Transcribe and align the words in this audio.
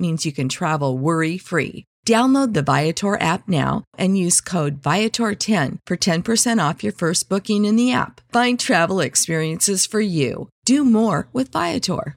means 0.00 0.24
you 0.24 0.32
can 0.32 0.48
travel 0.48 0.96
worry 0.96 1.36
free. 1.38 1.84
Download 2.06 2.54
the 2.54 2.62
Viator 2.62 3.20
app 3.20 3.46
now 3.46 3.84
and 3.98 4.16
use 4.16 4.40
code 4.40 4.80
Viator10 4.80 5.78
for 5.86 5.96
10% 5.96 6.68
off 6.68 6.82
your 6.82 6.92
first 6.92 7.28
booking 7.28 7.64
in 7.64 7.76
the 7.76 7.92
app. 7.92 8.20
Find 8.32 8.58
travel 8.58 9.00
experiences 9.00 9.86
for 9.86 10.00
you. 10.00 10.48
Do 10.64 10.84
more 10.84 11.28
with 11.32 11.52
Viator. 11.52 12.16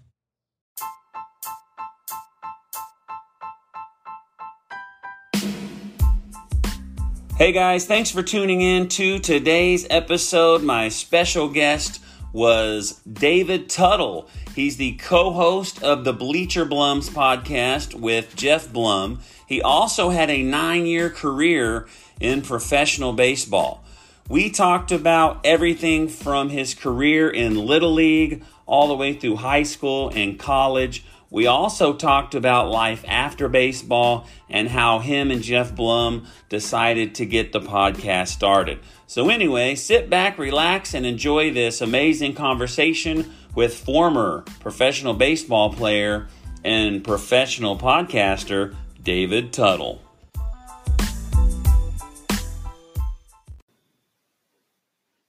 Hey 7.35 7.51
guys, 7.51 7.85
thanks 7.85 8.11
for 8.11 8.21
tuning 8.21 8.61
in 8.61 8.87
to 8.89 9.17
today's 9.17 9.87
episode. 9.89 10.63
My 10.63 10.87
special 10.87 11.49
guest 11.49 12.02
was 12.33 12.99
David 13.11 13.69
Tuttle. 13.69 14.27
He's 14.55 14.77
the 14.77 14.93
co 14.93 15.31
host 15.31 15.81
of 15.83 16.03
the 16.03 16.11
Bleacher 16.11 16.65
Blums 16.65 17.09
podcast 17.09 17.93
with 17.93 18.35
Geoff 18.35 18.73
Blum. 18.73 19.19
He 19.47 19.61
also 19.61 20.09
had 20.09 20.29
a 20.29 20.41
nine 20.41 20.85
year 20.87 21.09
career 21.09 21.87
in 22.19 22.41
professional 22.41 23.13
baseball. 23.13 23.83
We 24.27 24.49
talked 24.49 24.91
about 24.91 25.41
everything 25.45 26.07
from 26.07 26.49
his 26.49 26.73
career 26.73 27.29
in 27.29 27.55
Little 27.55 27.93
League 27.93 28.43
all 28.65 28.87
the 28.87 28.95
way 28.95 29.13
through 29.13 29.35
high 29.37 29.63
school 29.63 30.09
and 30.15 30.39
college. 30.39 31.05
We 31.33 31.47
also 31.47 31.93
talked 31.93 32.35
about 32.35 32.69
life 32.69 33.03
after 33.07 33.49
baseball 33.49 34.27
and 34.51 34.69
how 34.69 34.99
him 34.99 35.31
and 35.31 35.41
Geoff 35.41 35.73
Blum 35.73 36.27
decided 36.47 37.15
to 37.15 37.25
get 37.25 37.51
the 37.51 37.59
podcast 37.59 38.27
started. 38.27 38.77
So, 39.07 39.31
anyway, 39.31 39.73
sit 39.73 40.11
back, 40.11 40.37
relax, 40.37 40.93
and 40.93 41.07
enjoy 41.07 41.51
this 41.51 41.81
amazing 41.81 42.35
conversation 42.35 43.33
with 43.55 43.75
former 43.75 44.43
professional 44.59 45.15
baseball 45.15 45.73
player 45.73 46.27
and 46.63 47.03
professional 47.03 47.79
podcaster 47.79 48.75
David 49.01 49.51
Tuttle. 49.51 50.03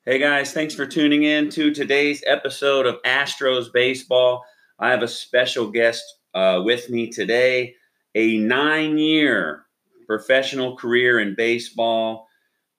Hey 0.05 0.19
guys, 0.19 0.53
thanks 0.53 0.75
for 0.75 0.85
tuning 0.85 1.23
in 1.23 1.49
to 1.49 1.73
today's 1.73 2.23
episode 2.27 2.85
of 2.85 3.01
Astros 3.05 3.73
Baseball. 3.73 4.45
I 4.85 4.91
have 4.91 5.03
a 5.03 5.09
special 5.09 5.71
guest 5.71 6.05
uh, 6.35 6.61
with 6.63 6.91
me 6.91 7.09
today, 7.09 7.75
a 8.15 8.37
nine 8.37 8.99
year 8.99 9.65
professional 10.07 10.77
career 10.77 11.21
in 11.21 11.35
baseball, 11.35 12.29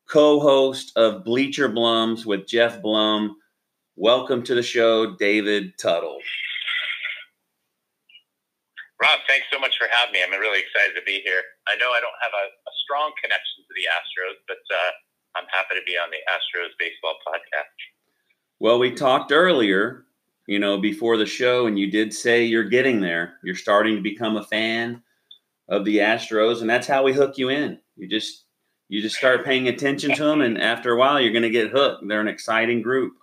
co 0.08 0.40
host 0.40 0.96
of 0.96 1.26
Bleacher 1.26 1.68
Blums 1.68 2.24
with 2.24 2.46
Geoff 2.46 2.80
Blum. 2.80 3.38
Welcome 3.96 4.44
to 4.44 4.54
the 4.54 4.62
show, 4.62 5.16
David 5.16 5.80
Tuttle. 5.80 6.20
Rob, 9.02 9.20
thanks 9.28 9.48
so 9.52 9.58
much 9.58 9.76
for 9.80 9.88
having 9.90 10.14
me. 10.14 10.20
I'm 10.22 10.40
really 10.40 10.60
excited 10.60 10.94
to 10.94 11.02
be 11.08 11.22
here. 11.26 11.42
I 11.68 11.76
know 11.78 11.90
I 11.90 12.02
don't 12.02 12.22
have 12.22 12.34
a, 12.38 12.46
a 12.70 12.74
strong 12.84 13.14
connection 13.20 13.66
to 13.66 13.74
the 13.74 13.90
Astros, 13.90 14.38
but 14.48 14.62
uh, 14.70 14.92
I'm 15.42 15.48
happy 15.50 15.74
to 15.74 15.82
be 15.88 15.98
on 15.98 16.12
the 16.12 16.22
Astros 16.30 16.70
baseball 16.78 17.16
podcast. 17.28 17.74
Well, 18.60 18.78
we 18.78 18.92
talked 18.92 19.32
earlier, 19.32 20.05
you 20.48 20.60
know, 20.60 20.80
before 20.80 21.18
the 21.18 21.26
show, 21.26 21.68
and 21.68 21.78
you 21.78 21.90
did 21.90 22.14
say 22.14 22.44
you're 22.44 22.70
getting 22.70 23.02
there. 23.02 23.38
You're 23.44 23.56
starting 23.56 23.96
to 23.96 24.02
become 24.02 24.38
a 24.38 24.46
fan 24.46 25.02
of 25.70 25.86
the 25.86 25.98
Astros, 25.98 26.62
and 26.62 26.70
that's 26.70 26.88
how 26.88 27.04
we 27.04 27.14
hook 27.14 27.38
you 27.38 27.50
in. 27.50 27.80
You 27.96 28.08
just 28.08 28.46
you 28.88 29.02
just 29.02 29.18
start 29.18 29.46
paying 29.46 29.68
attention 29.68 30.14
to 30.14 30.24
them, 30.24 30.42
and 30.42 30.62
after 30.62 30.94
a 30.94 30.98
while, 30.98 31.20
you're 31.20 31.34
going 31.34 31.48
to 31.48 31.54
get 31.54 31.74
hooked. 31.74 32.06
They're 32.08 32.22
an 32.22 32.30
exciting 32.30 32.82
group. 32.86 33.14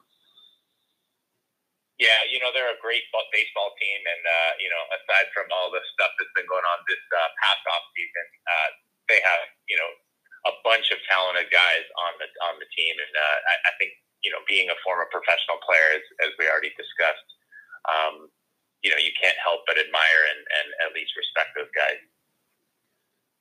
Yeah, 2.02 2.18
you 2.26 2.42
know 2.42 2.50
they're 2.50 2.74
a 2.74 2.82
great 2.82 3.06
baseball 3.30 3.70
team, 3.78 4.00
and 4.02 4.22
uh, 4.26 4.52
you 4.58 4.66
know 4.66 4.82
aside 4.98 5.30
from 5.30 5.46
all 5.54 5.70
the 5.70 5.78
stuff 5.94 6.10
that's 6.18 6.34
been 6.34 6.50
going 6.50 6.66
on 6.66 6.82
this 6.90 6.98
uh, 7.14 7.30
past 7.38 7.62
off 7.70 7.84
season, 7.94 8.26
uh, 8.42 8.70
they 9.06 9.22
have 9.22 9.42
you 9.70 9.78
know 9.78 9.90
a 10.50 10.52
bunch 10.66 10.90
of 10.90 10.98
talented 11.06 11.46
guys 11.54 11.86
on 11.94 12.18
the 12.18 12.26
on 12.50 12.58
the 12.58 12.66
team, 12.74 12.98
and 12.98 13.14
uh, 13.14 13.38
I, 13.46 13.54
I 13.70 13.72
think 13.78 13.94
you 14.22 14.30
know 14.30 14.42
being 14.48 14.70
a 14.70 14.78
former 14.84 15.06
professional 15.10 15.58
player, 15.66 15.98
as, 15.98 16.04
as 16.26 16.30
we 16.38 16.46
already 16.46 16.72
discussed, 16.78 17.28
um, 17.90 18.30
you 18.82 18.90
know 18.90 18.98
you 18.98 19.12
can't 19.18 19.38
help 19.42 19.62
but 19.66 19.76
admire 19.78 20.22
and, 20.30 20.40
and 20.40 20.66
at 20.86 20.94
least 20.94 21.12
respect 21.18 21.54
those 21.54 21.72
guys. 21.74 22.00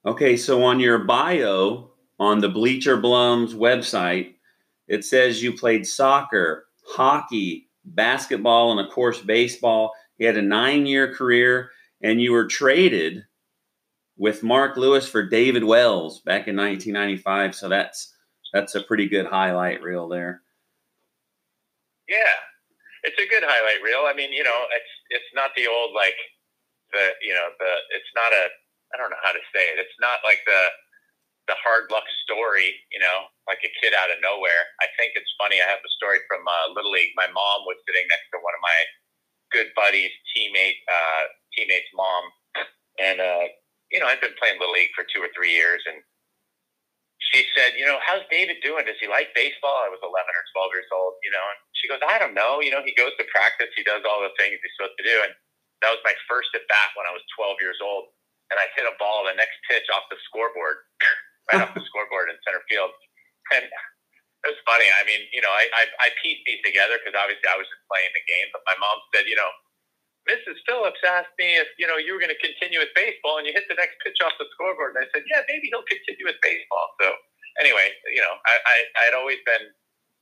Okay, 0.03 0.35
so 0.35 0.63
on 0.63 0.79
your 0.79 0.97
bio 0.97 1.91
on 2.19 2.39
the 2.39 2.49
Bleacher 2.49 2.97
Blums 2.97 3.53
website, 3.53 4.35
it 4.87 5.05
says 5.05 5.41
you 5.41 5.53
played 5.53 5.85
soccer, 5.87 6.65
hockey 6.87 7.69
basketball, 7.85 8.71
and 8.71 8.79
of 8.79 8.91
course, 8.91 9.19
baseball. 9.21 9.93
You 10.17 10.27
had 10.27 10.37
a 10.37 10.41
nine 10.41 10.85
year 10.85 11.13
career, 11.13 11.71
and 12.01 12.21
you 12.21 12.31
were 12.31 12.45
traded 12.45 13.23
with 14.17 14.43
Mark 14.43 14.77
Lewis 14.77 15.07
for 15.07 15.23
David 15.23 15.63
Wells 15.63 16.21
back 16.21 16.47
in 16.47 16.55
1995. 16.55 17.55
So 17.55 17.69
that's 17.69 18.13
that's 18.53 18.75
a 18.75 18.83
pretty 18.83 19.07
good 19.07 19.25
highlight 19.25 19.81
reel 19.81 20.07
there. 20.07 20.41
Yeah, 22.11 22.35
it's 23.07 23.15
a 23.15 23.31
good 23.31 23.47
highlight 23.47 23.79
reel. 23.79 24.03
I 24.03 24.11
mean, 24.11 24.35
you 24.35 24.43
know, 24.43 24.59
it's 24.75 24.93
it's 25.15 25.31
not 25.31 25.55
the 25.55 25.71
old 25.71 25.95
like 25.95 26.19
the 26.91 27.15
you 27.23 27.31
know 27.31 27.55
the 27.55 27.71
it's 27.95 28.11
not 28.19 28.35
a 28.35 28.51
I 28.91 28.99
don't 28.99 29.07
know 29.07 29.23
how 29.23 29.31
to 29.31 29.43
say 29.55 29.71
it. 29.71 29.79
It's 29.79 29.95
not 30.03 30.19
like 30.27 30.43
the 30.43 30.61
the 31.47 31.55
hard 31.63 31.87
luck 31.89 32.05
story, 32.27 32.75
you 32.91 32.99
know, 32.99 33.31
like 33.47 33.63
a 33.63 33.71
kid 33.81 33.95
out 33.95 34.11
of 34.11 34.19
nowhere. 34.21 34.63
I 34.83 34.87
think 34.99 35.15
it's 35.15 35.31
funny. 35.39 35.57
I 35.63 35.67
have 35.71 35.81
a 35.81 35.93
story 35.97 36.21
from 36.29 36.45
uh, 36.45 36.75
Little 36.75 36.91
League. 36.93 37.15
My 37.17 37.31
mom 37.31 37.65
was 37.65 37.79
sitting 37.87 38.05
next 38.11 38.29
to 38.35 38.43
one 38.43 38.53
of 38.53 38.61
my 38.61 38.79
good 39.55 39.71
buddies, 39.73 40.13
teammate, 40.35 40.79
uh, 40.87 41.23
teammate's 41.55 41.91
mom, 41.95 42.23
and 42.99 43.17
uh, 43.23 43.47
you 43.91 43.99
know, 43.99 44.07
I've 44.07 44.21
been 44.23 44.35
playing 44.35 44.59
Little 44.59 44.75
League 44.75 44.93
for 44.95 45.07
two 45.07 45.23
or 45.23 45.31
three 45.31 45.51
years, 45.55 45.83
and 45.87 46.03
she 47.29 47.45
said, 47.53 47.77
you 47.77 47.85
know, 47.85 48.01
how's 48.01 48.25
David 48.33 48.57
doing? 48.65 48.89
Does 48.89 48.97
he 48.97 49.05
like 49.05 49.29
baseball? 49.37 49.85
I 49.85 49.93
was 49.93 50.01
11 50.01 50.09
or 50.09 50.45
12 50.57 50.73
years 50.73 50.89
old, 50.89 51.21
you 51.21 51.29
know, 51.29 51.45
and 51.53 51.59
she 51.77 51.85
goes, 51.85 52.01
I 52.01 52.17
don't 52.17 52.33
know. 52.33 52.59
You 52.59 52.73
know, 52.73 52.81
he 52.81 52.97
goes 52.97 53.13
to 53.21 53.25
practice, 53.29 53.69
he 53.77 53.85
does 53.85 54.01
all 54.03 54.25
the 54.25 54.33
things 54.41 54.57
he's 54.57 54.73
supposed 54.73 54.97
to 54.97 55.05
do, 55.05 55.17
and 55.21 55.33
that 55.85 55.93
was 55.93 56.01
my 56.01 56.17
first 56.25 56.49
at 56.57 56.65
bat 56.65 56.97
when 56.97 57.05
I 57.05 57.13
was 57.13 57.21
12 57.37 57.61
years 57.61 57.77
old, 57.79 58.09
and 58.49 58.57
I 58.57 58.65
hit 58.73 58.89
a 58.89 58.97
ball 58.97 59.29
the 59.29 59.37
next 59.37 59.61
pitch 59.69 59.85
off 59.93 60.09
the 60.09 60.17
scoreboard 60.25 60.81
right 61.53 61.61
off 61.61 61.77
the 61.77 61.85
scoreboard 61.85 62.33
in 62.33 62.37
center 62.41 62.65
field. 62.65 62.89
And 63.53 63.65
it 63.69 64.49
was 64.49 64.61
funny. 64.65 64.89
I 64.89 65.05
mean, 65.05 65.21
you 65.29 65.41
know, 65.45 65.53
I, 65.53 65.69
I, 65.77 65.83
I 66.01 66.07
pieced 66.17 66.41
these 66.49 66.61
together 66.65 66.97
because 66.97 67.13
obviously 67.13 67.45
I 67.45 67.57
was 67.61 67.69
just 67.69 67.85
playing 67.85 68.09
the 68.17 68.25
game, 68.25 68.49
but 68.49 68.65
my 68.65 68.73
mom 68.81 68.97
said, 69.13 69.29
you 69.29 69.37
know, 69.37 69.49
Mrs. 70.29 70.61
Phillips 70.69 71.01
asked 71.01 71.33
me 71.41 71.57
if, 71.57 71.65
you 71.81 71.89
know, 71.89 71.97
you 71.97 72.13
were 72.13 72.21
going 72.21 72.33
to 72.33 72.43
continue 72.45 72.77
with 72.77 72.93
baseball 72.93 73.41
and 73.41 73.45
you 73.49 73.53
hit 73.53 73.65
the 73.65 73.77
next 73.77 73.97
pitch 74.05 74.21
off 74.21 74.37
the 74.37 74.45
scoreboard. 74.53 74.93
And 74.93 75.01
I 75.01 75.07
said, 75.09 75.25
yeah, 75.25 75.41
maybe 75.49 75.73
he'll 75.73 75.87
continue 75.89 76.29
with 76.29 76.37
baseball. 76.45 76.93
So 77.01 77.09
anyway, 77.57 77.89
you 78.13 78.21
know, 78.21 78.35
I, 78.45 78.55
I, 78.61 78.77
I 79.01 79.03
had 79.09 79.15
always 79.17 79.41
been 79.49 79.73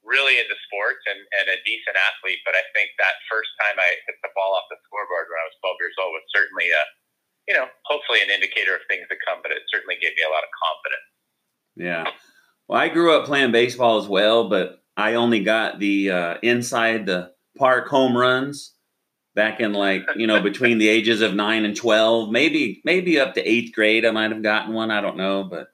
really 0.07 0.39
into 0.39 0.55
sports 0.71 1.03
and, 1.03 1.19
and 1.43 1.51
a 1.51 1.59
decent 1.67 1.99
athlete, 1.99 2.39
but 2.47 2.55
I 2.55 2.63
think 2.71 2.95
that 2.95 3.19
first 3.27 3.51
time 3.59 3.75
I 3.75 3.89
hit 4.07 4.15
the 4.23 4.31
ball 4.31 4.55
off 4.55 4.71
the 4.71 4.79
scoreboard 4.87 5.27
when 5.27 5.39
I 5.43 5.47
was 5.51 5.59
12 5.67 5.83
years 5.83 5.97
old 5.99 6.15
was 6.15 6.25
certainly 6.31 6.71
a, 6.71 6.83
you 7.51 7.55
know, 7.59 7.67
hopefully 7.83 8.23
an 8.23 8.31
indicator 8.31 8.79
of 8.79 8.83
things 8.87 9.03
to 9.11 9.19
come, 9.27 9.43
but 9.43 9.51
it 9.51 9.67
certainly 9.67 9.99
gave 9.99 10.15
me 10.15 10.23
a 10.23 10.31
lot 10.31 10.47
of 10.47 10.51
confidence. 10.55 11.09
Yeah. 11.75 12.03
Well, 12.71 12.79
I 12.79 12.87
grew 12.87 13.11
up 13.11 13.27
playing 13.27 13.51
baseball 13.51 13.99
as 13.99 14.07
well, 14.07 14.47
but 14.47 14.79
I 14.95 15.19
only 15.19 15.43
got 15.43 15.79
the 15.83 16.11
uh, 16.11 16.33
inside 16.39 17.05
the 17.05 17.35
park 17.59 17.91
home 17.91 18.15
runs 18.15 18.78
back 19.35 19.59
in 19.59 19.73
like 19.73 20.03
you 20.15 20.27
know 20.27 20.41
between 20.41 20.77
the 20.79 20.89
ages 20.89 21.21
of 21.21 21.35
nine 21.35 21.65
and 21.65 21.75
twelve, 21.75 22.31
maybe 22.31 22.81
maybe 22.85 23.19
up 23.19 23.35
to 23.35 23.49
eighth 23.49 23.73
grade. 23.73 24.05
I 24.05 24.11
might 24.11 24.31
have 24.31 24.43
gotten 24.43 24.73
one. 24.73 24.91
I 24.91 25.01
don't 25.01 25.17
know, 25.17 25.43
but 25.43 25.69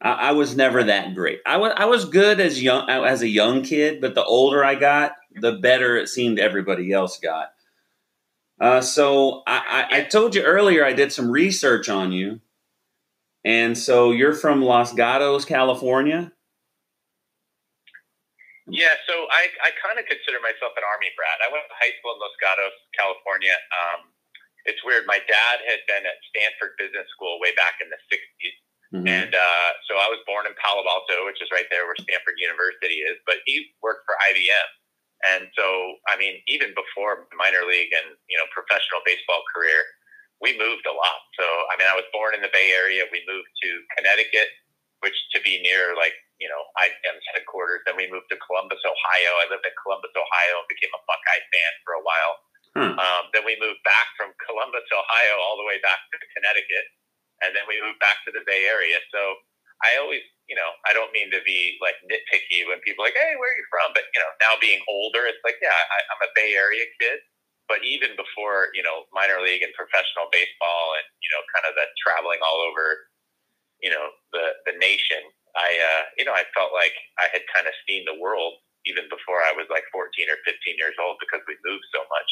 I, 0.00 0.12
I 0.12 0.32
was 0.32 0.56
never 0.56 0.84
that 0.84 1.14
great. 1.14 1.40
I 1.46 1.56
was 1.58 1.72
I 1.76 1.86
was 1.86 2.04
good 2.06 2.40
as 2.40 2.62
young 2.62 2.88
as 2.90 3.22
a 3.22 3.28
young 3.28 3.62
kid, 3.62 4.00
but 4.00 4.14
the 4.14 4.24
older 4.24 4.64
I 4.64 4.74
got, 4.76 5.12
the 5.34 5.52
better 5.52 5.96
it 5.96 6.08
seemed 6.08 6.38
everybody 6.38 6.92
else 6.92 7.18
got. 7.18 7.50
Uh, 8.60 8.80
so 8.80 9.42
I, 9.46 9.86
I, 9.90 9.98
I 9.98 10.02
told 10.04 10.34
you 10.34 10.42
earlier 10.42 10.84
I 10.84 10.92
did 10.92 11.12
some 11.12 11.30
research 11.30 11.88
on 11.88 12.12
you, 12.12 12.40
And 13.44 13.76
so 13.78 14.10
you're 14.12 14.34
from 14.34 14.62
Los 14.62 14.92
Gatos, 14.94 15.44
California? 15.46 16.32
Yeah, 18.64 18.96
so 19.04 19.28
I, 19.28 19.52
I 19.60 19.76
kind 19.76 20.00
of 20.00 20.08
consider 20.08 20.40
myself 20.40 20.72
an 20.80 20.84
Army 20.88 21.12
brat. 21.20 21.36
I 21.44 21.52
went 21.52 21.68
to 21.68 21.76
high 21.76 21.92
school 22.00 22.16
in 22.16 22.20
Los 22.20 22.32
Gatos, 22.40 22.72
California. 22.96 23.52
Um, 23.76 24.08
it's 24.64 24.80
weird. 24.80 25.04
My 25.04 25.20
dad 25.20 25.56
had 25.68 25.84
been 25.84 26.08
at 26.08 26.16
Stanford 26.32 26.72
Business 26.80 27.04
School 27.12 27.36
way 27.44 27.52
back 27.52 27.84
in 27.84 27.92
the 27.92 28.00
60s. 28.08 28.56
Mm-hmm. 28.96 29.08
And 29.10 29.32
uh, 29.36 29.70
so 29.84 30.00
I 30.00 30.08
was 30.08 30.22
born 30.24 30.48
in 30.48 30.56
Palo 30.56 30.80
Alto, 30.80 31.28
which 31.28 31.44
is 31.44 31.52
right 31.52 31.68
there 31.68 31.84
where 31.84 31.98
Stanford 32.00 32.40
University 32.40 33.04
is, 33.04 33.20
but 33.28 33.44
he 33.44 33.68
worked 33.84 34.08
for 34.08 34.16
IBM. 34.32 34.68
And 35.24 35.48
so, 35.56 35.98
I 36.08 36.16
mean, 36.16 36.40
even 36.48 36.72
before 36.76 37.28
minor 37.36 37.64
league 37.68 37.92
and, 37.92 38.16
you 38.28 38.36
know, 38.36 38.48
professional 38.52 39.04
baseball 39.04 39.44
career, 39.52 39.80
we 40.40 40.52
moved 40.56 40.84
a 40.84 40.92
lot. 40.92 41.20
So, 41.36 41.44
I 41.72 41.80
mean, 41.80 41.88
I 41.88 41.96
was 41.96 42.04
born 42.12 42.36
in 42.36 42.44
the 42.44 42.52
Bay 42.52 42.76
Area. 42.76 43.08
We 43.08 43.24
moved 43.24 43.48
to 43.48 43.70
Connecticut, 43.96 44.52
which 45.04 45.16
to 45.36 45.38
be 45.44 45.60
near 45.60 45.92
like 45.92 46.16
you 46.42 46.50
know, 46.50 46.62
IBM's 46.82 47.26
headquarters. 47.34 47.82
Then 47.86 47.94
we 47.94 48.10
moved 48.10 48.26
to 48.30 48.38
Columbus, 48.42 48.82
Ohio. 48.82 49.30
I 49.38 49.46
lived 49.50 49.66
in 49.66 49.74
Columbus, 49.78 50.14
Ohio, 50.18 50.54
and 50.62 50.68
became 50.70 50.90
a 50.94 51.02
Buckeye 51.06 51.44
fan 51.50 51.72
for 51.86 51.94
a 51.94 52.02
while. 52.02 52.34
Hmm. 52.74 52.94
Um, 52.98 53.22
then 53.30 53.46
we 53.46 53.54
moved 53.62 53.80
back 53.86 54.10
from 54.18 54.34
Columbus, 54.42 54.86
Ohio, 54.90 55.34
all 55.38 55.54
the 55.54 55.66
way 55.66 55.78
back 55.78 56.02
to 56.10 56.18
Connecticut, 56.34 56.86
and 57.46 57.54
then 57.54 57.70
we 57.70 57.78
moved 57.78 58.02
back 58.02 58.18
to 58.26 58.34
the 58.34 58.42
Bay 58.42 58.66
Area. 58.66 58.98
So 59.14 59.38
I 59.86 59.94
always, 60.02 60.26
you 60.50 60.58
know, 60.58 60.74
I 60.82 60.90
don't 60.90 61.14
mean 61.14 61.30
to 61.30 61.38
be 61.46 61.78
like 61.78 61.94
nitpicky 62.02 62.66
when 62.66 62.82
people 62.82 63.06
are 63.06 63.14
like, 63.14 63.18
"Hey, 63.18 63.38
where 63.38 63.54
are 63.54 63.58
you 63.58 63.66
from?" 63.70 63.94
But 63.94 64.10
you 64.10 64.18
know, 64.18 64.32
now 64.42 64.58
being 64.58 64.82
older, 64.90 65.22
it's 65.22 65.38
like, 65.46 65.62
yeah, 65.62 65.70
I, 65.70 65.98
I'm 66.10 66.26
a 66.26 66.34
Bay 66.34 66.58
Area 66.58 66.90
kid. 66.98 67.22
But 67.70 67.80
even 67.86 68.18
before, 68.18 68.74
you 68.74 68.82
know, 68.82 69.06
minor 69.14 69.38
league 69.38 69.62
and 69.62 69.72
professional 69.78 70.26
baseball, 70.34 70.98
and 70.98 71.06
you 71.22 71.30
know, 71.30 71.46
kind 71.54 71.70
of 71.70 71.78
that 71.78 71.94
traveling 72.02 72.42
all 72.42 72.58
over, 72.58 73.06
you 73.84 73.92
know, 73.92 74.08
the 74.32 74.72
the 74.72 74.74
nation, 74.80 75.20
I, 75.52 75.68
uh, 75.68 76.02
you 76.16 76.24
know, 76.24 76.32
I 76.32 76.48
felt 76.56 76.72
like 76.72 76.96
I 77.20 77.28
had 77.30 77.44
kind 77.54 77.68
of 77.68 77.74
seen 77.86 78.02
the 78.08 78.18
world 78.18 78.54
even 78.86 79.04
before 79.12 79.44
I 79.44 79.52
was 79.52 79.66
like 79.70 79.84
14 79.92 80.08
or 80.28 80.40
15 80.44 80.74
years 80.80 80.96
old 81.00 81.16
because 81.20 81.44
we 81.46 81.54
moved 81.64 81.84
so 81.92 82.00
much. 82.08 82.30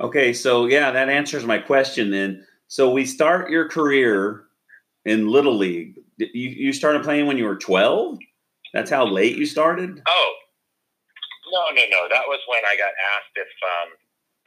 Okay, 0.00 0.32
so 0.32 0.66
yeah, 0.66 0.90
that 0.92 1.08
answers 1.08 1.44
my 1.44 1.58
question 1.58 2.10
then. 2.10 2.44
So 2.68 2.90
we 2.90 3.04
start 3.04 3.50
your 3.50 3.68
career 3.68 4.44
in 5.04 5.28
Little 5.28 5.56
League. 5.56 5.98
You, 6.18 6.50
you 6.50 6.72
started 6.72 7.02
playing 7.02 7.26
when 7.26 7.38
you 7.38 7.44
were 7.44 7.56
12? 7.56 8.18
That's 8.74 8.90
how 8.90 9.06
late 9.06 9.36
you 9.36 9.46
started? 9.46 10.02
Oh, 10.06 10.34
no, 11.52 11.64
no, 11.74 11.82
no. 11.90 12.08
That 12.10 12.28
was 12.28 12.40
when 12.46 12.62
I 12.64 12.76
got 12.76 12.92
asked 13.16 13.34
if 13.34 13.48
um, 13.64 13.88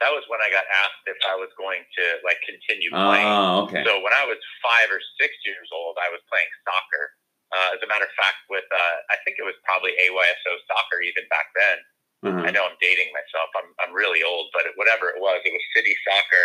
that 0.02 0.10
was 0.10 0.26
when 0.26 0.42
I 0.42 0.50
got 0.50 0.66
asked 0.66 1.06
if 1.06 1.14
I 1.22 1.38
was 1.38 1.54
going 1.54 1.86
to 1.86 2.04
like 2.26 2.42
continue 2.42 2.90
playing. 2.90 3.22
Oh, 3.22 3.70
okay. 3.70 3.86
So 3.86 4.02
when 4.02 4.10
I 4.10 4.26
was 4.26 4.42
five 4.58 4.90
or 4.90 4.98
six 5.22 5.30
years 5.46 5.70
old, 5.70 5.94
I 6.02 6.10
was 6.10 6.18
playing 6.26 6.50
soccer. 6.66 7.14
Uh, 7.54 7.78
as 7.78 7.80
a 7.84 7.88
matter 7.88 8.08
of 8.08 8.14
fact, 8.18 8.42
with 8.50 8.66
uh, 8.66 8.96
I 9.14 9.16
think 9.22 9.38
it 9.38 9.46
was 9.46 9.54
probably 9.62 9.94
AYSO 10.02 10.52
soccer 10.66 10.98
even 11.06 11.22
back 11.30 11.46
then. 11.54 11.78
Mm-hmm. 12.26 12.46
I 12.46 12.50
know 12.50 12.66
I'm 12.66 12.78
dating 12.82 13.14
myself. 13.14 13.54
I'm 13.54 13.70
I'm 13.78 13.94
really 13.94 14.26
old, 14.26 14.50
but 14.50 14.66
whatever 14.74 15.14
it 15.14 15.22
was, 15.22 15.38
it 15.46 15.54
was 15.54 15.64
city 15.70 15.94
soccer, 16.02 16.44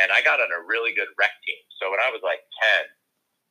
and 0.00 0.08
I 0.08 0.24
got 0.24 0.40
on 0.40 0.48
a 0.48 0.64
really 0.64 0.96
good 0.96 1.12
rec 1.20 1.32
team. 1.44 1.60
So 1.76 1.92
when 1.92 2.00
I 2.00 2.08
was 2.08 2.24
like 2.24 2.40
ten, 2.56 2.88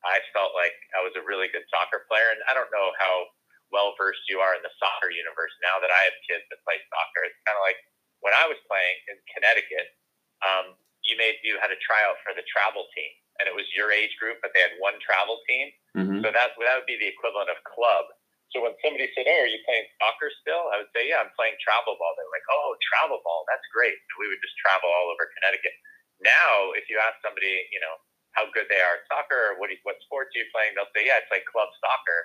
I 0.02 0.18
felt 0.34 0.58
like 0.58 0.74
I 0.98 1.06
was 1.06 1.14
a 1.14 1.24
really 1.26 1.50
good 1.54 1.66
soccer 1.70 2.10
player, 2.10 2.34
and 2.34 2.42
I 2.50 2.58
don't 2.58 2.74
know 2.74 2.90
how 2.98 3.30
well 3.70 3.98
versed 3.98 4.26
you 4.30 4.42
are 4.42 4.54
in 4.54 4.62
the 4.62 4.74
soccer 4.78 5.10
universe 5.10 5.54
now 5.66 5.82
that 5.82 5.90
I 5.90 6.02
have 6.10 6.18
kids 6.30 6.46
that 6.50 6.62
play 6.62 6.78
soccer. 6.90 7.26
It's 7.26 7.42
kind 7.44 7.58
of 7.58 7.66
like 7.66 7.82
when 8.24 8.32
I 8.34 8.48
was 8.48 8.58
playing 8.66 8.98
in 9.12 9.20
Connecticut, 9.36 10.00
um, 10.44 10.76
you 11.04 11.20
made 11.20 11.40
you 11.44 11.60
had 11.60 11.72
a 11.72 11.80
tryout 11.84 12.20
for 12.24 12.32
the 12.32 12.44
travel 12.48 12.88
team, 12.96 13.12
and 13.40 13.46
it 13.52 13.56
was 13.56 13.68
your 13.76 13.92
age 13.92 14.16
group, 14.18 14.40
but 14.40 14.56
they 14.56 14.64
had 14.64 14.80
one 14.80 14.96
travel 15.04 15.44
team. 15.46 15.68
Mm-hmm. 16.00 16.24
So 16.24 16.32
that 16.32 16.56
that 16.56 16.76
would 16.80 16.90
be 16.90 16.98
the 16.98 17.12
equivalent 17.12 17.52
of 17.52 17.60
club. 17.68 18.08
So 18.56 18.64
when 18.64 18.74
somebody 18.80 19.12
said, 19.12 19.28
"Hey, 19.28 19.44
are 19.44 19.52
you 19.52 19.60
playing 19.68 19.88
soccer 20.00 20.32
still?" 20.40 20.72
I 20.72 20.80
would 20.80 20.92
say, 20.96 21.12
"Yeah, 21.12 21.20
I'm 21.20 21.36
playing 21.36 21.60
travel 21.60 22.00
ball." 22.00 22.16
They're 22.16 22.32
like, 22.32 22.48
"Oh, 22.48 22.80
travel 22.80 23.20
ball, 23.22 23.44
that's 23.52 23.68
great." 23.76 23.94
And 23.94 24.16
we 24.18 24.32
would 24.32 24.40
just 24.40 24.56
travel 24.64 24.88
all 24.88 25.12
over 25.12 25.28
Connecticut. 25.40 25.76
Now, 26.24 26.72
if 26.80 26.88
you 26.88 27.04
ask 27.04 27.20
somebody, 27.20 27.68
you 27.76 27.84
know, 27.84 28.00
how 28.40 28.48
good 28.56 28.72
they 28.72 28.80
are 28.80 29.04
at 29.04 29.06
soccer 29.12 29.52
or 29.52 29.60
what 29.60 29.68
what 29.84 30.00
sports 30.08 30.32
are 30.32 30.40
you 30.40 30.48
playing, 30.56 30.80
they'll 30.80 30.90
say, 30.96 31.12
"Yeah, 31.12 31.20
I 31.20 31.28
play 31.28 31.44
club 31.44 31.68
soccer." 31.84 32.20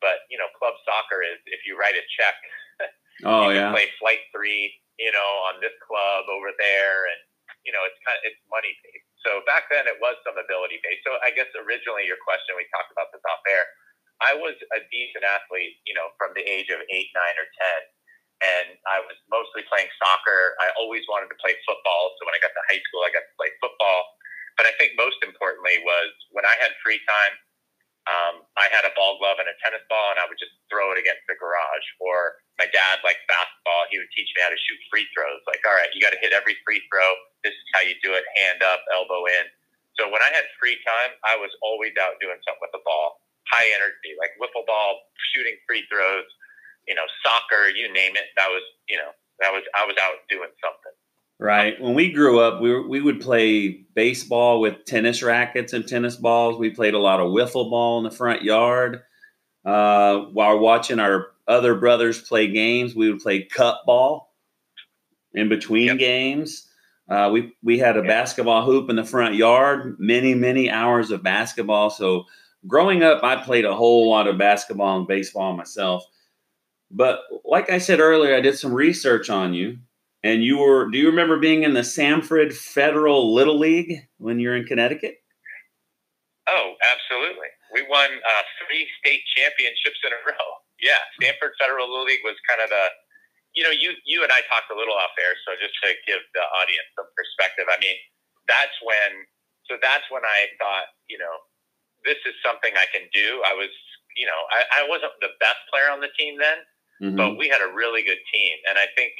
But 0.00 0.24
you 0.32 0.40
know, 0.40 0.48
club 0.56 0.80
soccer 0.88 1.20
is 1.20 1.36
if 1.44 1.68
you 1.68 1.76
write 1.76 1.98
a 1.98 2.04
check. 2.16 2.36
oh 3.28 3.52
yeah. 3.52 3.68
Play 3.74 3.92
flight 4.00 4.24
three 4.32 4.72
you 4.98 5.10
know, 5.10 5.30
on 5.50 5.58
this 5.58 5.74
club 5.84 6.30
over 6.30 6.50
there, 6.56 7.10
and 7.10 7.20
you 7.66 7.72
know, 7.72 7.82
it's 7.86 7.98
kind 8.04 8.16
of 8.18 8.22
it's 8.28 8.40
money 8.48 8.72
based. 8.84 9.08
So 9.24 9.40
back 9.48 9.72
then 9.72 9.88
it 9.88 9.96
was 9.98 10.20
some 10.22 10.36
ability 10.36 10.80
based. 10.84 11.04
So 11.04 11.16
I 11.24 11.32
guess 11.32 11.48
originally 11.56 12.04
your 12.04 12.20
question, 12.20 12.54
we 12.54 12.68
talked 12.72 12.92
about 12.92 13.08
this 13.10 13.24
off 13.24 13.40
air. 13.48 13.64
I 14.22 14.36
was 14.36 14.54
a 14.70 14.80
decent 14.94 15.26
athlete, 15.26 15.80
you 15.88 15.96
know, 15.96 16.14
from 16.20 16.36
the 16.38 16.44
age 16.44 16.70
of 16.70 16.78
eight, 16.92 17.10
nine, 17.16 17.36
or 17.36 17.48
ten, 17.58 17.80
and 18.44 18.68
I 18.86 19.02
was 19.02 19.16
mostly 19.26 19.66
playing 19.66 19.90
soccer. 19.98 20.54
I 20.62 20.70
always 20.78 21.02
wanted 21.10 21.32
to 21.34 21.38
play 21.42 21.56
football, 21.66 22.14
so 22.16 22.28
when 22.28 22.36
I 22.36 22.40
got 22.40 22.54
to 22.54 22.64
high 22.70 22.82
school, 22.86 23.02
I 23.02 23.10
got 23.10 23.26
to 23.26 23.34
play 23.34 23.50
football. 23.58 24.14
But 24.54 24.70
I 24.70 24.72
think 24.78 24.94
most 24.94 25.18
importantly 25.26 25.82
was 25.82 26.14
when 26.30 26.46
I 26.46 26.54
had 26.62 26.70
free 26.78 27.02
time, 27.10 27.34
um, 28.04 28.44
I 28.60 28.68
had 28.68 28.84
a 28.84 28.92
ball 28.92 29.16
glove 29.16 29.40
and 29.40 29.48
a 29.48 29.56
tennis 29.64 29.80
ball, 29.88 30.12
and 30.12 30.20
I 30.20 30.28
would 30.28 30.36
just 30.36 30.52
throw 30.68 30.92
it 30.92 31.00
against 31.00 31.24
the 31.24 31.40
garage. 31.40 31.86
Or 32.04 32.44
my 32.60 32.68
dad 32.68 33.00
liked 33.00 33.24
basketball; 33.24 33.88
he 33.88 33.96
would 33.96 34.12
teach 34.12 34.28
me 34.36 34.44
how 34.44 34.52
to 34.52 34.60
shoot 34.60 34.80
free 34.92 35.08
throws. 35.16 35.40
Like, 35.48 35.64
all 35.64 35.72
right, 35.72 35.88
you 35.96 36.04
got 36.04 36.12
to 36.12 36.20
hit 36.20 36.36
every 36.36 36.56
free 36.68 36.84
throw. 36.92 37.08
This 37.40 37.56
is 37.56 37.66
how 37.72 37.80
you 37.80 37.96
do 38.04 38.12
it: 38.12 38.24
hand 38.36 38.60
up, 38.60 38.84
elbow 38.92 39.24
in. 39.28 39.48
So 39.96 40.10
when 40.10 40.20
I 40.20 40.28
had 40.36 40.44
free 40.60 40.76
time, 40.84 41.16
I 41.24 41.40
was 41.40 41.54
always 41.64 41.96
out 41.96 42.20
doing 42.20 42.36
something 42.44 42.60
with 42.60 42.74
the 42.76 42.84
ball, 42.84 43.24
high 43.48 43.68
energy, 43.72 44.18
like 44.20 44.36
wiffle 44.36 44.66
ball, 44.68 45.08
shooting 45.32 45.56
free 45.64 45.88
throws. 45.88 46.28
You 46.84 46.92
know, 46.92 47.08
soccer, 47.24 47.72
you 47.72 47.88
name 47.88 48.12
it. 48.20 48.28
That 48.36 48.52
was, 48.52 48.60
you 48.92 49.00
know, 49.00 49.16
that 49.40 49.48
was 49.48 49.64
I 49.72 49.88
was 49.88 49.96
out 50.04 50.20
doing 50.28 50.52
something. 50.60 50.92
Right. 51.44 51.78
When 51.78 51.92
we 51.92 52.10
grew 52.10 52.40
up, 52.40 52.62
we, 52.62 52.80
we 52.80 53.02
would 53.02 53.20
play 53.20 53.84
baseball 53.94 54.62
with 54.62 54.86
tennis 54.86 55.22
rackets 55.22 55.74
and 55.74 55.86
tennis 55.86 56.16
balls. 56.16 56.58
We 56.58 56.70
played 56.70 56.94
a 56.94 56.98
lot 56.98 57.20
of 57.20 57.32
wiffle 57.32 57.68
ball 57.68 57.98
in 57.98 58.04
the 58.04 58.10
front 58.10 58.42
yard. 58.42 59.02
Uh, 59.62 60.20
while 60.32 60.58
watching 60.58 60.98
our 60.98 61.26
other 61.46 61.74
brothers 61.74 62.22
play 62.22 62.46
games, 62.46 62.94
we 62.94 63.10
would 63.10 63.20
play 63.20 63.42
cup 63.42 63.82
ball 63.84 64.32
in 65.34 65.50
between 65.50 65.88
yep. 65.88 65.98
games. 65.98 66.66
Uh, 67.10 67.28
we 67.30 67.52
we 67.62 67.78
had 67.78 67.98
a 67.98 68.00
yep. 68.00 68.08
basketball 68.08 68.64
hoop 68.64 68.88
in 68.88 68.96
the 68.96 69.04
front 69.04 69.34
yard. 69.34 69.96
Many 69.98 70.34
many 70.34 70.70
hours 70.70 71.10
of 71.10 71.22
basketball. 71.22 71.90
So 71.90 72.24
growing 72.66 73.02
up, 73.02 73.22
I 73.22 73.36
played 73.36 73.66
a 73.66 73.74
whole 73.74 74.08
lot 74.08 74.28
of 74.28 74.38
basketball 74.38 74.96
and 74.96 75.06
baseball 75.06 75.54
myself. 75.54 76.06
But 76.90 77.20
like 77.44 77.68
I 77.68 77.76
said 77.76 78.00
earlier, 78.00 78.34
I 78.34 78.40
did 78.40 78.56
some 78.56 78.72
research 78.72 79.28
on 79.28 79.52
you 79.52 79.76
and 80.24 80.40
you 80.40 80.56
were, 80.56 80.88
do 80.88 80.96
you 80.96 81.12
remember 81.12 81.36
being 81.36 81.68
in 81.68 81.76
the 81.76 81.84
Stamford 81.84 82.56
Federal 82.56 83.36
Little 83.36 83.60
League 83.60 84.08
when 84.16 84.40
you 84.40 84.48
were 84.48 84.56
in 84.56 84.64
Connecticut? 84.64 85.20
Oh, 86.48 86.72
absolutely. 86.80 87.52
We 87.76 87.84
won 87.84 88.08
uh, 88.08 88.44
three 88.64 88.88
state 89.04 89.20
championships 89.36 90.00
in 90.00 90.16
a 90.16 90.20
row. 90.32 90.48
Yeah, 90.80 90.96
Stamford 91.20 91.52
Federal 91.60 91.92
Little 91.92 92.08
League 92.08 92.24
was 92.24 92.40
kind 92.48 92.64
of 92.64 92.72
the, 92.72 92.84
you 93.52 93.62
know, 93.62 93.70
you 93.70 93.94
you 94.08 94.24
and 94.24 94.32
I 94.32 94.42
talked 94.50 94.72
a 94.72 94.76
little 94.76 94.96
off 94.96 95.14
air, 95.20 95.36
so 95.46 95.54
just 95.60 95.76
to 95.84 95.94
give 96.08 96.18
the 96.34 96.44
audience 96.58 96.88
some 96.98 97.06
perspective. 97.14 97.68
I 97.70 97.78
mean, 97.78 97.94
that's 98.48 98.74
when, 98.82 99.28
so 99.68 99.76
that's 99.78 100.04
when 100.10 100.24
I 100.24 100.50
thought, 100.58 100.88
you 101.06 101.20
know, 101.20 101.36
this 102.02 102.18
is 102.26 102.34
something 102.40 102.74
I 102.74 102.88
can 102.90 103.06
do. 103.12 103.44
I 103.46 103.54
was, 103.54 103.70
you 104.16 104.26
know, 104.26 104.40
I, 104.50 104.82
I 104.84 104.88
wasn't 104.88 105.14
the 105.20 105.32
best 105.38 105.60
player 105.70 105.88
on 105.92 106.02
the 106.02 106.12
team 106.18 106.36
then, 106.40 106.58
mm-hmm. 107.00 107.16
but 107.16 107.38
we 107.38 107.46
had 107.46 107.62
a 107.62 107.70
really 107.70 108.02
good 108.02 108.20
team, 108.32 108.56
and 108.68 108.76
I 108.76 108.90
think 108.98 109.14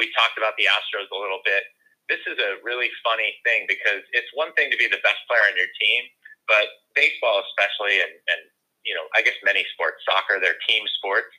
we 0.00 0.08
talked 0.16 0.40
about 0.40 0.56
the 0.56 0.64
Astros 0.64 1.12
a 1.12 1.20
little 1.20 1.44
bit. 1.44 1.60
This 2.08 2.24
is 2.24 2.40
a 2.40 2.56
really 2.64 2.88
funny 3.04 3.36
thing 3.44 3.68
because 3.68 4.00
it's 4.16 4.32
one 4.32 4.50
thing 4.56 4.72
to 4.72 4.78
be 4.80 4.88
the 4.88 4.98
best 5.04 5.20
player 5.28 5.44
on 5.44 5.54
your 5.54 5.68
team, 5.76 6.02
but 6.48 6.66
baseball 6.96 7.44
especially, 7.52 8.00
and, 8.00 8.10
and 8.10 8.40
you 8.82 8.96
know, 8.96 9.04
I 9.12 9.20
guess 9.20 9.36
many 9.44 9.62
sports, 9.76 10.00
soccer, 10.08 10.40
they're 10.40 10.58
team 10.64 10.82
sports. 10.98 11.30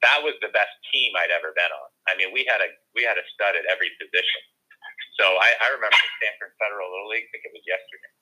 That 0.00 0.22
was 0.22 0.38
the 0.40 0.54
best 0.54 0.72
team 0.94 1.12
I'd 1.18 1.34
ever 1.34 1.52
been 1.52 1.72
on. 1.74 1.88
I 2.06 2.14
mean, 2.14 2.30
we 2.30 2.46
had 2.46 2.62
a 2.62 2.70
we 2.94 3.02
had 3.02 3.18
a 3.18 3.26
stud 3.34 3.58
at 3.58 3.66
every 3.66 3.90
position. 3.98 4.42
So 5.18 5.24
I, 5.26 5.48
I 5.62 5.66
remember 5.74 5.94
the 5.94 6.12
Stamford 6.22 6.54
Federal 6.58 6.90
Little 6.90 7.10
League. 7.10 7.26
I 7.26 7.28
think 7.34 7.44
it 7.50 7.54
was 7.54 7.64
yesterday. 7.66 8.12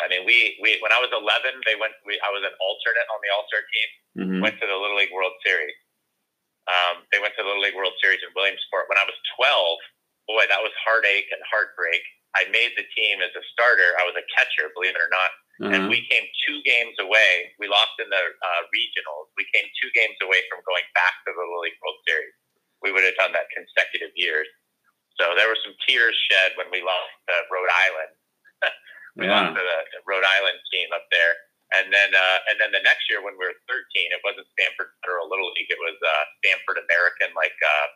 I 0.00 0.06
mean, 0.08 0.22
we, 0.24 0.56
we 0.64 0.80
when 0.80 0.90
I 0.90 0.98
was 0.98 1.12
11, 1.12 1.26
they 1.68 1.76
went. 1.76 1.92
We, 2.08 2.16
I 2.24 2.30
was 2.32 2.42
an 2.42 2.54
alternate 2.58 3.08
on 3.12 3.18
the 3.20 3.30
All 3.30 3.44
Star 3.46 3.62
team. 3.62 3.88
Mm-hmm. 4.16 4.40
Went 4.42 4.56
to 4.58 4.66
the 4.66 4.76
Little 4.76 4.96
League 4.96 5.12
World 5.12 5.36
Series. 5.44 5.76
Um, 6.68 7.06
they 7.12 7.20
went 7.22 7.32
to 7.36 7.42
the 7.42 7.48
Little 7.48 7.64
League 7.64 7.78
World 7.78 7.96
Series 8.02 8.20
in 8.20 8.30
Williamsport. 8.36 8.90
When 8.90 9.00
I 9.00 9.06
was 9.08 9.16
12, 9.38 9.78
boy, 10.28 10.44
that 10.46 10.60
was 10.60 10.74
heartache 10.84 11.30
and 11.32 11.40
heartbreak. 11.48 12.02
I 12.36 12.46
made 12.52 12.76
the 12.78 12.86
team 12.94 13.18
as 13.24 13.34
a 13.34 13.42
starter. 13.50 13.96
I 13.98 14.06
was 14.06 14.14
a 14.14 14.26
catcher, 14.30 14.70
believe 14.76 14.94
it 14.94 15.02
or 15.02 15.10
not. 15.10 15.32
Uh-huh. 15.60 15.72
And 15.76 15.82
we 15.92 16.06
came 16.08 16.24
two 16.46 16.62
games 16.64 16.96
away. 17.02 17.52
We 17.60 17.68
lost 17.68 17.92
in 18.00 18.08
the 18.08 18.22
uh, 18.22 18.62
regionals. 18.72 19.28
We 19.36 19.44
came 19.52 19.66
two 19.76 19.90
games 19.92 20.16
away 20.24 20.40
from 20.48 20.64
going 20.64 20.86
back 20.96 21.20
to 21.26 21.34
the 21.34 21.36
Little 21.36 21.60
League 21.60 21.76
World 21.84 22.00
Series. 22.08 22.32
We 22.80 22.96
would 22.96 23.04
have 23.04 23.18
done 23.20 23.36
that 23.36 23.50
consecutive 23.52 24.14
years. 24.16 24.48
So 25.20 25.36
there 25.36 25.52
were 25.52 25.60
some 25.60 25.76
tears 25.84 26.16
shed 26.32 26.56
when 26.56 26.72
we 26.72 26.80
lost 26.80 27.12
to 27.28 27.34
Rhode 27.52 27.68
Island. 27.68 28.12
we 29.20 29.28
yeah. 29.28 29.36
lost 29.36 29.52
to 29.52 29.60
the 29.60 29.80
Rhode 30.08 30.24
Island 30.24 30.56
team 30.72 30.88
up 30.96 31.04
there. 31.12 31.36
And 31.70 31.86
then, 31.94 32.10
uh, 32.10 32.38
and 32.50 32.58
then 32.58 32.74
the 32.74 32.82
next 32.82 33.06
year 33.06 33.22
when 33.22 33.38
we 33.38 33.46
were 33.46 33.54
13, 33.70 33.78
it 34.10 34.22
wasn't 34.26 34.50
Stamford 34.58 34.90
Federal 35.06 35.30
Little 35.30 35.54
League; 35.54 35.70
it 35.70 35.78
was 35.78 35.94
uh, 36.02 36.24
Stamford 36.42 36.82
American, 36.82 37.30
like 37.38 37.54
uh, 37.62 37.86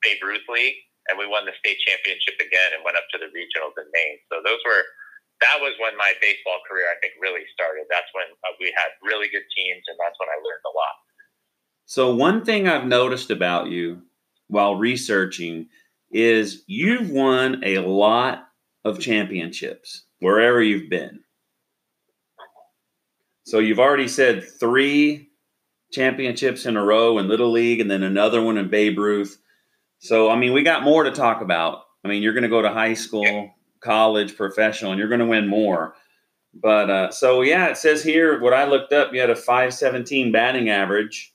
Babe 0.00 0.24
Ruth 0.24 0.48
League, 0.48 0.80
and 1.12 1.20
we 1.20 1.28
won 1.28 1.44
the 1.44 1.52
state 1.60 1.76
championship 1.84 2.40
again 2.40 2.72
and 2.72 2.80
went 2.88 2.96
up 2.96 3.04
to 3.12 3.20
the 3.20 3.28
regionals 3.28 3.76
in 3.76 3.84
Maine. 3.92 4.16
So 4.32 4.40
those 4.40 4.64
were 4.64 4.80
that 5.40 5.58
was 5.60 5.74
when 5.78 5.96
my 5.96 6.12
baseball 6.20 6.58
career, 6.66 6.86
I 6.90 6.98
think, 7.00 7.14
really 7.20 7.46
started. 7.52 7.86
That's 7.90 8.10
when 8.12 8.26
uh, 8.48 8.54
we 8.58 8.72
had 8.74 8.90
really 9.02 9.28
good 9.28 9.46
teams, 9.54 9.84
and 9.86 9.96
that's 10.00 10.18
when 10.18 10.28
I 10.28 10.38
learned 10.40 10.66
a 10.66 10.74
lot. 10.74 10.96
So 11.86 12.14
one 12.14 12.44
thing 12.44 12.68
I've 12.68 12.86
noticed 12.86 13.30
about 13.30 13.68
you 13.68 14.02
while 14.48 14.76
researching 14.76 15.68
is 16.10 16.64
you've 16.66 17.10
won 17.10 17.62
a 17.64 17.78
lot 17.78 18.48
of 18.84 19.00
championships 19.00 20.04
wherever 20.20 20.62
you've 20.62 20.90
been. 20.90 21.20
So 23.48 23.60
you've 23.60 23.80
already 23.80 24.08
said 24.08 24.44
three 24.60 25.30
championships 25.90 26.66
in 26.66 26.76
a 26.76 26.84
row 26.84 27.16
in 27.16 27.28
Little 27.28 27.50
League 27.50 27.80
and 27.80 27.90
then 27.90 28.02
another 28.02 28.42
one 28.42 28.58
in 28.58 28.68
Babe 28.68 28.98
Ruth. 28.98 29.38
So, 30.00 30.28
I 30.28 30.36
mean, 30.36 30.52
we 30.52 30.62
got 30.62 30.82
more 30.82 31.04
to 31.04 31.10
talk 31.10 31.40
about. 31.40 31.84
I 32.04 32.08
mean, 32.08 32.22
you're 32.22 32.34
going 32.34 32.42
to 32.42 32.50
go 32.50 32.60
to 32.60 32.68
high 32.68 32.92
school, 32.92 33.50
college, 33.80 34.36
professional, 34.36 34.92
and 34.92 34.98
you're 34.98 35.08
going 35.08 35.20
to 35.20 35.26
win 35.26 35.48
more. 35.48 35.94
But 36.52 36.90
uh, 36.90 37.10
so, 37.10 37.40
yeah, 37.40 37.68
it 37.68 37.78
says 37.78 38.02
here 38.02 38.38
what 38.38 38.52
I 38.52 38.66
looked 38.66 38.92
up, 38.92 39.14
you 39.14 39.20
had 39.20 39.30
a 39.30 39.34
517 39.34 40.30
batting 40.30 40.68
average. 40.68 41.32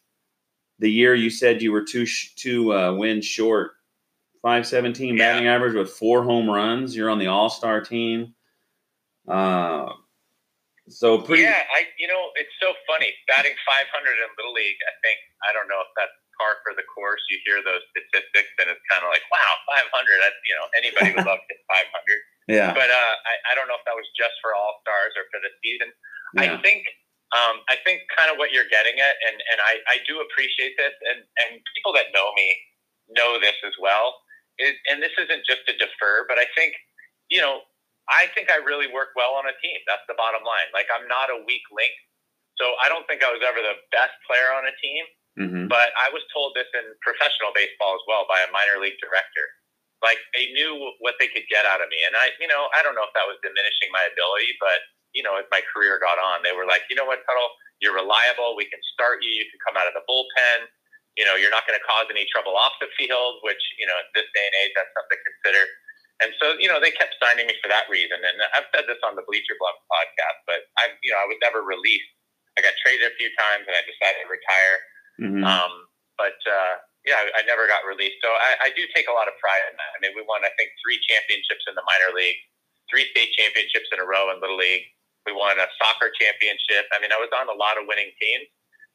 The 0.77 0.91
year 0.91 1.15
you 1.15 1.32
said 1.32 1.63
you 1.63 1.72
were 1.72 1.84
two, 1.84 2.05
two 2.36 2.75
uh, 2.75 2.93
wins 2.93 3.25
short. 3.25 3.72
517 4.43 5.17
yeah. 5.17 5.24
batting 5.24 5.48
average 5.48 5.74
with 5.74 5.89
four 5.89 6.24
home 6.24 6.48
runs. 6.48 6.96
You're 6.96 7.10
on 7.10 7.17
the 7.17 7.25
all 7.25 7.50
star 7.50 7.82
team. 7.82 8.36
Uh, 9.27 9.93
so 10.90 11.22
pretty. 11.22 11.44
Yeah, 11.44 11.63
I 11.75 11.88
you 11.96 12.08
know 12.08 12.32
it's 12.36 12.52
so 12.60 12.75
funny 12.88 13.12
batting 13.28 13.56
500 13.63 13.88
in 13.88 14.30
little 14.36 14.56
league. 14.56 14.80
I 14.84 14.94
think 15.04 15.18
I 15.48 15.56
don't 15.56 15.68
know 15.72 15.80
if 15.80 15.92
that's 15.96 16.16
par 16.36 16.60
for 16.66 16.74
the 16.75 16.84
course. 16.92 17.22
You 17.30 17.40
hear 17.46 17.62
those 17.62 17.84
statistics 17.94 18.52
and 18.60 18.68
it's 18.68 18.84
kind 18.92 19.06
of 19.06 19.10
like 19.13 19.24
wow, 19.32 19.52
500. 19.92 19.94
That's 20.20 20.40
you 20.44 20.56
know 20.58 20.68
anybody 20.75 21.10
would 21.16 21.28
love 21.28 21.40
to 21.40 21.50
hit 21.50 21.62
500. 21.68 21.88
Yeah. 22.44 22.75
But 22.75 22.92
uh, 22.92 23.13
I 23.24 23.34
I 23.48 23.52
don't 23.56 23.72
know 23.72 23.80
if 23.80 23.88
that 23.88 23.96
was 23.96 24.04
just 24.20 24.36
for 24.44 24.52
all 24.52 24.84
stars 24.84 25.16
or 25.16 25.24
for 25.32 25.40
the 25.40 25.48
season. 25.63 25.96
Yeah. 26.36 26.60
I 26.60 26.60
think 26.60 26.84
um, 27.34 27.66
I 27.66 27.80
think 27.82 28.06
kind 28.13 28.30
of 28.30 28.38
what 28.38 28.54
you're 28.54 28.70
getting 28.70 29.00
at, 29.00 29.16
and 29.24 29.40
and 29.40 29.63
I 29.63 29.80
I 29.90 29.96
do 30.04 30.20
appreciate 30.20 30.75
this, 30.75 30.92
and 31.08 31.24
and 31.24 31.63
people 31.72 31.96
that 31.96 32.12
know 32.12 32.30
me 32.36 32.52
know 33.16 33.40
this 33.40 33.56
as 33.66 33.74
well. 33.80 34.22
It, 34.62 34.75
and 34.92 35.02
this 35.02 35.16
isn't 35.18 35.42
just 35.48 35.66
to 35.66 35.74
defer, 35.80 36.28
but 36.30 36.38
I 36.38 36.46
think 36.54 36.75
you 37.32 37.42
know 37.42 37.66
I 38.12 38.28
think 38.36 38.52
I 38.52 38.60
really 38.60 38.92
work 38.92 39.16
well 39.16 39.40
on 39.40 39.48
a 39.48 39.56
team. 39.64 39.80
That's 39.88 40.04
the 40.12 40.18
bottom 40.20 40.44
line. 40.44 40.68
Like 40.76 40.92
I'm 40.92 41.08
not 41.08 41.32
a 41.32 41.40
weak 41.48 41.64
link. 41.72 41.94
So 42.60 42.78
I 42.78 42.92
don't 42.92 43.08
think 43.10 43.26
I 43.26 43.32
was 43.34 43.42
ever 43.42 43.60
the 43.64 43.80
best 43.90 44.14
player 44.30 44.54
on 44.54 44.70
a 44.70 44.76
team, 44.78 45.04
mm-hmm. 45.40 45.66
but 45.72 45.90
I 45.98 46.14
was 46.14 46.22
told 46.30 46.54
this 46.54 46.70
in 46.78 46.86
professional 47.02 47.50
baseball 47.56 47.98
as 47.98 48.04
well 48.06 48.30
by 48.30 48.46
a 48.46 48.50
minor 48.54 48.78
league 48.78 49.00
director. 49.02 49.46
Like 50.06 50.20
they 50.36 50.52
knew 50.54 50.76
what 51.00 51.18
they 51.18 51.32
could 51.32 51.48
get 51.48 51.64
out 51.64 51.80
of 51.80 51.88
me, 51.88 51.98
and 52.04 52.12
I, 52.14 52.36
you 52.38 52.46
know, 52.52 52.68
I 52.76 52.84
don't 52.84 52.94
know 52.94 53.08
if 53.08 53.16
that 53.16 53.24
was 53.24 53.40
diminishing 53.40 53.88
my 53.96 54.04
ability, 54.12 54.52
but 54.60 54.84
you 55.16 55.24
know, 55.24 55.40
as 55.40 55.48
my 55.54 55.64
career 55.72 56.02
got 56.02 56.20
on, 56.20 56.44
they 56.44 56.52
were 56.52 56.68
like, 56.68 56.84
you 56.92 56.98
know 56.98 57.08
what, 57.08 57.24
Tuttle, 57.24 57.54
you're 57.80 57.96
reliable. 57.96 58.58
We 58.58 58.68
can 58.68 58.82
start 58.92 59.24
you. 59.24 59.32
You 59.32 59.46
can 59.48 59.62
come 59.64 59.80
out 59.80 59.88
of 59.88 59.96
the 59.96 60.04
bullpen. 60.10 60.68
You 61.16 61.24
know, 61.24 61.38
you're 61.38 61.54
not 61.54 61.70
going 61.70 61.78
to 61.78 61.86
cause 61.86 62.10
any 62.10 62.26
trouble 62.34 62.58
off 62.58 62.74
the 62.82 62.90
field, 62.98 63.40
which 63.46 63.62
you 63.80 63.86
know, 63.88 63.96
in 63.96 64.08
this 64.18 64.28
day 64.36 64.44
and 64.44 64.56
age, 64.66 64.74
that's 64.76 64.92
something 64.92 65.18
to 65.18 65.26
consider. 65.40 65.64
And 66.22 66.32
so, 66.38 66.53
you 66.62 66.70
know, 66.70 66.77
they 66.77 66.93
kept 66.93 67.17
signing 67.17 67.50
me 67.50 67.58
for 67.60 67.67
that 67.74 67.89
reason. 67.89 68.22
And 68.22 68.38
I've 68.53 68.70
said 68.70 68.86
this 68.86 69.01
on 69.01 69.17
the 69.17 69.25
Bleacher 69.25 69.58
Blums 69.58 69.82
podcast, 69.89 70.39
but 70.46 70.70
I, 70.77 70.93
you 71.01 71.12
know, 71.12 71.20
I 71.20 71.27
was 71.27 71.39
never 71.41 71.65
released. 71.65 72.10
I 72.53 72.62
got 72.62 72.77
traded 72.86 73.10
a 73.10 73.15
few 73.17 73.34
times, 73.34 73.65
and 73.65 73.74
I 73.74 73.82
decided 73.82 74.22
to 74.24 74.29
retire. 74.29 74.77
Mm-hmm. 75.17 75.43
Um, 75.43 75.74
but 76.22 76.38
uh, 76.46 76.74
yeah, 77.03 77.17
I, 77.17 77.41
I 77.41 77.50
never 77.50 77.65
got 77.65 77.84
released. 77.84 78.22
So 78.22 78.29
I, 78.29 78.70
I 78.70 78.77
do 78.77 78.86
take 78.93 79.10
a 79.10 79.15
lot 79.15 79.25
of 79.25 79.34
pride 79.41 79.65
in 79.67 79.75
that. 79.75 79.91
I 79.93 80.00
mean, 80.05 80.13
we 80.13 80.22
won, 80.24 80.46
I 80.46 80.53
think, 80.55 80.70
three 80.79 81.01
championships 81.01 81.65
in 81.65 81.74
the 81.74 81.84
minor 81.84 82.13
league, 82.13 82.38
three 82.88 83.10
state 83.12 83.34
championships 83.34 83.89
in 83.89 83.98
a 83.98 84.05
row 84.05 84.29
in 84.29 84.38
little 84.38 84.60
league. 84.60 84.86
We 85.25 85.34
won 85.34 85.58
a 85.58 85.67
soccer 85.82 86.13
championship. 86.13 86.88
I 86.93 87.01
mean, 87.01 87.10
I 87.10 87.20
was 87.20 87.32
on 87.34 87.50
a 87.50 87.58
lot 87.58 87.79
of 87.79 87.88
winning 87.89 88.12
teams. 88.20 88.48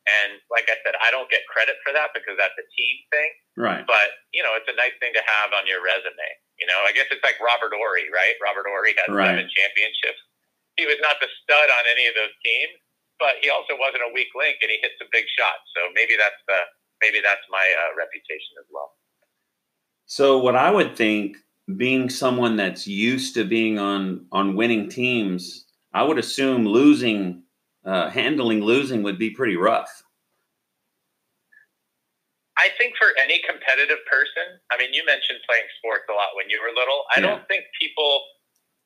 And 0.09 0.41
like 0.49 0.73
I 0.73 0.81
said, 0.81 0.97
I 1.05 1.13
don't 1.13 1.29
get 1.29 1.45
credit 1.53 1.77
for 1.85 1.93
that 1.93 2.17
because 2.17 2.41
that's 2.41 2.57
a 2.57 2.67
team 2.73 2.97
thing. 3.13 3.31
Right. 3.61 3.85
But, 3.85 4.25
you 4.33 4.41
know, 4.41 4.57
it's 4.57 4.69
a 4.71 4.77
nice 4.77 4.97
thing 5.05 5.13
to 5.13 5.21
have 5.21 5.53
on 5.53 5.69
your 5.69 5.85
resume. 5.85 6.31
You 6.57 6.67
know, 6.67 6.81
I 6.89 6.97
guess 6.97 7.07
it's 7.13 7.23
like 7.23 7.37
Robert 7.39 7.77
Horry, 7.77 8.09
right? 8.09 8.35
Robert 8.41 8.65
Horry 8.67 8.97
has 8.99 9.13
right. 9.13 9.37
seven 9.37 9.47
championships. 9.53 10.21
He 10.81 10.89
was 10.89 10.97
not 11.05 11.21
the 11.21 11.29
stud 11.45 11.69
on 11.69 11.85
any 11.93 12.09
of 12.09 12.15
those 12.17 12.33
teams, 12.41 12.79
but 13.21 13.37
he 13.43 13.51
also 13.51 13.77
wasn't 13.77 14.07
a 14.07 14.11
weak 14.15 14.31
link 14.35 14.59
and 14.63 14.71
he 14.71 14.79
hit 14.81 14.95
some 14.97 15.11
big 15.13 15.27
shots. 15.29 15.67
So 15.77 15.91
maybe 15.95 16.15
that's 16.17 16.39
the 16.47 16.59
maybe 17.03 17.21
that's 17.23 17.45
my 17.51 17.63
uh, 17.63 17.95
reputation 17.99 18.59
as 18.59 18.67
well. 18.71 18.95
So 20.07 20.39
what 20.39 20.57
I 20.57 20.71
would 20.71 20.97
think 20.97 21.37
being 21.77 22.09
someone 22.09 22.57
that's 22.57 22.87
used 22.87 23.35
to 23.35 23.45
being 23.45 23.79
on 23.79 24.27
on 24.33 24.57
winning 24.57 24.89
teams, 24.89 25.67
I 25.93 26.03
would 26.03 26.19
assume 26.19 26.65
losing 26.65 27.43
uh, 27.89 28.13
handling 28.13 28.61
losing 28.61 29.03
would 29.03 29.17
be 29.19 29.33
pretty 29.33 29.57
rough. 29.57 30.05
I 32.61 32.69
think 32.77 32.99
for 33.01 33.15
any 33.17 33.41
competitive 33.49 34.03
person, 34.11 34.61
I 34.69 34.77
mean, 34.77 34.93
you 34.93 35.07
mentioned 35.07 35.41
playing 35.49 35.65
sports 35.81 36.05
a 36.11 36.15
lot 36.15 36.35
when 36.37 36.51
you 36.53 36.61
were 36.61 36.75
little. 36.75 37.07
I 37.15 37.23
yeah. 37.23 37.33
don't 37.33 37.47
think 37.47 37.65
people, 37.79 38.27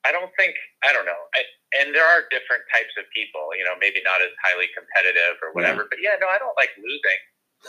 I 0.05 0.13
don't 0.13 0.31
think, 0.37 0.55
I 0.85 0.93
don't 0.93 1.09
know. 1.09 1.19
I, 1.35 1.41
and 1.81 1.91
there 1.97 2.05
are 2.05 2.29
different 2.29 2.69
types 2.69 2.93
of 3.01 3.09
people, 3.17 3.49
you 3.57 3.65
know, 3.65 3.73
maybe 3.81 4.05
not 4.05 4.21
as 4.21 4.31
highly 4.45 4.69
competitive 4.77 5.41
or 5.41 5.57
whatever. 5.57 5.89
Yeah. 5.89 5.91
But 5.91 5.99
yeah, 6.05 6.15
no, 6.21 6.29
I 6.29 6.37
don't 6.37 6.55
like 6.61 6.71
losing. 6.77 7.21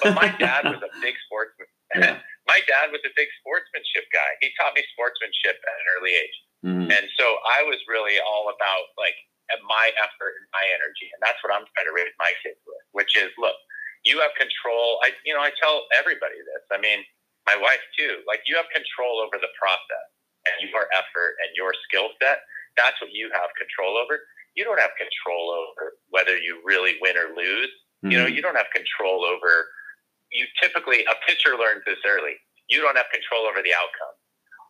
But 0.04 0.12
my 0.14 0.30
dad 0.44 0.68
was 0.68 0.84
a 0.84 0.92
big 1.00 1.16
sportsman. 1.24 1.72
Yeah. 1.96 2.20
my 2.52 2.60
dad 2.68 2.92
was 2.92 3.02
a 3.08 3.14
big 3.16 3.32
sportsmanship 3.40 4.06
guy. 4.12 4.38
He 4.44 4.52
taught 4.60 4.76
me 4.76 4.84
sportsmanship 4.92 5.56
at 5.56 5.76
an 5.82 5.88
early 5.98 6.14
age. 6.20 6.38
Mm-hmm. 6.68 6.92
And 6.92 7.06
so 7.16 7.26
I 7.48 7.64
was 7.64 7.80
really 7.88 8.20
all 8.20 8.52
about 8.52 8.92
like 9.00 9.16
my 9.62 9.94
effort 10.02 10.34
and 10.42 10.48
my 10.50 10.66
energy. 10.74 11.08
And 11.14 11.22
that's 11.22 11.38
what 11.46 11.54
I'm 11.54 11.66
trying 11.78 11.90
to 11.90 11.96
raise 11.96 12.14
my 12.18 12.34
kids 12.42 12.60
with, 12.66 12.84
which 12.98 13.14
is 13.14 13.30
look, 13.38 13.56
you 14.04 14.20
have 14.20 14.34
control. 14.36 15.00
I, 15.06 15.16
you 15.24 15.32
know, 15.32 15.44
I 15.44 15.54
tell 15.56 15.88
everybody 15.96 16.40
this. 16.44 16.64
I 16.74 16.80
mean, 16.80 17.06
my 17.48 17.56
wife 17.60 17.84
too. 17.96 18.24
Like 18.28 18.44
you 18.48 18.56
have 18.56 18.68
control 18.72 19.20
over 19.20 19.40
the 19.40 19.52
process 19.60 20.08
and 20.48 20.68
your 20.72 20.88
effort 20.92 21.40
and 21.44 21.52
your 21.56 21.72
skill 21.88 22.12
set. 22.20 22.44
That's 22.76 22.98
what 23.00 23.12
you 23.14 23.32
have 23.32 23.52
control 23.56 23.96
over. 24.00 24.20
You 24.56 24.64
don't 24.64 24.80
have 24.80 24.94
control 25.00 25.54
over 25.54 25.98
whether 26.10 26.38
you 26.38 26.62
really 26.64 27.00
win 27.02 27.16
or 27.18 27.34
lose. 27.36 27.72
Mm-hmm. 28.04 28.12
You 28.12 28.18
know, 28.20 28.28
hmm. 28.28 28.36
you 28.36 28.42
don't 28.44 28.60
have 28.60 28.70
control 28.76 29.24
over. 29.24 29.70
You 30.32 30.46
typically 30.60 31.06
a 31.06 31.16
pitcher 31.24 31.56
learns 31.56 31.86
this 31.86 32.02
early. 32.04 32.36
You 32.68 32.82
don't 32.82 32.98
have 32.98 33.10
control 33.14 33.46
over 33.48 33.62
the 33.62 33.74
outcome. 33.74 34.16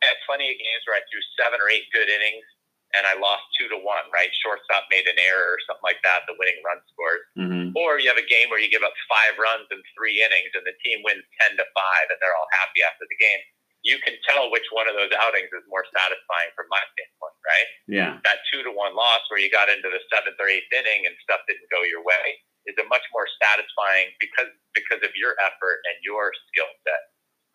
I 0.03 0.11
had 0.11 0.19
plenty 0.27 0.51
of 0.51 0.57
games 0.59 0.83
where 0.85 0.99
I 0.99 1.03
threw 1.07 1.23
seven 1.39 1.57
or 1.63 1.71
eight 1.71 1.87
good 1.95 2.11
innings 2.11 2.43
and 2.93 3.09
I 3.09 3.17
lost 3.17 3.43
two 3.57 3.65
to 3.73 3.79
one, 3.81 4.05
right? 4.13 4.29
Shortstop 4.41 4.85
made 4.93 5.09
an 5.09 5.17
error 5.17 5.57
or 5.57 5.59
something 5.65 5.85
like 5.85 6.01
that, 6.05 6.29
the 6.29 6.37
winning 6.37 6.61
run 6.61 6.79
scores. 6.93 7.25
Mm-hmm. 7.33 7.67
Or 7.73 7.97
you 7.97 8.07
have 8.13 8.21
a 8.21 8.29
game 8.29 8.53
where 8.53 8.61
you 8.61 8.69
give 8.69 8.85
up 8.85 8.93
five 9.09 9.33
runs 9.41 9.65
in 9.73 9.81
three 9.97 10.21
innings 10.21 10.53
and 10.53 10.61
the 10.61 10.77
team 10.85 11.01
wins 11.01 11.25
10 11.41 11.57
to 11.57 11.65
five 11.73 12.05
and 12.13 12.17
they're 12.21 12.37
all 12.37 12.49
happy 12.53 12.85
after 12.85 13.09
the 13.09 13.17
game. 13.17 13.41
You 13.83 13.99
can 13.99 14.15
tell 14.23 14.47
which 14.47 14.63
one 14.71 14.87
of 14.87 14.95
those 14.95 15.11
outings 15.11 15.51
is 15.51 15.65
more 15.67 15.83
satisfying 15.91 16.53
from 16.55 16.71
my 16.71 16.79
standpoint, 16.95 17.37
right? 17.43 17.69
Yeah. 17.89 18.11
That 18.23 18.45
two 18.47 18.63
to 18.63 18.71
one 18.71 18.95
loss 18.95 19.25
where 19.27 19.41
you 19.41 19.51
got 19.51 19.67
into 19.67 19.91
the 19.91 19.99
seventh 20.07 20.39
or 20.39 20.47
eighth 20.47 20.71
inning 20.71 21.03
and 21.03 21.17
stuff 21.19 21.43
didn't 21.49 21.67
go 21.67 21.83
your 21.83 22.05
way 22.05 22.39
is 22.63 22.77
a 22.79 22.87
much 22.87 23.03
more 23.11 23.27
satisfying 23.43 24.15
because 24.23 24.47
because 24.71 25.03
of 25.03 25.11
your 25.19 25.35
effort 25.43 25.83
and 25.83 25.99
your 25.99 26.31
skill 26.47 26.69
set. 26.87 27.03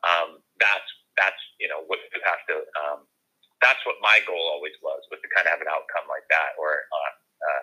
Um, 0.04 0.44
that's 0.60 0.88
that's 1.16 1.40
you 1.56 1.66
know 1.66 1.82
what 1.88 1.98
you 2.12 2.20
have 2.22 2.42
to 2.52 2.56
um, 2.76 2.98
that's 3.60 3.82
what 3.86 3.98
my 4.00 4.22
goal 4.26 4.50
always 4.54 4.74
was, 4.82 5.02
was 5.10 5.20
to 5.22 5.28
kind 5.34 5.46
of 5.46 5.52
have 5.52 5.62
an 5.62 5.70
outcome 5.70 6.06
like 6.06 6.26
that, 6.30 6.54
or 6.58 6.86
uh, 6.90 7.12
uh, 7.42 7.62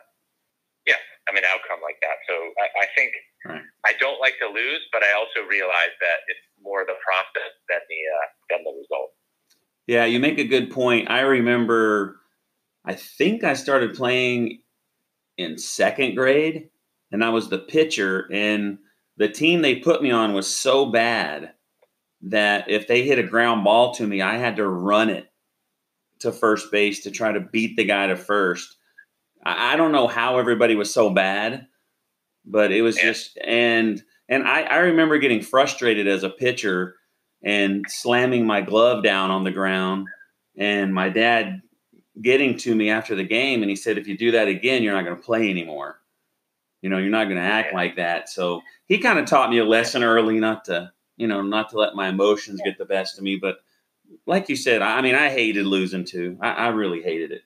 yeah, 0.86 1.02
I 1.28 1.34
mean, 1.34 1.44
outcome 1.48 1.80
like 1.82 1.98
that. 2.04 2.20
So 2.28 2.36
I, 2.60 2.68
I 2.84 2.88
think 2.96 3.12
right. 3.48 3.66
I 3.86 3.94
don't 4.00 4.20
like 4.20 4.36
to 4.40 4.48
lose, 4.48 4.84
but 4.92 5.04
I 5.04 5.16
also 5.16 5.48
realize 5.48 5.96
that 6.00 6.28
it's 6.28 6.46
more 6.62 6.86
the 6.86 7.00
process 7.04 7.52
than 7.70 7.82
the 7.88 8.02
uh, 8.12 8.28
than 8.50 8.60
the 8.64 8.74
result. 8.76 9.16
Yeah, 9.88 10.06
you 10.06 10.20
make 10.20 10.40
a 10.40 10.48
good 10.48 10.72
point. 10.72 11.10
I 11.10 11.22
remember, 11.22 12.18
I 12.84 12.94
think 12.96 13.44
I 13.44 13.54
started 13.54 13.96
playing 13.96 14.62
in 15.38 15.58
second 15.58 16.16
grade, 16.16 16.70
and 17.12 17.24
I 17.24 17.30
was 17.30 17.50
the 17.50 17.60
pitcher, 17.60 18.28
and 18.32 18.80
the 19.18 19.30
team 19.30 19.62
they 19.62 19.76
put 19.76 20.02
me 20.02 20.12
on 20.12 20.34
was 20.34 20.48
so 20.48 20.88
bad 20.88 21.54
that 22.22 22.70
if 22.70 22.88
they 22.88 23.04
hit 23.04 23.20
a 23.20 23.24
ground 23.24 23.64
ball 23.64 23.94
to 23.96 24.08
me, 24.08 24.22
I 24.22 24.38
had 24.38 24.56
to 24.58 24.68
run 24.68 25.10
it 25.10 25.32
to 26.20 26.32
first 26.32 26.72
base 26.72 27.04
to 27.04 27.12
try 27.12 27.32
to 27.32 27.40
beat 27.40 27.76
the 27.76 27.84
guy 27.84 28.08
to 28.08 28.16
first. 28.16 28.78
I, 29.46 29.74
I 29.74 29.76
don't 29.76 29.92
know 29.92 30.08
how 30.08 30.38
everybody 30.38 30.76
was 30.76 30.94
so 30.94 31.10
bad, 31.10 31.68
but 32.46 32.72
it 32.72 32.82
was 32.82 32.98
yeah. 32.98 33.04
just 33.04 33.38
and 33.44 34.02
and 34.28 34.44
I, 34.48 34.62
I 34.64 34.78
remember 34.78 35.18
getting 35.18 35.42
frustrated 35.42 36.08
as 36.08 36.24
a 36.24 36.30
pitcher 36.30 36.96
and 37.44 37.86
slamming 37.88 38.46
my 38.46 38.62
glove 38.62 39.04
down 39.04 39.30
on 39.30 39.44
the 39.44 39.52
ground 39.52 40.08
and 40.58 40.94
my 40.94 41.10
dad 41.10 41.62
getting 42.22 42.58
to 42.58 42.74
me 42.74 42.90
after 42.90 43.14
the 43.14 43.24
game, 43.24 43.62
and 43.62 43.70
he 43.70 43.76
said, 43.76 43.98
"If 43.98 44.08
you 44.08 44.18
do 44.18 44.32
that 44.32 44.48
again, 44.48 44.84
you're 44.84 44.94
not 44.94 45.04
going 45.04 45.18
to 45.18 45.22
play 45.22 45.50
anymore. 45.50 46.00
You 46.82 46.90
know, 46.90 46.98
you're 46.98 47.10
not 47.10 47.26
going 47.26 47.38
to 47.38 47.42
act 47.42 47.70
Yeah. 47.72 47.78
like 47.78 47.96
that." 47.98 48.30
So 48.30 48.62
he 48.86 48.98
kind 49.00 49.20
of 49.20 49.26
taught 49.26 49.50
me 49.50 49.60
a 49.60 49.66
lesson 49.66 50.04
early, 50.04 50.40
not 50.40 50.66
to 50.66 50.92
you 51.18 51.28
know, 51.28 51.42
not 51.42 51.70
to 51.70 51.78
let 51.78 51.96
my 51.96 52.10
emotions 52.10 52.60
get 52.66 52.78
the 52.78 52.86
best 52.86 53.18
of 53.18 53.24
me. 53.24 53.38
But 53.38 53.60
like 54.26 54.50
you 54.50 54.56
said, 54.56 54.82
I, 54.82 55.02
mean, 55.02 55.16
I 55.16 55.30
hated 55.30 55.66
losing 55.66 56.06
too. 56.06 56.38
I, 56.42 56.52
I 56.52 56.68
really 56.70 57.02
hated 57.02 57.32
it. 57.32 57.42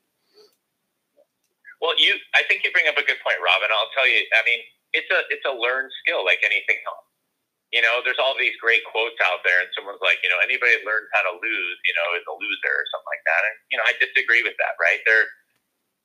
Well, 1.80 1.96
you, 1.96 2.16
I 2.36 2.44
think 2.48 2.63
you 2.63 2.72
bring 2.75 2.88
up 2.92 3.00
a 3.00 3.06
good 3.08 3.20
point, 3.24 3.39
Robin. 3.39 3.72
I'll 3.72 3.92
tell 3.96 4.08
you. 4.08 4.20
I 4.36 4.44
mean, 4.44 4.60
it's 4.92 5.08
a 5.16 5.24
it's 5.32 5.48
a 5.48 5.56
learned 5.56 5.88
skill 6.04 6.28
like 6.28 6.44
anything 6.44 6.75
else. 6.84 7.08
You 7.72 7.80
know, 7.86 8.01
there's 8.04 8.20
all 8.20 8.36
these 8.36 8.58
great 8.60 8.84
quotes 8.89 9.16
out 9.24 9.46
there, 9.48 9.63
and 9.63 9.70
someone's 9.78 10.01
like, 10.04 10.20
you 10.25 10.28
know, 10.28 10.42
anybody 10.44 10.75
that 10.75 10.84
learns 10.84 11.08
how 11.16 11.24
to 11.24 11.38
lose, 11.39 11.78
you 11.88 11.96
know, 11.96 12.08
is 12.20 12.25
a 12.28 12.36
loser 12.36 12.74
or 12.74 12.86
something 12.92 13.12
like 13.13 13.24
that. 13.30 13.42
And 13.48 13.56
you 13.72 13.78
know, 13.80 13.86
I 13.88 13.96
disagree 13.96 14.44
with 14.44 14.60
that. 14.60 14.75
Right? 14.75 15.00
There, 15.08 15.24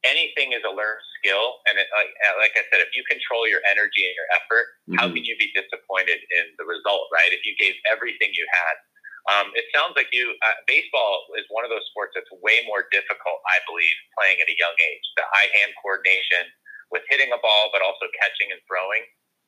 anything 0.06 0.54
is 0.54 0.62
a 0.62 0.70
learned 0.70 1.02
skill, 1.18 1.58
and 1.66 1.74
it, 1.74 1.90
like 1.90 2.12
like 2.38 2.54
I 2.54 2.62
said, 2.70 2.78
if 2.78 2.94
you 2.94 3.02
control 3.10 3.50
your 3.50 3.64
energy 3.66 4.06
and 4.06 4.14
your 4.14 4.30
effort, 4.38 4.66
how 4.94 5.10
Mhm. 5.10 5.18
can 5.18 5.24
you 5.26 5.34
be 5.42 5.50
disappointed 5.58 6.22
in 6.30 6.54
the 6.54 6.66
result? 6.70 7.10
Right? 7.10 7.34
If 7.34 7.42
you 7.42 7.58
gave 7.58 7.74
everything 7.90 8.30
you 8.30 8.46
had. 8.54 8.78
Um, 9.24 9.48
it 9.56 9.64
sounds 9.72 9.96
like 9.96 10.12
you. 10.12 10.36
Uh, 10.44 10.56
baseball 10.68 11.24
is 11.40 11.48
one 11.48 11.64
of 11.64 11.72
those 11.72 11.84
sports 11.88 12.12
that's 12.12 12.28
way 12.44 12.60
more 12.68 12.84
difficult, 12.92 13.40
I 13.48 13.56
believe, 13.64 13.96
playing 14.20 14.36
at 14.44 14.48
a 14.52 14.56
young 14.60 14.76
age. 14.76 15.04
The 15.16 15.24
eye-hand 15.24 15.72
coordination 15.80 16.44
with 16.92 17.02
hitting 17.08 17.32
a 17.32 17.40
ball, 17.40 17.72
but 17.72 17.80
also 17.80 18.04
catching 18.20 18.52
and 18.52 18.60
throwing. 18.68 19.04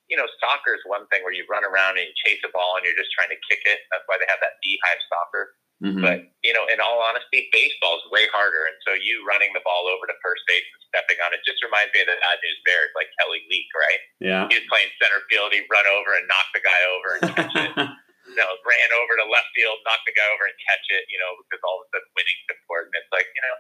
You 0.09 0.17
know, 0.17 0.25
soccer 0.41 0.73
is 0.73 0.81
one 0.87 1.05
thing 1.13 1.21
where 1.27 1.35
you 1.35 1.45
run 1.51 1.67
around 1.67 1.99
and 2.01 2.09
you 2.09 2.15
chase 2.25 2.41
a 2.47 2.51
ball 2.55 2.79
and 2.79 2.87
you're 2.89 2.97
just 2.97 3.13
trying 3.13 3.29
to 3.35 3.41
kick 3.51 3.61
it. 3.69 3.85
That's 3.93 4.07
why 4.09 4.17
they 4.17 4.29
have 4.31 4.41
that 4.41 4.57
beehive 4.65 5.03
soccer. 5.13 5.45
Mhm. 5.85 6.01
But 6.01 6.25
you 6.41 6.57
know, 6.57 6.65
in 6.73 6.81
all 6.81 7.03
honesty, 7.05 7.53
baseball 7.53 8.01
is 8.01 8.05
way 8.09 8.25
harder. 8.33 8.65
And 8.65 8.79
so 8.81 8.97
you 8.97 9.21
running 9.29 9.53
the 9.53 9.61
ball 9.61 9.85
over 9.93 10.09
to 10.09 10.17
first 10.25 10.41
base 10.49 10.65
and 10.65 10.83
stepping 10.89 11.21
on 11.21 11.37
it 11.37 11.45
just 11.45 11.61
reminds 11.61 11.93
me 11.93 12.01
of 12.01 12.09
the 12.09 12.17
bad 12.17 12.39
news 12.41 12.61
bears, 12.65 12.89
like 12.97 13.13
Kelly 13.21 13.45
Leak, 13.53 13.69
right? 13.77 14.01
yeah. 14.25 14.49
He 14.49 14.57
was 14.57 14.65
playing 14.73 14.89
center 15.03 15.21
field, 15.29 15.53
he'd 15.53 15.69
run 15.69 15.85
over 15.85 16.17
and 16.17 16.25
knock 16.25 16.49
the 16.57 16.63
guy 16.65 16.81
over 16.89 17.09
and 17.13 17.21
catch 17.37 17.55
it 17.61 17.73
you 18.27 18.37
know, 18.37 18.51
ran 18.67 18.91
over 18.99 19.15
to 19.19 19.27
left 19.31 19.51
field, 19.55 19.79
knocked 19.87 20.07
the 20.07 20.15
guy 20.15 20.27
over 20.35 20.51
and 20.51 20.59
catch 20.67 20.87
it, 20.91 21.07
you 21.09 21.19
know, 21.19 21.33
because 21.47 21.63
all 21.63 21.81
of 21.81 21.87
a 21.87 21.89
sudden 21.95 22.11
winning's 22.19 22.51
important. 22.51 22.93
It's 22.99 23.13
like, 23.15 23.31
you 23.31 23.43
know, 23.43 23.57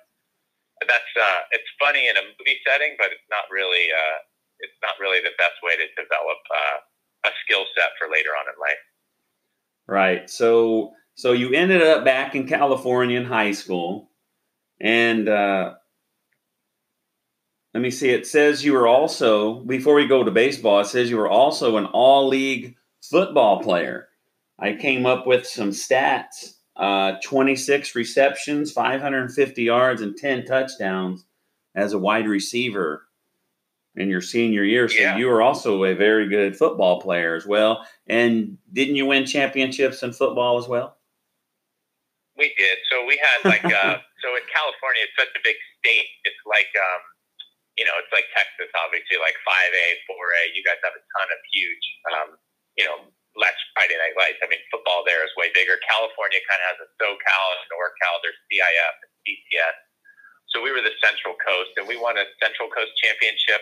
that's 0.91 1.13
uh 1.17 1.41
it's 1.55 1.71
funny 1.81 2.11
in 2.11 2.19
a 2.19 2.25
movie 2.37 2.61
setting, 2.67 2.99
but 3.01 3.15
it's 3.15 3.29
not 3.33 3.49
really 3.49 3.89
uh 3.91 4.19
it's 4.61 4.77
not 4.83 4.99
really 5.01 5.21
the 5.21 5.37
best 5.39 5.57
way 5.63 5.77
to 5.77 5.87
develop 5.97 6.41
uh, 6.49 7.29
a 7.29 7.33
skill 7.45 7.65
set 7.77 7.93
for 7.99 8.09
later 8.09 8.31
on 8.31 8.49
in 8.49 8.57
life. 8.61 8.83
Right. 9.87 10.31
So 10.31 10.93
so 11.15 11.33
you 11.33 11.53
ended 11.53 11.83
up 11.83 12.05
back 12.05 12.35
in 12.35 12.47
California 12.47 13.19
in 13.19 13.27
high 13.27 13.53
school, 13.53 14.11
and 14.81 15.29
uh, 15.29 15.75
let 17.73 17.83
me 17.83 17.91
see. 17.91 18.11
It 18.11 18.27
says 18.27 18.65
you 18.65 18.73
were 18.73 18.87
also 18.87 19.61
before 19.61 19.95
we 19.95 20.07
go 20.07 20.25
to 20.25 20.31
baseball. 20.31 20.81
It 20.81 20.87
says 20.87 21.11
you 21.11 21.17
were 21.17 21.29
also 21.29 21.77
an 21.77 21.87
all 21.87 22.29
league 22.29 22.77
football 23.03 23.63
player. 23.63 24.06
I 24.59 24.75
came 24.75 25.07
up 25.07 25.27
with 25.27 25.47
some 25.47 25.71
stats: 25.71 26.55
uh, 26.77 27.15
twenty 27.23 27.57
six 27.57 27.95
receptions, 27.95 28.73
five 28.73 29.01
hundred 29.01 29.23
and 29.23 29.33
fifty 29.33 29.65
yards, 29.65 30.03
and 30.03 30.17
ten 30.17 30.45
touchdowns 30.45 31.25
as 31.75 31.93
a 31.93 31.99
wide 31.99 32.27
receiver 32.27 33.07
in 33.97 34.09
your 34.09 34.21
senior 34.21 34.63
year. 34.65 34.89
So 34.89 35.01
Yeah. 35.01 35.17
you 35.17 35.27
were 35.27 35.41
also 35.43 35.85
a 35.85 35.95
very 35.95 36.29
good 36.29 36.57
football 36.57 37.01
player 37.01 37.35
as 37.35 37.47
well. 37.47 37.87
And 38.07 38.59
didn't 38.73 38.97
you 38.97 39.07
win 39.07 39.25
championships 39.25 40.03
in 40.03 40.13
football 40.13 40.59
as 40.59 40.69
well? 40.69 40.97
We 42.37 42.53
did. 42.57 42.77
So 42.93 43.05
we 43.07 43.17
had 43.17 43.49
like 43.49 43.65
uh 43.65 43.97
so 44.23 44.29
in 44.37 44.45
California 44.53 45.03
it's 45.09 45.17
such 45.17 45.33
a 45.33 45.41
big 45.43 45.57
state. 45.81 46.09
It's 46.25 46.43
like 46.45 46.69
um 46.77 47.01
you 47.77 47.85
know, 47.85 47.93
it's 48.01 48.13
like 48.13 48.25
Texas 48.33 48.73
obviously, 48.85 49.17
like 49.21 49.37
five 49.45 49.73
A, 49.73 49.87
four 50.09 50.25
A. 50.45 50.53
You 50.53 50.65
guys 50.65 50.81
have 50.85 50.97
a 50.97 51.05
ton 51.17 51.29
of 51.33 51.41
huge 51.53 51.85
um, 52.13 52.29
you 52.77 52.85
know, 52.85 53.01
less 53.37 53.57
Friday 53.77 53.97
night 54.01 54.17
lights. 54.17 54.41
I 54.41 54.49
mean 54.49 54.61
football 54.73 55.05
there 55.05 55.23
is 55.25 55.33
way 55.37 55.53
bigger. 55.53 55.77
California 55.85 56.41
kinda 56.41 56.65
has 56.73 56.81
a 56.81 56.89
SoCal 57.01 57.47
and 57.61 57.69
NorCal, 57.73 58.21
there's 58.25 58.41
CIF 58.49 58.97
and 59.05 59.13
CCS. 59.25 59.77
So 60.51 60.65
we 60.65 60.73
were 60.73 60.83
the 60.83 60.97
Central 61.05 61.37
Coast 61.45 61.77
and 61.77 61.85
we 61.85 62.01
won 62.01 62.17
a 62.17 62.27
Central 62.41 62.73
Coast 62.73 62.97
championship. 62.99 63.61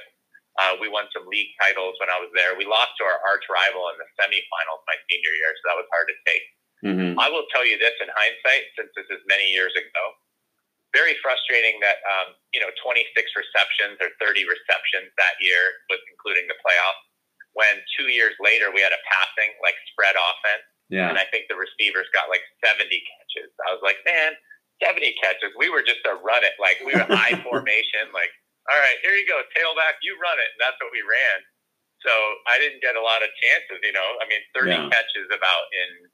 Uh, 0.55 0.79
we 0.79 0.87
won 0.87 1.11
some 1.11 1.27
league 1.27 1.51
titles 1.59 1.99
when 1.99 2.07
I 2.07 2.23
was 2.23 2.31
there. 2.31 2.55
We 2.55 2.63
lost 2.63 2.95
to 2.99 3.05
our 3.05 3.19
arch 3.27 3.43
rival 3.51 3.91
in 3.91 3.99
the 3.99 4.07
semifinals 4.15 4.87
my 4.87 4.95
senior 5.11 5.35
year, 5.35 5.51
so 5.59 5.63
that 5.67 5.79
was 5.83 5.91
hard 5.91 6.07
to 6.07 6.17
take. 6.23 6.47
Mm-hmm. 6.87 7.19
I 7.19 7.27
will 7.27 7.49
tell 7.51 7.67
you 7.67 7.81
this 7.81 7.97
in 7.99 8.07
hindsight, 8.13 8.71
since 8.79 8.93
this 8.95 9.09
is 9.11 9.19
many 9.27 9.51
years 9.51 9.75
ago. 9.75 10.05
Very 10.95 11.19
frustrating 11.19 11.83
that 11.83 11.99
um, 12.07 12.39
you 12.55 12.63
know 12.63 12.71
26 12.87 13.11
receptions 13.35 13.99
or 13.99 14.15
30 14.23 14.47
receptions 14.47 15.11
that 15.19 15.35
year, 15.43 15.83
was 15.91 15.99
including 16.07 16.47
the 16.47 16.55
playoffs. 16.63 17.04
When 17.55 17.81
two 17.99 18.11
years 18.11 18.35
later 18.43 18.71
we 18.75 18.83
had 18.83 18.91
a 18.95 19.03
passing 19.07 19.51
like 19.63 19.75
spread 19.95 20.15
offense, 20.19 20.67
Yeah. 20.91 21.09
and 21.11 21.19
I 21.19 21.27
think 21.31 21.47
the 21.49 21.57
receivers 21.59 22.07
got 22.15 22.29
like 22.31 22.43
70 22.63 22.87
catches. 22.87 23.51
I 23.67 23.73
was 23.75 23.83
like, 23.83 23.99
man, 24.07 24.35
70 24.83 25.15
catches. 25.23 25.55
We 25.59 25.71
were 25.71 25.83
just 25.87 26.03
a 26.07 26.19
run 26.19 26.43
it 26.43 26.55
like 26.59 26.79
we 26.83 26.95
were 26.95 27.07
I 27.11 27.39
formation, 27.47 28.11
like 28.13 28.31
all 28.71 28.81
right, 28.81 28.97
here 29.05 29.13
you 29.13 29.29
go, 29.29 29.45
tailback, 29.53 30.01
you 30.01 30.17
run 30.17 30.41
it, 30.41 30.49
and 30.57 30.61
that's 30.61 30.81
what 30.81 30.89
we 30.91 31.05
ran. 31.05 31.39
So 32.01 32.13
I 32.49 32.57
didn't 32.57 32.81
get 32.81 32.97
a 32.97 33.05
lot 33.05 33.21
of 33.21 33.29
chances, 33.41 33.77
you 33.85 33.93
know. 33.93 34.09
I 34.21 34.29
mean, 34.29 34.41
30 34.57 34.73
Yeah. 34.73 34.89
catches 34.89 35.29
about 35.33 35.65
in 35.73 36.09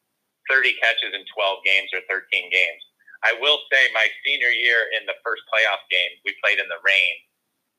30 0.50 0.74
catches 0.82 1.14
in 1.14 1.22
12 1.30 1.62
games 1.62 1.90
or 1.94 2.02
13 2.10 2.50
games. 2.50 2.82
I 3.22 3.38
will 3.38 3.62
say 3.70 3.86
my 3.94 4.06
senior 4.26 4.50
year 4.50 4.90
in 4.98 5.06
the 5.06 5.14
first 5.22 5.42
playoff 5.46 5.82
game, 5.94 6.10
we 6.26 6.34
played 6.42 6.58
in 6.58 6.66
the 6.66 6.80
rain, 6.82 7.14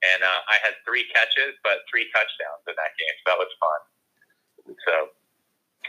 and 0.02 0.20
uh, 0.26 0.40
I 0.50 0.58
had 0.66 0.74
three 0.88 1.06
catches, 1.14 1.54
but 1.62 1.86
three 1.90 2.10
touchdowns 2.14 2.64
in 2.68 2.76
that 2.78 2.94
game. 2.98 3.16
So 3.22 3.26
that 3.34 3.40
was 3.42 3.52
fun. 3.62 3.82
So, 4.86 4.96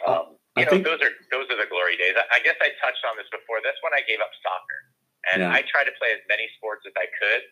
um, 0.09 0.25
I 0.57 0.61
you 0.61 0.65
know, 0.69 0.73
think- 0.77 0.85
those 0.89 1.01
are 1.01 1.13
those 1.33 1.49
are 1.53 1.59
the 1.61 1.69
glory 1.69 1.97
days. 1.97 2.17
I, 2.17 2.25
I 2.37 2.41
guess 2.45 2.57
I 2.61 2.73
touched 2.81 3.05
on 3.09 3.17
this 3.17 3.29
before. 3.33 3.61
That's 3.65 3.81
when 3.85 3.93
I 3.97 4.05
gave 4.05 4.21
up 4.21 4.33
soccer, 4.45 4.81
and 5.33 5.39
Yeah. 5.45 5.53
I 5.57 5.65
tried 5.69 5.89
to 5.89 5.95
play 5.97 6.13
as 6.13 6.23
many 6.29 6.49
sports 6.61 6.85
as 6.89 6.93
I 6.97 7.09
could. 7.17 7.43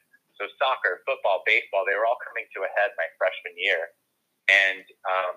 So 0.40 0.48
soccer, 0.56 1.04
football, 1.04 1.44
baseball, 1.44 1.84
they 1.84 1.92
were 1.92 2.08
all 2.08 2.16
coming 2.24 2.48
to 2.56 2.64
a 2.64 2.70
head 2.72 2.96
my 2.96 3.04
freshman 3.20 3.52
year, 3.60 3.92
and 4.48 4.84
um, 5.04 5.36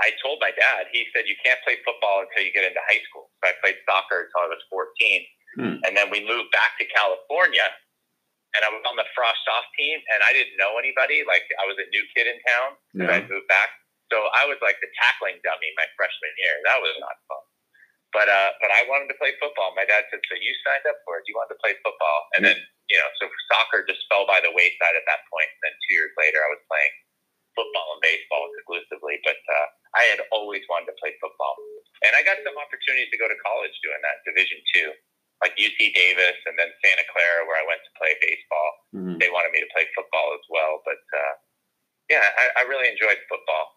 I 0.00 0.16
told 0.24 0.40
my 0.40 0.52
dad. 0.56 0.88
He 0.92 1.04
said 1.12 1.28
you 1.28 1.36
can't 1.44 1.60
play 1.68 1.76
football 1.84 2.24
until 2.24 2.40
you 2.44 2.52
get 2.52 2.64
into 2.64 2.80
high 2.88 3.04
school. 3.08 3.28
So 3.44 3.52
I 3.52 3.56
played 3.60 3.76
soccer 3.84 4.24
until 4.28 4.48
I 4.48 4.50
was 4.52 4.62
14, 4.72 5.24
Hmm. 5.60 5.82
and 5.84 5.92
then 5.98 6.08
we 6.14 6.22
moved 6.24 6.48
back 6.54 6.78
to 6.80 6.86
California. 6.88 7.66
And 8.58 8.66
I 8.66 8.70
was 8.74 8.82
on 8.82 8.98
the 8.98 9.06
frosh-soph 9.14 9.68
team, 9.78 10.02
and 10.10 10.26
I 10.26 10.34
didn't 10.34 10.58
know 10.58 10.74
anybody. 10.74 11.22
Like 11.22 11.46
I 11.62 11.64
was 11.70 11.78
a 11.78 11.86
new 11.94 12.04
kid 12.16 12.26
in 12.26 12.38
town. 12.42 12.68
Yeah. 12.98 13.14
I 13.14 13.16
moved 13.22 13.46
back, 13.46 13.70
so 14.10 14.26
I 14.34 14.46
was 14.50 14.58
like 14.58 14.82
the 14.82 14.90
tackling 14.98 15.38
dummy 15.46 15.70
my 15.78 15.86
freshman 15.94 16.34
year. 16.42 16.58
That 16.66 16.82
was 16.82 16.94
not 16.98 17.14
fun. 17.30 17.44
But 18.10 18.26
uh, 18.26 18.50
but 18.58 18.74
I 18.74 18.82
wanted 18.90 19.06
to 19.14 19.16
play 19.22 19.38
football. 19.38 19.70
My 19.78 19.86
dad 19.86 20.02
said, 20.10 20.18
"So 20.26 20.34
you 20.34 20.50
signed 20.66 20.82
up 20.90 20.98
for 21.06 21.22
it? 21.22 21.26
You 21.30 21.38
wanted 21.38 21.54
to 21.54 21.62
play 21.62 21.78
football?" 21.78 22.20
And 22.34 22.42
then 22.42 22.58
you 22.90 22.98
know, 22.98 23.06
so 23.22 23.30
soccer 23.54 23.86
just 23.86 24.02
fell 24.10 24.26
by 24.26 24.42
the 24.42 24.50
wayside 24.50 24.98
at 24.98 25.06
that 25.06 25.22
point. 25.30 25.46
And 25.46 25.60
then 25.70 25.74
two 25.86 25.94
years 25.94 26.10
later, 26.18 26.42
I 26.42 26.50
was 26.50 26.58
playing 26.66 26.94
football 27.54 27.86
and 27.94 28.02
baseball 28.02 28.50
exclusively. 28.50 29.22
But 29.22 29.38
uh, 29.46 29.66
I 29.94 30.10
had 30.10 30.26
always 30.34 30.66
wanted 30.66 30.90
to 30.90 30.98
play 30.98 31.14
football, 31.22 31.54
and 32.02 32.18
I 32.18 32.26
got 32.26 32.42
some 32.42 32.58
opportunities 32.58 33.14
to 33.14 33.18
go 33.18 33.30
to 33.30 33.38
college 33.46 33.74
doing 33.86 34.02
that, 34.02 34.26
Division 34.26 34.58
two, 34.74 34.90
like 35.40 35.56
UC 35.56 35.92
Davis, 35.96 36.36
and 36.46 36.54
then 36.60 36.68
Santa 36.84 37.04
Clara, 37.12 37.48
where 37.48 37.56
I 37.56 37.66
went 37.66 37.80
to 37.84 37.92
play 37.98 38.12
baseball 38.20 38.70
Mhm. 38.94 39.18
they 39.22 39.30
wanted 39.30 39.52
me 39.54 39.60
to 39.60 39.70
play 39.72 39.86
football 39.94 40.34
as 40.34 40.44
well. 40.50 40.82
But 40.84 40.98
uh, 41.14 41.34
yeah, 42.10 42.26
I, 42.26 42.62
I 42.62 42.62
really 42.66 42.88
enjoyed 42.90 43.18
football. 43.30 43.70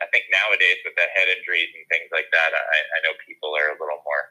I 0.00 0.06
think 0.10 0.26
nowadays 0.30 0.78
with 0.86 0.94
the 0.94 1.06
head 1.14 1.28
injuries 1.30 1.70
and 1.74 1.86
things 1.90 2.10
like 2.10 2.30
that, 2.32 2.50
I, 2.54 2.78
I 2.94 2.98
know 3.02 3.14
people 3.26 3.54
are 3.54 3.70
a 3.74 3.78
little 3.78 4.02
more 4.02 4.24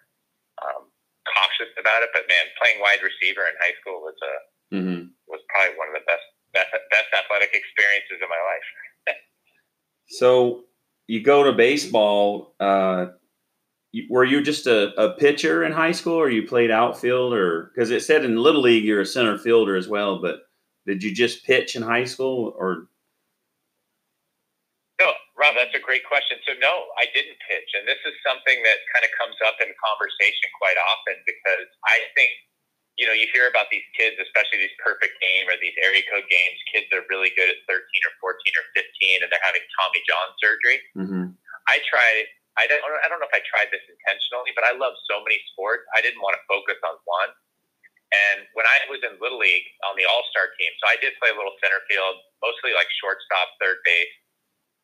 um, 0.63 0.83
cautious 1.35 1.71
about 1.79 2.03
it. 2.03 2.11
But 2.15 2.27
man, 2.27 2.47
playing 2.59 2.79
wide 2.79 3.03
receiver 3.03 3.43
in 3.47 3.55
high 3.59 3.75
school 3.81 4.01
was 4.03 4.15
a 4.23 4.33
Mhm. 4.75 5.11
was 5.27 5.41
probably 5.51 5.75
one 5.77 5.89
of 5.91 5.95
the 5.95 6.05
best 6.07 6.23
best 6.55 6.71
best 6.91 7.09
athletic 7.13 7.51
experiences 7.53 8.19
of 8.23 8.29
my 8.29 8.41
life. 8.41 8.67
So 10.07 10.65
you 11.07 11.21
go 11.21 11.43
to 11.43 11.53
baseball. 11.53 12.55
Uh, 12.59 13.15
were 14.09 14.23
you 14.23 14.41
just 14.41 14.67
a, 14.67 14.95
a 14.95 15.13
pitcher 15.19 15.63
in 15.63 15.71
high 15.71 15.91
school, 15.91 16.15
or 16.15 16.29
you 16.29 16.47
played 16.47 16.71
outfield, 16.71 17.33
or 17.33 17.71
because 17.73 17.91
it 17.91 18.03
said 18.03 18.23
in 18.23 18.37
little 18.37 18.61
league 18.61 18.85
you're 18.85 19.01
a 19.01 19.05
center 19.05 19.37
fielder 19.37 19.75
as 19.75 19.87
well? 19.87 20.21
But 20.21 20.47
did 20.87 21.03
you 21.03 21.13
just 21.13 21.45
pitch 21.45 21.75
in 21.75 21.83
high 21.83 22.07
school, 22.07 22.55
or 22.57 22.87
No, 24.99 25.11
Rob, 25.35 25.55
that's 25.59 25.75
a 25.75 25.83
great 25.83 26.07
question. 26.07 26.39
So 26.47 26.55
no, 26.63 26.87
I 26.97 27.05
didn't 27.11 27.35
pitch, 27.43 27.69
and 27.75 27.83
this 27.83 27.99
is 28.07 28.15
something 28.23 28.63
that 28.63 28.79
kind 28.95 29.03
of 29.03 29.11
comes 29.19 29.35
up 29.43 29.59
in 29.59 29.67
conversation 29.75 30.47
quite 30.55 30.79
often 30.95 31.19
because 31.27 31.67
I 31.83 32.07
think 32.15 32.31
you 32.95 33.07
know 33.07 33.13
you 33.13 33.27
hear 33.35 33.51
about 33.51 33.67
these 33.75 33.85
kids, 33.91 34.15
especially 34.23 34.63
these 34.63 34.77
perfect 34.79 35.19
game 35.19 35.51
or 35.51 35.59
these 35.59 35.75
area 35.83 36.07
code 36.07 36.31
games. 36.31 36.57
Kids 36.71 36.87
are 36.95 37.03
really 37.11 37.35
good 37.35 37.51
at 37.51 37.59
thirteen 37.67 38.03
or 38.07 38.13
fourteen 38.23 38.55
or 38.55 38.65
fifteen, 38.71 39.19
and 39.19 39.27
they're 39.27 39.43
having 39.43 39.67
Tommy 39.75 39.99
John 40.07 40.27
surgery. 40.39 40.79
mm-hmm. 40.95 41.25
I 41.67 41.83
tried. 41.91 42.31
I 42.59 42.67
don't. 42.67 42.83
I 42.83 43.07
don't 43.07 43.23
know 43.23 43.29
if 43.31 43.35
I 43.35 43.43
tried 43.47 43.71
this 43.71 43.83
intentionally, 43.87 44.51
but 44.55 44.67
I 44.67 44.75
love 44.75 44.91
so 45.07 45.23
many 45.23 45.39
sports. 45.55 45.87
I 45.95 46.03
didn't 46.03 46.19
want 46.19 46.35
to 46.35 46.43
focus 46.51 46.75
on 46.83 46.99
one, 47.07 47.31
And 48.11 48.43
when 48.59 48.67
I 48.67 48.83
was 48.91 48.99
in 49.07 49.15
Little 49.23 49.39
League 49.39 49.67
on 49.87 49.95
the 49.95 50.03
All 50.03 50.27
Star 50.35 50.51
team, 50.59 50.71
so 50.83 50.91
I 50.91 50.99
did 50.99 51.15
play 51.15 51.31
a 51.31 51.37
little 51.37 51.55
center 51.63 51.79
field, 51.87 52.19
mostly 52.43 52.75
like 52.75 52.91
shortstop, 52.99 53.55
third 53.63 53.79
base. 53.87 54.11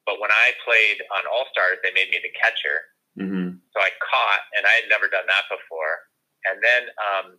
But 0.08 0.24
when 0.24 0.32
I 0.32 0.56
played 0.64 1.04
on 1.12 1.28
All 1.28 1.44
Stars, 1.52 1.84
they 1.84 1.92
made 1.92 2.08
me 2.08 2.24
the 2.24 2.32
catcher. 2.40 2.88
Mm-hmm. 3.20 3.60
So 3.76 3.78
I 3.84 3.92
caught, 4.00 4.48
and 4.56 4.64
I 4.64 4.74
had 4.80 4.88
never 4.88 5.12
done 5.12 5.28
that 5.28 5.46
before. 5.52 5.96
And 6.48 6.64
then, 6.64 6.88
um, 6.96 7.36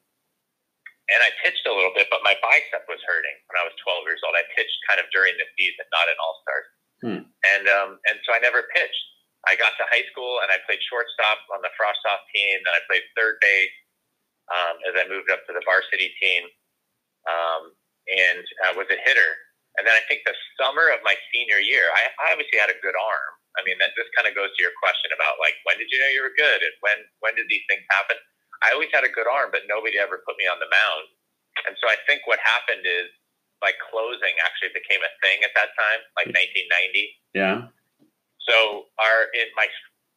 and 1.08 1.20
I 1.24 1.32
pitched 1.40 1.64
a 1.64 1.72
little 1.72 1.96
bit, 1.96 2.12
but 2.12 2.20
my 2.20 2.36
bicep 2.44 2.84
was 2.84 3.00
hurting 3.08 3.36
when 3.48 3.56
I 3.56 3.64
was 3.64 3.72
12 3.80 4.04
years 4.04 4.20
old. 4.28 4.36
I 4.36 4.44
pitched 4.52 4.76
kind 4.84 5.00
of 5.00 5.08
during 5.08 5.32
the 5.40 5.48
season, 5.56 5.88
not 5.88 6.12
in 6.12 6.20
All 6.20 6.36
Stars. 6.44 6.68
Hmm. 7.00 7.22
And 7.48 7.64
um, 7.72 7.90
and 8.10 8.20
so 8.28 8.36
I 8.36 8.42
never 8.44 8.68
pitched. 8.76 9.04
I 9.46 9.54
got 9.54 9.76
to 9.78 9.86
high 9.92 10.06
school 10.10 10.42
and 10.42 10.50
I 10.50 10.58
played 10.66 10.82
shortstop 10.90 11.46
on 11.54 11.62
the 11.62 11.70
Frosh-Soph 11.78 12.24
team. 12.34 12.58
Then 12.66 12.74
I 12.74 12.82
played 12.90 13.06
third 13.14 13.38
base 13.38 13.76
um, 14.50 14.74
as 14.88 14.94
I 14.98 15.04
moved 15.06 15.30
up 15.30 15.46
to 15.46 15.52
the 15.54 15.62
varsity 15.62 16.10
team, 16.18 16.42
um, 17.28 17.62
and 18.08 18.42
I 18.66 18.72
was 18.74 18.88
a 18.88 18.98
hitter. 18.98 19.30
And 19.78 19.86
then 19.86 19.94
I 19.94 20.02
think 20.10 20.26
the 20.26 20.34
summer 20.58 20.90
of 20.90 20.98
my 21.06 21.14
senior 21.30 21.62
year, 21.62 21.86
I, 21.94 22.10
I 22.18 22.26
obviously 22.34 22.58
had 22.58 22.72
a 22.72 22.82
good 22.82 22.98
arm. 22.98 23.32
I 23.54 23.62
mean, 23.62 23.78
that 23.78 23.94
this 23.94 24.10
kind 24.18 24.26
of 24.26 24.34
goes 24.34 24.50
to 24.50 24.60
your 24.62 24.74
question 24.78 25.14
about 25.14 25.38
like 25.38 25.54
when 25.66 25.78
did 25.78 25.90
you 25.90 25.98
know 25.98 26.10
you 26.10 26.22
were 26.22 26.34
good 26.34 26.60
and 26.62 26.74
when 26.82 26.98
when 27.22 27.34
did 27.38 27.46
these 27.50 27.62
things 27.70 27.82
happen? 27.94 28.18
I 28.62 28.74
always 28.74 28.90
had 28.90 29.06
a 29.06 29.12
good 29.12 29.30
arm, 29.30 29.54
but 29.54 29.70
nobody 29.70 29.98
ever 29.98 30.22
put 30.26 30.34
me 30.34 30.50
on 30.50 30.58
the 30.58 30.70
mound. 30.70 31.06
And 31.66 31.74
so 31.78 31.86
I 31.90 31.98
think 32.06 32.26
what 32.26 32.42
happened 32.42 32.86
is 32.86 33.10
like 33.62 33.78
closing 33.90 34.34
actually 34.42 34.74
became 34.74 35.02
a 35.02 35.12
thing 35.22 35.42
at 35.42 35.54
that 35.58 35.74
time, 35.74 36.00
like 36.14 36.30
1990. 36.30 37.14
Yeah. 37.34 37.70
So 38.48 38.88
our 38.96 39.28
in 39.36 39.48
my 39.54 39.68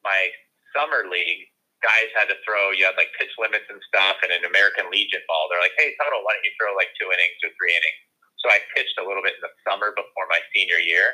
my 0.01 0.31
summer 0.71 1.05
league, 1.11 1.51
guys 1.83 2.09
had 2.15 2.31
to 2.31 2.37
throw. 2.47 2.71
You 2.71 2.87
had 2.87 2.95
like 2.95 3.11
pitch 3.19 3.33
limits 3.37 3.67
and 3.67 3.83
stuff, 3.85 4.23
and 4.23 4.31
an 4.31 4.47
American 4.47 4.87
Legion 4.87 5.21
ball. 5.27 5.51
They're 5.51 5.61
like, 5.61 5.75
"Hey, 5.75 5.93
Tuttle, 5.99 6.23
why 6.23 6.33
don't 6.33 6.47
you 6.47 6.55
throw 6.55 6.71
like 6.73 6.95
two 6.95 7.11
innings 7.11 7.39
or 7.43 7.51
three 7.59 7.75
innings?" 7.75 8.01
So 8.39 8.49
I 8.49 8.63
pitched 8.73 8.97
a 8.97 9.05
little 9.05 9.21
bit 9.21 9.37
in 9.37 9.43
the 9.43 9.53
summer 9.67 9.93
before 9.93 10.25
my 10.31 10.41
senior 10.55 10.81
year, 10.81 11.13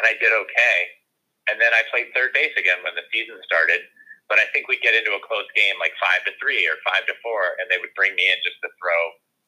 and 0.00 0.08
I 0.08 0.16
did 0.16 0.32
okay. 0.32 0.78
And 1.50 1.58
then 1.58 1.74
I 1.74 1.82
played 1.90 2.14
third 2.14 2.32
base 2.32 2.54
again 2.54 2.80
when 2.86 2.94
the 2.94 3.04
season 3.10 3.36
started. 3.42 3.82
But 4.30 4.38
I 4.38 4.46
think 4.54 4.70
we'd 4.70 4.80
get 4.80 4.96
into 4.96 5.12
a 5.12 5.20
close 5.20 5.44
game 5.52 5.76
like 5.82 5.92
five 6.00 6.24
to 6.24 6.32
three 6.40 6.64
or 6.64 6.78
five 6.86 7.04
to 7.10 7.14
four, 7.20 7.58
and 7.60 7.68
they 7.68 7.76
would 7.82 7.92
bring 7.98 8.14
me 8.14 8.24
in 8.24 8.38
just 8.46 8.56
to 8.64 8.70
throw 8.78 9.00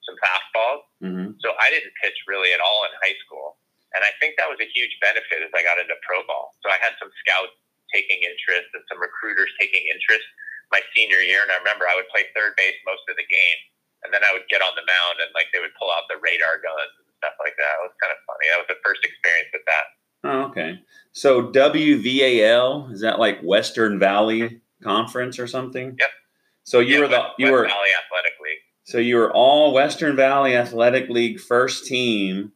some 0.05 0.17
fastballs. 0.21 0.83
Mm-hmm. 1.01 1.29
So 1.41 1.57
I 1.57 1.71
didn't 1.73 1.95
pitch 2.03 2.19
really 2.29 2.53
at 2.53 2.61
all 2.61 2.85
in 2.85 2.93
high 3.01 3.17
school. 3.25 3.57
And 3.95 4.03
I 4.03 4.11
think 4.19 4.35
that 4.37 4.51
was 4.51 4.59
a 4.59 4.69
huge 4.69 4.91
benefit 5.01 5.41
as 5.47 5.51
I 5.55 5.63
got 5.63 5.79
into 5.79 5.95
pro 6.03 6.21
ball. 6.27 6.55
So 6.63 6.71
I 6.71 6.79
had 6.83 6.99
some 6.99 7.11
scouts 7.23 7.55
taking 7.95 8.19
interest 8.27 8.67
and 8.75 8.83
some 8.91 8.99
recruiters 8.99 9.51
taking 9.59 9.87
interest 9.87 10.27
my 10.75 10.83
senior 10.99 11.23
year. 11.23 11.43
And 11.47 11.51
I 11.55 11.59
remember 11.63 11.87
I 11.87 11.95
would 11.95 12.11
play 12.11 12.27
third 12.35 12.59
base 12.59 12.75
most 12.83 13.07
of 13.07 13.15
the 13.15 13.27
game. 13.31 13.59
And 14.03 14.11
then 14.13 14.21
I 14.27 14.35
would 14.35 14.45
get 14.51 14.61
on 14.61 14.75
the 14.75 14.83
mound 14.85 15.23
and 15.23 15.31
like 15.33 15.47
they 15.55 15.63
would 15.63 15.73
pull 15.79 15.95
out 15.95 16.05
the 16.11 16.19
radar 16.19 16.59
guns 16.59 16.93
and 17.01 17.07
stuff 17.23 17.39
like 17.39 17.55
that. 17.57 17.75
It 17.81 17.87
was 17.89 17.95
kind 18.03 18.11
of 18.13 18.19
funny. 18.27 18.45
That 18.51 18.61
was 18.67 18.71
the 18.75 18.81
first 18.83 19.01
experience 19.07 19.51
with 19.55 19.65
that. 19.71 19.87
Oh, 20.27 20.41
okay. 20.51 20.71
So 21.15 21.49
WVAL 21.55 22.93
is 22.93 23.01
that 23.01 23.19
like 23.19 23.41
Western 23.43 23.99
Valley 23.99 24.61
Conference 24.83 25.39
or 25.39 25.47
something? 25.47 25.97
Yep. 25.99 26.11
So 26.65 26.81
you 26.81 26.95
Yeah, 26.97 27.01
were 27.01 27.09
the 27.09 27.21
West- 27.21 27.35
you 27.39 27.53
were 27.53 27.63
Valley 27.69 27.91
Athletic 28.05 28.35
League. 28.43 28.59
so 28.85 28.99
you 28.99 29.17
were 29.17 29.33
all 29.33 29.73
Western 29.73 30.17
Valley 30.17 30.57
Athletic 30.57 31.09
League 31.09 31.39
first 31.41 31.87
team. 31.87 32.53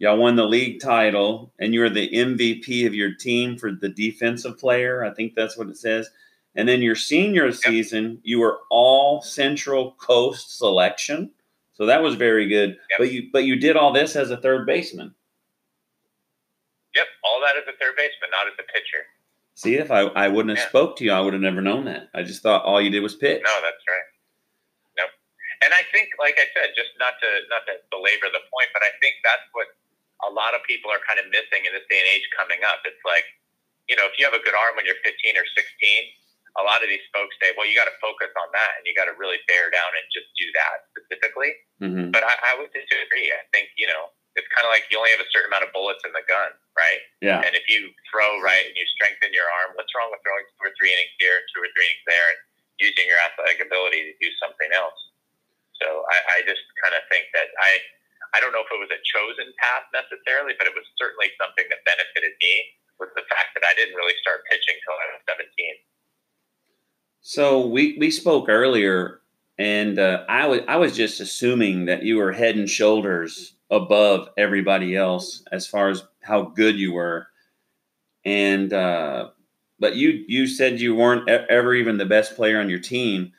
Y'all 0.00 0.16
won 0.16 0.36
the 0.36 0.44
league 0.46 0.80
title, 0.80 1.52
and 1.58 1.74
you're 1.74 1.90
the 1.90 2.08
MVP 2.10 2.86
of 2.86 2.94
your 2.94 3.14
team 3.14 3.56
for 3.58 3.72
the 3.72 3.88
defensive 3.88 4.56
player. 4.58 5.04
I 5.04 5.10
think 5.12 5.34
that's 5.34 5.56
what 5.56 5.68
it 5.68 5.76
says. 5.76 6.08
And 6.54 6.68
then 6.68 6.82
your 6.82 6.94
senior 6.94 7.50
season, 7.52 8.20
you 8.22 8.38
were 8.38 8.60
all 8.70 9.20
Central 9.22 9.92
Coast 9.92 10.56
selection. 10.56 11.30
So 11.74 11.86
that 11.86 12.02
was 12.02 12.14
very 12.14 12.48
good. 12.48 12.70
Yep. 12.90 12.98
But 12.98 13.12
you 13.12 13.28
but 13.32 13.44
you 13.44 13.56
did 13.56 13.76
all 13.76 13.92
this 13.92 14.16
as 14.16 14.30
a 14.30 14.36
third 14.36 14.66
baseman. 14.66 15.14
Yep, 16.94 17.06
all 17.24 17.40
that 17.40 17.56
as 17.56 17.62
a 17.68 17.76
third 17.78 17.94
baseman, 17.96 18.30
not 18.30 18.46
as 18.48 18.54
a 18.58 18.66
pitcher. 18.72 19.06
See, 19.54 19.74
if 19.76 19.90
I, 19.90 20.02
I 20.14 20.26
wouldn't 20.28 20.56
have 20.56 20.64
Yeah. 20.64 20.70
spoke 20.70 20.96
to 20.98 21.04
you, 21.04 21.12
I 21.12 21.20
would 21.20 21.34
have 21.34 21.42
never 21.42 21.60
known 21.60 21.84
that. 21.86 22.08
I 22.14 22.22
just 22.22 22.42
thought 22.42 22.64
all 22.64 22.80
you 22.80 22.90
did 22.90 23.02
was 23.02 23.14
pitch. 23.14 23.42
No, 23.44 23.54
that's 23.62 23.82
right. 23.86 24.08
Nope. 24.98 25.10
And 25.62 25.74
I 25.74 25.82
think, 25.92 26.10
like 26.18 26.34
I 26.38 26.46
said, 26.54 26.70
just 26.74 26.90
not 26.98 27.14
to 27.22 27.28
not 27.50 27.66
to 27.66 27.74
belabor 27.90 28.30
the 28.32 28.42
point, 28.50 28.70
but 28.74 28.82
I 28.82 28.90
think 29.02 29.18
that's 29.22 29.46
what 29.52 29.66
a 30.26 30.30
lot 30.30 30.54
of 30.56 30.64
people 30.66 30.90
are 30.90 31.02
kind 31.06 31.22
of 31.22 31.30
missing 31.30 31.62
in 31.62 31.70
this 31.70 31.86
day 31.86 32.00
and 32.02 32.08
age 32.10 32.26
coming 32.34 32.58
up. 32.66 32.82
It's 32.82 33.02
like, 33.06 33.26
you 33.86 33.94
know, 33.94 34.04
if 34.10 34.18
you 34.18 34.26
have 34.26 34.34
a 34.34 34.42
good 34.42 34.54
arm 34.54 34.74
when 34.74 34.84
you're 34.84 34.98
15 35.06 35.14
or 35.38 35.46
16, 35.54 35.62
a 36.58 36.62
lot 36.66 36.82
of 36.82 36.90
these 36.90 37.04
folks 37.14 37.38
say, 37.38 37.54
well, 37.54 37.64
you 37.70 37.78
got 37.78 37.86
to 37.86 37.94
focus 38.02 38.34
on 38.34 38.50
that 38.50 38.80
and 38.80 38.82
you 38.82 38.92
got 38.98 39.06
to 39.06 39.14
really 39.14 39.38
bear 39.46 39.70
down 39.70 39.90
and 39.94 40.04
just 40.10 40.26
do 40.34 40.46
that 40.58 40.90
specifically. 40.90 41.52
hmm 41.78 42.10
But 42.10 42.26
I, 42.26 42.34
I 42.50 42.52
would 42.58 42.74
disagree. 42.74 43.30
I 43.30 43.46
think, 43.54 43.70
you 43.78 43.86
know, 43.86 44.10
it's 44.34 44.48
kind 44.54 44.66
of 44.66 44.70
like 44.74 44.86
you 44.90 44.98
only 44.98 45.10
have 45.14 45.22
a 45.22 45.30
certain 45.34 45.50
amount 45.50 45.66
of 45.66 45.74
bullets 45.74 46.02
in 46.06 46.14
the 46.14 46.22
gun, 46.26 46.54
right? 46.78 47.02
Yeah. 47.22 47.42
And 47.42 47.54
if 47.58 47.66
you 47.66 47.90
throw 48.10 48.38
right 48.42 48.62
and 48.66 48.74
you 48.74 48.86
strengthen 48.94 49.34
your 49.34 49.46
arm, 49.62 49.74
what's 49.74 49.90
wrong 49.94 50.10
with 50.14 50.22
throwing 50.22 50.46
two 50.58 50.70
or 50.70 50.72
three 50.78 50.94
innings 50.94 51.14
here 51.18 51.42
two 51.54 51.62
or 51.62 51.70
three 51.74 51.86
innings 51.90 52.06
there 52.06 52.26
and 52.34 52.38
using 52.78 53.06
your 53.10 53.18
athletic 53.18 53.58
ability 53.58 54.06
to 54.10 54.14
do 54.22 54.30
something 54.38 54.70
else? 54.74 54.98
So 55.82 56.06
I, 56.10 56.42
I 56.42 56.46
just 56.46 56.62
kind 56.82 56.94
of 56.94 57.02
think 57.10 57.30
that 57.34 57.50
I 57.62 57.82
I 58.34 58.40
don't 58.40 58.52
know 58.52 58.64
if 58.64 58.70
it 58.70 58.80
was 58.80 58.92
a 58.92 59.00
chosen 59.04 59.48
path 59.56 59.88
necessarily, 59.92 60.54
but 60.58 60.68
it 60.68 60.74
was 60.76 60.84
certainly 61.00 61.32
something 61.40 61.64
that 61.70 61.84
benefited 61.88 62.34
me 62.40 62.54
with 63.00 63.10
the 63.14 63.24
fact 63.30 63.54
that 63.54 63.64
I 63.64 63.74
didn't 63.74 63.94
really 63.94 64.16
start 64.20 64.44
pitching 64.50 64.76
till 64.84 64.96
I 64.96 65.06
was 65.14 65.22
17. 65.28 65.48
So 67.20 67.66
we, 67.66 67.96
we 67.98 68.10
spoke 68.10 68.48
earlier, 68.48 69.20
and 69.58 69.98
uh, 69.98 70.24
I 70.28 70.46
was 70.46 70.60
I 70.68 70.76
was 70.76 70.96
just 70.96 71.20
assuming 71.20 71.86
that 71.86 72.02
you 72.02 72.16
were 72.16 72.32
head 72.32 72.56
and 72.56 72.68
shoulders 72.68 73.54
above 73.70 74.28
everybody 74.38 74.96
else 74.96 75.42
as 75.52 75.66
far 75.66 75.88
as 75.88 76.04
how 76.22 76.42
good 76.42 76.78
you 76.78 76.92
were, 76.92 77.26
and 78.24 78.72
uh, 78.72 79.30
but 79.78 79.96
you 79.96 80.24
you 80.28 80.46
said 80.46 80.80
you 80.80 80.94
weren't 80.94 81.28
ever 81.28 81.74
even 81.74 81.98
the 81.98 82.06
best 82.06 82.36
player 82.36 82.60
on 82.60 82.70
your 82.70 82.78
team, 82.78 83.32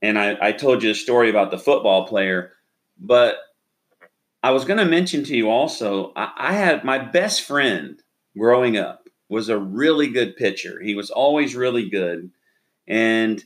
and 0.00 0.18
I, 0.18 0.36
I 0.40 0.52
told 0.52 0.82
you 0.82 0.90
a 0.90 0.94
story 0.94 1.30
about 1.30 1.50
the 1.50 1.58
football 1.58 2.06
player, 2.06 2.52
but 2.98 3.36
I 4.44 4.50
was 4.50 4.66
going 4.66 4.76
to 4.76 4.84
mention 4.84 5.24
to 5.24 5.34
you 5.34 5.48
also 5.48 6.12
I, 6.16 6.30
I 6.36 6.52
had 6.52 6.84
my 6.84 6.98
best 6.98 7.44
friend 7.44 7.98
growing 8.36 8.76
up 8.76 9.08
was 9.30 9.48
a 9.48 9.58
really 9.58 10.08
good 10.08 10.36
pitcher. 10.36 10.82
He 10.82 10.94
was 10.94 11.10
always 11.10 11.56
really 11.56 11.88
good. 11.88 12.30
And 12.86 13.42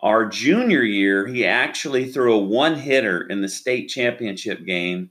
our 0.00 0.26
junior 0.26 0.82
year, 0.82 1.28
he 1.28 1.46
actually 1.46 2.10
threw 2.10 2.34
a 2.34 2.38
one 2.38 2.74
hitter 2.74 3.22
in 3.22 3.40
the 3.40 3.48
state 3.48 3.88
championship 3.88 4.66
game. 4.66 5.10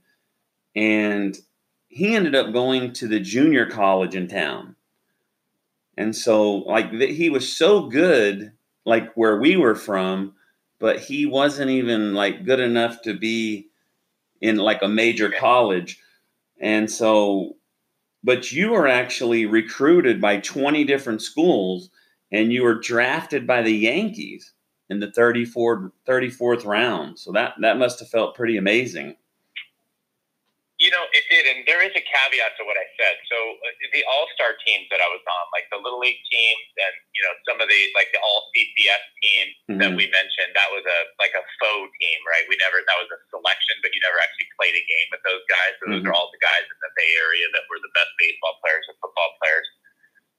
And 0.76 1.34
he 1.88 2.14
ended 2.14 2.34
up 2.34 2.52
going 2.52 2.92
to 2.92 3.08
the 3.08 3.20
junior 3.20 3.64
college 3.64 4.14
in 4.14 4.28
town. 4.28 4.76
And 5.96 6.14
so, 6.14 6.56
like, 6.56 6.92
he 6.92 7.30
was 7.30 7.50
so 7.50 7.88
good, 7.88 8.52
like 8.84 9.14
where 9.14 9.40
we 9.40 9.56
were 9.56 9.76
from, 9.76 10.34
but 10.78 11.00
he 11.00 11.24
wasn't 11.24 11.70
even 11.70 12.12
like 12.12 12.44
good 12.44 12.60
enough 12.60 13.00
to 13.04 13.18
be 13.18 13.69
in 14.40 14.56
like 14.56 14.82
a 14.82 14.88
major 14.88 15.30
college. 15.30 16.00
And 16.60 16.90
so, 16.90 17.56
but 18.22 18.52
you 18.52 18.70
were 18.70 18.88
actually 18.88 19.46
recruited 19.46 20.20
by 20.20 20.38
20 20.40 20.84
different 20.84 21.22
schools 21.22 21.90
and 22.32 22.52
you 22.52 22.62
were 22.62 22.78
drafted 22.78 23.46
by 23.46 23.62
the 23.62 23.74
Yankees 23.74 24.52
in 24.88 25.00
the 25.00 25.08
34th, 25.08 25.90
34th 26.06 26.64
round. 26.64 27.18
So 27.18 27.32
that, 27.32 27.54
that 27.60 27.78
must 27.78 28.00
have 28.00 28.08
felt 28.08 28.34
pretty 28.34 28.56
amazing. 28.56 29.16
You 31.40 31.48
know, 31.48 31.56
it 31.56 31.56
did, 31.56 31.56
and 31.56 31.64
there 31.64 31.80
is 31.80 31.92
a 31.96 32.04
caveat 32.04 32.52
to 32.60 32.62
what 32.68 32.76
I 32.76 32.84
said. 33.00 33.16
So 33.32 33.36
uh, 33.64 33.72
the 33.96 34.04
All 34.04 34.28
Star 34.36 34.52
teams 34.60 34.84
that 34.92 35.00
I 35.00 35.08
was 35.08 35.24
on, 35.24 35.44
like 35.56 35.64
the 35.72 35.80
Little 35.80 35.98
League 36.00 36.20
teams, 36.28 36.66
and 36.76 36.94
you 37.16 37.22
know 37.24 37.32
some 37.48 37.58
of 37.64 37.68
the 37.72 37.80
like 37.96 38.12
the 38.12 38.20
All 38.20 38.44
CCS 38.52 39.04
team 39.24 39.44
that 39.80 39.90
Mhm. 39.92 39.96
we 39.96 40.04
mentioned, 40.12 40.52
that 40.52 40.68
was 40.68 40.84
a 40.84 40.98
like 41.16 41.32
a 41.32 41.40
faux 41.56 41.88
team, 41.96 42.18
right? 42.28 42.44
We 42.52 42.60
never 42.60 42.84
that 42.84 42.98
was 43.00 43.08
a 43.08 43.18
selection, 43.32 43.80
but 43.80 43.96
you 43.96 44.00
never 44.04 44.20
actually 44.20 44.48
played 44.60 44.76
a 44.76 44.84
game 44.84 45.08
with 45.16 45.22
those 45.24 45.44
guys. 45.48 45.72
So 45.80 45.88
those 45.88 46.04
Mhm. 46.04 46.12
are 46.12 46.14
all 46.14 46.28
the 46.28 46.42
guys 46.44 46.64
in 46.68 46.78
the 46.84 46.92
Bay 46.96 47.10
Area 47.24 47.46
that 47.56 47.64
were 47.72 47.80
the 47.80 47.92
best 47.96 48.12
baseball 48.20 48.60
players 48.60 48.84
and 48.92 48.96
football 49.00 49.32
players. 49.40 49.64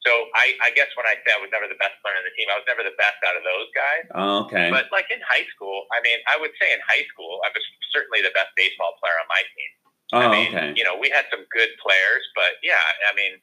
So 0.06 0.30
I, 0.34 0.58
I 0.66 0.70
guess 0.74 0.90
when 0.98 1.06
I 1.06 1.14
say 1.22 1.30
I 1.30 1.38
was 1.38 1.52
never 1.54 1.68
the 1.70 1.78
best 1.78 1.94
player 2.02 2.18
on 2.18 2.24
the 2.26 2.34
team, 2.34 2.50
I 2.50 2.58
was 2.58 2.66
never 2.66 2.82
the 2.82 2.98
best 2.98 3.22
out 3.22 3.38
of 3.38 3.44
those 3.46 3.70
guys. 3.70 4.06
Oh, 4.18 4.46
okay. 4.50 4.70
But 4.74 4.90
like 4.92 5.06
in 5.14 5.22
high 5.22 5.46
school, 5.54 5.86
I 5.94 6.02
mean, 6.02 6.18
I 6.26 6.38
would 6.38 6.58
say 6.58 6.74
in 6.74 6.82
high 6.90 7.06
school, 7.14 7.38
I 7.46 7.50
was 7.54 7.62
certainly 7.94 8.22
the 8.26 8.32
best 8.34 8.50
baseball 8.58 8.98
player 8.98 9.14
on 9.22 9.28
my 9.30 9.44
team. 9.46 9.72
Oh, 10.14 10.20
I 10.20 10.28
mean, 10.32 10.50
okay. 10.52 10.74
you 10.76 10.84
know, 10.84 10.96
we 10.98 11.10
had 11.10 11.26
some 11.32 11.44
good 11.52 11.72
players, 11.80 12.24
but 12.36 12.60
yeah, 12.64 12.80
I 13.08 13.16
mean, 13.16 13.40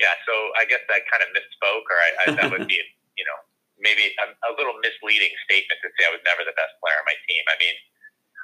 yeah. 0.00 0.12
So 0.28 0.34
I 0.56 0.64
guess 0.64 0.80
that 0.88 1.04
kind 1.08 1.22
of 1.24 1.30
misspoke, 1.36 1.86
or 1.88 1.98
I, 1.98 2.10
I, 2.20 2.24
that 2.36 2.48
would 2.52 2.68
be, 2.68 2.80
you 3.20 3.24
know, 3.24 3.38
maybe 3.80 4.12
a, 4.20 4.26
a 4.48 4.52
little 4.56 4.76
misleading 4.80 5.32
statement 5.44 5.78
to 5.84 5.88
say 5.96 6.08
I 6.08 6.12
was 6.12 6.24
never 6.24 6.44
the 6.44 6.56
best 6.56 6.76
player 6.80 6.96
on 6.96 7.06
my 7.08 7.16
team. 7.28 7.42
I 7.48 7.56
mean, 7.60 7.76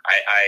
I, 0.08 0.16
I 0.28 0.42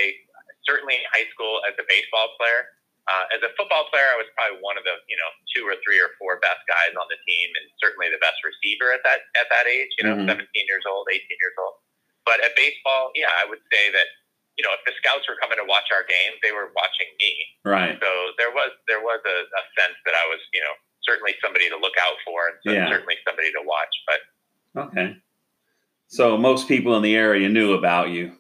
certainly 0.69 0.97
in 1.01 1.05
high 1.13 1.29
school 1.33 1.61
as 1.69 1.77
a 1.77 1.85
baseball 1.89 2.33
player, 2.37 2.73
uh, 3.05 3.29
as 3.37 3.45
a 3.45 3.53
football 3.53 3.85
player, 3.93 4.09
I 4.09 4.17
was 4.17 4.29
probably 4.33 4.65
one 4.65 4.81
of 4.81 4.85
the, 4.89 4.97
you 5.13 5.19
know, 5.21 5.29
two 5.53 5.69
or 5.69 5.77
three 5.85 6.01
or 6.01 6.17
four 6.17 6.41
best 6.41 6.65
guys 6.65 6.97
on 6.97 7.05
the 7.13 7.21
team, 7.29 7.53
and 7.61 7.69
certainly 7.77 8.09
the 8.09 8.21
best 8.21 8.41
receiver 8.41 8.97
at 8.97 9.05
that 9.05 9.29
at 9.37 9.45
that 9.53 9.69
age. 9.69 9.93
You 10.01 10.09
know, 10.09 10.17
Mhm. 10.17 10.25
17 10.25 10.49
years 10.65 10.85
old, 10.89 11.05
18 11.13 11.21
years 11.29 11.57
old. 11.61 11.77
But 12.25 12.41
at 12.41 12.57
baseball, 12.57 13.13
yeah, 13.13 13.29
I 13.37 13.45
would 13.45 13.61
say 13.69 13.93
that 13.93 14.09
you 14.57 14.63
know, 14.63 14.71
if 14.73 14.83
the 14.87 14.95
scouts 15.03 15.27
were 15.29 15.35
coming 15.43 15.59
to 15.59 15.67
watch 15.67 15.91
our 15.91 16.07
games, 16.07 16.39
they 16.43 16.53
were 16.55 16.71
watching 16.79 17.11
me. 17.19 17.33
Right. 17.67 17.99
So 17.99 18.11
there 18.39 18.51
was 18.55 18.71
there 18.87 19.01
was 19.03 19.19
a, 19.27 19.37
a 19.51 19.63
sense 19.79 19.99
that 20.07 20.15
I 20.15 20.25
was, 20.31 20.39
you 20.55 20.63
know, 20.63 20.75
certainly 21.03 21.35
somebody 21.43 21.69
to 21.71 21.77
look 21.77 21.95
out 22.01 22.17
for, 22.25 22.49
and 22.49 22.57
so 22.63 22.71
Yeah. 22.73 22.89
certainly 22.89 23.17
somebody 23.27 23.51
to 23.53 23.63
watch. 23.67 23.95
But 24.07 24.21
Okay. 24.89 25.17
So 26.09 26.37
most 26.37 26.69
people 26.69 26.95
in 26.97 27.03
the 27.03 27.17
area 27.17 27.49
knew 27.49 27.75
about 27.75 28.11
you. 28.11 28.37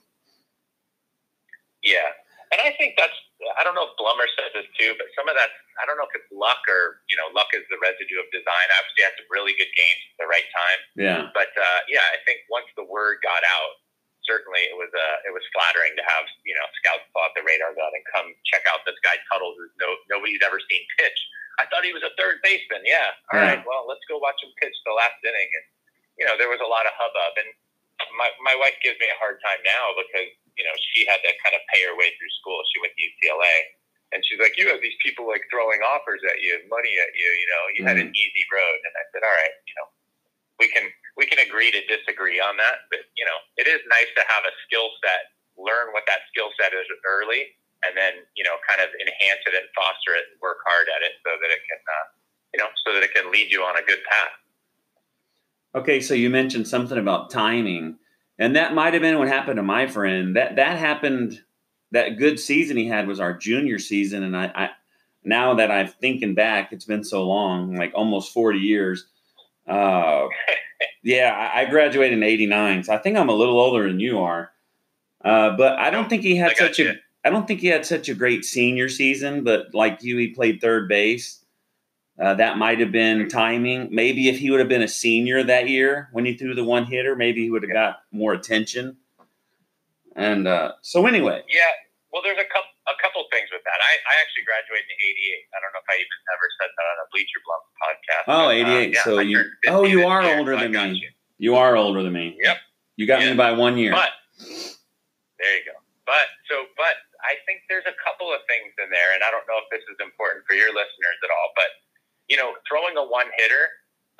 yeah, 1.82 2.08
and 2.52 2.60
I 2.62 2.72
think 2.78 2.94
that's 2.96 3.14
I 3.60 3.64
don't 3.66 3.76
know 3.76 3.84
if 3.84 3.94
Blummer 4.00 4.24
says 4.40 4.50
this 4.56 4.68
too, 4.80 4.94
but 4.96 5.04
some 5.18 5.28
of 5.28 5.36
that 5.36 5.50
I 5.76 5.84
don't 5.84 5.98
know 6.00 6.06
if 6.08 6.14
it's 6.16 6.30
luck 6.32 6.62
or 6.70 7.02
you 7.12 7.16
know 7.20 7.28
luck 7.36 7.50
is 7.52 7.66
the 7.68 7.76
residue 7.82 8.20
of 8.22 8.28
design. 8.32 8.66
Obviously, 8.80 9.02
I 9.04 9.06
had 9.12 9.16
some 9.20 9.28
really 9.28 9.52
good 9.58 9.72
games 9.74 10.02
at 10.14 10.16
the 10.24 10.28
right 10.30 10.48
time. 10.48 10.80
Yeah. 10.96 11.20
But 11.36 11.52
uh, 11.52 11.80
yeah, 11.92 12.04
I 12.14 12.18
think 12.24 12.46
once 12.48 12.68
the 12.78 12.86
word 12.88 13.20
got 13.20 13.42
out, 13.44 13.72
certainly 14.28 14.60
it 14.68 14.76
was 14.76 14.90
uh, 14.92 15.16
it 15.28 15.32
was 15.32 15.44
flattering 15.54 15.92
to 15.96 16.04
have 16.04 16.24
you 16.44 16.56
know 16.56 16.66
scouts 16.82 17.04
pull 17.12 17.22
out 17.24 17.32
the 17.36 17.44
radar 17.44 17.72
gun 17.76 17.92
and 17.92 18.04
come 18.12 18.32
check 18.48 18.64
out 18.72 18.82
this 18.88 18.98
guy 19.04 19.16
Tuttle, 19.30 19.54
who 19.56 19.64
no 19.80 19.88
nobody's 20.12 20.42
ever 20.44 20.58
seen 20.68 20.82
pitch. 21.00 21.18
I 21.62 21.68
thought 21.70 21.86
he 21.86 21.94
was 21.94 22.02
a 22.02 22.10
third 22.18 22.42
baseman. 22.42 22.82
Yeah, 22.82 23.14
all 23.30 23.38
Yeah. 23.38 23.54
right. 23.54 23.62
Well, 23.62 23.86
let's 23.86 24.02
go 24.10 24.18
watch 24.18 24.40
him 24.42 24.50
pitch 24.58 24.74
the 24.84 24.94
last 24.96 25.20
inning. 25.22 25.50
And 25.54 25.66
you 26.18 26.24
know 26.26 26.34
there 26.36 26.50
was 26.50 26.60
a 26.60 26.68
lot 26.68 26.84
of 26.88 26.92
hubbub, 26.98 27.34
and 27.44 27.50
my 28.18 28.28
my 28.42 28.56
wife 28.58 28.76
gives 28.82 28.98
me 28.98 29.06
a 29.08 29.18
hard 29.22 29.38
time 29.44 29.60
now 29.62 29.84
because 30.00 30.30
you 30.58 30.64
know 30.66 30.74
she 30.94 31.06
had 31.06 31.22
to 31.22 31.30
kind 31.46 31.54
of 31.54 31.62
pay 31.70 31.84
her 31.86 31.94
way 31.96 32.10
through 32.18 32.32
school. 32.42 32.60
She 32.74 32.80
went 32.82 32.92
to 32.96 33.02
UCLA. 33.02 33.78
And 34.14 34.22
she's 34.30 34.38
like, 34.38 34.54
you 34.54 34.70
have 34.70 34.78
these 34.78 34.94
people 35.02 35.26
like 35.26 35.42
throwing 35.50 35.82
offers 35.82 36.22
at 36.30 36.38
you, 36.38 36.54
money 36.70 36.94
at 37.02 37.10
you. 37.18 37.26
You 37.26 37.48
know, 37.50 37.62
you 37.74 37.80
had 37.82 37.98
an 37.98 38.14
easy 38.14 38.44
road. 38.46 38.78
And 38.86 38.94
I 38.94 39.02
said, 39.10 39.26
all 39.26 39.34
right, 39.42 39.54
you 39.66 39.74
know, 39.74 39.88
we 40.62 40.70
can 40.70 40.86
we 41.16 41.26
can 41.26 41.38
agree 41.38 41.70
to 41.70 41.80
disagree 41.86 42.42
on 42.42 42.58
that, 42.58 42.90
but 42.90 43.06
you 43.14 43.24
know, 43.24 43.38
it 43.56 43.70
is 43.70 43.80
nice 43.86 44.10
to 44.18 44.22
have 44.26 44.42
a 44.42 44.52
skill 44.66 44.90
set, 44.98 45.30
learn 45.54 45.94
what 45.94 46.02
that 46.10 46.26
skill 46.30 46.50
set 46.58 46.74
is 46.74 46.86
early, 47.06 47.54
and 47.86 47.94
then 47.94 48.26
you 48.34 48.42
know, 48.42 48.58
kind 48.66 48.82
of 48.82 48.90
enhance 48.98 49.42
it 49.46 49.54
and 49.54 49.66
foster 49.74 50.18
it 50.18 50.26
and 50.30 50.36
work 50.42 50.58
hard 50.66 50.90
at 50.90 51.06
it 51.06 51.14
so 51.22 51.38
that 51.38 51.50
it 51.54 51.62
can, 51.70 51.80
uh, 51.80 52.06
you 52.54 52.58
know, 52.58 52.70
so 52.82 52.94
that 52.94 53.02
it 53.06 53.14
can 53.14 53.30
lead 53.30 53.50
you 53.50 53.62
on 53.62 53.78
a 53.78 53.84
good 53.86 54.02
path. 54.10 54.34
Okay, 55.74 56.00
so 56.00 56.14
you 56.14 56.30
mentioned 56.30 56.66
something 56.66 56.98
about 56.98 57.30
timing, 57.30 57.98
and 58.38 58.54
that 58.56 58.74
might 58.74 58.94
have 58.94 59.02
been 59.02 59.18
what 59.18 59.28
happened 59.28 59.56
to 59.56 59.62
my 59.62 59.86
friend. 59.86 60.36
That 60.36 60.56
that 60.56 60.78
happened. 60.78 61.42
That 61.92 62.18
good 62.18 62.40
season 62.40 62.76
he 62.76 62.88
had 62.88 63.06
was 63.06 63.20
our 63.20 63.32
junior 63.32 63.78
season, 63.78 64.24
and 64.24 64.36
I, 64.36 64.46
I 64.46 64.70
now 65.22 65.54
that 65.54 65.70
I'm 65.70 65.86
thinking 65.86 66.34
back, 66.34 66.72
it's 66.72 66.84
been 66.84 67.04
so 67.04 67.22
long, 67.22 67.76
like 67.76 67.92
almost 67.94 68.32
forty 68.32 68.58
years. 68.58 69.06
Uh, 69.68 70.26
yeah, 71.02 71.50
I, 71.54 71.64
graduated 71.66 72.18
in 72.18 72.22
'89, 72.22 72.84
so 72.84 72.94
I 72.94 72.98
think 72.98 73.16
I'm 73.16 73.28
a 73.28 73.34
little 73.34 73.60
older 73.60 73.86
than 73.86 74.00
you 74.00 74.20
are. 74.20 74.50
Uh, 75.24 75.56
but 75.56 75.78
I 75.78 75.90
don't 75.90 76.08
think 76.08 76.22
he 76.22 76.36
had 76.36 76.56
such 76.56 76.78
you. 76.78 76.90
a. 76.90 76.94
I 77.26 77.30
don't 77.30 77.48
think 77.48 77.60
he 77.60 77.68
had 77.68 77.86
such 77.86 78.08
a 78.08 78.14
great 78.14 78.44
senior 78.44 78.88
season, 78.88 79.44
but 79.44 79.74
like 79.74 80.02
you, 80.02 80.18
he 80.18 80.28
played 80.28 80.60
third 80.60 80.88
base. 80.88 81.44
Uh, 82.20 82.34
that 82.34 82.58
might 82.58 82.78
have 82.78 82.92
been 82.92 83.28
timing. 83.28 83.88
Maybe 83.90 84.28
if 84.28 84.38
he 84.38 84.50
would 84.50 84.60
have 84.60 84.68
been 84.68 84.82
a 84.82 84.88
senior 84.88 85.42
that 85.42 85.68
year 85.68 86.08
when 86.12 86.24
he 86.24 86.36
threw 86.36 86.54
the 86.54 86.62
one 86.62 86.84
hitter, 86.84 87.16
maybe 87.16 87.42
he 87.42 87.50
would 87.50 87.62
have 87.62 87.72
got 87.72 88.02
more 88.12 88.32
attention. 88.32 88.96
And 90.14 90.46
uh, 90.46 90.72
so, 90.82 91.06
anyway, 91.06 91.42
Yeah. 91.48 91.60
Well, 92.12 92.22
there's 92.22 92.38
a 92.38 92.44
couple 92.44 92.70
a 92.86 92.94
couple 93.00 93.24
things 93.32 93.48
with 93.48 93.64
that. 93.64 93.78
I, 93.80 93.92
I 94.04 94.14
actually 94.20 94.44
graduated 94.44 94.88
in 94.88 94.98
'88. 95.00 95.56
I 95.56 95.58
don't 95.64 95.72
know 95.72 95.82
if 95.84 95.90
I 95.90 95.96
even 95.96 96.20
ever 96.32 96.46
said 96.60 96.70
that 96.72 96.86
on 96.86 96.96
a 97.00 97.06
Bleacher 97.12 97.40
Blum 97.44 97.62
podcast. 97.80 98.24
oh, 98.28 98.48
but, 98.48 98.60
uh, 98.60 98.84
88. 98.84 98.92
yeah, 98.92 99.04
so 99.04 99.12
you, 99.24 99.38
oh, 99.72 99.84
you 99.84 100.04
are 100.04 100.22
year, 100.22 100.38
older 100.38 100.54
so 100.56 100.60
than 100.60 100.72
me. 100.72 101.00
you. 101.00 101.10
You 101.38 101.52
are 101.56 101.76
older 101.76 102.02
than 102.04 102.12
me. 102.12 102.36
Yep. 102.40 102.58
You 102.96 103.06
got 103.06 103.20
me 103.24 103.34
by 103.34 103.52
one 103.52 103.76
year. 103.76 103.90
But 103.90 104.14
there 104.38 105.52
you 105.58 105.64
go. 105.66 105.76
But 106.06 106.28
so, 106.46 106.68
but 106.76 107.00
I 107.24 107.40
think 107.48 107.64
there's 107.72 107.88
a 107.88 107.96
couple 108.04 108.28
of 108.30 108.44
things 108.46 108.70
in 108.76 108.92
there, 108.92 109.10
and 109.16 109.24
I 109.24 109.32
don't 109.32 109.44
know 109.48 109.58
if 109.64 109.68
this 109.72 109.82
is 109.88 109.98
important 109.98 110.44
for 110.44 110.52
your 110.54 110.70
listeners 110.70 111.18
at 111.24 111.32
all. 111.32 111.48
But 111.56 111.70
you 112.28 112.36
know, 112.36 112.54
throwing 112.68 112.96
a 113.00 113.04
one 113.04 113.28
hitter. 113.40 113.68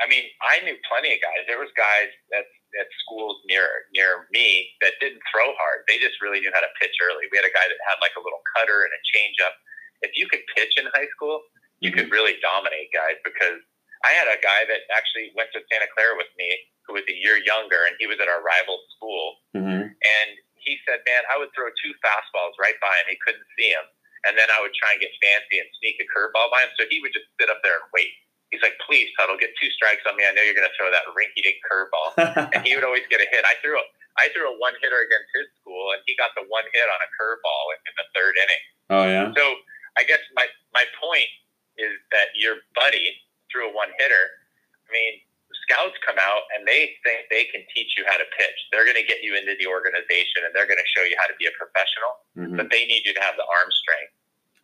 I 0.03 0.11
mean, 0.11 0.27
I 0.43 0.59
knew 0.67 0.75
plenty 0.91 1.15
of 1.15 1.23
guys. 1.23 1.47
There 1.47 1.61
was 1.63 1.71
guys 1.79 2.11
at 2.35 2.51
at 2.81 2.89
schools 3.03 3.39
near 3.47 3.87
near 3.95 4.27
me 4.35 4.71
that 4.83 4.99
didn't 5.01 5.23
throw 5.31 5.55
hard. 5.55 5.87
They 5.87 5.99
just 5.99 6.19
really 6.21 6.41
knew 6.41 6.53
how 6.53 6.63
to 6.63 6.73
pitch 6.81 6.95
early. 7.03 7.27
We 7.31 7.39
had 7.39 7.49
a 7.49 7.55
guy 7.55 7.67
that 7.67 7.81
had 7.87 7.99
like 8.03 8.15
a 8.19 8.23
little 8.25 8.43
cutter 8.57 8.85
and 8.85 8.93
a 8.93 9.01
changeup. 9.11 9.55
If 10.03 10.13
you 10.19 10.27
could 10.29 10.45
pitch 10.53 10.77
in 10.77 10.91
high 10.93 11.09
school, 11.17 11.41
you 11.81 11.95
could 11.95 12.11
really 12.11 12.37
dominate 12.43 12.93
guys 12.93 13.17
because 13.25 13.61
I 14.05 14.13
had 14.13 14.29
a 14.29 14.39
guy 14.43 14.69
that 14.69 14.85
actually 14.93 15.33
went 15.33 15.49
to 15.57 15.65
Santa 15.71 15.89
Clara 15.97 16.19
with 16.19 16.29
me 16.37 16.51
who 16.85 16.93
was 16.93 17.07
a 17.09 17.17
year 17.17 17.41
younger 17.41 17.89
and 17.89 17.97
he 17.97 18.05
was 18.05 18.21
at 18.21 18.29
our 18.29 18.45
rival 18.45 18.77
school 18.97 19.41
hmm 19.57 19.89
and 19.89 20.31
he 20.65 20.81
said, 20.89 21.05
Man, 21.05 21.23
I 21.29 21.37
would 21.37 21.53
throw 21.53 21.69
two 21.79 21.93
fastballs 22.01 22.57
right 22.57 22.77
by 22.81 22.93
him. 23.05 23.13
He 23.13 23.21
couldn't 23.21 23.47
see 23.55 23.71
him. 23.71 23.85
And 24.25 24.33
then 24.41 24.49
I 24.49 24.65
would 24.65 24.73
try 24.73 24.97
and 24.97 25.01
get 25.05 25.13
fancy 25.21 25.61
and 25.61 25.69
sneak 25.79 26.01
a 26.01 26.09
curveball 26.09 26.49
by 26.49 26.65
him. 26.65 26.73
So 26.81 26.89
he 26.89 27.05
would 27.05 27.13
just 27.13 27.29
sit 27.37 27.53
up 27.53 27.61
there 27.61 27.77
and 27.77 27.89
wait. 27.93 28.17
He's 28.55 28.63
like, 28.63 28.79
Please, 28.87 29.11
Tuttle, 29.19 29.35
get 29.37 29.51
two 29.59 29.67
strikes 29.75 30.07
on 30.07 30.15
me. 30.15 30.23
I 30.23 30.31
know 30.31 30.47
you're 30.47 30.55
gonna 30.55 30.71
throw 30.79 30.89
that 30.95 31.03
rinky 31.19 31.43
dink 31.43 31.59
curveball. 31.67 32.15
and 32.55 32.63
he 32.63 32.79
would 32.79 32.87
always 32.87 33.03
get 33.11 33.19
a 33.19 33.27
hit. 33.27 33.43
I 33.43 33.59
threw 33.59 33.75
a 33.75 33.85
I 34.15 34.31
threw 34.31 34.47
a 34.47 34.55
one 34.63 34.79
hitter 34.79 35.03
against 35.03 35.27
his 35.35 35.51
school 35.59 35.91
and 35.91 35.99
he 36.07 36.15
got 36.15 36.31
the 36.39 36.47
one 36.47 36.63
hit 36.71 36.87
on 36.87 37.01
a 37.03 37.09
curveball 37.19 37.65
in, 37.75 37.79
in 37.91 37.95
the 37.99 38.07
third 38.15 38.35
inning. 38.39 38.63
oh 38.95 39.05
yeah. 39.11 39.27
So 39.35 39.45
I 39.99 40.07
guess 40.07 40.23
my 40.39 40.47
my 40.71 40.87
point 41.03 41.27
is 41.83 41.99
that 42.15 42.31
your 42.39 42.63
buddy 42.79 43.19
threw 43.51 43.67
a 43.67 43.73
one 43.75 43.91
hitter. 43.99 44.25
I 44.87 44.95
mean, 44.95 45.19
scouts 45.67 45.99
come 46.07 46.15
out 46.23 46.47
and 46.55 46.63
they 46.63 46.95
think 47.03 47.27
they 47.35 47.51
can 47.51 47.67
teach 47.75 47.99
you 47.99 48.07
how 48.07 48.15
to 48.15 48.27
pitch. 48.39 48.59
They're 48.71 48.87
going 48.87 49.01
to 49.01 49.07
get 49.07 49.27
you 49.27 49.35
into 49.35 49.59
the 49.59 49.67
organization 49.67 50.47
and 50.47 50.55
they're 50.55 50.71
going 50.71 50.79
to 50.79 50.91
show 50.95 51.03
you 51.03 51.19
how 51.19 51.27
to 51.27 51.35
be 51.43 51.51
a 51.51 51.55
professional, 51.59 52.13
Mhm. 52.39 52.55
but 52.59 52.71
they 52.71 52.87
need 52.87 53.03
you 53.03 53.11
to 53.17 53.23
have 53.25 53.35
the 53.35 53.43
arm 53.43 53.71
strength. 53.75 54.14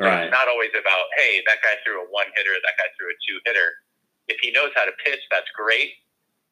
So 0.00 0.06
Right. 0.06 0.24
It's 0.24 0.32
not 0.32 0.48
always 0.48 0.72
about, 0.72 1.12
hey, 1.16 1.44
that 1.46 1.60
guy 1.62 1.76
threw 1.84 2.00
a 2.00 2.08
one 2.08 2.26
hitter, 2.34 2.56
that 2.56 2.74
guy 2.80 2.88
threw 2.96 3.12
a 3.12 3.16
two 3.28 3.38
hitter. 3.44 3.84
If 4.28 4.40
he 4.40 4.50
knows 4.50 4.70
how 4.74 4.86
to 4.86 4.92
pitch, 5.04 5.20
that's 5.30 5.50
great. 5.54 5.92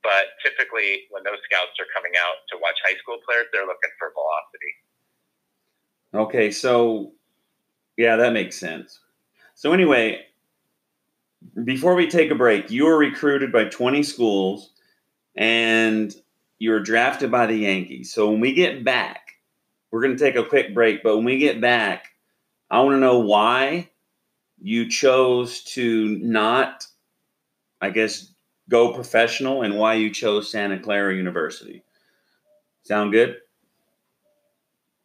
But 0.02 0.36
typically, 0.44 1.08
when 1.10 1.24
those 1.24 1.40
scouts 1.48 1.72
are 1.80 1.88
coming 1.96 2.12
out 2.20 2.44
to 2.52 2.58
watch 2.60 2.76
high 2.84 2.96
school 3.00 3.16
players, 3.24 3.46
they're 3.52 3.66
looking 3.66 3.90
for 3.98 4.12
velocity. 4.12 4.72
Okay, 6.14 6.50
so 6.50 7.12
yeah, 7.96 8.16
that 8.16 8.32
makes 8.32 8.56
sense. 8.56 9.00
So 9.54 9.72
anyway, 9.72 10.26
before 11.64 11.94
we 11.94 12.06
take 12.06 12.30
a 12.30 12.34
break, 12.34 12.70
you 12.70 12.84
were 12.84 12.98
recruited 12.98 13.50
by 13.50 13.64
20 13.64 14.02
schools 14.02 14.70
and 15.36 16.14
you 16.58 16.70
were 16.70 16.80
drafted 16.80 17.30
by 17.30 17.46
the 17.46 17.56
Yankees. 17.56 18.12
So 18.12 18.30
when 18.30 18.40
we 18.40 18.52
get 18.52 18.84
back, 18.84 19.32
we're 19.90 20.02
going 20.02 20.16
to 20.16 20.22
take 20.22 20.36
a 20.36 20.44
quick 20.44 20.74
break, 20.74 21.02
but 21.02 21.16
when 21.16 21.24
we 21.24 21.38
get 21.38 21.60
back, 21.60 22.08
I 22.70 22.80
want 22.80 22.94
to 22.94 23.00
know 23.00 23.18
why 23.20 23.90
you 24.60 24.88
chose 24.90 25.62
to 25.64 26.18
not 26.18 26.86
I 27.80 27.90
guess 27.90 28.32
go 28.68 28.92
professional 28.92 29.62
and 29.62 29.78
why 29.78 29.94
you 29.94 30.10
chose 30.10 30.50
Santa 30.50 30.78
Clara 30.78 31.14
University. 31.14 31.82
Sound 32.82 33.12
good? 33.12 33.36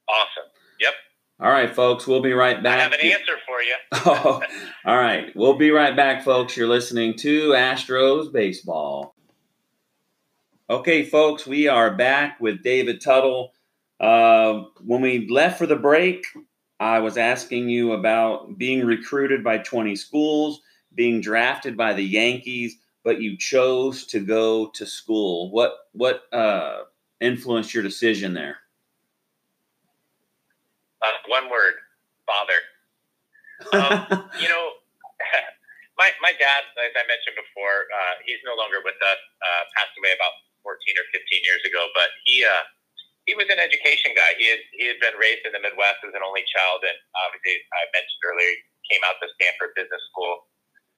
Awesome. 0.10 0.50
Yep. 0.80 0.94
All 1.40 1.52
right, 1.52 1.74
folks, 1.74 2.08
we'll 2.08 2.22
be 2.22 2.34
right 2.34 2.62
back. 2.62 2.80
I 2.80 2.84
have 2.84 2.94
an 2.94 3.00
answer 3.02 3.34
for 3.46 3.62
you. 3.62 3.76
Oh, 4.06 4.42
all 4.86 4.98
right. 4.98 5.34
We'll 5.34 5.58
be 5.58 5.72
right 5.72 5.96
back, 5.96 6.26
folks. 6.26 6.58
You're 6.58 6.68
listening 6.68 7.16
to 7.20 7.52
Astros 7.52 8.34
Baseball. 8.34 9.16
Okay, 10.70 11.06
folks, 11.06 11.48
we 11.48 11.68
are 11.70 11.96
back 11.96 12.40
with 12.42 12.64
David 12.64 13.00
Tuttle. 13.00 13.54
Uh, 14.00 14.64
when 14.84 15.02
we 15.02 15.30
left 15.30 15.58
for 15.58 15.66
the 15.66 15.78
break, 15.78 16.26
I 16.84 17.00
was 17.00 17.16
asking 17.16 17.70
you 17.70 17.94
about 17.94 18.58
being 18.58 18.84
recruited 18.84 19.42
by 19.42 19.60
20 19.60 19.96
schools, 19.96 20.60
being 20.94 21.22
drafted 21.22 21.78
by 21.78 21.94
the 21.94 22.04
Yankees, 22.04 22.76
but 23.06 23.22
you 23.22 23.38
chose 23.38 24.06
to 24.08 24.20
go 24.20 24.68
to 24.76 24.86
school. 24.86 25.50
What 25.52 25.88
what 25.94 26.28
uh, 26.34 26.84
influenced 27.22 27.74
your 27.74 27.84
decision 27.84 28.34
there? 28.34 28.58
Uh, 31.02 31.16
one 31.28 31.50
word, 31.50 31.76
father. 32.28 32.60
Um, 33.72 34.28
you 34.44 34.50
know, 34.52 34.66
my 35.98 36.12
my 36.20 36.36
dad, 36.36 36.62
as 36.84 36.92
I 37.00 37.08
mentioned 37.08 37.40
before, 37.40 37.88
uh, 37.96 38.14
he's 38.28 38.44
no 38.44 38.60
longer 38.60 38.84
with 38.84 39.00
us. 39.00 39.22
Uh, 39.40 39.64
passed 39.72 39.96
away 39.96 40.12
about 40.20 40.36
14 40.68 40.84
or 41.00 41.08
15 41.16 41.48
years 41.48 41.64
ago. 41.64 41.88
But 41.96 42.12
he 42.28 42.44
uh, 42.44 42.68
he 43.26 43.34
was 43.40 43.48
an 43.48 43.60
education 43.60 44.12
guy. 44.16 44.36
He 44.36 44.48
had 44.52 44.62
he 44.76 44.84
had 44.88 45.00
been 45.00 45.16
raised 45.16 45.48
in 45.48 45.56
the 45.56 45.64
Midwest 45.64 46.04
as 46.04 46.12
an 46.12 46.24
only 46.24 46.44
child, 46.52 46.84
and 46.84 46.98
obviously, 47.24 47.64
I 47.72 47.88
mentioned 47.96 48.24
earlier, 48.28 48.52
he 48.52 48.84
came 48.92 49.04
out 49.08 49.16
to 49.24 49.32
Stanford 49.40 49.72
Business 49.80 50.04
School, 50.12 50.48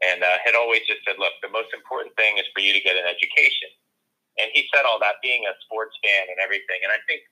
and 0.02 0.26
uh, 0.26 0.42
had 0.42 0.58
always 0.58 0.82
just 0.90 1.06
said, 1.06 1.22
"Look, 1.22 1.38
the 1.46 1.54
most 1.54 1.70
important 1.72 2.18
thing 2.18 2.42
is 2.42 2.50
for 2.54 2.66
you 2.66 2.74
to 2.74 2.82
get 2.82 2.98
an 2.98 3.06
education." 3.06 3.70
And 4.36 4.52
he 4.52 4.68
said 4.74 4.84
all 4.84 5.00
that, 5.00 5.24
being 5.24 5.48
a 5.48 5.56
sports 5.64 5.96
fan 6.04 6.28
and 6.28 6.44
everything. 6.44 6.84
And 6.84 6.92
I 6.92 7.00
think 7.08 7.24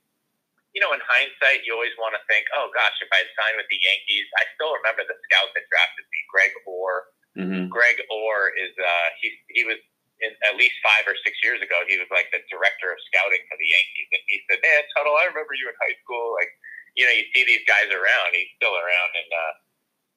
you 0.73 0.81
know, 0.81 0.89
in 0.89 1.01
hindsight, 1.05 1.61
you 1.69 1.77
always 1.77 1.93
want 2.01 2.17
to 2.17 2.21
think, 2.25 2.49
oh 2.57 2.73
gosh, 2.73 2.97
if 2.97 3.09
I 3.13 3.21
had 3.21 3.29
signed 3.37 3.57
with 3.61 3.69
the 3.69 3.77
Yankees, 3.77 4.25
I 4.41 4.43
still 4.57 4.73
remember 4.73 5.05
the 5.05 5.17
scout 5.29 5.53
that 5.53 5.69
drafted 5.69 6.05
me, 6.09 6.19
Greg 6.33 6.53
Orr. 6.65 6.95
hmm 7.37 7.69
Greg 7.69 7.97
Orr 8.09 8.53
is 8.57 8.73
uh, 8.77 9.07
he 9.21 9.37
he 9.53 9.63
was 9.69 9.77
in, 10.21 10.31
at 10.45 10.59
least 10.59 10.77
five 10.83 11.07
or 11.09 11.17
six 11.25 11.39
years 11.41 11.63
ago. 11.63 11.81
He 11.89 11.97
was 11.97 12.09
like 12.13 12.29
the 12.29 12.43
director 12.51 12.93
of 12.93 12.99
scouting 13.09 13.41
for 13.49 13.57
the 13.57 13.69
Yankees, 13.69 14.09
and 14.13 14.23
he 14.29 14.37
said, 14.45 14.59
"Man, 14.61 14.81
Tuttle, 14.93 15.17
I 15.17 15.29
remember 15.29 15.57
you 15.57 15.65
in 15.71 15.77
high 15.79 15.97
school. 16.05 16.37
Like, 16.37 16.51
you 16.93 17.07
know, 17.07 17.13
you 17.15 17.25
see 17.33 17.43
these 17.47 17.65
guys 17.65 17.89
around. 17.89 18.37
He's 18.37 18.51
still 18.59 18.75
around, 18.75 19.11
and 19.17 19.29
uh, 19.33 19.53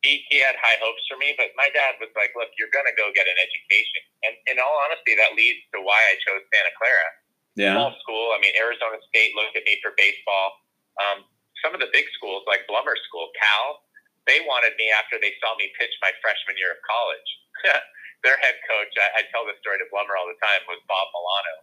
he 0.04 0.26
he 0.28 0.42
had 0.42 0.58
high 0.60 0.76
hopes 0.82 1.04
for 1.08 1.16
me. 1.16 1.32
But 1.38 1.56
my 1.56 1.72
dad 1.72 1.96
was 2.02 2.12
like, 2.12 2.36
"Look, 2.36 2.52
you're 2.60 2.72
going 2.74 2.88
to 2.88 2.96
go 2.98 3.08
get 3.16 3.24
an 3.24 3.38
education." 3.40 4.02
And 4.28 4.34
in 4.52 4.56
all 4.60 4.76
honesty, 4.84 5.16
that 5.16 5.32
leads 5.38 5.64
to 5.72 5.80
why 5.80 5.96
I 5.96 6.14
chose 6.20 6.44
Santa 6.52 6.74
Clara. 6.76 7.08
Yeah. 7.56 7.72
Small 7.72 7.92
school. 8.04 8.26
I 8.36 8.38
mean, 8.44 8.52
Arizona 8.60 9.00
State 9.08 9.32
looked 9.32 9.56
at 9.56 9.64
me 9.64 9.80
for 9.80 9.96
baseball. 9.96 10.60
Um, 11.00 11.24
some 11.64 11.72
of 11.72 11.80
the 11.80 11.88
big 11.88 12.04
schools, 12.12 12.44
like 12.44 12.68
Blummer 12.68 12.94
School, 13.08 13.32
Cal, 13.32 13.80
they 14.28 14.44
wanted 14.44 14.76
me 14.76 14.92
after 14.92 15.16
they 15.16 15.32
saw 15.40 15.56
me 15.56 15.72
pitch 15.80 15.92
my 16.04 16.12
freshman 16.20 16.60
year 16.60 16.76
of 16.76 16.80
college. 16.84 17.30
Their 18.24 18.38
head 18.40 18.56
coach, 18.64 18.92
I, 18.96 19.20
I 19.20 19.28
tell 19.32 19.44
this 19.44 19.58
story 19.60 19.80
to 19.80 19.88
Blummer 19.92 20.16
all 20.16 20.28
the 20.28 20.38
time, 20.40 20.64
was 20.68 20.80
Bob 20.88 21.08
Milano. 21.12 21.54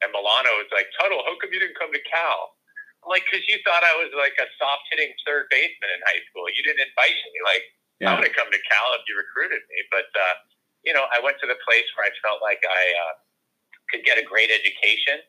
And 0.00 0.08
Milano 0.10 0.50
was 0.58 0.70
like, 0.72 0.88
Tuttle, 0.96 1.22
how 1.22 1.36
come 1.38 1.52
you 1.52 1.60
didn't 1.60 1.76
come 1.76 1.92
to 1.92 2.02
Cal? 2.08 2.56
I'm 3.04 3.12
like, 3.12 3.24
because 3.28 3.44
you 3.48 3.56
thought 3.64 3.84
I 3.84 3.96
was 3.96 4.12
like 4.12 4.36
a 4.36 4.48
soft 4.60 4.84
hitting 4.92 5.12
third 5.24 5.48
baseman 5.48 5.92
in 5.92 6.00
high 6.04 6.20
school. 6.28 6.48
You 6.52 6.60
didn't 6.64 6.84
invite 6.84 7.16
me. 7.16 7.34
Like, 7.44 7.64
yeah. 8.00 8.06
I 8.08 8.10
would 8.16 8.28
have 8.28 8.36
come 8.36 8.48
to 8.52 8.62
Cal 8.68 8.88
if 8.96 9.04
you 9.08 9.16
recruited 9.16 9.64
me. 9.72 9.78
But, 9.88 10.08
uh, 10.12 10.36
you 10.84 10.92
know, 10.92 11.08
I 11.12 11.20
went 11.20 11.40
to 11.44 11.48
the 11.48 11.56
place 11.64 11.84
where 11.96 12.08
I 12.08 12.12
felt 12.20 12.40
like 12.44 12.60
I 12.64 12.84
uh, 12.96 13.14
could 13.92 14.04
get 14.04 14.20
a 14.20 14.24
great 14.24 14.52
education 14.52 15.20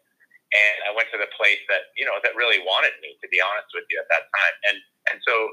and 0.52 0.78
I 0.84 0.92
went 0.92 1.08
to 1.16 1.20
the 1.20 1.32
place 1.40 1.64
that 1.72 1.96
you 1.96 2.04
know 2.04 2.20
that 2.24 2.36
really 2.36 2.60
wanted 2.60 2.92
me. 3.00 3.16
To 3.24 3.28
be 3.32 3.40
honest 3.40 3.72
with 3.72 3.88
you, 3.88 3.98
at 4.04 4.08
that 4.12 4.28
time, 4.28 4.56
and 4.68 4.78
and 5.12 5.18
so 5.24 5.48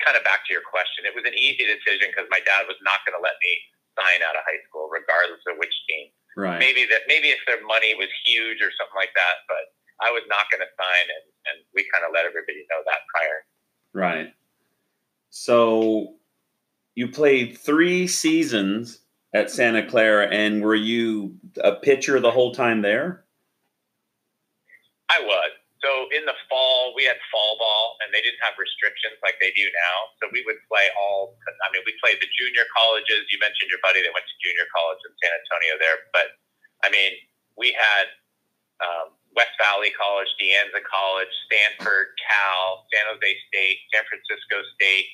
kind 0.00 0.16
of 0.16 0.24
back 0.24 0.42
to 0.48 0.50
your 0.50 0.64
question, 0.64 1.06
it 1.06 1.14
was 1.14 1.22
an 1.28 1.36
easy 1.36 1.62
decision 1.62 2.10
because 2.10 2.26
my 2.32 2.40
dad 2.42 2.66
was 2.66 2.80
not 2.82 3.04
going 3.06 3.14
to 3.14 3.22
let 3.22 3.38
me 3.38 3.52
sign 3.98 4.20
out 4.24 4.36
of 4.36 4.42
high 4.44 4.60
school, 4.68 4.88
regardless 4.92 5.42
of 5.48 5.58
which 5.58 5.74
team. 5.88 6.08
Right. 6.36 6.58
Maybe 6.58 6.88
that 6.88 7.04
maybe 7.08 7.28
if 7.28 7.40
their 7.46 7.60
money 7.66 7.94
was 7.94 8.08
huge 8.24 8.64
or 8.64 8.72
something 8.76 8.96
like 8.96 9.12
that, 9.14 9.44
but 9.48 9.72
I 10.00 10.10
was 10.10 10.24
not 10.28 10.48
going 10.50 10.64
to 10.64 10.72
sign, 10.76 11.06
and 11.08 11.26
and 11.52 11.56
we 11.74 11.84
kind 11.92 12.04
of 12.04 12.12
let 12.14 12.24
everybody 12.24 12.64
know 12.70 12.80
that 12.86 13.04
prior. 13.12 13.38
Right. 13.92 14.32
So 15.30 16.14
you 16.94 17.08
played 17.08 17.58
three 17.58 18.06
seasons 18.06 19.00
at 19.34 19.50
Santa 19.50 19.86
Clara, 19.86 20.28
and 20.28 20.62
were 20.62 20.74
you 20.74 21.36
a 21.62 21.72
pitcher 21.72 22.20
the 22.20 22.30
whole 22.30 22.52
time 22.52 22.82
there? 22.82 23.24
I 25.10 25.20
was. 25.20 25.50
So 25.82 26.06
in 26.14 26.22
the 26.22 26.38
fall, 26.46 26.94
we 26.94 27.02
had 27.02 27.18
fall 27.34 27.58
ball, 27.58 27.98
and 28.00 28.14
they 28.14 28.22
didn't 28.22 28.38
have 28.46 28.54
restrictions 28.54 29.18
like 29.26 29.34
they 29.42 29.50
do 29.58 29.66
now. 29.66 29.96
So 30.22 30.30
we 30.30 30.46
would 30.46 30.62
play 30.70 30.86
all. 30.94 31.34
I 31.66 31.74
mean, 31.74 31.82
we 31.82 31.92
played 31.98 32.22
the 32.22 32.30
junior 32.38 32.62
colleges. 32.70 33.26
You 33.34 33.42
mentioned 33.42 33.66
your 33.66 33.82
buddy 33.82 33.98
that 33.98 34.14
went 34.14 34.22
to 34.22 34.36
junior 34.38 34.66
college 34.70 35.02
in 35.02 35.12
San 35.18 35.34
Antonio 35.34 35.74
there, 35.82 35.98
but 36.14 36.38
I 36.86 36.88
mean, 36.94 37.18
we 37.58 37.74
had 37.74 38.06
um, 38.78 39.14
West 39.34 39.54
Valley 39.58 39.90
College, 39.94 40.30
De 40.38 40.54
Anza 40.54 40.82
College, 40.86 41.30
Stanford, 41.50 42.14
Cal, 42.18 42.86
San 42.94 43.06
Jose 43.10 43.30
State, 43.50 43.78
San 43.90 44.06
Francisco 44.06 44.62
State, 44.78 45.08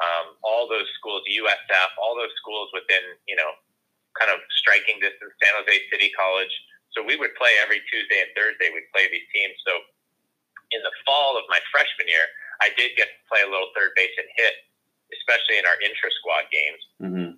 um, 0.00 0.36
all 0.44 0.68
those 0.68 0.88
schools, 0.96 1.24
USF, 1.28 1.90
all 2.00 2.16
those 2.16 2.32
schools 2.36 2.68
within 2.76 3.16
you 3.24 3.36
know 3.40 3.56
kind 4.20 4.28
of 4.28 4.44
striking 4.60 5.00
distance. 5.00 5.32
San 5.40 5.56
Jose 5.56 5.76
City 5.88 6.12
College. 6.12 6.52
So 6.92 7.06
we 7.06 7.14
would 7.14 7.32
play 7.38 7.54
every 7.62 7.78
Tuesday 7.86 8.20
and 8.20 8.30
Thursday. 8.34 8.68
We'd 8.74 8.90
play 8.90 9.06
these 9.06 9.24
teams. 9.30 9.54
So 9.62 9.78
in 10.70 10.80
the 10.82 10.94
fall 11.06 11.36
of 11.36 11.44
my 11.50 11.58
freshman 11.70 12.06
year, 12.06 12.26
I 12.60 12.70
did 12.76 12.94
get 12.94 13.08
to 13.08 13.20
play 13.26 13.42
a 13.42 13.50
little 13.50 13.72
third 13.72 13.96
base 13.96 14.12
and 14.20 14.28
hit, 14.36 14.54
especially 15.14 15.58
in 15.58 15.64
our 15.66 15.78
intra 15.80 16.10
squad 16.20 16.46
games. 16.52 16.82
Mm-hmm. 17.00 17.30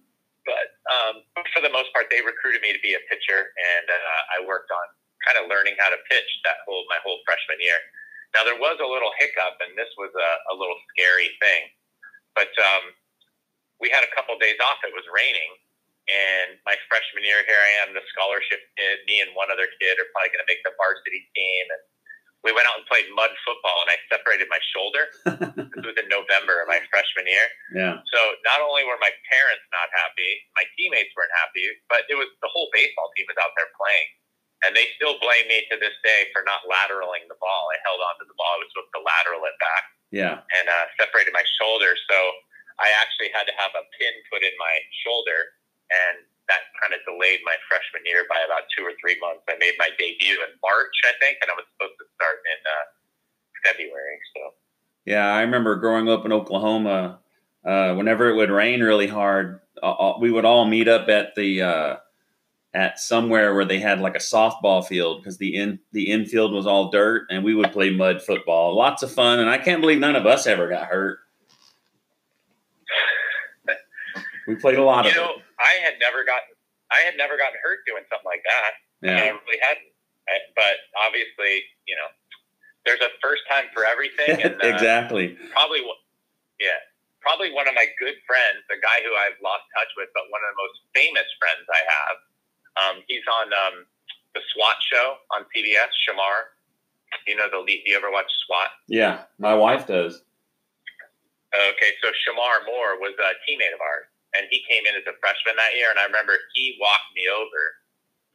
But 0.42 0.68
um, 0.90 1.14
for 1.54 1.62
the 1.62 1.70
most 1.70 1.94
part, 1.94 2.10
they 2.10 2.18
recruited 2.18 2.62
me 2.66 2.74
to 2.74 2.82
be 2.82 2.98
a 2.98 3.02
pitcher, 3.06 3.54
and 3.54 3.86
uh, 3.86 4.20
I 4.34 4.38
worked 4.42 4.70
on 4.74 4.86
kind 5.22 5.38
of 5.38 5.46
learning 5.46 5.78
how 5.78 5.86
to 5.86 5.98
pitch 6.10 6.30
that 6.42 6.66
whole 6.66 6.82
my 6.90 6.98
whole 7.06 7.22
freshman 7.22 7.62
year. 7.62 7.78
Now 8.34 8.42
there 8.42 8.58
was 8.58 8.82
a 8.82 8.88
little 8.88 9.14
hiccup, 9.22 9.62
and 9.62 9.78
this 9.78 9.90
was 9.94 10.10
a, 10.10 10.30
a 10.50 10.54
little 10.58 10.74
scary 10.90 11.30
thing. 11.38 11.70
But 12.34 12.50
um, 12.58 12.90
we 13.78 13.86
had 13.92 14.02
a 14.02 14.10
couple 14.18 14.34
days 14.42 14.58
off. 14.58 14.82
It 14.82 14.90
was 14.90 15.06
raining, 15.14 15.52
and 16.10 16.58
my 16.66 16.74
freshman 16.90 17.22
year, 17.22 17.46
here 17.46 17.60
I 17.60 17.86
am, 17.86 17.94
the 17.94 18.02
scholarship 18.10 18.66
kid. 18.74 19.06
Me 19.06 19.22
and 19.22 19.30
one 19.38 19.54
other 19.54 19.70
kid 19.78 19.94
are 20.02 20.10
probably 20.10 20.34
going 20.34 20.42
to 20.42 20.50
make 20.50 20.64
the 20.66 20.74
varsity 20.74 21.22
team. 21.38 21.64
And 21.70 21.82
we 22.42 22.50
went 22.50 22.66
out 22.66 22.74
and 22.82 22.86
played 22.90 23.06
mud 23.14 23.30
football, 23.46 23.86
and 23.86 23.90
I 23.94 23.98
separated 24.10 24.50
my 24.50 24.58
shoulder. 24.74 25.02
this 25.78 25.86
was 25.86 25.94
in 25.94 26.10
November 26.10 26.58
of 26.58 26.66
my 26.66 26.82
freshman 26.90 27.30
year. 27.30 27.46
Yeah. 27.70 28.02
So 28.10 28.20
not 28.42 28.58
only 28.58 28.82
were 28.82 28.98
my 28.98 29.14
parents 29.30 29.62
not 29.70 29.86
happy, 29.94 30.42
my 30.58 30.66
teammates 30.74 31.14
weren't 31.14 31.34
happy, 31.38 31.70
but 31.86 32.02
it 32.10 32.18
was 32.18 32.26
the 32.42 32.50
whole 32.50 32.66
baseball 32.74 33.14
team 33.14 33.30
was 33.30 33.38
out 33.38 33.54
there 33.54 33.70
playing. 33.78 34.08
And 34.62 34.74
they 34.74 34.90
still 34.94 35.18
blame 35.18 35.46
me 35.50 35.66
to 35.70 35.76
this 35.78 35.94
day 36.06 36.30
for 36.30 36.46
not 36.46 36.62
lateraling 36.70 37.26
the 37.26 37.38
ball. 37.38 37.62
I 37.74 37.78
held 37.82 37.98
on 37.98 38.14
to 38.22 38.26
the 38.26 38.34
ball. 38.38 38.58
I 38.58 38.58
was 38.62 38.70
supposed 38.70 38.94
to 38.94 39.02
lateral 39.02 39.42
it 39.46 39.58
back. 39.58 39.84
Yeah. 40.14 40.36
And 40.38 40.66
uh, 40.70 40.86
separated 40.98 41.34
my 41.34 41.42
shoulder. 41.58 41.98
So 42.06 42.16
I 42.78 42.94
actually 43.02 43.34
had 43.34 43.46
to 43.50 43.54
have 43.58 43.74
a 43.74 43.82
pin 43.98 44.14
put 44.30 44.46
in 44.46 44.54
my 44.58 44.74
shoulder 45.02 45.58
and 45.90 46.22
that 46.52 46.68
kind 46.76 46.92
of 46.92 47.00
delayed 47.08 47.40
my 47.44 47.56
freshman 47.68 48.04
year 48.04 48.28
by 48.28 48.36
about 48.44 48.68
two 48.76 48.84
or 48.84 48.92
three 49.00 49.16
months. 49.20 49.40
I 49.48 49.56
made 49.56 49.72
my 49.78 49.88
debut 49.96 50.36
in 50.36 50.52
March, 50.60 50.96
I 51.08 51.16
think, 51.20 51.40
and 51.40 51.48
I 51.48 51.56
was 51.56 51.64
supposed 51.72 51.96
to 51.96 52.06
start 52.20 52.44
in 52.44 52.60
uh, 52.68 52.86
February. 53.64 54.18
So. 54.36 54.40
Yeah, 55.08 55.32
I 55.32 55.40
remember 55.40 55.76
growing 55.76 56.08
up 56.08 56.24
in 56.24 56.32
Oklahoma. 56.32 57.20
Uh, 57.64 57.94
whenever 57.94 58.28
it 58.28 58.36
would 58.36 58.50
rain 58.50 58.80
really 58.80 59.06
hard, 59.06 59.60
uh, 59.82 60.14
we 60.20 60.30
would 60.30 60.44
all 60.44 60.66
meet 60.66 60.88
up 60.88 61.08
at 61.08 61.34
the 61.36 61.62
uh, 61.62 61.96
at 62.74 62.98
somewhere 62.98 63.54
where 63.54 63.64
they 63.64 63.78
had 63.78 64.00
like 64.00 64.16
a 64.16 64.18
softball 64.18 64.84
field 64.84 65.22
because 65.22 65.38
the 65.38 65.54
in 65.54 65.78
the 65.92 66.10
infield 66.10 66.52
was 66.52 66.66
all 66.66 66.90
dirt, 66.90 67.26
and 67.30 67.44
we 67.44 67.54
would 67.54 67.72
play 67.72 67.90
mud 67.90 68.20
football. 68.20 68.76
Lots 68.76 69.02
of 69.02 69.12
fun, 69.12 69.38
and 69.38 69.48
I 69.48 69.58
can't 69.58 69.80
believe 69.80 70.00
none 70.00 70.16
of 70.16 70.26
us 70.26 70.46
ever 70.46 70.68
got 70.68 70.86
hurt. 70.86 71.18
We 74.46 74.56
played 74.56 74.78
a 74.78 74.82
lot 74.82 75.04
you 75.04 75.10
of 75.10 75.16
know, 75.16 75.30
it. 75.36 75.42
I 75.62 75.78
had 75.86 76.02
never 76.02 76.26
gotten 76.26 76.58
I 76.92 77.00
had 77.08 77.16
never 77.16 77.40
gotten 77.40 77.56
hurt 77.64 77.88
doing 77.88 78.04
something 78.12 78.28
like 78.28 78.44
that. 78.44 78.72
Yeah. 79.00 79.16
I 79.16 79.26
really 79.32 79.60
hadn't. 79.64 79.88
I, 80.28 80.38
but 80.54 80.76
obviously, 81.00 81.64
you 81.88 81.96
know, 81.96 82.06
there's 82.84 83.00
a 83.00 83.10
first 83.24 83.42
time 83.48 83.72
for 83.72 83.88
everything. 83.88 84.38
And, 84.44 84.60
uh, 84.62 84.68
exactly. 84.68 85.34
Probably, 85.50 85.80
yeah, 86.60 86.78
probably 87.24 87.50
one 87.50 87.66
of 87.66 87.74
my 87.74 87.88
good 87.96 88.14
friends, 88.28 88.60
the 88.68 88.78
guy 88.78 89.00
who 89.02 89.10
I've 89.16 89.40
lost 89.40 89.66
touch 89.72 89.90
with, 89.96 90.12
but 90.12 90.28
one 90.28 90.44
of 90.44 90.52
the 90.52 90.60
most 90.60 90.78
famous 90.92 91.26
friends 91.40 91.64
I 91.66 91.82
have. 91.82 92.16
Um, 92.72 92.96
he's 93.08 93.24
on 93.26 93.48
um, 93.50 93.76
the 94.36 94.44
SWAT 94.52 94.76
show 94.84 95.16
on 95.32 95.48
CBS, 95.50 95.90
Shemar, 96.04 96.52
You 97.26 97.36
know 97.40 97.48
the 97.48 97.64
you 97.66 97.96
ever 97.96 98.12
watch 98.12 98.28
SWAT? 98.46 98.70
Yeah, 98.86 99.24
my 99.40 99.56
wife 99.56 99.88
does. 99.88 100.22
Okay, 101.52 101.92
so 102.00 102.08
Shemar 102.24 102.64
Moore 102.64 102.96
was 102.96 103.12
a 103.20 103.36
teammate 103.44 103.74
of 103.74 103.80
ours 103.80 104.11
and 104.32 104.48
he 104.48 104.64
came 104.68 104.84
in 104.88 104.96
as 104.96 105.06
a 105.08 105.16
freshman 105.20 105.56
that 105.56 105.76
year. 105.76 105.92
And 105.92 106.00
I 106.00 106.08
remember 106.08 106.36
he 106.56 106.76
walked 106.80 107.12
me 107.16 107.28
over 107.28 107.62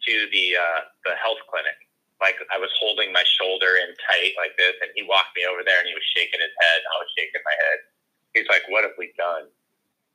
to 0.08 0.14
the 0.30 0.46
uh, 0.58 0.82
the 1.10 1.16
health 1.18 1.42
clinic. 1.50 1.78
Like 2.18 2.38
I 2.50 2.58
was 2.58 2.74
holding 2.82 3.14
my 3.14 3.26
shoulder 3.38 3.78
in 3.78 3.94
tight 4.10 4.34
like 4.38 4.58
this, 4.58 4.74
and 4.82 4.90
he 4.98 5.06
walked 5.06 5.38
me 5.38 5.46
over 5.46 5.62
there, 5.62 5.78
and 5.78 5.90
he 5.90 5.94
was 5.94 6.06
shaking 6.18 6.42
his 6.42 6.54
head, 6.58 6.80
and 6.82 6.90
I 6.94 6.98
was 6.98 7.12
shaking 7.14 7.44
my 7.46 7.58
head. 7.70 7.78
He's 8.34 8.50
like, 8.50 8.66
"What 8.74 8.86
have 8.86 8.98
we 8.98 9.14
done?" 9.18 9.50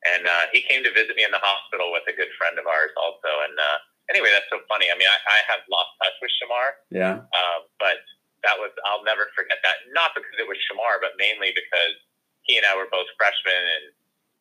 And 0.02 0.26
uh, 0.26 0.50
he 0.50 0.66
came 0.66 0.82
to 0.82 0.90
visit 0.90 1.14
me 1.14 1.22
in 1.22 1.30
the 1.30 1.42
hospital 1.42 1.94
with 1.94 2.02
a 2.10 2.14
good 2.18 2.30
friend 2.34 2.58
of 2.58 2.66
ours, 2.66 2.90
also. 2.98 3.30
And 3.46 3.54
uh, 3.54 3.78
anyway, 4.10 4.34
that's 4.34 4.50
so 4.50 4.58
funny. 4.66 4.90
I 4.90 4.98
mean, 4.98 5.06
I, 5.06 5.14
I 5.14 5.38
have 5.46 5.62
lost 5.70 5.94
touch 6.02 6.18
with 6.18 6.34
Shemar. 6.42 6.68
Yeah. 6.90 7.22
Uh, 7.22 7.58
but 7.78 8.02
that 8.42 8.58
was 8.58 8.74
I'll 8.82 9.06
never 9.06 9.30
forget 9.38 9.62
that. 9.62 9.86
Not 9.94 10.14
because 10.18 10.34
it 10.42 10.46
was 10.50 10.58
Shemar, 10.66 10.98
but 10.98 11.14
mainly 11.22 11.54
because 11.54 11.94
he 12.42 12.58
and 12.58 12.66
I 12.66 12.74
were 12.74 12.90
both 12.90 13.06
freshmen, 13.14 13.54
and 13.54 13.94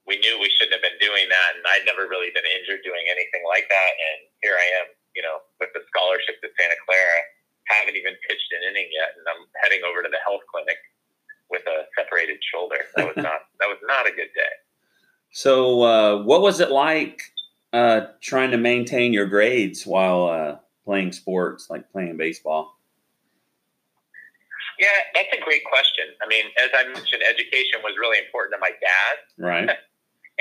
we 0.10 0.18
knew 0.18 0.38
we 0.42 0.50
shouldn't 0.58 0.74
have 0.74 0.86
been 0.86 0.98
doing 0.98 1.30
that, 1.30 1.50
and 1.58 1.64
I'd 1.66 1.86
never 1.86 2.10
really 2.10 2.34
been 2.34 2.46
injured 2.46 2.82
doing 2.82 3.06
anything 3.10 3.46
like 3.46 3.70
that. 3.70 3.92
And 3.96 4.18
here 4.42 4.58
I 4.58 4.68
am, 4.82 4.88
you 5.14 5.22
know, 5.22 5.46
with 5.62 5.70
the 5.78 5.86
scholarship 5.94 6.42
to 6.42 6.50
Santa 6.58 6.78
Clara, 6.84 7.20
haven't 7.70 7.96
even 7.96 8.18
pitched 8.26 8.50
an 8.52 8.66
inning 8.66 8.90
yet, 8.92 9.14
and 9.18 9.26
I'm 9.30 9.46
heading 9.62 9.86
over 9.86 10.02
to 10.02 10.10
the 10.10 10.22
health 10.26 10.42
clinic 10.50 10.78
with 11.50 11.64
a 11.68 11.86
separated 11.96 12.42
shoulder. 12.42 12.82
That 12.96 13.08
was 13.08 13.18
not 13.18 13.48
that 13.62 13.70
was 13.70 13.80
not 13.86 14.08
a 14.08 14.12
good 14.12 14.34
day. 14.34 14.54
So, 15.32 15.84
uh, 15.84 16.24
what 16.24 16.42
was 16.42 16.60
it 16.60 16.72
like 16.72 17.22
uh, 17.72 18.12
trying 18.20 18.52
to 18.52 18.58
maintain 18.58 19.14
your 19.14 19.28
grades 19.28 19.86
while 19.86 20.28
uh, 20.28 20.58
playing 20.84 21.14
sports, 21.14 21.70
like 21.70 21.90
playing 21.92 22.18
baseball? 22.18 22.78
Yeah, 24.80 24.88
that's 25.14 25.30
a 25.38 25.42
great 25.44 25.64
question. 25.64 26.06
I 26.24 26.28
mean, 26.28 26.46
as 26.58 26.72
I 26.74 26.84
mentioned, 26.88 27.22
education 27.22 27.80
was 27.84 27.94
really 28.00 28.18
important 28.18 28.56
to 28.56 28.60
my 28.60 28.72
dad. 28.72 29.16
Right. 29.38 29.78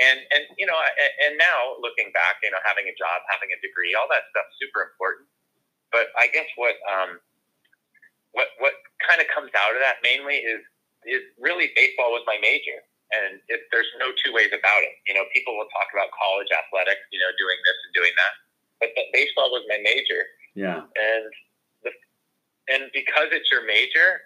and 0.01 0.17
and 0.33 0.43
you 0.57 0.65
know, 0.65 0.75
and, 1.21 1.37
now 1.37 1.77
looking 1.79 2.09
back, 2.11 2.41
you 2.41 2.49
know, 2.49 2.59
having 2.65 2.89
a 2.89 2.95
job, 2.97 3.21
having 3.29 3.53
a 3.53 3.59
degree, 3.61 3.93
all 3.93 4.09
that 4.09 4.27
stuff's 4.33 4.57
super 4.57 4.81
important. 4.89 5.29
But 5.93 6.09
I 6.17 6.27
guess 6.33 6.49
what 6.57 6.75
um, 6.89 7.21
what 8.33 8.51
what 8.57 8.73
kind 9.05 9.21
of 9.21 9.29
comes 9.29 9.53
out 9.53 9.77
of 9.77 9.81
that 9.85 10.01
mainly 10.01 10.41
is 10.41 10.61
is 11.05 11.21
really 11.37 11.69
baseball 11.77 12.11
was 12.11 12.25
my 12.25 12.41
major, 12.41 12.81
and 13.13 13.41
it, 13.47 13.65
there's 13.69 13.89
no 14.01 14.09
two 14.21 14.33
ways 14.33 14.51
about 14.51 14.81
it. 14.83 14.97
You 15.05 15.13
know, 15.13 15.25
people 15.31 15.53
will 15.55 15.69
talk 15.69 15.89
about 15.93 16.09
college 16.17 16.49
athletics, 16.49 17.01
you 17.13 17.21
know, 17.21 17.31
doing 17.37 17.57
this 17.65 17.77
and 17.85 17.91
doing 17.93 18.13
that, 18.17 18.33
but, 18.81 18.89
but 18.97 19.05
baseball 19.13 19.53
was 19.53 19.63
my 19.69 19.79
major. 19.81 20.25
Yeah. 20.55 20.83
And 20.83 21.25
the, 21.83 21.91
and 22.69 22.83
because 22.91 23.31
it's 23.31 23.47
your 23.49 23.63
major, 23.65 24.25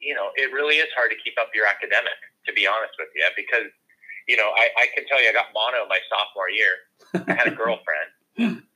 you 0.00 0.14
know, 0.14 0.30
it 0.38 0.52
really 0.54 0.78
is 0.78 0.88
hard 0.96 1.10
to 1.10 1.18
keep 1.20 1.34
up 1.36 1.50
your 1.52 1.66
academic, 1.66 2.16
to 2.46 2.52
be 2.54 2.66
honest 2.66 2.94
with 2.98 3.10
you, 3.14 3.26
because, 3.36 3.68
you 4.28 4.36
know, 4.36 4.52
I, 4.54 4.68
I 4.76 4.86
can 4.92 5.08
tell 5.08 5.18
you 5.18 5.32
I 5.32 5.34
got 5.34 5.50
mono 5.56 5.88
my 5.88 5.98
sophomore 6.12 6.52
year. 6.52 6.84
I 7.26 7.32
had 7.34 7.48
a 7.48 7.56
girlfriend. 7.58 8.12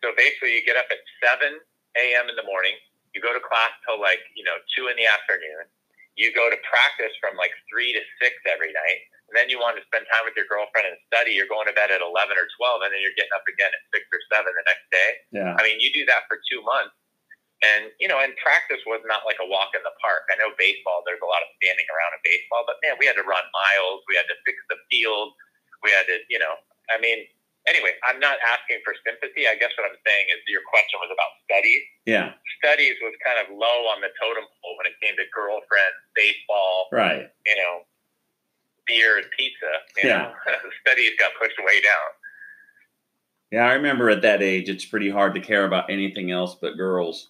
so 0.01 0.11
basically, 0.17 0.57
you 0.59 0.65
get 0.65 0.81
up 0.81 0.89
at 0.91 0.99
7 1.21 1.45
a.m. 1.45 2.27
in 2.27 2.35
the 2.35 2.49
morning, 2.49 2.75
you 3.13 3.21
go 3.21 3.31
to 3.31 3.39
class 3.39 3.71
till 3.85 4.01
like, 4.01 4.25
you 4.33 4.43
know, 4.43 4.57
2 4.75 4.89
in 4.89 4.97
the 4.97 5.05
afternoon, 5.07 5.69
you 6.17 6.33
go 6.33 6.49
to 6.49 6.59
practice 6.65 7.13
from 7.21 7.37
like 7.37 7.53
3 7.69 7.93
to 7.93 8.01
6 8.01 8.33
every 8.49 8.73
night, 8.73 9.01
and 9.29 9.37
then 9.37 9.53
you 9.53 9.61
want 9.61 9.77
to 9.77 9.85
spend 9.87 10.09
time 10.09 10.25
with 10.25 10.33
your 10.35 10.49
girlfriend 10.49 10.89
and 10.89 10.97
study, 11.13 11.37
you're 11.37 11.49
going 11.49 11.69
to 11.69 11.77
bed 11.77 11.93
at 11.93 12.01
11 12.01 12.11
or 12.33 12.49
12, 12.57 12.89
and 12.89 12.91
then 12.97 13.01
you're 13.05 13.15
getting 13.15 13.37
up 13.37 13.45
again 13.45 13.71
at 13.71 13.83
6 13.93 14.01
or 14.09 14.21
7 14.33 14.49
the 14.49 14.65
next 14.65 14.87
day. 14.89 15.11
Yeah. 15.37 15.53
I 15.57 15.61
mean, 15.61 15.85
you 15.85 15.93
do 15.93 16.09
that 16.09 16.25
for 16.33 16.41
two 16.49 16.65
months 16.65 16.97
and, 17.63 17.95
you 18.03 18.11
know, 18.11 18.19
and 18.19 18.35
practice 18.43 18.83
was 18.87 19.01
not 19.07 19.23
like 19.23 19.39
a 19.39 19.47
walk 19.47 19.71
in 19.79 19.83
the 19.87 19.95
park. 20.03 20.27
I 20.31 20.37
know 20.39 20.51
baseball, 20.59 21.07
there's 21.07 21.23
a 21.23 21.31
lot 21.31 21.43
of 21.47 21.51
standing 21.63 21.87
around 21.95 22.19
in 22.19 22.21
baseball, 22.27 22.67
but 22.67 22.83
man, 22.83 22.99
we 22.99 23.07
had 23.07 23.15
to 23.19 23.27
run 23.27 23.43
miles. 23.55 24.03
We 24.11 24.19
had 24.19 24.27
to 24.27 24.37
fix 24.43 24.59
the 24.67 24.79
field. 24.91 25.33
We 25.87 25.95
had 25.95 26.07
to, 26.11 26.19
you 26.27 26.39
know, 26.43 26.59
I 26.91 26.99
mean, 26.99 27.23
anyway, 27.71 27.95
I'm 28.03 28.19
not 28.19 28.43
asking 28.43 28.83
for 28.83 28.95
sympathy. 29.07 29.47
I 29.47 29.55
guess 29.55 29.71
what 29.79 29.87
I'm 29.87 29.99
saying 30.03 30.27
is 30.35 30.43
your 30.51 30.67
question 30.67 30.99
was 30.99 31.11
about 31.15 31.31
studies. 31.47 31.83
Yeah. 32.07 32.35
Studies 32.59 32.99
was 32.99 33.15
kind 33.23 33.39
of 33.39 33.51
low 33.55 33.87
on 33.95 34.03
the 34.03 34.11
totem 34.19 34.47
pole 34.63 34.75
when 34.83 34.91
it 34.91 34.99
came 34.99 35.15
to 35.19 35.27
girlfriends, 35.31 35.99
baseball, 36.19 36.91
Right. 36.91 37.31
you 37.47 37.57
know, 37.59 37.87
beer 38.87 39.19
and 39.23 39.27
pizza. 39.39 39.73
You 40.03 40.11
Yeah. 40.11 40.35
know, 40.51 40.59
studies 40.83 41.15
got 41.19 41.31
pushed 41.39 41.59
way 41.63 41.79
down. 41.79 42.09
Yeah, 43.53 43.67
I 43.69 43.75
remember 43.75 44.09
at 44.09 44.23
that 44.23 44.43
age, 44.43 44.69
it's 44.71 44.85
pretty 44.87 45.11
hard 45.11 45.35
to 45.35 45.41
care 45.41 45.67
about 45.67 45.91
anything 45.91 46.31
else 46.31 46.55
but 46.57 46.77
girls. 46.77 47.29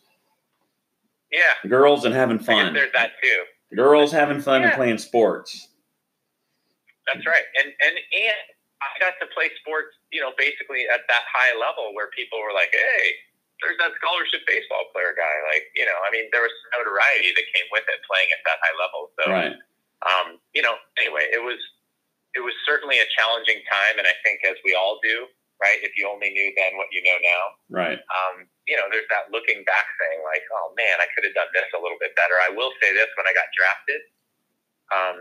Yeah. 1.33 1.57
Girls 1.69 2.05
and 2.05 2.15
having 2.15 2.39
fun. 2.39 2.73
there's 2.75 2.93
that 2.93 3.13
too. 3.23 3.43
Girls 3.75 4.13
having 4.13 4.41
fun 4.41 4.63
and 4.63 4.73
playing 4.75 4.99
sports. 4.99 5.69
That's 7.09 7.25
right. 7.27 7.47
And 7.59 7.73
and 7.73 7.95
and 7.97 8.41
I 8.83 8.89
got 9.01 9.15
to 9.23 9.27
play 9.35 9.49
sports, 9.63 9.95
you 10.13 10.21
know, 10.21 10.31
basically 10.39 10.85
at 10.93 11.03
that 11.09 11.25
high 11.31 11.55
level 11.59 11.95
where 11.95 12.11
people 12.15 12.39
were 12.39 12.53
like, 12.55 12.71
"Hey, 12.71 13.05
there's 13.63 13.79
that 13.83 13.95
scholarship 13.99 14.43
baseball 14.47 14.87
player 14.95 15.15
guy." 15.17 15.35
Like, 15.51 15.71
you 15.75 15.87
know, 15.89 15.97
I 16.05 16.11
mean, 16.15 16.29
there 16.31 16.43
was 16.45 16.53
notoriety 16.77 17.33
that 17.35 17.47
came 17.55 17.67
with 17.75 17.87
it 17.89 17.99
playing 18.07 18.29
at 18.31 18.43
that 18.47 18.59
high 18.63 18.77
level. 18.79 19.01
So, 19.19 19.23
Right. 19.33 19.55
um, 20.07 20.39
you 20.55 20.63
know, 20.63 20.77
anyway, 21.01 21.27
it 21.33 21.43
was 21.43 21.59
it 22.37 22.41
was 22.45 22.55
certainly 22.69 22.99
a 23.01 23.07
challenging 23.19 23.61
time, 23.71 23.99
and 23.99 24.07
I 24.07 24.15
think 24.23 24.41
as 24.47 24.57
we 24.65 24.75
all 24.77 24.99
do, 25.03 25.27
right? 25.63 25.79
If 25.87 25.95
you 25.95 26.11
only 26.11 26.35
knew 26.35 26.51
then 26.59 26.75
what 26.75 26.91
you 26.91 26.99
know 27.07 27.19
now, 27.23 27.43
Right. 27.71 27.99
um, 28.11 28.51
you 28.67 28.75
know, 28.75 28.91
there's 28.91 29.07
that 29.15 29.31
looking 29.31 29.63
back 29.63 29.87
thing, 30.03 30.19
like, 30.27 30.43
oh 30.51 30.75
man, 30.75 30.99
I 30.99 31.07
could 31.15 31.23
have 31.23 31.39
done 31.39 31.47
this 31.55 31.71
a 31.71 31.79
little 31.79 31.99
bit 32.03 32.19
better. 32.19 32.35
I 32.43 32.51
will 32.51 32.75
say 32.83 32.91
this: 32.91 33.07
when 33.15 33.31
I 33.31 33.33
got 33.33 33.47
drafted, 33.55 34.03
um, 34.91 35.17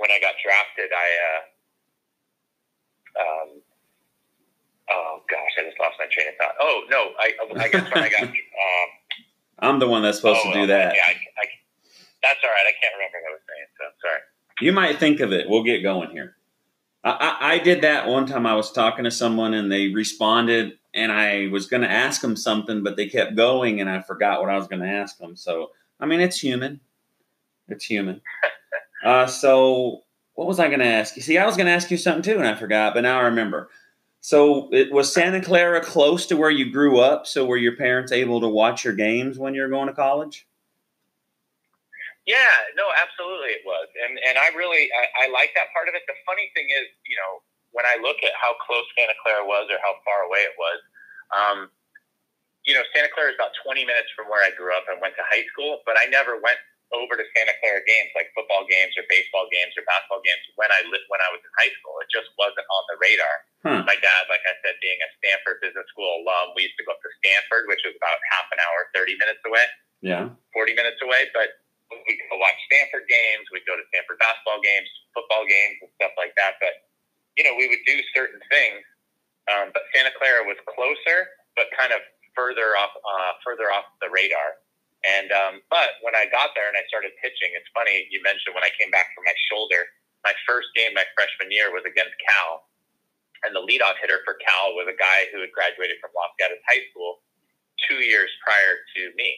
when 0.00 0.08
I 0.08 0.18
got 0.18 0.40
drafted, 0.40 0.88
I, 0.88 1.08
uh, 1.20 1.42
um, 3.20 3.48
oh 4.88 5.12
gosh, 5.28 5.52
I 5.60 5.68
just 5.68 5.76
lost 5.76 6.00
my 6.00 6.08
train 6.08 6.32
of 6.32 6.36
thought. 6.40 6.56
Oh 6.56 6.88
no, 6.88 7.12
I, 7.20 7.28
I 7.60 7.68
guess 7.68 7.84
when 7.92 8.02
I 8.02 8.08
got, 8.08 8.24
um, 8.24 8.88
I'm 9.60 9.78
the 9.78 9.88
one 9.88 10.00
that's 10.00 10.16
supposed 10.16 10.40
oh, 10.42 10.48
to 10.48 10.52
do 10.56 10.64
well, 10.64 10.72
that. 10.72 10.96
Yeah, 10.96 11.12
I, 11.12 11.12
I, 11.12 11.44
that's 12.24 12.40
all 12.40 12.50
right. 12.50 12.66
I 12.66 12.74
can't 12.80 12.96
remember 12.96 13.20
what 13.20 13.28
I 13.28 13.34
was 13.36 13.44
saying, 13.44 13.68
so 13.76 13.82
I'm 13.84 13.98
sorry. 14.00 14.22
You 14.60 14.72
might 14.72 14.98
think 14.98 15.20
of 15.20 15.32
it. 15.32 15.48
We'll 15.48 15.64
get 15.64 15.82
going 15.82 16.10
here. 16.10 16.36
I, 17.04 17.10
I, 17.10 17.52
I 17.54 17.58
did 17.58 17.82
that 17.82 18.06
one 18.06 18.26
time. 18.26 18.46
I 18.46 18.54
was 18.54 18.72
talking 18.72 19.04
to 19.04 19.10
someone 19.10 19.54
and 19.54 19.70
they 19.70 19.88
responded, 19.88 20.78
and 20.94 21.10
I 21.10 21.48
was 21.48 21.66
going 21.66 21.82
to 21.82 21.90
ask 21.90 22.20
them 22.20 22.36
something, 22.36 22.82
but 22.82 22.96
they 22.96 23.08
kept 23.08 23.34
going, 23.34 23.80
and 23.80 23.88
I 23.88 24.02
forgot 24.02 24.40
what 24.40 24.50
I 24.50 24.56
was 24.56 24.68
going 24.68 24.82
to 24.82 24.88
ask 24.88 25.18
them. 25.18 25.36
So, 25.36 25.70
I 25.98 26.06
mean, 26.06 26.20
it's 26.20 26.38
human. 26.38 26.80
It's 27.68 27.84
human. 27.84 28.20
Uh, 29.04 29.26
so, 29.26 30.02
what 30.34 30.46
was 30.46 30.60
I 30.60 30.68
going 30.68 30.78
to 30.78 30.86
ask 30.86 31.16
you? 31.16 31.22
See, 31.22 31.36
I 31.36 31.44
was 31.44 31.56
going 31.56 31.66
to 31.66 31.72
ask 31.72 31.90
you 31.90 31.96
something 31.96 32.22
too, 32.22 32.38
and 32.38 32.46
I 32.46 32.54
forgot, 32.54 32.94
but 32.94 33.00
now 33.00 33.18
I 33.18 33.22
remember. 33.22 33.68
So, 34.20 34.72
it 34.72 34.92
was 34.92 35.12
Santa 35.12 35.40
Clara 35.40 35.80
close 35.80 36.24
to 36.26 36.36
where 36.36 36.52
you 36.52 36.70
grew 36.70 37.00
up? 37.00 37.26
So, 37.26 37.44
were 37.44 37.56
your 37.56 37.74
parents 37.74 38.12
able 38.12 38.40
to 38.40 38.48
watch 38.48 38.84
your 38.84 38.94
games 38.94 39.40
when 39.40 39.54
you 39.54 39.62
were 39.62 39.68
going 39.68 39.88
to 39.88 39.92
college? 39.92 40.46
Yeah, 42.22 42.54
no, 42.78 42.86
absolutely 42.94 43.58
it 43.58 43.66
was, 43.66 43.90
and 43.98 44.14
and 44.22 44.38
I 44.38 44.54
really 44.54 44.86
I, 44.94 45.26
I 45.26 45.34
like 45.34 45.50
that 45.58 45.74
part 45.74 45.90
of 45.90 45.98
it. 45.98 46.06
The 46.06 46.14
funny 46.22 46.54
thing 46.54 46.70
is, 46.70 46.86
you 47.02 47.18
know, 47.18 47.42
when 47.74 47.82
I 47.82 47.98
look 47.98 48.22
at 48.22 48.30
how 48.38 48.54
close 48.62 48.86
Santa 48.94 49.18
Clara 49.26 49.42
was 49.42 49.66
or 49.66 49.82
how 49.82 49.98
far 50.06 50.30
away 50.30 50.46
it 50.46 50.54
was, 50.54 50.78
um, 51.34 51.58
you 52.62 52.78
know, 52.78 52.86
Santa 52.94 53.10
Clara 53.10 53.34
is 53.34 53.38
about 53.40 53.56
20 53.66 53.82
minutes 53.82 54.06
from 54.14 54.30
where 54.30 54.44
I 54.44 54.54
grew 54.54 54.70
up 54.70 54.86
and 54.86 55.02
went 55.02 55.18
to 55.18 55.24
high 55.26 55.42
school, 55.50 55.82
but 55.82 55.98
I 55.98 56.06
never 56.06 56.38
went 56.38 56.62
over 56.92 57.16
to 57.16 57.24
Santa 57.32 57.56
Clara 57.58 57.80
games 57.88 58.12
like 58.12 58.28
football 58.36 58.68
games 58.68 58.92
or 59.00 59.04
baseball 59.08 59.48
games 59.48 59.72
or 59.80 59.82
basketball 59.88 60.20
games 60.20 60.44
when 60.60 60.68
I 60.68 60.84
lived 60.92 61.08
when 61.08 61.24
I 61.24 61.32
was 61.32 61.40
in 61.40 61.52
high 61.56 61.72
school. 61.80 61.96
It 62.04 62.12
just 62.12 62.28
wasn't 62.36 62.68
on 62.68 62.82
the 62.92 62.96
radar. 63.00 63.36
Huh. 63.64 63.80
My 63.88 63.96
dad, 63.96 64.22
like 64.28 64.44
I 64.44 64.54
said, 64.60 64.76
being 64.84 65.00
a 65.00 65.08
Stanford 65.18 65.64
Business 65.64 65.88
School 65.90 66.22
alum, 66.22 66.52
we 66.54 66.68
used 66.68 66.76
to 66.78 66.84
go 66.84 66.92
up 66.92 67.00
to 67.00 67.10
Stanford, 67.24 67.66
which 67.66 67.80
was 67.82 67.96
about 67.96 68.20
half 68.36 68.46
an 68.52 68.60
hour, 68.60 68.92
30 68.92 69.16
minutes 69.16 69.42
away. 69.42 69.66
Yeah. 70.04 70.28
40 70.52 70.76
minutes 70.76 71.00
away, 71.00 71.32
but 71.32 71.62
we'd 72.06 72.20
go 72.30 72.38
watch 72.40 72.56
Stanford 72.68 73.04
games, 73.08 73.44
we'd 73.52 73.66
go 73.68 73.76
to 73.76 73.84
Stanford 73.92 74.18
basketball 74.18 74.60
games, 74.60 74.88
football 75.12 75.44
games, 75.44 75.80
and 75.84 75.90
stuff 76.00 76.14
like 76.16 76.32
that. 76.40 76.56
But, 76.58 76.88
you 77.36 77.44
know, 77.44 77.54
we 77.56 77.68
would 77.68 77.84
do 77.84 77.96
certain 78.16 78.40
things. 78.48 78.82
Um, 79.50 79.74
but 79.74 79.82
Santa 79.90 80.14
Clara 80.14 80.46
was 80.46 80.58
closer, 80.70 81.34
but 81.58 81.66
kind 81.74 81.90
of 81.90 82.00
further 82.38 82.78
off, 82.78 82.94
uh, 82.94 83.32
further 83.42 83.68
off 83.74 83.84
the 83.98 84.08
radar. 84.08 84.62
And, 85.02 85.34
um, 85.34 85.54
but 85.66 85.98
when 86.06 86.14
I 86.14 86.30
got 86.30 86.54
there 86.54 86.70
and 86.70 86.78
I 86.78 86.86
started 86.86 87.10
pitching, 87.18 87.50
it's 87.58 87.66
funny, 87.74 88.06
you 88.14 88.22
mentioned 88.22 88.54
when 88.54 88.62
I 88.62 88.70
came 88.78 88.94
back 88.94 89.10
from 89.18 89.26
my 89.26 89.34
shoulder, 89.50 89.82
my 90.22 90.30
first 90.46 90.70
game 90.78 90.94
my 90.94 91.02
freshman 91.18 91.50
year 91.50 91.74
was 91.74 91.82
against 91.82 92.14
Cal. 92.22 92.70
And 93.42 93.50
the 93.50 93.66
leadoff 93.66 93.98
hitter 93.98 94.22
for 94.22 94.38
Cal 94.38 94.78
was 94.78 94.86
a 94.86 94.94
guy 94.94 95.26
who 95.34 95.42
had 95.42 95.50
graduated 95.50 95.98
from 95.98 96.14
Los 96.14 96.30
Gatos 96.38 96.62
High 96.70 96.86
School 96.94 97.26
two 97.90 97.98
years 97.98 98.30
prior 98.46 98.78
to 98.94 99.10
me. 99.18 99.34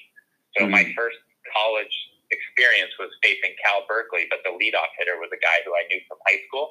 So 0.60 0.68
my 0.68 0.84
first 0.92 1.16
college 1.56 1.96
experience 2.30 2.92
was 2.98 3.10
facing 3.20 3.52
Cal 3.60 3.84
Berkeley, 3.88 4.26
but 4.30 4.40
the 4.44 4.52
leadoff 4.52 4.92
hitter 4.96 5.20
was 5.20 5.28
a 5.32 5.40
guy 5.40 5.58
who 5.64 5.72
I 5.76 5.84
knew 5.90 6.00
from 6.08 6.18
high 6.28 6.40
school. 6.48 6.68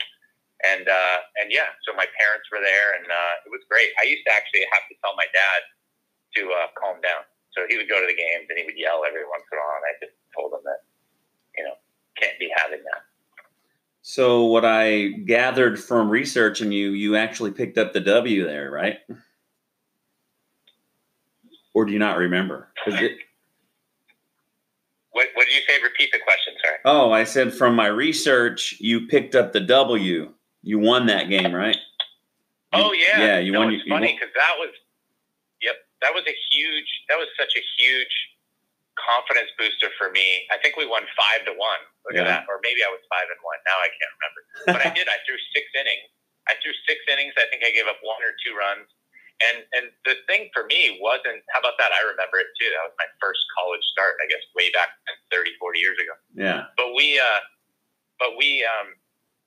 And 0.64 0.88
uh, 0.88 1.18
and 1.44 1.52
yeah, 1.52 1.76
so 1.84 1.92
my 1.92 2.08
parents 2.16 2.48
were 2.48 2.64
there, 2.64 2.96
and 2.96 3.04
uh, 3.04 3.46
it 3.46 3.52
was 3.52 3.62
great. 3.68 3.92
I 4.00 4.08
used 4.08 4.24
to 4.26 4.32
actually 4.32 4.64
have 4.72 4.88
to 4.88 4.96
tell 5.04 5.12
my 5.20 5.28
dad 5.36 5.60
to 6.40 6.42
uh, 6.56 6.68
calm 6.80 7.04
down. 7.04 7.28
So 7.52 7.68
he 7.68 7.78
would 7.78 7.90
go 7.90 8.00
to 8.00 8.08
the 8.08 8.16
games 8.16 8.48
and 8.50 8.58
he 8.58 8.66
would 8.66 8.78
yell 8.78 9.04
every 9.06 9.28
once 9.28 9.44
in 9.52 9.58
a 9.58 9.62
while, 9.62 9.78
and 9.78 9.86
I 9.86 9.94
just 10.00 10.16
told 10.34 10.54
him 10.54 10.64
that, 10.66 10.82
you 11.58 11.64
know, 11.64 11.76
can't 12.18 12.40
be 12.40 12.50
having 12.58 12.82
that. 12.86 13.04
So 14.02 14.46
what 14.46 14.66
I 14.66 15.10
gathered 15.26 15.80
from 15.80 16.10
researching 16.10 16.72
you, 16.72 16.92
you 16.92 17.16
actually 17.16 17.52
picked 17.52 17.78
up 17.78 17.94
the 17.94 18.02
W 18.02 18.44
there, 18.44 18.72
right? 18.72 18.98
Or 21.74 21.86
do 21.86 21.94
you 21.94 22.00
not 22.00 22.18
remember? 22.18 22.70
What, 25.14 25.30
what 25.36 25.46
did 25.46 25.54
you 25.56 25.62
say? 25.68 25.82
Repeat 25.82 26.12
the 26.12 26.20
question, 26.20 26.54
sorry. 26.64 26.78
oh, 26.86 27.12
I 27.12 27.24
said 27.24 27.54
from 27.54 27.76
my 27.76 27.88
research, 27.88 28.76
you 28.80 29.08
picked 29.08 29.34
up 29.36 29.54
the 29.54 29.62
W. 29.62 30.34
You 30.62 30.80
won 30.80 31.06
that 31.08 31.30
game, 31.30 31.54
right? 31.54 31.76
You- 31.76 31.82
Oh 32.74 32.90
yeah, 32.92 33.38
yeah. 33.38 33.38
You 33.38 33.54
no, 33.54 33.62
won. 33.62 33.74
It's 33.74 33.86
you 33.86 33.94
funny 33.94 34.18
because 34.18 34.34
that 34.34 34.58
was, 34.58 34.74
yep, 35.62 35.78
that 36.02 36.10
was 36.18 36.26
a 36.26 36.34
huge. 36.50 36.90
That 37.06 37.22
was 37.22 37.30
such 37.38 37.54
a 37.54 37.62
huge 37.78 38.10
confidence 38.98 39.54
booster 39.62 39.94
for 40.02 40.10
me. 40.10 40.50
I 40.50 40.58
think 40.58 40.74
we 40.74 40.90
won 40.90 41.06
five 41.14 41.46
to 41.46 41.54
one. 41.54 41.82
Look 42.10 42.18
at 42.18 42.26
that, 42.26 42.50
or 42.50 42.58
maybe 42.66 42.82
I 42.82 42.90
was 42.90 42.98
five 43.14 43.30
and 43.30 43.38
one. 43.46 43.62
Now 43.70 43.78
I 43.78 43.90
can't 43.94 44.14
remember. 44.18 44.42
But 44.74 44.82
I 44.82 44.90
did. 44.98 45.06
I 45.06 45.22
threw 45.30 45.38
six 45.54 45.70
innings. 45.78 46.10
I 46.50 46.58
threw 46.66 46.74
six 46.90 46.98
innings. 47.06 47.38
I 47.38 47.46
think 47.54 47.62
I 47.62 47.70
gave 47.70 47.86
up 47.86 48.02
one 48.02 48.18
or 48.26 48.34
two 48.42 48.58
runs. 48.58 48.90
And 49.42 49.66
and 49.74 49.86
the 50.06 50.16
thing 50.30 50.54
for 50.54 50.70
me 50.70 51.02
wasn't. 51.02 51.42
How 51.52 51.60
about 51.60 51.76
that? 51.82 51.92
I 51.92 52.06
remember 52.06 52.38
it 52.40 52.54
too. 52.56 52.70
That 52.70 52.88
was 52.88 52.96
my 53.02 53.10
first 53.18 53.42
college 53.58 53.84
start. 53.92 54.16
I 54.22 54.30
guess 54.30 54.46
way 54.56 54.70
back 54.72 54.94
30, 55.34 55.58
40 55.58 55.80
years 55.82 55.98
ago 55.98 56.14
yeah. 56.38 56.70
but 56.78 56.94
we 56.94 57.18
uh 57.18 57.42
but 58.22 58.38
we 58.38 58.62
um 58.62 58.94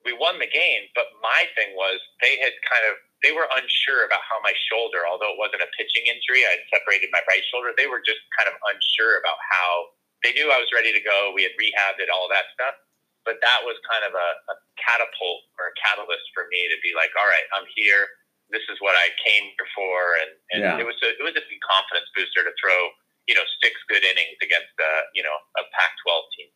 we 0.03 0.11
won 0.15 0.39
the 0.43 0.51
game 0.51 0.91
but 0.99 1.07
my 1.23 1.47
thing 1.55 1.75
was 1.79 2.03
they 2.23 2.39
had 2.43 2.55
kind 2.67 2.85
of 2.91 2.99
they 3.23 3.31
were 3.31 3.47
unsure 3.55 4.07
about 4.07 4.23
how 4.27 4.39
my 4.43 4.55
shoulder 4.71 5.07
although 5.07 5.31
it 5.31 5.39
wasn't 5.39 5.63
a 5.63 5.71
pitching 5.79 6.11
injury 6.11 6.43
i 6.47 6.59
had 6.59 6.65
separated 6.71 7.11
my 7.15 7.23
right 7.31 7.47
shoulder 7.51 7.71
they 7.79 7.87
were 7.87 8.03
just 8.03 8.23
kind 8.35 8.51
of 8.51 8.59
unsure 8.75 9.23
about 9.23 9.39
how 9.47 9.95
they 10.27 10.35
knew 10.35 10.51
i 10.51 10.59
was 10.59 10.71
ready 10.75 10.91
to 10.91 11.03
go 11.03 11.31
we 11.35 11.47
had 11.47 11.55
rehabbed 11.55 12.03
it 12.03 12.11
all 12.11 12.27
that 12.27 12.51
stuff 12.55 12.75
but 13.27 13.43
that 13.43 13.59
was 13.67 13.75
kind 13.91 14.07
of 14.07 14.15
a, 14.15 14.29
a 14.55 14.57
catapult 14.79 15.43
or 15.59 15.71
a 15.71 15.75
catalyst 15.75 16.27
for 16.31 16.47
me 16.51 16.71
to 16.71 16.79
be 16.83 16.95
like 16.95 17.11
all 17.19 17.27
right 17.27 17.47
i'm 17.55 17.67
here 17.75 18.11
this 18.51 18.63
is 18.71 18.79
what 18.81 18.95
i 18.97 19.09
came 19.27 19.45
here 19.57 19.69
for 19.75 19.97
and, 20.23 20.31
and 20.53 20.61
Yeah. 20.63 20.79
it 20.83 20.87
was 20.87 20.97
a, 21.03 21.09
it 21.11 21.23
was 21.25 21.35
a 21.37 21.45
big 21.49 21.61
confidence 21.65 22.09
booster 22.15 22.43
to 22.45 22.53
throw 22.63 22.79
you 23.27 23.35
know 23.35 23.47
six 23.63 23.75
good 23.89 24.05
innings 24.05 24.39
against 24.43 24.73
a 24.79 24.93
you 25.15 25.23
know 25.23 25.37
a 25.59 25.63
pac 25.75 25.91
12 26.07 26.25
team 26.37 26.49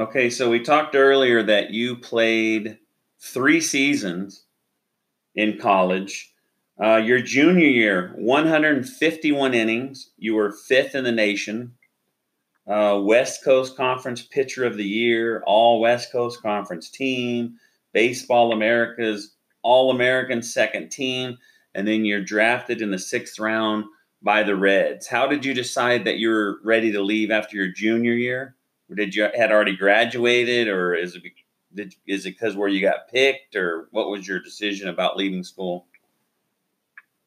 Okay, 0.00 0.30
so 0.30 0.48
we 0.48 0.60
talked 0.60 0.94
earlier 0.94 1.42
that 1.42 1.70
you 1.70 1.96
played 1.96 2.78
three 3.20 3.60
seasons 3.60 4.44
in 5.34 5.58
college. 5.58 6.32
Uh, 6.80 6.98
your 6.98 7.20
junior 7.20 7.66
year, 7.66 8.12
151 8.16 9.54
innings. 9.54 10.10
You 10.16 10.36
were 10.36 10.52
fifth 10.52 10.94
in 10.94 11.02
the 11.02 11.10
nation. 11.10 11.72
uh, 12.68 13.00
West 13.02 13.42
Coast 13.42 13.76
Conference 13.76 14.22
Pitcher 14.22 14.64
of 14.64 14.76
the 14.76 14.84
Year, 14.84 15.42
All 15.46 15.80
West 15.80 16.12
Coast 16.12 16.40
Conference 16.42 16.90
team, 16.90 17.54
Baseball 17.92 18.52
America's 18.52 19.34
All 19.62 19.90
American 19.90 20.42
second 20.42 20.90
team, 20.90 21.38
and 21.74 21.86
then 21.86 22.04
you're 22.04 22.22
drafted 22.22 22.80
in 22.80 22.90
the 22.90 22.98
sixth 22.98 23.38
round 23.38 23.84
by 24.22 24.42
the 24.42 24.56
Reds. 24.56 25.06
How 25.06 25.26
did 25.26 25.44
you 25.44 25.54
decide 25.54 26.04
that 26.04 26.18
you 26.18 26.30
were 26.30 26.58
ready 26.64 26.90
to 26.92 27.02
leave 27.02 27.30
after 27.30 27.56
your 27.56 27.68
junior 27.68 28.14
year? 28.14 28.56
Did 28.94 29.14
you 29.14 29.28
had 29.36 29.52
already 29.52 29.76
graduated, 29.76 30.68
or 30.68 30.94
is 30.94 31.14
it 31.14 31.22
did, 31.74 31.94
is 32.06 32.24
it 32.24 32.38
because 32.38 32.56
where 32.56 32.68
you 32.68 32.80
got 32.80 33.08
picked, 33.12 33.54
or 33.54 33.88
what 33.92 34.08
was 34.08 34.26
your 34.26 34.40
decision 34.40 34.88
about 34.88 35.16
leaving 35.16 35.44
school? 35.44 35.86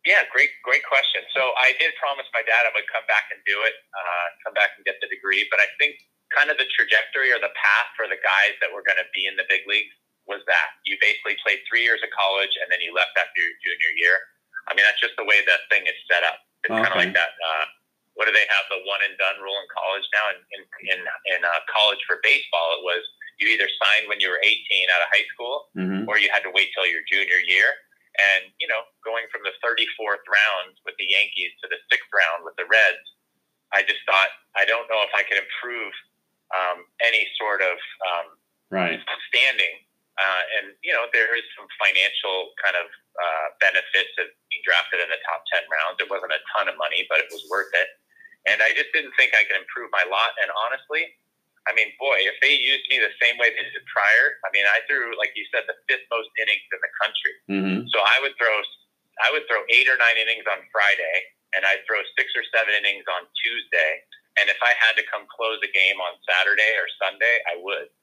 Yeah, 0.02 0.26
great, 0.34 0.50
great 0.66 0.82
question. 0.90 1.22
So 1.30 1.54
I 1.62 1.78
did 1.78 1.94
promise 2.02 2.26
my 2.34 2.42
dad 2.42 2.66
I 2.66 2.74
would 2.74 2.90
come 2.90 3.06
back 3.06 3.30
and 3.30 3.38
do 3.46 3.54
it, 3.70 3.78
uh, 3.94 4.28
come 4.42 4.58
back 4.58 4.74
and 4.74 4.82
get 4.82 4.98
the 4.98 5.06
degree. 5.14 5.46
But 5.54 5.62
I 5.62 5.70
think 5.78 6.02
kind 6.34 6.50
of 6.50 6.58
the 6.58 6.66
trajectory 6.74 7.30
or 7.30 7.38
the 7.38 7.54
path 7.54 7.94
for 7.94 8.10
the 8.10 8.18
guys 8.18 8.58
that 8.66 8.74
were 8.74 8.82
going 8.82 8.98
to 8.98 9.06
be 9.14 9.30
in 9.30 9.38
the 9.38 9.46
big 9.46 9.62
leagues 9.70 9.94
was 10.30 10.42
that 10.46 10.68
you 10.86 10.98
basically 11.02 11.36
played 11.42 11.60
three 11.66 11.82
years 11.82 12.00
of 12.06 12.10
college 12.14 12.54
and 12.62 12.70
then 12.70 12.80
you 12.82 12.94
left 12.94 13.14
after 13.18 13.40
your 13.42 13.56
junior 13.62 13.94
year. 13.98 14.18
I 14.70 14.78
mean, 14.78 14.86
that's 14.86 15.02
just 15.02 15.18
the 15.18 15.26
way 15.26 15.42
that 15.42 15.66
thing 15.74 15.84
is 15.90 15.98
set 16.06 16.22
up. 16.22 16.38
It's 16.62 16.72
okay. 16.72 16.86
kind 16.86 16.94
of 16.94 17.02
like 17.02 17.16
that. 17.18 17.34
Uh, 17.42 17.66
what 18.14 18.30
do 18.30 18.34
they 18.36 18.46
have? 18.46 18.64
The 18.70 18.86
one 18.86 19.02
and 19.02 19.18
done 19.18 19.42
rule 19.42 19.58
in 19.58 19.68
college 19.74 20.06
now. 20.14 20.26
In 20.30 20.38
in 20.54 20.62
in, 20.94 21.00
in 21.34 21.40
uh, 21.42 21.62
college 21.72 22.00
for 22.06 22.22
baseball, 22.22 22.78
it 22.78 22.84
was 22.86 23.02
you 23.42 23.50
either 23.50 23.66
signed 23.66 24.06
when 24.06 24.22
you 24.22 24.30
were 24.30 24.38
18 24.38 24.54
out 24.94 25.02
of 25.02 25.10
high 25.10 25.28
school, 25.34 25.74
mm-hmm. 25.74 26.06
or 26.06 26.22
you 26.22 26.30
had 26.30 26.46
to 26.46 26.54
wait 26.54 26.70
till 26.78 26.86
your 26.86 27.02
junior 27.10 27.42
year. 27.42 27.74
And, 28.22 28.54
you 28.62 28.70
know, 28.70 28.86
going 29.02 29.26
from 29.34 29.42
the 29.42 29.56
34th 29.66 30.22
round 30.30 30.78
with 30.86 30.94
the 31.02 31.10
Yankees 31.10 31.50
to 31.64 31.72
the 31.72 31.82
sixth 31.90 32.12
round 32.14 32.46
with 32.46 32.54
the 32.62 32.70
Reds, 32.70 33.02
I 33.74 33.82
just 33.82 34.04
thought, 34.06 34.30
I 34.54 34.68
don't 34.70 34.86
know 34.92 35.02
if 35.02 35.10
I 35.18 35.26
could 35.26 35.42
improve 35.42 35.96
um, 36.54 36.86
any 37.02 37.26
sort 37.40 37.66
of 37.66 37.80
um, 38.04 38.28
right. 38.70 39.00
standing. 39.32 39.76
Uh, 40.22 40.44
and, 40.62 40.66
you 40.86 40.94
know, 40.94 41.10
there 41.18 41.34
is 41.34 41.42
some 41.58 41.66
financial 41.82 42.54
kind 42.62 42.78
of 42.78 42.86
uh, 43.18 43.48
benefits 43.58 44.14
of 44.22 44.30
being 44.54 44.62
drafted 44.62 45.02
in 45.02 45.10
the 45.10 45.18
top 45.26 45.42
10 45.50 45.66
rounds. 45.66 45.98
It 45.98 46.14
wasn't 46.14 46.38
a 46.38 46.42
ton 46.54 46.70
of 46.70 46.78
money, 46.78 47.10
but 47.10 47.18
it 47.18 47.34
was 47.34 47.42
worth 47.50 47.74
it. 47.74 47.90
And 48.46 48.62
I 48.62 48.74
just 48.78 48.94
didn't 48.94 49.18
think 49.18 49.34
I 49.34 49.46
could 49.50 49.58
improve 49.58 49.90
my 49.90 50.06
lot. 50.06 50.38
And 50.42 50.54
honestly, 50.54 51.10
I 51.70 51.78
mean, 51.78 51.94
boy, 52.02 52.18
if 52.26 52.38
they 52.42 52.58
used 52.58 52.86
me 52.90 52.98
the 52.98 53.14
same 53.22 53.38
way 53.38 53.54
they 53.54 53.66
did 53.66 53.86
prior, 53.90 54.42
I 54.46 54.50
mean, 54.50 54.66
I 54.66 54.82
threw, 54.90 55.14
like 55.18 55.34
you 55.38 55.46
said, 55.54 55.70
the 55.70 55.78
fifth 55.86 56.06
most 56.10 56.30
innings 56.42 56.66
in 56.74 56.82
the 56.82 56.94
country. 56.98 57.34
Mm-hmm. 57.50 57.80
So 57.94 58.02
I 58.02 58.18
would 58.22 58.34
throw, 58.38 58.54
I 59.22 59.30
would 59.30 59.46
throw 59.46 59.62
eight 59.70 59.86
or 59.86 59.98
nine 59.98 60.18
innings 60.18 60.46
on 60.50 60.66
Friday, 60.74 61.18
and 61.54 61.62
I'd 61.62 61.86
throw 61.86 62.02
six 62.18 62.34
or 62.34 62.42
seven 62.50 62.74
innings 62.74 63.06
on 63.06 63.30
Tuesday. 63.38 64.02
And 64.42 64.50
if 64.50 64.58
I 64.66 64.74
had 64.80 64.98
to 64.98 65.06
come 65.06 65.30
close 65.30 65.62
a 65.62 65.70
game 65.70 66.02
on 66.02 66.18
Saturday 66.26 66.72
or 66.82 66.90
Sunday, 66.98 67.36
I 67.46 67.62
would. 67.62 67.94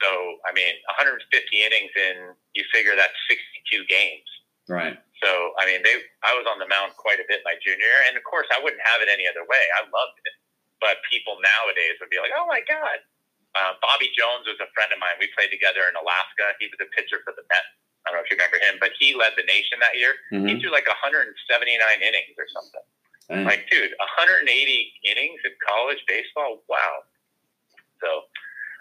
So, 0.00 0.08
I 0.48 0.56
mean, 0.56 0.72
150 0.88 1.28
innings 1.28 1.92
in, 1.94 2.32
you 2.56 2.64
figure 2.72 2.96
that's 2.96 3.16
62 3.28 3.84
games. 3.84 4.26
Right. 4.64 4.96
So, 5.20 5.28
I 5.60 5.68
mean, 5.68 5.84
they, 5.84 6.00
I 6.24 6.32
was 6.32 6.48
on 6.48 6.56
the 6.56 6.68
mound 6.68 6.96
quite 6.96 7.20
a 7.20 7.26
bit 7.28 7.44
my 7.44 7.52
junior 7.60 7.84
year, 7.84 8.08
and 8.08 8.16
of 8.16 8.24
course, 8.24 8.48
I 8.48 8.62
wouldn't 8.64 8.80
have 8.80 9.04
it 9.04 9.12
any 9.12 9.28
other 9.28 9.44
way. 9.44 9.64
I 9.76 9.84
loved 9.84 10.16
it 10.24 10.34
but 10.80 11.04
people 11.06 11.36
nowadays 11.38 12.00
would 12.00 12.10
be 12.10 12.18
like, 12.18 12.32
"Oh 12.34 12.48
my 12.48 12.64
god." 12.64 13.04
Uh, 13.54 13.76
Bobby 13.84 14.08
Jones 14.16 14.48
was 14.48 14.58
a 14.58 14.68
friend 14.72 14.90
of 14.90 14.98
mine. 14.98 15.20
We 15.20 15.28
played 15.36 15.52
together 15.52 15.84
in 15.86 15.94
Alaska. 15.94 16.56
He 16.58 16.72
was 16.72 16.80
a 16.80 16.88
pitcher 16.96 17.20
for 17.22 17.36
the 17.36 17.44
Mets. 17.50 17.70
I 18.06 18.10
don't 18.10 18.22
know 18.22 18.24
if 18.24 18.30
you 18.32 18.38
remember 18.38 18.62
him, 18.62 18.80
but 18.80 18.96
he 18.96 19.12
led 19.12 19.36
the 19.36 19.44
nation 19.44 19.76
that 19.82 19.98
year. 19.98 20.16
Mm-hmm. 20.32 20.48
He 20.48 20.52
threw 20.62 20.72
like 20.72 20.88
179 20.88 21.34
innings 21.36 22.34
or 22.38 22.48
something. 22.48 22.86
Dang. 23.28 23.44
Like, 23.44 23.68
dude, 23.68 23.92
180 23.98 24.46
innings 24.46 25.40
in 25.44 25.52
college 25.60 26.00
baseball. 26.06 26.62
Wow. 26.70 27.04
So 28.00 28.30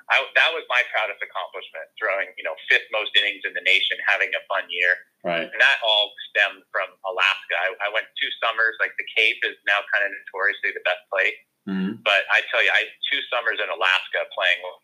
I, 0.10 0.26
that 0.26 0.52
was 0.58 0.66
my 0.66 0.82
proudest 0.90 1.22
accomplishment, 1.22 1.86
throwing, 2.02 2.34
you 2.34 2.42
know, 2.42 2.58
fifth 2.66 2.90
most 2.90 3.14
innings 3.14 3.46
in 3.46 3.54
the 3.54 3.62
nation, 3.62 4.02
having 4.10 4.34
a 4.34 4.42
fun 4.50 4.66
year. 4.74 4.98
Right. 5.22 5.46
And 5.46 5.60
that 5.62 5.78
all 5.86 6.18
stemmed 6.34 6.66
from 6.74 6.90
Alaska. 7.06 7.56
I, 7.62 7.78
I 7.86 7.90
went 7.94 8.10
two 8.18 8.32
summers. 8.42 8.74
Like 8.82 8.98
the 8.98 9.06
Cape 9.14 9.38
is 9.46 9.54
now 9.70 9.86
kind 9.94 10.10
of 10.10 10.10
notoriously 10.10 10.74
the 10.74 10.82
best 10.82 11.04
place. 11.14 11.38
Mm-hmm. 11.70 12.02
But 12.02 12.26
I 12.34 12.42
tell 12.50 12.66
you, 12.66 12.74
I 12.74 12.90
two 13.06 13.22
summers 13.30 13.62
in 13.62 13.70
Alaska 13.70 14.26
playing 14.34 14.60
with 14.66 14.82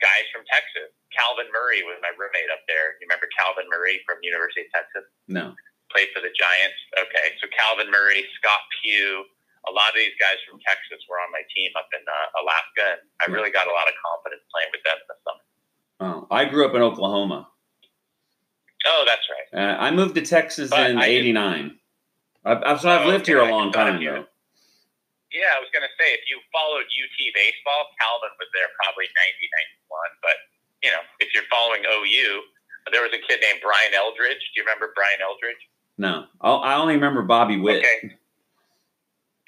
guys 0.00 0.24
from 0.32 0.48
Texas. 0.48 0.88
Calvin 1.12 1.46
Murray 1.52 1.84
was 1.84 2.00
my 2.00 2.10
roommate 2.16 2.48
up 2.48 2.64
there. 2.66 2.96
You 2.98 3.06
remember 3.06 3.28
Calvin 3.36 3.68
Murray 3.68 4.00
from 4.08 4.18
University 4.24 4.64
of 4.66 4.70
Texas? 4.72 5.04
No. 5.28 5.52
Played 5.92 6.10
for 6.16 6.24
the 6.24 6.32
Giants. 6.34 6.80
Okay, 6.96 7.36
so 7.38 7.46
Calvin 7.54 7.92
Murray, 7.92 8.26
Scott 8.40 8.64
Pugh, 8.80 9.28
a 9.68 9.72
lot 9.72 9.90
of 9.92 9.96
these 9.96 10.14
guys 10.20 10.36
from 10.44 10.60
Texas 10.64 11.00
were 11.08 11.20
on 11.20 11.32
my 11.32 11.44
team 11.52 11.72
up 11.76 11.88
in 11.92 12.02
uh, 12.04 12.42
Alaska, 12.44 13.00
and 13.00 13.02
I 13.22 13.24
really 13.32 13.50
got 13.50 13.66
a 13.66 13.74
lot 13.74 13.88
of 13.88 13.94
confidence 14.00 14.44
playing 14.52 14.70
with 14.72 14.82
them 14.84 14.98
in 15.00 15.06
the 15.08 15.18
summer. 15.24 15.44
Oh, 16.04 16.18
I 16.28 16.44
grew 16.44 16.66
up 16.68 16.74
in 16.74 16.82
Oklahoma. 16.82 17.48
Oh, 18.84 19.02
that's 19.08 19.26
right. 19.32 19.48
Uh, 19.56 19.76
I 19.80 19.90
moved 19.90 20.14
to 20.16 20.24
Texas 20.24 20.68
but 20.68 20.90
in 20.90 21.00
'89. 21.00 21.80
I've, 22.44 22.80
so 22.80 22.92
I've 22.92 23.08
oh, 23.08 23.08
lived 23.08 23.24
okay. 23.24 23.32
here 23.32 23.40
a 23.40 23.48
long 23.48 23.72
time, 23.72 23.96
though. 23.96 24.28
Yeah, 25.32 25.50
I 25.56 25.58
was 25.58 25.72
going 25.72 25.82
to 25.82 25.94
say, 25.98 26.14
if 26.14 26.28
you 26.28 26.38
followed 26.52 26.86
UT 26.86 27.18
baseball, 27.34 27.90
Calvin 27.98 28.30
was 28.38 28.46
there 28.54 28.70
probably 28.78 29.08
90, 29.10 29.88
91. 29.90 30.22
But, 30.22 30.36
you 30.84 30.92
know, 30.94 31.02
if 31.18 31.34
you're 31.34 31.48
following 31.50 31.82
OU, 31.82 32.44
there 32.92 33.02
was 33.02 33.10
a 33.10 33.22
kid 33.24 33.42
named 33.42 33.58
Brian 33.64 33.96
Eldridge. 33.96 34.38
Do 34.38 34.54
you 34.60 34.62
remember 34.62 34.94
Brian 34.94 35.18
Eldridge? 35.24 35.58
No. 35.98 36.30
I 36.38 36.78
only 36.78 36.94
remember 36.94 37.26
Bobby 37.26 37.58
Witt. 37.58 37.82
Okay. 37.82 38.14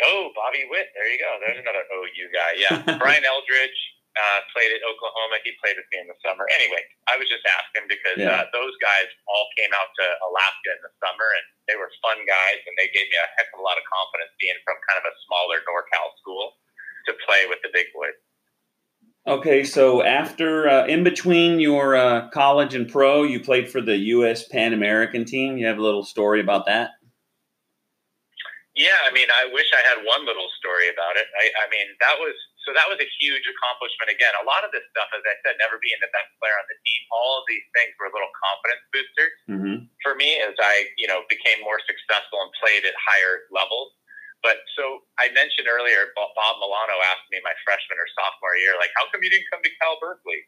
Oh, 0.05 0.29
Bobby 0.37 0.69
Witt. 0.69 0.93
There 0.93 1.09
you 1.09 1.17
go. 1.17 1.31
There's 1.41 1.61
another 1.61 1.85
OU 1.89 2.27
guy. 2.35 2.53
Yeah. 2.61 2.99
Brian 3.03 3.25
Eldridge, 3.25 3.79
uh, 4.17 4.41
played 4.53 4.73
at 4.73 4.81
Oklahoma. 4.85 5.41
He 5.45 5.53
played 5.61 5.77
with 5.77 5.89
me 5.93 6.01
in 6.01 6.09
the 6.09 6.17
summer. 6.25 6.49
Anyway, 6.57 6.81
I 7.09 7.21
was 7.21 7.29
just 7.29 7.45
asking 7.45 7.89
because 7.89 8.17
yeah. 8.17 8.45
uh, 8.45 8.49
those 8.53 8.73
guys 8.81 9.09
all 9.29 9.49
came 9.57 9.73
out 9.77 9.93
to 9.93 10.07
Alaska 10.25 10.69
in 10.73 10.81
the 10.81 10.93
summer, 11.05 11.29
and 11.37 11.45
they 11.69 11.77
were 11.77 11.93
fun 12.01 12.17
guys, 12.25 12.61
and 12.65 12.75
they 12.81 12.89
gave 12.97 13.07
me 13.13 13.17
a 13.21 13.29
heck 13.37 13.53
of 13.53 13.61
a 13.61 13.65
lot 13.65 13.77
of 13.77 13.85
confidence 13.85 14.33
being 14.41 14.57
from 14.65 14.81
kind 14.89 14.99
of 15.01 15.05
a 15.05 15.15
smaller 15.29 15.61
NorCal 15.69 16.09
school 16.21 16.57
to 17.09 17.13
play 17.29 17.45
with 17.49 17.61
the 17.61 17.71
big 17.73 17.93
boys. 17.93 18.17
Okay, 19.27 19.65
so 19.65 20.05
after 20.05 20.69
uh, 20.69 20.87
in 20.87 21.03
between 21.03 21.59
your 21.59 21.97
uh, 21.97 22.31
college 22.31 22.75
and 22.75 22.89
pro, 22.89 23.25
you 23.25 23.41
played 23.41 23.69
for 23.69 23.81
the 23.81 23.97
U.S. 24.17 24.47
Pan 24.47 24.73
American 24.73 25.25
team. 25.25 25.59
You 25.59 25.67
have 25.67 25.79
a 25.79 25.83
little 25.83 26.05
story 26.05 26.41
about 26.41 26.67
that. 26.67 26.91
Yeah, 28.77 29.09
I 29.09 29.11
mean, 29.11 29.33
I 29.33 29.49
wish 29.49 29.73
I 29.73 29.81
had 29.89 30.05
one 30.05 30.29
little 30.29 30.53
story 30.61 30.93
about 30.93 31.17
it. 31.17 31.25
I, 31.41 31.49
I 31.65 31.67
mean, 31.73 31.89
that 32.05 32.21
was 32.21 32.37
so 32.69 32.77
that 32.77 32.85
was 32.93 33.01
a 33.01 33.09
huge 33.17 33.49
accomplishment. 33.49 34.13
Again, 34.13 34.37
a 34.37 34.45
lot 34.45 34.69
of 34.69 34.71
this 34.75 34.85
stuff, 34.93 35.09
as 35.17 35.25
I 35.25 35.33
said, 35.41 35.57
never 35.57 35.81
being 35.81 35.97
the 36.05 36.13
best 36.13 36.29
player 36.37 36.53
on 36.61 36.69
the 36.69 36.77
team, 36.85 37.01
all 37.09 37.41
of 37.41 37.49
these 37.49 37.65
things 37.73 37.97
were 37.97 38.13
little 38.13 38.29
confidence 38.37 38.85
boosters 38.93 39.37
mm-hmm. 39.49 39.77
for 40.05 40.13
me 40.13 40.45
as 40.45 40.53
I, 40.61 40.93
you 41.01 41.09
know, 41.09 41.25
became 41.33 41.65
more 41.65 41.81
successful 41.89 42.37
and 42.45 42.53
played 42.61 42.85
at 42.85 42.93
higher 43.01 43.49
levels. 43.49 43.97
But 44.45 44.61
so 44.77 45.09
I 45.17 45.33
mentioned 45.33 45.67
earlier, 45.73 46.13
Bob 46.13 46.55
Milano 46.61 47.01
asked 47.17 47.33
me 47.33 47.41
my 47.41 47.57
freshman 47.65 47.97
or 47.97 48.07
sophomore 48.13 48.61
year, 48.61 48.77
like, 48.77 48.93
how 48.93 49.09
come 49.09 49.25
you 49.25 49.33
didn't 49.33 49.49
come 49.49 49.65
to 49.65 49.73
Cal 49.81 49.97
Berkeley? 49.97 50.45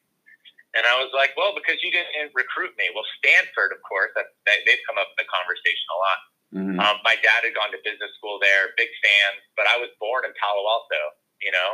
And 0.77 0.85
I 0.85 1.01
was 1.01 1.09
like, 1.17 1.33
well, 1.33 1.57
because 1.57 1.81
you 1.81 1.89
didn't 1.89 2.37
recruit 2.37 2.77
me. 2.77 2.93
Well, 2.93 3.09
Stanford, 3.19 3.73
of 3.73 3.81
course, 3.89 4.13
that, 4.21 4.37
they, 4.45 4.61
they've 4.69 4.85
come 4.85 5.01
up 5.01 5.09
in 5.17 5.25
the 5.25 5.29
conversation 5.33 5.89
a 5.89 5.99
lot. 5.99 6.19
Mm-hmm. 6.55 6.81
Um, 6.81 6.97
my 7.05 7.17
dad 7.21 7.45
had 7.45 7.53
gone 7.53 7.69
to 7.77 7.81
business 7.85 8.13
school 8.17 8.41
there, 8.41 8.73
big 8.81 8.89
fan, 9.05 9.31
but 9.53 9.69
I 9.69 9.77
was 9.77 9.93
born 10.01 10.25
in 10.25 10.33
Palo 10.41 10.65
Alto, 10.65 11.03
you 11.45 11.53
know? 11.53 11.71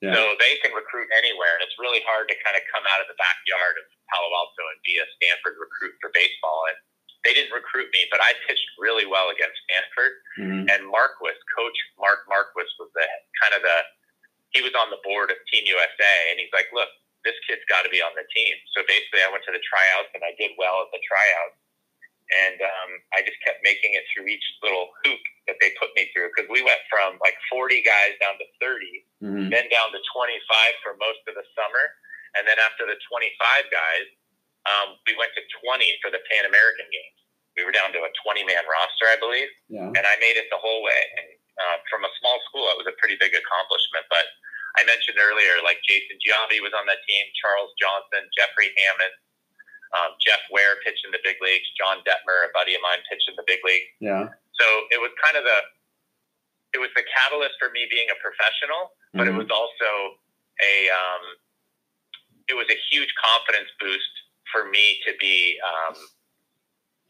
Yeah. 0.00 0.16
So 0.16 0.32
they 0.40 0.56
can 0.64 0.72
recruit 0.72 1.12
anywhere, 1.12 1.60
and 1.60 1.62
it's 1.62 1.76
really 1.76 2.00
hard 2.08 2.24
to 2.32 2.36
kind 2.40 2.56
of 2.56 2.64
come 2.72 2.88
out 2.88 3.04
of 3.04 3.06
the 3.12 3.18
backyard 3.20 3.76
of 3.76 3.84
Palo 4.08 4.32
Alto 4.32 4.64
and 4.72 4.80
be 4.80 4.96
a 4.96 5.04
Stanford 5.20 5.60
recruit 5.60 5.92
for 6.00 6.08
baseball. 6.16 6.72
And 6.72 6.78
they 7.20 7.36
didn't 7.36 7.52
recruit 7.52 7.92
me, 7.92 8.08
but 8.08 8.16
I 8.24 8.32
pitched 8.48 8.64
really 8.80 9.04
well 9.04 9.28
against 9.28 9.60
Stanford. 9.68 10.14
Mm-hmm. 10.40 10.64
And 10.72 10.80
Marquess, 10.88 11.36
Coach 11.52 11.76
Mark 12.00 12.24
Marquess, 12.32 12.72
was 12.80 12.88
the 12.96 13.04
kind 13.44 13.52
of 13.52 13.60
the 13.60 13.78
he 14.56 14.64
was 14.64 14.74
on 14.74 14.90
the 14.90 14.98
board 15.04 15.30
of 15.30 15.38
Team 15.52 15.68
USA, 15.68 16.14
and 16.32 16.40
he's 16.40 16.50
like, 16.56 16.72
"Look, 16.72 16.88
this 17.22 17.36
kid's 17.44 17.62
got 17.68 17.84
to 17.84 17.92
be 17.92 18.00
on 18.00 18.16
the 18.16 18.24
team." 18.32 18.56
So 18.72 18.80
basically, 18.88 19.20
I 19.20 19.28
went 19.28 19.44
to 19.46 19.54
the 19.54 19.62
tryouts, 19.62 20.10
and 20.16 20.24
I 20.24 20.32
did 20.40 20.56
well 20.56 20.80
at 20.80 20.90
the 20.96 21.02
tryouts 21.04 21.60
and 22.30 22.58
um, 22.62 22.90
I 23.14 23.26
just 23.26 23.38
kept 23.42 23.60
making 23.66 23.98
it 23.98 24.06
through 24.10 24.30
each 24.30 24.44
little 24.62 24.94
hoop 25.02 25.22
that 25.50 25.58
they 25.58 25.74
put 25.82 25.90
me 25.98 26.06
through 26.14 26.30
because 26.30 26.46
we 26.46 26.62
went 26.62 26.78
from 26.86 27.18
like 27.18 27.34
40 27.50 27.82
guys 27.82 28.14
down 28.22 28.38
to 28.38 28.46
30, 28.62 28.86
mm-hmm. 29.18 29.46
then 29.50 29.66
down 29.70 29.90
to 29.90 30.00
25 30.14 30.38
for 30.86 30.94
most 31.02 31.22
of 31.26 31.34
the 31.34 31.46
summer, 31.58 31.84
and 32.38 32.46
then 32.46 32.58
after 32.62 32.86
the 32.86 32.94
25 33.10 33.34
guys, 33.74 34.06
um, 34.68 35.00
we 35.08 35.16
went 35.16 35.32
to 35.34 35.42
20 35.64 35.82
for 36.04 36.12
the 36.12 36.20
Pan 36.30 36.46
American 36.46 36.86
Games. 36.92 37.18
We 37.58 37.66
were 37.66 37.74
down 37.74 37.90
to 37.96 38.00
a 38.06 38.10
20 38.22 38.46
man 38.46 38.62
roster, 38.68 39.10
I 39.10 39.18
believe, 39.18 39.50
yeah. 39.66 39.90
and 39.90 40.04
I 40.06 40.14
made 40.22 40.38
it 40.38 40.46
the 40.54 40.60
whole 40.60 40.86
way. 40.86 41.02
And 41.18 41.28
uh, 41.58 41.76
from 41.90 42.06
a 42.06 42.12
small 42.22 42.38
school, 42.46 42.70
it 42.70 42.78
was 42.78 42.86
a 42.86 42.96
pretty 43.02 43.18
big 43.18 43.34
accomplishment. 43.34 44.06
But 44.06 44.24
I 44.78 44.86
mentioned 44.86 45.18
earlier, 45.18 45.58
like 45.66 45.82
Jason 45.82 46.20
Giambi 46.22 46.62
was 46.62 46.70
on 46.76 46.86
that 46.86 47.02
team, 47.08 47.24
Charles 47.42 47.74
Johnson, 47.80 48.22
Jeffrey 48.38 48.70
Hammond. 48.70 49.14
Um, 49.90 50.14
Jeff 50.22 50.38
Ware 50.54 50.78
pitched 50.86 51.02
in 51.02 51.10
the 51.10 51.22
big 51.26 51.42
leagues. 51.42 51.66
John 51.74 51.98
Dettmer, 52.06 52.46
a 52.46 52.50
buddy 52.54 52.78
of 52.78 52.82
mine, 52.82 53.02
pitched 53.10 53.26
in 53.26 53.34
the 53.34 53.46
big 53.46 53.58
league. 53.66 53.86
Yeah. 53.98 54.30
So 54.54 54.66
it 54.94 55.02
was 55.02 55.10
kind 55.18 55.34
of 55.34 55.42
the 55.42 55.58
it 56.70 56.78
was 56.78 56.90
the 56.94 57.02
catalyst 57.10 57.58
for 57.58 57.70
me 57.74 57.86
being 57.90 58.06
a 58.14 58.18
professional, 58.22 58.94
but 59.14 59.26
mm-hmm. 59.26 59.34
it 59.34 59.36
was 59.42 59.50
also 59.50 59.90
a 60.62 60.74
um, 60.90 61.24
it 62.46 62.54
was 62.54 62.66
a 62.70 62.78
huge 62.90 63.10
confidence 63.18 63.70
boost 63.78 64.14
for 64.50 64.66
me 64.70 64.98
to 65.06 65.14
be 65.18 65.58
um, 65.62 65.94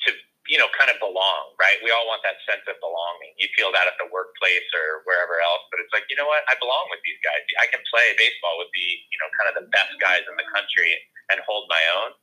to 0.07 0.16
you 0.49 0.57
know 0.57 0.68
kind 0.76 0.89
of 0.89 0.97
belong. 0.97 1.53
Right? 1.61 1.76
We 1.85 1.93
all 1.93 2.09
want 2.09 2.24
that 2.24 2.41
sense 2.49 2.64
of 2.64 2.76
belonging. 2.81 3.37
You 3.37 3.53
feel 3.53 3.68
that 3.76 3.85
at 3.85 4.01
the 4.01 4.09
workplace 4.09 4.68
or 4.72 5.05
wherever 5.05 5.37
else, 5.45 5.68
but 5.68 5.81
it's 5.85 5.93
like 5.93 6.09
you 6.09 6.16
know 6.16 6.28
what? 6.28 6.41
I 6.49 6.57
belong 6.57 6.89
with 6.89 7.05
these 7.05 7.20
guys. 7.20 7.45
I 7.61 7.68
can 7.68 7.85
play 7.93 8.16
baseball 8.16 8.57
with 8.57 8.72
the 8.72 8.89
you 9.12 9.18
know 9.20 9.28
kind 9.37 9.49
of 9.53 9.55
the 9.61 9.66
best 9.68 9.93
guys 10.01 10.24
in 10.24 10.37
the 10.41 10.49
country 10.57 10.97
and 11.28 11.41
hold 11.45 11.68
my 11.68 11.83
own. 12.01 12.16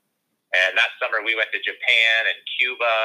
And 0.56 0.78
that 0.80 0.96
summer 1.02 1.20
we 1.26 1.36
went 1.36 1.52
to 1.52 1.60
Japan 1.60 2.20
and 2.32 2.40
Cuba 2.60 2.96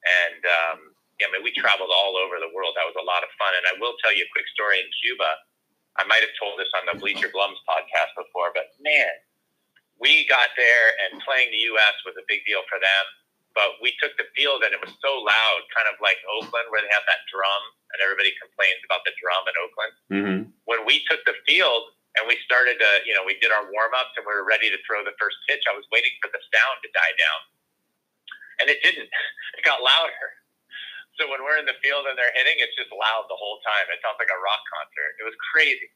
and 0.00 0.40
um, 0.48 0.78
I 1.20 1.28
mean, 1.28 1.44
we 1.44 1.52
traveled 1.52 1.92
all 1.92 2.16
over 2.16 2.40
the 2.40 2.48
world. 2.52 2.72
That 2.76 2.88
was 2.88 2.96
a 2.96 3.04
lot 3.04 3.20
of 3.20 3.30
fun. 3.36 3.52
And 3.52 3.64
I 3.68 3.74
will 3.76 3.96
tell 4.00 4.12
you 4.12 4.24
a 4.24 4.32
quick 4.32 4.48
story 4.56 4.80
in 4.80 4.88
Cuba. 5.04 5.28
I 6.00 6.08
might 6.08 6.24
have 6.24 6.32
told 6.40 6.56
this 6.56 6.70
on 6.72 6.88
the 6.88 6.96
Bleacher 6.96 7.28
Blums 7.28 7.60
podcast 7.68 8.16
before, 8.16 8.54
but 8.56 8.72
man, 8.80 9.10
we 10.00 10.24
got 10.30 10.48
there 10.56 10.96
and 11.04 11.20
playing 11.20 11.52
the 11.52 11.60
U.S. 11.76 11.92
was 12.08 12.16
a 12.16 12.24
big 12.24 12.40
deal 12.48 12.64
for 12.72 12.80
them. 12.80 13.04
But 13.52 13.82
we 13.82 13.92
took 13.98 14.14
the 14.14 14.30
field 14.32 14.62
and 14.62 14.70
it 14.70 14.80
was 14.80 14.94
so 15.02 15.12
loud, 15.20 15.60
kind 15.74 15.90
of 15.90 15.98
like 15.98 16.16
Oakland, 16.38 16.70
where 16.70 16.80
they 16.80 16.92
have 16.94 17.04
that 17.04 17.26
drum 17.28 17.62
and 17.92 17.98
everybody 17.98 18.30
complains 18.38 18.80
about 18.86 19.02
the 19.02 19.12
drum 19.18 19.42
in 19.44 19.54
Oakland. 19.58 19.92
Mm-hmm. 20.08 20.40
When 20.70 20.80
we 20.86 21.02
took 21.10 21.20
the 21.26 21.34
field 21.44 21.90
and 22.18 22.26
we 22.26 22.34
started 22.42 22.78
to, 22.80 22.90
you 23.06 23.14
know, 23.14 23.22
we 23.22 23.38
did 23.38 23.54
our 23.54 23.66
warm 23.70 23.92
ups 23.94 24.16
and 24.18 24.26
we 24.26 24.34
were 24.34 24.46
ready 24.46 24.66
to 24.66 24.78
throw 24.82 25.06
the 25.06 25.14
first 25.20 25.38
pitch, 25.46 25.62
I 25.70 25.74
was 25.76 25.86
waiting 25.94 26.10
for 26.18 26.30
the 26.32 26.42
sound 26.50 26.82
to 26.82 26.90
die 26.90 27.14
down. 27.14 27.40
And 28.62 28.66
it 28.70 28.82
didn't. 28.82 29.10
It 29.58 29.66
got 29.66 29.82
louder. 29.82 30.40
So 31.18 31.28
when 31.28 31.42
we're 31.44 31.58
in 31.58 31.66
the 31.66 31.76
field 31.82 32.06
and 32.08 32.16
they're 32.16 32.32
hitting, 32.32 32.54
it's 32.62 32.72
just 32.78 32.88
loud 32.94 33.28
the 33.28 33.36
whole 33.36 33.58
time. 33.60 33.84
It 33.92 34.00
sounds 34.00 34.16
like 34.16 34.30
a 34.30 34.40
rock 34.40 34.62
concert. 34.72 35.12
It 35.20 35.26
was 35.26 35.36
crazy. 35.52 35.90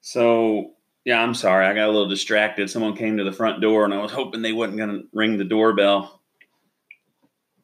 So 0.00 0.74
yeah, 1.04 1.22
I'm 1.22 1.34
sorry. 1.34 1.66
I 1.66 1.74
got 1.74 1.86
a 1.86 1.92
little 1.92 2.08
distracted. 2.08 2.68
Someone 2.68 2.96
came 2.96 3.16
to 3.16 3.24
the 3.24 3.32
front 3.32 3.60
door, 3.62 3.84
and 3.84 3.94
I 3.94 3.98
was 3.98 4.10
hoping 4.10 4.42
they 4.42 4.52
wasn't 4.52 4.78
going 4.78 4.90
to 4.90 5.08
ring 5.12 5.38
the 5.38 5.44
doorbell. 5.44 6.20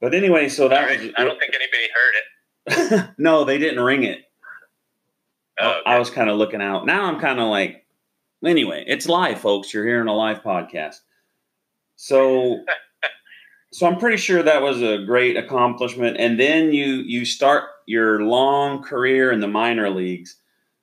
But 0.01 0.15
anyway, 0.15 0.49
so 0.49 0.69
that 0.69 0.87
right. 0.87 1.01
was. 1.01 1.11
I 1.17 1.25
don't 1.25 1.39
think 1.39 1.55
anybody 1.55 1.89
heard 1.95 3.01
it. 3.01 3.11
no, 3.19 3.45
they 3.45 3.59
didn't 3.59 3.83
ring 3.83 4.05
it. 4.05 4.25
Oh, 5.61 5.71
okay. 5.71 5.81
I 5.87 5.99
was 5.99 6.11
kind 6.11 6.31
of 6.31 6.37
looking 6.37 6.63
out. 6.63 6.87
Now 6.87 7.05
I'm 7.07 7.21
kind 7.21 7.41
of 7.41 7.49
like, 7.49 7.87
anyway, 8.45 8.85
it's 8.87 9.09
live, 9.09 9.41
folks. 9.41 9.73
You're 9.73 9.87
hearing 9.87 10.09
a 10.09 10.15
live 10.15 10.43
podcast. 10.43 10.97
So 11.97 12.65
so 13.73 13.87
I'm 13.87 13.99
pretty 13.99 14.17
sure 14.19 14.43
that 14.43 14.63
was 14.63 14.83
a 14.83 15.05
great 15.05 15.37
accomplishment. 15.37 16.17
And 16.19 16.39
then 16.39 16.73
you 16.73 16.87
you 17.07 17.25
start 17.25 17.65
your 17.87 18.23
long 18.23 18.83
career 18.83 19.33
in 19.33 19.41
the 19.41 19.49
minor 19.49 19.91
leagues. 19.91 20.37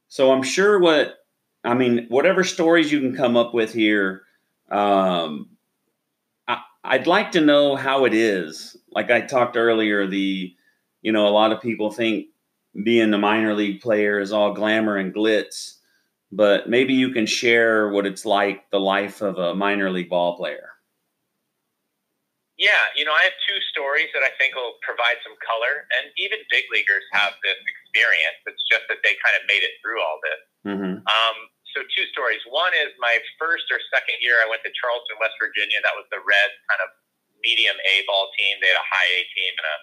So 0.09 0.31
I'm 0.31 0.43
sure 0.43 0.79
what 0.79 1.19
I 1.63 1.73
mean, 1.73 2.05
whatever 2.09 2.43
stories 2.43 2.91
you 2.91 2.99
can 2.99 3.15
come 3.15 3.37
up 3.37 3.53
with 3.53 3.73
here, 3.73 4.23
um, 4.71 5.49
I, 6.47 6.61
I'd 6.83 7.07
like 7.07 7.31
to 7.33 7.41
know 7.41 7.75
how 7.75 8.05
it 8.05 8.13
is. 8.13 8.77
Like 8.91 9.11
I 9.11 9.21
talked 9.21 9.57
earlier, 9.57 10.07
the 10.07 10.53
you 11.01 11.11
know 11.11 11.27
a 11.27 11.29
lot 11.29 11.51
of 11.51 11.61
people 11.61 11.91
think 11.91 12.27
being 12.83 13.13
a 13.13 13.17
minor 13.17 13.53
league 13.53 13.81
player 13.81 14.19
is 14.19 14.31
all 14.31 14.53
glamour 14.53 14.97
and 14.97 15.13
glitz, 15.13 15.77
but 16.31 16.69
maybe 16.69 16.93
you 16.93 17.11
can 17.11 17.25
share 17.25 17.89
what 17.89 18.05
it's 18.05 18.25
like 18.25 18.69
the 18.71 18.79
life 18.79 19.21
of 19.21 19.37
a 19.37 19.53
minor 19.53 19.91
league 19.91 20.09
ball 20.09 20.37
player. 20.37 20.71
Yeah, 22.61 22.93
you 22.93 23.01
know, 23.01 23.11
I 23.11 23.25
have 23.25 23.33
two 23.49 23.57
stories 23.73 24.13
that 24.13 24.21
I 24.21 24.29
think 24.37 24.53
will 24.53 24.77
provide 24.85 25.17
some 25.25 25.33
color, 25.41 25.89
and 25.97 26.13
even 26.21 26.37
big 26.53 26.69
leaguers 26.69 27.01
have 27.09 27.33
this 27.41 27.57
experience. 27.57 28.37
It's 28.45 28.61
just 28.69 28.85
that 28.85 29.01
they 29.01 29.17
kind 29.17 29.35
of 29.41 29.49
made 29.49 29.65
it 29.65 29.81
through 29.81 29.97
all 29.97 30.21
this. 30.21 30.41
Mm-hmm. 30.69 30.95
Um, 31.01 31.37
so, 31.73 31.81
two 31.89 32.05
stories. 32.13 32.37
One 32.53 32.69
is 32.77 32.93
my 33.01 33.17
first 33.41 33.65
or 33.73 33.81
second 33.89 34.21
year, 34.21 34.37
I 34.43 34.47
went 34.47 34.61
to 34.61 34.71
Charleston, 34.77 35.17
West 35.17 35.41
Virginia. 35.41 35.81
That 35.81 35.97
was 35.97 36.05
the 36.13 36.21
Reds 36.21 36.53
kind 36.69 36.85
of 36.85 36.93
medium 37.41 37.73
A 37.81 38.05
ball 38.05 38.29
team. 38.37 38.61
They 38.61 38.69
had 38.69 38.77
a 38.77 38.89
high 38.93 39.09
A 39.09 39.21
team 39.33 39.53
and 39.57 39.65
a, 39.65 39.77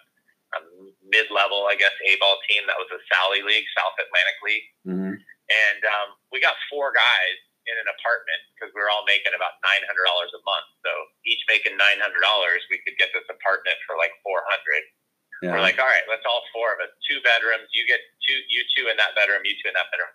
a 0.57 0.61
mid 1.05 1.29
level, 1.29 1.69
I 1.69 1.77
guess, 1.77 1.93
A 2.09 2.17
ball 2.17 2.41
team. 2.49 2.65
That 2.65 2.81
was 2.81 2.89
the 2.89 3.01
Sally 3.11 3.45
League, 3.45 3.69
South 3.77 3.97
Atlantic 4.01 4.39
League. 4.41 4.67
Mm-hmm. 4.89 5.15
And 5.49 5.81
um, 5.89 6.09
we 6.33 6.41
got 6.41 6.57
four 6.69 6.93
guys 6.93 7.37
in 7.69 7.77
an 7.77 7.89
apartment 7.89 8.41
because 8.57 8.73
we 8.73 8.81
were 8.81 8.89
all 8.89 9.05
making 9.05 9.37
about 9.37 9.61
nine 9.61 9.85
hundred 9.85 10.09
dollars 10.09 10.33
a 10.33 10.41
month. 10.45 10.69
So 10.85 10.93
each 11.29 11.41
making 11.49 11.77
nine 11.77 12.01
hundred 12.01 12.25
dollars, 12.25 12.65
we 12.73 12.81
could 12.85 12.97
get 12.97 13.13
this 13.13 13.29
apartment 13.29 13.77
for 13.85 13.97
like 14.01 14.13
four 14.25 14.41
hundred. 14.49 14.85
Yeah. 15.45 15.55
We're 15.55 15.63
like, 15.63 15.79
all 15.79 15.87
right, 15.87 16.03
let's 16.11 16.27
all 16.27 16.43
four 16.51 16.75
of 16.75 16.83
us, 16.83 16.91
two 17.07 17.23
bedrooms. 17.23 17.71
You 17.71 17.87
get 17.87 18.03
two, 18.27 18.39
you 18.51 18.67
two 18.75 18.91
in 18.91 18.99
that 18.99 19.15
bedroom, 19.15 19.47
you 19.47 19.55
two 19.63 19.71
in 19.71 19.77
that 19.79 19.87
bedroom. 19.95 20.11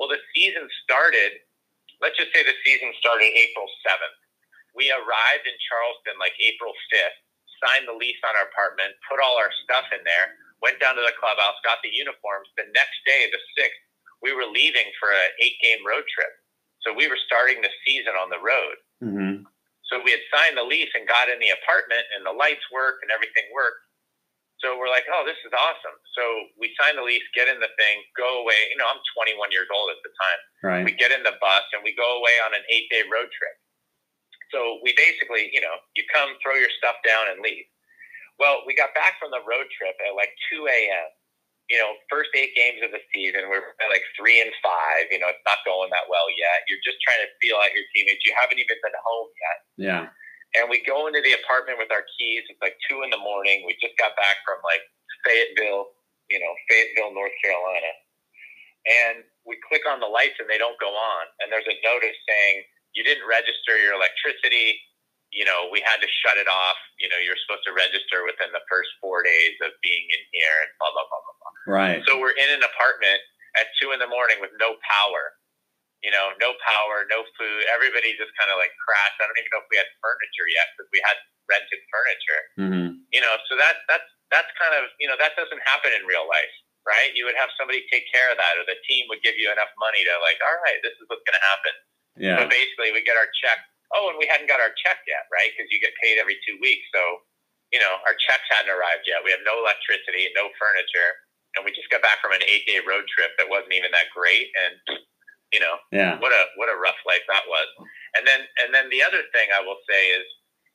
Well, 0.00 0.08
the 0.08 0.22
season 0.32 0.64
started. 0.82 1.44
Let's 2.00 2.18
just 2.18 2.34
say 2.34 2.42
the 2.42 2.56
season 2.66 2.90
started 2.98 3.30
April 3.30 3.68
seventh. 3.86 4.18
We 4.74 4.90
arrived 4.90 5.44
in 5.46 5.54
Charleston 5.68 6.18
like 6.18 6.34
April 6.42 6.74
fifth. 6.90 7.21
Signed 7.62 7.86
the 7.86 7.94
lease 7.94 8.18
on 8.26 8.34
our 8.34 8.50
apartment, 8.50 8.98
put 9.06 9.22
all 9.22 9.38
our 9.38 9.54
stuff 9.62 9.86
in 9.94 10.02
there, 10.02 10.34
went 10.60 10.82
down 10.82 10.98
to 10.98 11.04
the 11.06 11.14
clubhouse, 11.14 11.54
got 11.62 11.78
the 11.86 11.94
uniforms. 11.94 12.50
The 12.58 12.66
next 12.74 12.98
day, 13.06 13.30
the 13.30 13.38
sixth, 13.54 13.78
we 14.18 14.34
were 14.34 14.50
leaving 14.50 14.90
for 14.98 15.14
an 15.14 15.30
eight 15.38 15.58
game 15.62 15.86
road 15.86 16.02
trip 16.10 16.34
so 16.82 16.90
we 16.90 17.06
were 17.06 17.18
starting 17.26 17.62
the 17.62 17.70
season 17.86 18.18
on 18.18 18.28
the 18.28 18.42
road. 18.42 18.76
Mm-hmm. 19.02 19.34
So 19.86 20.02
we 20.02 20.10
had 20.10 20.24
signed 20.34 20.58
the 20.58 20.66
lease 20.66 20.90
and 20.98 21.06
got 21.06 21.30
in 21.30 21.38
the 21.38 21.54
apartment, 21.54 22.02
and 22.16 22.26
the 22.26 22.34
lights 22.34 22.64
work 22.74 23.02
and 23.02 23.10
everything 23.14 23.46
worked. 23.54 23.82
So 24.58 24.78
we're 24.78 24.90
like, 24.90 25.06
oh, 25.10 25.26
this 25.26 25.38
is 25.42 25.50
awesome. 25.50 25.98
So 26.14 26.22
we 26.54 26.70
sign 26.78 26.94
the 26.94 27.02
lease, 27.02 27.26
get 27.34 27.50
in 27.50 27.58
the 27.58 27.70
thing, 27.74 27.98
go 28.14 28.46
away. 28.46 28.70
You 28.70 28.78
know, 28.78 28.86
I'm 28.86 29.02
21 29.18 29.50
years 29.50 29.66
old 29.74 29.90
at 29.90 29.98
the 30.06 30.12
time. 30.14 30.40
Right. 30.62 30.84
We 30.86 30.94
get 30.94 31.10
in 31.10 31.26
the 31.26 31.34
bus 31.42 31.66
and 31.74 31.82
we 31.82 31.98
go 31.98 32.06
away 32.22 32.38
on 32.46 32.54
an 32.54 32.62
eight 32.70 32.86
day 32.86 33.02
road 33.10 33.26
trip. 33.34 33.56
So 34.52 34.78
we 34.84 34.92
basically, 34.94 35.48
you 35.50 35.64
know, 35.64 35.80
you 35.96 36.04
come, 36.12 36.36
throw 36.44 36.54
your 36.54 36.70
stuff 36.76 37.00
down, 37.02 37.32
and 37.32 37.40
leave. 37.40 37.64
Well, 38.38 38.62
we 38.68 38.76
got 38.76 38.92
back 38.92 39.16
from 39.18 39.32
the 39.32 39.40
road 39.42 39.66
trip 39.72 39.96
at 40.04 40.12
like 40.14 40.30
2 40.52 40.68
a.m 40.68 41.08
you 41.72 41.80
know, 41.80 41.96
first 42.12 42.28
eight 42.36 42.52
games 42.52 42.84
of 42.84 42.92
the 42.92 43.00
season, 43.16 43.48
we're 43.48 43.64
like 43.88 44.04
three 44.12 44.44
and 44.44 44.52
five. 44.60 45.08
You 45.08 45.16
know, 45.16 45.32
it's 45.32 45.40
not 45.48 45.64
going 45.64 45.88
that 45.88 46.04
well 46.04 46.28
yet. 46.36 46.68
You're 46.68 46.84
just 46.84 47.00
trying 47.00 47.24
to 47.24 47.32
feel 47.40 47.56
out 47.56 47.72
your 47.72 47.88
teammates. 47.96 48.20
You 48.28 48.36
haven't 48.36 48.60
even 48.60 48.76
been 48.84 48.92
home 49.00 49.32
yet. 49.40 49.58
Yeah. 49.80 50.04
And 50.58 50.68
we 50.68 50.84
go 50.84 51.08
into 51.08 51.24
the 51.24 51.32
apartment 51.32 51.80
with 51.80 51.88
our 51.88 52.04
keys. 52.18 52.44
It's 52.52 52.60
like 52.60 52.76
two 52.84 53.00
in 53.00 53.08
the 53.08 53.20
morning. 53.24 53.64
We 53.64 53.72
just 53.80 53.96
got 53.96 54.12
back 54.20 54.44
from 54.44 54.60
like 54.60 54.84
Fayetteville, 55.24 55.96
you 56.28 56.36
know, 56.44 56.52
Fayetteville, 56.68 57.16
North 57.16 57.32
Carolina. 57.40 57.92
And 58.84 59.24
we 59.48 59.56
click 59.64 59.88
on 59.88 59.96
the 60.02 60.10
lights 60.10 60.36
and 60.42 60.50
they 60.52 60.60
don't 60.60 60.76
go 60.76 60.92
on. 60.92 61.24
And 61.40 61.48
there's 61.48 61.64
a 61.64 61.78
notice 61.80 62.18
saying 62.28 62.68
you 62.92 63.02
didn't 63.02 63.26
register 63.26 63.76
your 63.80 63.96
electricity 63.96 64.80
you 65.32 65.48
know, 65.48 65.72
we 65.72 65.80
had 65.80 65.98
to 66.04 66.08
shut 66.20 66.36
it 66.36 66.46
off. 66.46 66.76
You 67.00 67.08
know, 67.08 67.16
you're 67.16 67.40
supposed 67.48 67.64
to 67.64 67.72
register 67.72 68.20
within 68.28 68.52
the 68.52 68.60
first 68.68 68.92
four 69.00 69.24
days 69.24 69.56
of 69.64 69.72
being 69.80 70.04
in 70.12 70.22
here 70.30 70.56
and 70.62 70.70
blah, 70.76 70.92
blah, 70.92 71.08
blah, 71.08 71.24
blah, 71.24 71.36
blah. 71.40 71.52
Right. 71.72 72.00
So 72.04 72.20
we're 72.20 72.36
in 72.36 72.52
an 72.52 72.60
apartment 72.60 73.18
at 73.56 73.72
two 73.80 73.96
in 73.96 73.98
the 73.98 74.08
morning 74.08 74.44
with 74.44 74.52
no 74.60 74.76
power, 74.84 75.32
you 76.04 76.12
know, 76.12 76.36
no 76.36 76.52
power, 76.68 77.08
no 77.08 77.24
food. 77.40 77.60
Everybody 77.72 78.12
just 78.20 78.32
kind 78.36 78.52
of 78.52 78.60
like 78.60 78.76
crashed. 78.84 79.18
I 79.24 79.24
don't 79.24 79.40
even 79.40 79.50
know 79.56 79.64
if 79.64 79.68
we 79.72 79.80
had 79.80 79.88
furniture 80.04 80.48
yet 80.52 80.68
because 80.76 80.88
we 80.92 81.00
had 81.00 81.16
rented 81.48 81.80
furniture, 81.90 82.42
mm-hmm. 82.54 82.88
you 83.10 83.20
know, 83.20 83.34
so 83.50 83.58
that, 83.58 83.82
that's, 83.90 84.06
that's 84.30 84.48
kind 84.60 84.78
of, 84.78 84.88
you 85.02 85.10
know, 85.10 85.18
that 85.18 85.34
doesn't 85.34 85.60
happen 85.66 85.90
in 85.90 86.06
real 86.06 86.24
life, 86.24 86.54
right? 86.86 87.12
You 87.18 87.26
would 87.26 87.36
have 87.36 87.50
somebody 87.58 87.82
take 87.90 88.06
care 88.08 88.30
of 88.30 88.38
that 88.38 88.56
or 88.60 88.64
the 88.64 88.78
team 88.86 89.10
would 89.10 89.20
give 89.26 89.36
you 89.36 89.50
enough 89.50 89.72
money 89.80 90.06
to 90.06 90.12
like, 90.22 90.38
all 90.44 90.60
right, 90.64 90.78
this 90.84 90.94
is 90.96 91.04
what's 91.10 91.24
going 91.24 91.36
to 91.36 91.46
happen. 91.50 91.74
Yeah. 92.16 92.36
But 92.36 92.52
basically 92.52 92.92
we 92.92 93.00
get 93.02 93.16
our 93.16 93.28
check 93.40 93.58
oh, 93.92 94.08
and 94.08 94.16
we 94.16 94.28
hadn't 94.28 94.48
got 94.48 94.60
our 94.60 94.72
check 94.80 95.04
yet, 95.04 95.28
right? 95.28 95.52
Because 95.52 95.68
you 95.68 95.78
get 95.78 95.92
paid 96.00 96.16
every 96.16 96.40
two 96.48 96.56
weeks. 96.60 96.84
So, 96.92 97.24
you 97.70 97.80
know, 97.80 98.00
our 98.08 98.16
checks 98.16 98.48
hadn't 98.48 98.72
arrived 98.72 99.04
yet. 99.08 99.24
We 99.24 99.32
have 99.32 99.44
no 99.44 99.60
electricity, 99.60 100.32
no 100.36 100.48
furniture, 100.56 101.12
and 101.56 101.64
we 101.64 101.72
just 101.72 101.92
got 101.92 102.04
back 102.04 102.20
from 102.24 102.32
an 102.32 102.44
eight 102.44 102.64
day 102.68 102.80
road 102.84 103.04
trip 103.12 103.32
that 103.36 103.48
wasn't 103.48 103.76
even 103.76 103.92
that 103.92 104.12
great. 104.12 104.48
And 104.56 105.00
you 105.52 105.60
know, 105.60 105.76
yeah. 105.92 106.16
what 106.16 106.32
a 106.32 106.42
what 106.56 106.72
a 106.72 106.76
rough 106.80 107.00
life 107.04 107.24
that 107.28 107.44
was. 107.44 107.68
And 108.16 108.24
then 108.24 108.48
and 108.64 108.72
then 108.72 108.88
the 108.88 109.04
other 109.04 109.20
thing 109.36 109.52
I 109.52 109.60
will 109.60 109.80
say 109.84 110.16
is, 110.16 110.24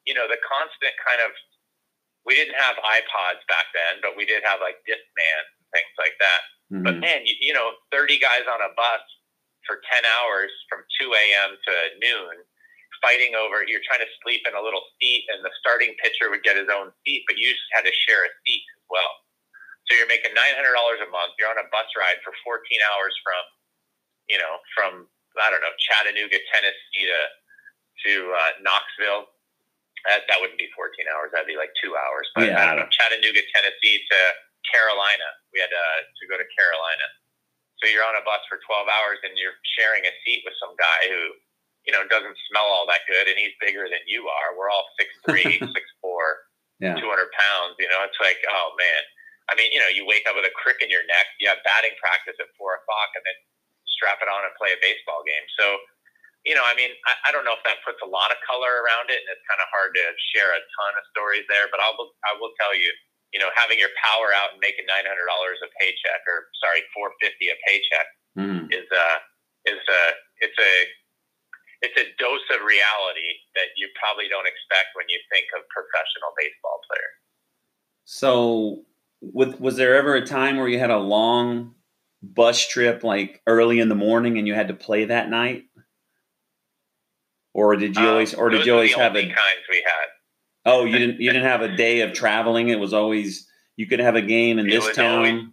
you 0.06 0.14
know, 0.14 0.30
the 0.30 0.38
constant 0.46 0.94
kind 1.02 1.22
of 1.22 1.34
we 2.26 2.38
didn't 2.38 2.58
have 2.58 2.78
iPods 2.82 3.42
back 3.50 3.74
then, 3.74 4.02
but 4.06 4.14
we 4.14 4.26
did 4.26 4.46
have 4.46 4.62
like 4.62 4.78
Discman 4.86 5.44
things 5.74 5.96
like 5.98 6.18
that. 6.22 6.42
Mm-hmm. 6.70 6.84
But 6.86 6.96
man, 7.02 7.26
you, 7.26 7.36
you 7.42 7.54
know, 7.54 7.76
30 7.92 8.20
guys 8.20 8.46
on 8.46 8.62
a 8.62 8.72
bus 8.76 9.04
for 9.68 9.84
10 9.92 10.02
hours 10.18 10.50
from 10.72 10.82
2 10.98 11.12
a.m. 11.12 11.60
to 11.60 11.74
noon 12.00 12.42
fighting 13.04 13.38
over 13.38 13.62
you're 13.68 13.84
trying 13.86 14.02
to 14.02 14.10
sleep 14.26 14.42
in 14.50 14.58
a 14.58 14.64
little 14.64 14.82
seat 14.98 15.28
and 15.30 15.46
the 15.46 15.54
starting 15.62 15.94
pitcher 16.02 16.34
would 16.34 16.42
get 16.42 16.58
his 16.58 16.66
own 16.72 16.90
seat 17.06 17.22
but 17.30 17.38
you 17.38 17.46
just 17.54 17.70
had 17.70 17.86
to 17.86 17.94
share 17.94 18.26
a 18.26 18.32
seat 18.42 18.64
as 18.74 18.84
well 18.90 19.14
so 19.86 19.94
you're 19.94 20.10
making 20.10 20.34
$900 20.34 20.58
a 20.58 21.10
month 21.14 21.38
you're 21.38 21.52
on 21.52 21.62
a 21.62 21.68
bus 21.70 21.86
ride 21.94 22.18
for 22.26 22.34
14 22.42 22.58
hours 22.90 23.14
from 23.22 23.44
you 24.26 24.42
know 24.42 24.58
from 24.74 25.06
i 25.38 25.54
don't 25.54 25.62
know 25.62 25.76
chattanooga 25.78 26.42
tennessee 26.50 27.06
to 27.06 27.22
to 28.02 28.14
uh, 28.34 28.52
knoxville 28.66 29.30
that, 30.10 30.26
that 30.26 30.42
wouldn't 30.42 30.58
be 30.58 30.72
14 30.74 30.98
hours 31.14 31.30
that'd 31.30 31.46
be 31.46 31.60
like 31.60 31.76
two 31.78 31.94
hours 31.94 32.26
but 32.34 32.50
yeah. 32.50 32.58
i 32.58 32.66
don't 32.66 32.82
know 32.82 32.90
chattanooga 32.90 33.46
tennessee 33.54 34.02
to 34.10 34.20
Carolina. 34.68 35.28
We 35.56 35.64
had 35.64 35.72
uh, 35.72 36.00
to 36.04 36.24
go 36.28 36.36
to 36.36 36.48
Carolina. 36.56 37.08
So 37.80 37.90
you're 37.90 38.06
on 38.06 38.18
a 38.18 38.26
bus 38.26 38.42
for 38.50 38.58
12 38.62 38.90
hours 38.90 39.20
and 39.22 39.38
you're 39.38 39.58
sharing 39.78 40.02
a 40.06 40.14
seat 40.26 40.42
with 40.44 40.58
some 40.58 40.74
guy 40.78 41.00
who, 41.10 41.22
you 41.86 41.94
know, 41.94 42.02
doesn't 42.10 42.38
smell 42.50 42.66
all 42.66 42.90
that 42.90 43.06
good 43.06 43.30
and 43.30 43.38
he's 43.38 43.54
bigger 43.62 43.86
than 43.86 44.02
you 44.10 44.26
are. 44.26 44.58
We're 44.58 44.74
all 44.74 44.90
6'3", 45.30 45.62
6'4", 45.62 45.70
yeah. 46.82 46.98
200 46.98 47.06
pounds. 47.06 47.78
You 47.78 47.90
know, 47.90 48.02
it's 48.06 48.18
like, 48.18 48.42
oh 48.50 48.74
man. 48.78 49.04
I 49.48 49.56
mean, 49.56 49.72
you 49.72 49.80
know, 49.80 49.88
you 49.88 50.04
wake 50.04 50.28
up 50.28 50.36
with 50.36 50.44
a 50.44 50.52
crick 50.60 50.84
in 50.84 50.92
your 50.92 51.08
neck. 51.08 51.28
You 51.40 51.48
have 51.48 51.64
batting 51.64 51.96
practice 52.04 52.36
at 52.36 52.52
four 52.60 52.76
o'clock, 52.76 53.16
and 53.16 53.24
then 53.24 53.38
strap 53.96 54.20
it 54.20 54.28
on 54.28 54.44
and 54.44 54.52
play 54.60 54.76
a 54.76 54.80
baseball 54.84 55.24
game. 55.24 55.48
So, 55.56 55.66
you 56.44 56.52
know, 56.52 56.68
I 56.68 56.76
mean, 56.76 56.92
I, 57.08 57.14
I 57.28 57.30
don't 57.32 57.48
know 57.48 57.56
if 57.56 57.64
that 57.64 57.80
puts 57.88 58.04
a 58.04 58.10
lot 58.10 58.30
of 58.30 58.38
color 58.44 58.84
around 58.84 59.08
it, 59.08 59.24
and 59.24 59.30
it's 59.32 59.48
kind 59.48 59.64
of 59.64 59.72
hard 59.72 59.96
to 59.96 60.04
share 60.36 60.52
a 60.52 60.60
ton 60.60 60.94
of 61.00 61.04
stories 61.16 61.48
there. 61.48 61.72
But 61.72 61.80
I'll, 61.80 61.96
I 62.28 62.36
will 62.36 62.52
tell 62.60 62.76
you, 62.76 62.92
you 63.34 63.40
know, 63.40 63.52
having 63.56 63.78
your 63.78 63.92
power 64.00 64.32
out 64.32 64.56
and 64.56 64.60
making 64.64 64.88
nine 64.88 65.04
hundred 65.04 65.28
dollars 65.28 65.60
a 65.64 65.70
paycheck, 65.80 66.22
or 66.28 66.48
sorry, 66.64 66.82
four 66.96 67.12
fifty 67.20 67.52
a 67.52 67.58
paycheck, 67.68 68.08
mm. 68.40 68.66
is 68.72 68.88
uh 68.92 69.20
is 69.68 69.84
a 69.84 70.04
it's 70.40 70.60
a 70.60 70.74
it's 71.82 71.98
a 71.98 72.08
dose 72.18 72.48
of 72.56 72.66
reality 72.66 73.32
that 73.56 73.70
you 73.78 73.88
probably 74.00 74.26
don't 74.30 74.48
expect 74.48 74.96
when 74.96 75.06
you 75.10 75.20
think 75.32 75.46
of 75.54 75.62
professional 75.70 76.34
baseball 76.38 76.80
players. 76.90 77.18
So, 78.06 78.86
with, 79.22 79.60
was 79.60 79.76
there 79.76 79.96
ever 79.96 80.16
a 80.16 80.26
time 80.26 80.58
where 80.58 80.68
you 80.68 80.80
had 80.80 80.90
a 80.90 80.98
long 80.98 81.76
bus 82.24 82.68
trip, 82.68 83.04
like 83.04 83.42
early 83.46 83.80
in 83.80 83.90
the 83.90 83.96
morning, 83.96 84.38
and 84.38 84.48
you 84.48 84.54
had 84.54 84.70
to 84.70 84.74
play 84.74 85.06
that 85.06 85.30
night? 85.30 85.66
Or 87.54 87.76
did 87.76 87.96
you 87.96 88.04
um, 88.04 88.10
always, 88.10 88.34
or 88.34 88.50
did 88.50 88.66
you 88.66 88.74
always 88.74 88.94
have 88.94 89.16
a 89.16 89.22
kinds 89.22 89.66
we 89.70 89.84
had? 89.86 90.08
Oh, 90.68 90.84
you 90.84 91.00
didn't. 91.00 91.18
You 91.24 91.32
didn't 91.32 91.48
have 91.48 91.64
a 91.64 91.72
day 91.72 92.02
of 92.04 92.12
traveling. 92.12 92.68
It 92.68 92.80
was 92.80 92.92
always 92.92 93.48
you 93.80 93.88
could 93.88 94.04
have 94.04 94.20
a 94.20 94.22
game 94.22 94.60
in 94.60 94.68
it 94.68 94.76
this 94.76 94.92
town. 94.92 95.24
Always, 95.24 95.48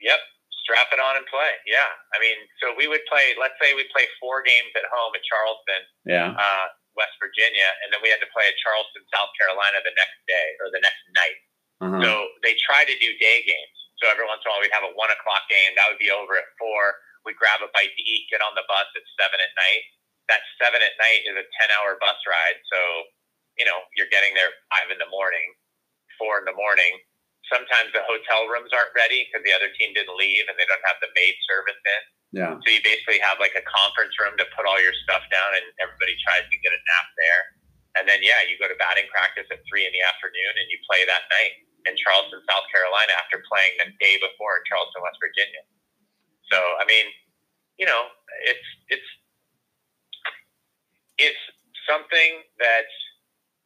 yep, 0.00 0.20
strap 0.64 0.88
it 0.88 0.98
on 0.98 1.20
and 1.20 1.28
play. 1.28 1.52
Yeah, 1.68 1.92
I 2.16 2.18
mean, 2.18 2.40
so 2.56 2.72
we 2.72 2.88
would 2.88 3.04
play. 3.04 3.36
Let's 3.36 3.60
say 3.60 3.76
we 3.76 3.84
play 3.92 4.08
four 4.16 4.40
games 4.40 4.72
at 4.80 4.88
home 4.88 5.12
at 5.12 5.20
Charleston. 5.28 5.82
Yeah. 6.08 6.32
Uh, 6.32 6.66
West 6.96 7.16
Virginia, 7.20 7.68
and 7.84 7.88
then 7.92 8.00
we 8.04 8.12
had 8.12 8.20
to 8.20 8.28
play 8.36 8.44
at 8.48 8.56
Charleston, 8.60 9.00
South 9.08 9.32
Carolina 9.40 9.80
the 9.80 9.96
next 9.96 10.18
day 10.28 10.48
or 10.60 10.68
the 10.72 10.82
next 10.84 11.04
night. 11.16 11.38
Uh-huh. 11.82 12.00
So 12.04 12.10
they 12.44 12.52
try 12.60 12.84
to 12.84 12.94
do 13.00 13.10
day 13.16 13.44
games. 13.44 13.78
So 14.00 14.12
every 14.12 14.26
once 14.28 14.44
in 14.44 14.48
a 14.48 14.48
while 14.52 14.62
we'd 14.62 14.74
have 14.76 14.86
a 14.86 14.92
one 14.92 15.10
o'clock 15.10 15.48
game. 15.48 15.72
That 15.78 15.88
would 15.88 16.00
be 16.02 16.12
over 16.12 16.36
at 16.36 16.48
four. 16.60 17.00
We'd 17.24 17.38
grab 17.38 17.62
a 17.62 17.70
bite 17.70 17.94
to 17.94 18.02
eat, 18.02 18.28
get 18.28 18.42
on 18.42 18.52
the 18.58 18.66
bus 18.66 18.86
at 18.92 19.04
seven 19.14 19.38
at 19.38 19.52
night. 19.54 19.84
That 20.26 20.42
seven 20.58 20.82
at 20.82 20.94
night 20.98 21.22
is 21.26 21.38
a 21.38 21.46
10 21.46 21.70
hour 21.74 21.98
bus 22.02 22.18
ride. 22.26 22.58
So 22.66 22.78
you 23.60 23.66
know, 23.68 23.84
you're 23.96 24.10
getting 24.10 24.32
there 24.32 24.50
five 24.72 24.88
in 24.88 24.98
the 24.98 25.08
morning, 25.12 25.44
four 26.16 26.40
in 26.40 26.46
the 26.48 26.56
morning. 26.56 26.96
Sometimes 27.50 27.92
the 27.92 28.00
hotel 28.06 28.48
rooms 28.48 28.72
aren't 28.72 28.94
ready 28.96 29.28
because 29.28 29.44
the 29.44 29.52
other 29.52 29.68
team 29.76 29.92
didn't 29.92 30.14
leave 30.16 30.46
and 30.48 30.56
they 30.56 30.64
don't 30.64 30.82
have 30.86 30.96
the 31.04 31.10
maid 31.12 31.36
service 31.44 31.76
in. 31.76 32.02
Yeah. 32.32 32.56
So 32.64 32.68
you 32.72 32.80
basically 32.80 33.20
have 33.20 33.36
like 33.36 33.52
a 33.52 33.64
conference 33.68 34.16
room 34.16 34.40
to 34.40 34.46
put 34.56 34.64
all 34.64 34.80
your 34.80 34.96
stuff 35.04 35.20
down 35.28 35.52
and 35.52 35.66
everybody 35.84 36.16
tries 36.24 36.48
to 36.48 36.56
get 36.64 36.72
a 36.72 36.80
nap 36.80 37.06
there. 37.20 37.42
And 38.00 38.08
then, 38.08 38.24
yeah, 38.24 38.40
you 38.48 38.56
go 38.56 38.72
to 38.72 38.78
batting 38.80 39.04
practice 39.12 39.44
at 39.52 39.60
three 39.68 39.84
in 39.84 39.92
the 39.92 40.00
afternoon 40.00 40.52
and 40.56 40.66
you 40.72 40.80
play 40.88 41.04
that 41.04 41.28
night 41.28 41.60
in 41.84 41.92
Charleston, 42.00 42.40
South 42.48 42.64
Carolina 42.72 43.12
after 43.20 43.44
playing 43.44 43.76
the 43.84 43.92
day 44.00 44.16
before 44.16 44.56
in 44.56 44.64
Charleston, 44.64 45.04
West 45.04 45.20
Virginia. 45.20 45.60
So, 46.48 46.56
I 46.80 46.88
mean, 46.88 47.04
you 47.76 47.84
know, 47.84 48.08
it's, 48.48 48.68
it's, 48.88 49.10
it's 51.20 51.42
something 51.84 52.48
that's 52.56 52.96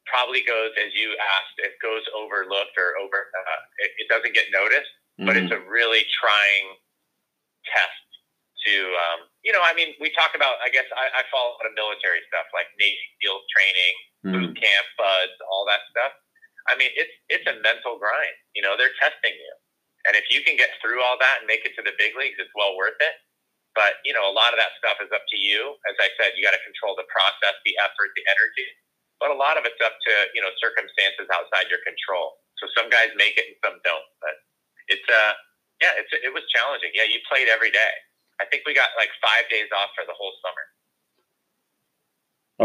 probably 0.07 0.43
goes 0.47 0.73
as 0.79 0.95
you 0.95 1.13
asked. 1.19 1.57
It 1.61 1.75
goes 1.83 2.03
overlooked 2.15 2.75
or 2.79 2.97
over. 2.99 3.31
Uh, 3.31 3.61
it, 3.85 3.91
it, 4.03 4.07
doesn't 4.09 4.33
get 4.33 4.49
noticed, 4.55 4.91
mm-hmm. 5.19 5.27
but 5.27 5.35
it's 5.37 5.53
a 5.53 5.61
really 5.67 6.07
trying 6.17 6.67
test 7.67 8.07
to. 8.67 8.75
Um, 8.75 9.29
you 9.43 9.53
know, 9.53 9.63
I 9.63 9.75
mean, 9.75 9.95
we 9.99 10.15
talk 10.15 10.33
about. 10.33 10.63
I 10.63 10.71
guess 10.71 10.87
I, 10.95 11.11
I 11.11 11.23
follow 11.29 11.55
a 11.55 11.57
lot 11.61 11.69
of 11.69 11.75
military 11.77 12.23
stuff 12.31 12.47
like 12.55 12.71
Navy 12.79 13.07
SEALs 13.21 13.45
training, 13.53 13.95
mm-hmm. 13.95 14.33
boot 14.33 14.55
camp, 14.57 14.87
BUD/S, 14.97 15.35
all 15.51 15.67
that 15.69 15.83
stuff. 15.93 16.15
I 16.67 16.75
mean, 16.79 16.91
it's 16.95 17.13
it's 17.29 17.47
a 17.47 17.59
mental 17.61 17.99
grind. 17.99 18.37
You 18.55 18.63
know, 18.63 18.79
they're 18.79 18.95
testing 19.03 19.35
you, 19.35 19.53
and 20.11 20.15
if 20.15 20.27
you 20.31 20.43
can 20.47 20.57
get 20.57 20.75
through 20.81 21.03
all 21.03 21.19
that 21.19 21.43
and 21.43 21.47
make 21.51 21.67
it 21.67 21.75
to 21.77 21.83
the 21.83 21.95
big 21.99 22.15
leagues, 22.17 22.39
it's 22.39 22.55
well 22.55 22.79
worth 22.79 22.99
it. 22.99 23.17
But 23.77 24.01
you 24.09 24.17
know, 24.17 24.25
a 24.25 24.33
lot 24.33 24.57
of 24.57 24.59
that 24.59 24.73
stuff 24.81 24.99
is 25.05 25.13
up 25.13 25.27
to 25.29 25.39
you. 25.39 25.77
As 25.87 25.99
I 26.01 26.09
said, 26.17 26.33
you 26.35 26.43
got 26.43 26.57
to 26.57 26.65
control 26.65 26.97
the 26.97 27.07
process, 27.13 27.55
the 27.69 27.77
effort, 27.77 28.17
the 28.17 28.25
energy 28.25 28.67
but 29.21 29.33
a 29.33 29.37
lot 29.37 29.57
of 29.57 29.65
it's 29.65 29.81
up 29.81 29.97
to 29.97 30.13
you 30.35 30.43
know 30.43 30.53
circumstances 30.61 31.29
outside 31.33 31.69
your 31.73 31.81
control. 31.85 32.41
So 32.61 32.69
some 32.77 32.89
guys 32.89 33.13
make 33.17 33.37
it 33.37 33.53
and 33.53 33.59
some 33.65 33.77
don't. 33.85 34.09
But 34.21 34.37
it's 34.89 35.07
uh 35.09 35.33
yeah, 35.81 35.93
it's 35.97 36.13
it 36.13 36.33
was 36.33 36.45
challenging. 36.53 36.91
Yeah, 36.95 37.05
you 37.09 37.21
played 37.29 37.49
every 37.49 37.71
day. 37.71 37.95
I 38.41 38.45
think 38.47 38.63
we 38.67 38.75
got 38.75 38.89
like 38.97 39.11
five 39.21 39.49
days 39.51 39.69
off 39.73 39.91
for 39.97 40.05
the 40.05 40.17
whole 40.17 40.33
summer. 40.45 40.65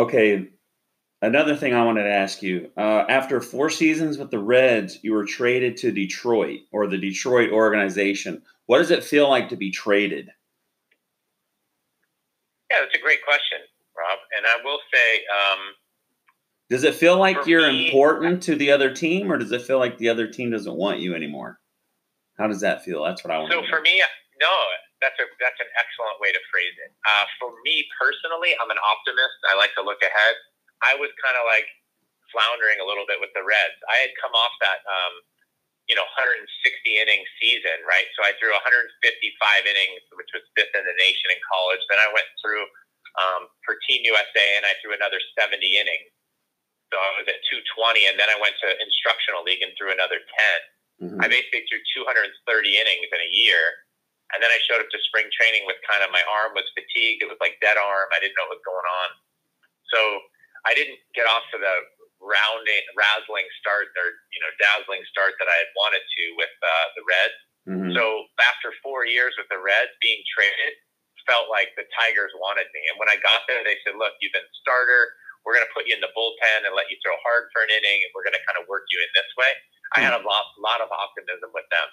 Okay. 0.08 0.50
Another 1.22 1.56
thing 1.56 1.74
I 1.74 1.86
wanted 1.86 2.04
to 2.04 2.14
ask 2.14 2.42
you: 2.42 2.72
uh, 2.78 3.06
after 3.08 3.42
four 3.42 3.70
seasons 3.70 4.18
with 4.18 4.32
the 4.32 4.40
Reds, 4.40 5.00
you 5.04 5.14
were 5.14 5.26
traded 5.26 5.78
to 5.78 5.92
Detroit 5.92 6.62
or 6.72 6.88
the 6.88 6.98
Detroit 6.98 7.52
organization. 7.52 8.42
What 8.66 8.80
does 8.80 8.92
it 8.92 9.04
feel 9.04 9.30
like 9.30 9.50
to 9.50 9.56
be 9.56 9.70
traded? 9.70 10.30
Yeah, 12.72 12.80
that's 12.80 12.96
a 12.96 13.04
great 13.04 13.20
question, 13.28 13.60
Rob. 13.98 14.18
And 14.32 14.48
I 14.48 14.64
will 14.64 14.80
say, 14.88 15.28
um, 15.28 15.60
does 16.72 16.88
it 16.88 16.96
feel 16.96 17.20
like 17.20 17.36
you're 17.44 17.68
me, 17.68 17.92
important 17.92 18.40
to 18.48 18.56
the 18.56 18.72
other 18.72 18.96
team, 18.96 19.28
or 19.28 19.36
does 19.36 19.52
it 19.52 19.60
feel 19.60 19.76
like 19.76 20.00
the 20.00 20.08
other 20.08 20.24
team 20.24 20.56
doesn't 20.56 20.72
want 20.72 21.04
you 21.04 21.12
anymore? 21.12 21.60
How 22.40 22.48
does 22.48 22.64
that 22.64 22.80
feel? 22.88 23.04
That's 23.04 23.28
what 23.28 23.36
I 23.36 23.44
want. 23.44 23.52
So 23.52 23.60
for 23.68 23.84
me, 23.84 24.00
no, 24.40 24.56
that's 25.04 25.20
a 25.20 25.28
that's 25.44 25.60
an 25.60 25.68
excellent 25.76 26.16
way 26.24 26.32
to 26.32 26.40
phrase 26.48 26.72
it. 26.80 26.96
Uh, 27.04 27.28
for 27.44 27.52
me 27.68 27.84
personally, 28.00 28.56
I'm 28.56 28.72
an 28.72 28.80
optimist. 28.80 29.36
I 29.52 29.60
like 29.60 29.76
to 29.76 29.84
look 29.84 30.00
ahead. 30.00 30.40
I 30.80 30.96
was 30.96 31.12
kind 31.20 31.36
of 31.36 31.44
like 31.44 31.68
floundering 32.32 32.80
a 32.80 32.88
little 32.88 33.04
bit 33.04 33.20
with 33.20 33.36
the 33.36 33.44
Reds. 33.44 33.76
I 33.92 34.08
had 34.08 34.16
come 34.24 34.32
off 34.32 34.56
that 34.64 34.80
um, 34.88 35.14
you 35.92 36.00
know 36.00 36.08
160 36.16 36.48
inning 36.88 37.20
season, 37.44 37.84
right? 37.84 38.08
So 38.16 38.24
I 38.24 38.32
threw 38.40 38.56
155 38.56 38.96
innings, 39.68 40.08
which 40.16 40.32
was 40.32 40.48
fifth 40.56 40.72
in 40.72 40.88
the 40.88 40.96
nation 41.04 41.36
in 41.36 41.40
college. 41.52 41.84
Then 41.92 42.00
I 42.00 42.08
went 42.16 42.32
through 42.40 42.64
um, 43.20 43.52
for 43.68 43.76
Team 43.92 44.08
USA, 44.08 44.48
and 44.56 44.64
I 44.64 44.72
threw 44.80 44.96
another 44.96 45.20
70 45.36 45.60
innings. 45.60 46.16
So 46.92 47.00
I 47.00 47.24
was 47.24 47.28
at 47.32 47.40
220, 47.48 48.12
and 48.12 48.20
then 48.20 48.28
I 48.28 48.36
went 48.36 48.60
to 48.60 48.68
instructional 48.84 49.48
league 49.48 49.64
and 49.64 49.72
threw 49.80 49.96
another 49.96 50.20
10. 50.20 51.08
Mm-hmm. 51.08 51.24
I 51.24 51.32
basically 51.32 51.64
threw 51.72 51.80
230 52.04 52.36
innings 52.68 53.08
in 53.08 53.22
a 53.24 53.32
year. 53.32 53.88
And 54.32 54.40
then 54.40 54.52
I 54.52 54.60
showed 54.64 54.80
up 54.80 54.92
to 54.92 55.00
spring 55.12 55.28
training 55.36 55.68
with 55.68 55.80
kind 55.84 56.04
of 56.04 56.12
my 56.12 56.24
arm 56.28 56.56
was 56.56 56.68
fatigued. 56.72 57.24
It 57.24 57.28
was 57.28 57.40
like 57.44 57.60
dead 57.60 57.76
arm. 57.76 58.08
I 58.16 58.20
didn't 58.24 58.36
know 58.40 58.48
what 58.48 58.60
was 58.60 58.68
going 58.68 58.88
on. 58.88 59.10
So 59.92 60.00
I 60.64 60.72
didn't 60.72 61.00
get 61.12 61.28
off 61.28 61.44
to 61.52 61.60
the 61.60 61.76
rounding, 62.24 62.84
razzling 62.96 63.48
start 63.60 63.92
or, 64.00 64.08
you 64.32 64.40
know, 64.40 64.52
dazzling 64.56 65.04
start 65.12 65.36
that 65.42 65.52
I 65.52 65.58
had 65.68 65.72
wanted 65.76 66.04
to 66.04 66.24
with 66.40 66.54
uh, 66.64 66.88
the 66.96 67.04
Reds. 67.04 67.40
Mm-hmm. 67.68 67.92
So 67.92 68.04
after 68.40 68.72
four 68.80 69.04
years 69.04 69.36
with 69.36 69.52
the 69.52 69.60
Reds 69.60 69.92
being 70.00 70.24
traded, 70.32 70.80
felt 71.28 71.52
like 71.52 71.76
the 71.76 71.86
Tigers 71.94 72.32
wanted 72.40 72.72
me. 72.72 72.82
And 72.88 72.96
when 72.98 73.12
I 73.12 73.20
got 73.20 73.46
there, 73.52 73.62
they 73.68 73.78
said, 73.84 74.00
look, 74.00 74.16
you've 74.24 74.34
been 74.34 74.48
starter 74.64 75.12
we're 75.46 75.56
going 75.58 75.66
to 75.66 75.74
put 75.74 75.88
you 75.88 75.96
in 75.96 76.02
the 76.02 76.14
bullpen 76.14 76.66
and 76.66 76.76
let 76.76 76.90
you 76.90 76.98
throw 77.02 77.18
hard 77.26 77.50
for 77.54 77.62
an 77.64 77.72
inning, 77.74 78.00
and 78.06 78.10
we're 78.14 78.24
going 78.24 78.38
to 78.38 78.46
kind 78.46 78.62
of 78.62 78.70
work 78.70 78.86
you 78.90 79.00
in 79.02 79.12
this 79.14 79.30
way. 79.38 79.52
I 79.96 80.00
had 80.00 80.14
a 80.14 80.24
lot, 80.24 80.46
lot 80.62 80.82
of 80.82 80.90
optimism 80.92 81.50
with 81.54 81.66
them. 81.72 81.90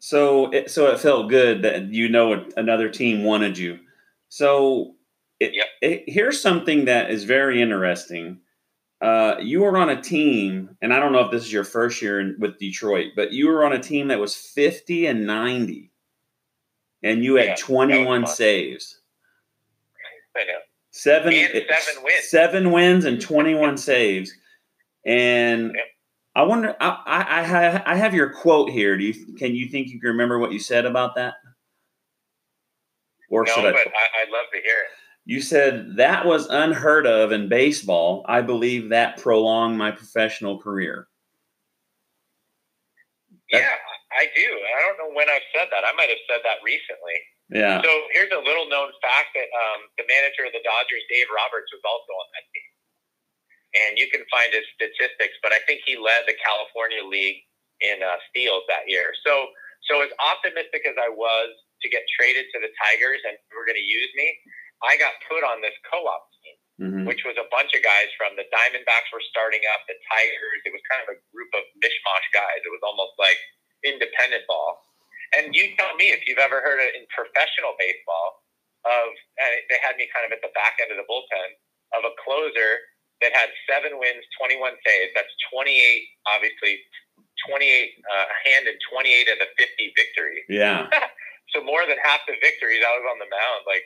So, 0.00 0.50
it, 0.50 0.70
so 0.70 0.86
it 0.88 1.00
felt 1.00 1.28
good 1.28 1.62
that 1.62 1.92
you 1.92 2.08
know 2.08 2.46
another 2.56 2.88
team 2.88 3.24
wanted 3.24 3.58
you. 3.58 3.78
So, 4.28 4.94
it, 5.40 5.54
yep. 5.54 5.66
it, 5.82 6.04
here's 6.06 6.40
something 6.40 6.86
that 6.86 7.10
is 7.10 7.24
very 7.24 7.60
interesting. 7.60 8.40
Uh, 9.00 9.36
you 9.40 9.60
were 9.60 9.76
on 9.76 9.90
a 9.90 10.00
team, 10.00 10.76
and 10.82 10.92
I 10.92 11.00
don't 11.00 11.12
know 11.12 11.24
if 11.24 11.30
this 11.30 11.44
is 11.44 11.52
your 11.52 11.64
first 11.64 12.00
year 12.02 12.20
in, 12.20 12.36
with 12.38 12.58
Detroit, 12.58 13.12
but 13.16 13.32
you 13.32 13.48
were 13.48 13.64
on 13.64 13.72
a 13.72 13.82
team 13.82 14.08
that 14.08 14.20
was 14.20 14.36
50 14.36 15.06
and 15.06 15.26
90, 15.26 15.90
and 17.02 17.24
you 17.24 17.36
had 17.36 17.48
yeah, 17.48 17.56
21 17.56 18.26
saves. 18.26 18.99
I 20.36 20.44
know. 20.44 20.58
Seven, 20.92 21.32
and 21.32 21.52
seven 21.52 22.02
wins. 22.02 22.30
Seven 22.30 22.72
wins 22.72 23.04
and 23.04 23.20
21 23.20 23.76
saves. 23.78 24.32
And. 25.06 25.76
I 26.36 26.44
wonder, 26.44 26.76
I, 26.80 26.96
I, 27.06 27.92
I 27.92 27.96
have 27.96 28.14
your 28.14 28.30
quote 28.30 28.70
here. 28.70 28.96
Do 28.96 29.02
you, 29.02 29.34
can 29.34 29.52
you 29.52 29.66
think 29.66 29.88
you 29.88 29.98
can 29.98 30.10
remember 30.10 30.38
what 30.38 30.52
you 30.52 30.60
said 30.60 30.86
about 30.86 31.16
that? 31.16 31.34
Or 33.30 33.44
no, 33.44 33.52
should 33.52 33.64
I? 33.64 33.72
but 33.72 33.80
I, 33.80 34.22
I'd 34.22 34.30
love 34.30 34.46
to 34.52 34.60
hear 34.60 34.76
it. 34.76 34.90
You 35.24 35.40
said 35.40 35.96
that 35.96 36.24
was 36.24 36.46
unheard 36.46 37.06
of 37.06 37.32
in 37.32 37.48
baseball. 37.48 38.24
I 38.26 38.42
believe 38.42 38.88
that 38.90 39.18
prolonged 39.18 39.78
my 39.78 39.90
professional 39.90 40.58
career. 40.58 41.08
yeah, 43.50 43.68
I 44.12 44.26
do. 44.34 44.42
I 44.42 44.80
don't 44.82 44.98
know 44.98 45.14
when 45.14 45.28
I've 45.28 45.42
said 45.54 45.68
that. 45.70 45.84
I 45.84 45.92
might 45.96 46.08
have 46.08 46.18
said 46.28 46.40
that 46.44 46.64
recently. 46.64 47.14
Yeah. 47.50 47.82
So 47.82 47.90
here's 48.14 48.30
a 48.30 48.38
little 48.38 48.70
known 48.70 48.94
fact 49.02 49.34
that 49.34 49.50
um, 49.50 49.90
the 49.98 50.06
manager 50.06 50.46
of 50.46 50.54
the 50.54 50.62
Dodgers, 50.62 51.02
Dave 51.10 51.26
Roberts, 51.34 51.66
was 51.74 51.82
also 51.82 52.10
on 52.14 52.28
that 52.38 52.46
team. 52.54 52.70
and 53.74 53.98
you 53.98 54.10
can 54.10 54.22
find 54.30 54.50
his 54.50 54.66
statistics, 54.74 55.38
but 55.42 55.54
I 55.54 55.62
think 55.66 55.82
he 55.86 55.94
led 55.94 56.26
the 56.26 56.34
California 56.42 57.02
League 57.06 57.46
in 57.80 58.02
uh, 58.02 58.18
steals 58.30 58.66
that 58.66 58.86
year. 58.90 59.14
So, 59.26 59.50
so 59.86 60.02
as 60.02 60.10
optimistic 60.18 60.84
as 60.86 60.98
I 60.98 61.08
was 61.10 61.54
to 61.82 61.86
get 61.88 62.04
traded 62.18 62.50
to 62.52 62.58
the 62.60 62.70
Tigers 62.76 63.22
and 63.24 63.38
were 63.54 63.64
going 63.64 63.78
to 63.78 63.88
use 63.88 64.10
me, 64.18 64.28
I 64.84 64.98
got 64.98 65.16
put 65.28 65.46
on 65.46 65.62
this 65.64 65.74
co-op 65.88 66.24
team, 66.40 66.56
mm-hmm. 66.82 67.04
which 67.08 67.24
was 67.24 67.38
a 67.40 67.48
bunch 67.48 67.72
of 67.72 67.80
guys 67.80 68.10
from 68.20 68.36
the 68.36 68.44
Diamondbacks 68.52 69.08
were 69.14 69.24
starting 69.32 69.62
up, 69.72 69.86
the 69.88 69.96
Tigers. 70.12 70.60
It 70.66 70.72
was 70.74 70.82
kind 70.90 71.00
of 71.06 71.08
a 71.14 71.16
group 71.32 71.50
of 71.56 71.64
mishmash 71.80 72.26
guys. 72.36 72.60
It 72.66 72.72
was 72.72 72.84
almost 72.84 73.16
like 73.16 73.38
independent 73.86 74.44
ball. 74.44 74.89
And 75.36 75.54
you 75.54 75.74
tell 75.78 75.94
me 75.94 76.10
if 76.10 76.26
you've 76.26 76.42
ever 76.42 76.58
heard 76.58 76.82
of 76.82 76.90
in 76.94 77.06
professional 77.14 77.78
baseball 77.78 78.42
of 78.82 79.12
they 79.68 79.78
had 79.84 79.94
me 80.00 80.08
kind 80.10 80.24
of 80.24 80.32
at 80.32 80.40
the 80.40 80.50
back 80.56 80.80
end 80.80 80.90
of 80.90 80.98
the 80.98 81.06
bullpen 81.06 81.50
of 81.94 82.02
a 82.08 82.12
closer 82.24 82.80
that 83.20 83.36
had 83.36 83.52
seven 83.68 84.00
wins, 84.00 84.24
21 84.40 84.72
saves. 84.80 85.12
That's 85.12 85.30
28, 85.52 85.68
obviously, 86.32 86.80
28 87.44 87.60
uh, 87.60 88.28
hand 88.48 88.64
in 88.64 88.76
28 88.88 89.28
of 89.28 89.38
the 89.44 89.48
50 89.60 89.92
victories. 89.92 90.46
Yeah. 90.48 90.88
so 91.52 91.60
more 91.60 91.84
than 91.84 92.00
half 92.00 92.24
the 92.24 92.36
victories, 92.40 92.80
I 92.80 92.96
was 92.96 93.04
on 93.12 93.20
the 93.20 93.28
mound. 93.28 93.60
Like, 93.68 93.84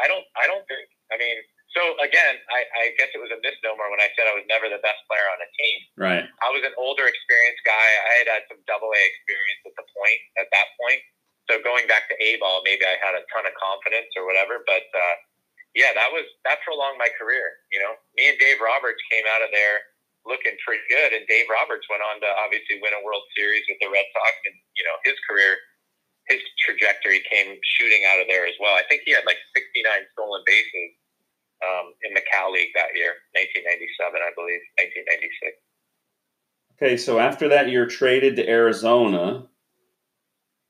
I 0.00 0.08
don't, 0.08 0.24
I 0.40 0.48
don't 0.48 0.64
think. 0.66 0.88
I 1.12 1.20
mean, 1.20 1.36
so 1.74 1.98
again, 1.98 2.38
I, 2.54 2.60
I 2.78 2.84
guess 2.94 3.10
it 3.10 3.18
was 3.18 3.34
a 3.34 3.40
misnomer 3.42 3.90
when 3.90 3.98
I 3.98 4.06
said 4.14 4.30
I 4.30 4.38
was 4.38 4.46
never 4.46 4.70
the 4.70 4.78
best 4.78 5.02
player 5.10 5.26
on 5.26 5.42
a 5.42 5.50
team. 5.58 5.78
Right. 5.98 6.24
I 6.40 6.48
was 6.54 6.62
an 6.62 6.70
older, 6.78 7.02
experienced 7.10 7.66
guy. 7.66 7.86
I 8.06 8.12
had 8.22 8.28
had 8.30 8.42
some 8.46 8.62
Double 8.70 8.94
A 8.94 9.02
experience 9.02 9.62
at 9.66 9.74
the 9.74 9.86
point 9.90 10.20
at 10.38 10.48
that 10.54 10.70
point. 10.78 11.02
So 11.50 11.58
going 11.60 11.90
back 11.90 12.06
to 12.08 12.16
A 12.22 12.38
ball, 12.38 12.62
maybe 12.62 12.86
I 12.86 12.94
had 13.02 13.18
a 13.18 13.26
ton 13.28 13.44
of 13.44 13.52
confidence 13.58 14.08
or 14.14 14.22
whatever. 14.22 14.62
But 14.62 14.86
uh, 14.94 15.14
yeah, 15.74 15.90
that 15.98 16.14
was 16.14 16.24
that 16.46 16.62
prolonged 16.62 17.02
my 17.02 17.10
career. 17.18 17.58
You 17.74 17.82
know, 17.82 17.98
me 18.14 18.30
and 18.30 18.38
Dave 18.38 18.62
Roberts 18.62 19.02
came 19.10 19.26
out 19.34 19.42
of 19.42 19.50
there 19.50 19.82
looking 20.24 20.54
pretty 20.62 20.86
good, 20.88 21.10
and 21.12 21.26
Dave 21.26 21.50
Roberts 21.50 21.84
went 21.90 22.00
on 22.06 22.22
to 22.22 22.28
obviously 22.40 22.80
win 22.80 22.96
a 22.96 23.02
World 23.02 23.26
Series 23.34 23.66
with 23.66 23.82
the 23.82 23.90
Red 23.90 24.06
Sox, 24.14 24.32
and 24.46 24.56
you 24.78 24.86
know 24.86 24.96
his 25.02 25.18
career, 25.26 25.58
his 26.30 26.40
trajectory 26.62 27.18
came 27.26 27.58
shooting 27.76 28.06
out 28.06 28.22
of 28.22 28.30
there 28.30 28.46
as 28.46 28.54
well. 28.62 28.78
I 28.78 28.86
think 28.86 29.02
he 29.02 29.10
had 29.10 29.26
like 29.26 29.42
69 29.52 29.82
stolen 30.14 30.46
bases 30.46 30.94
um, 31.64 31.92
in 32.04 32.14
the 32.14 32.22
Cal 32.30 32.52
League 32.52 32.70
that 32.74 32.92
year, 32.94 33.12
1997, 33.32 34.20
I 34.20 34.32
believe, 34.36 34.60
1996. 34.76 35.56
Okay, 36.76 36.96
so 36.96 37.18
after 37.18 37.48
that, 37.48 37.70
you're 37.70 37.86
traded 37.86 38.36
to 38.36 38.48
Arizona 38.48 39.48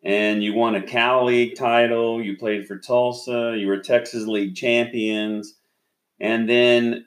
and 0.05 0.45
you 0.45 0.53
won 0.53 0.75
a 0.75 0.83
Cal 0.83 1.25
League 1.25 1.57
title. 1.57 2.23
You 2.23 2.37
played 2.37 2.67
for 2.67 2.79
Tulsa. 2.79 3.57
You 3.57 3.67
were 3.67 3.79
Texas 3.79 4.27
League 4.27 4.55
champions, 4.55 5.55
and 6.21 6.49
then 6.49 7.07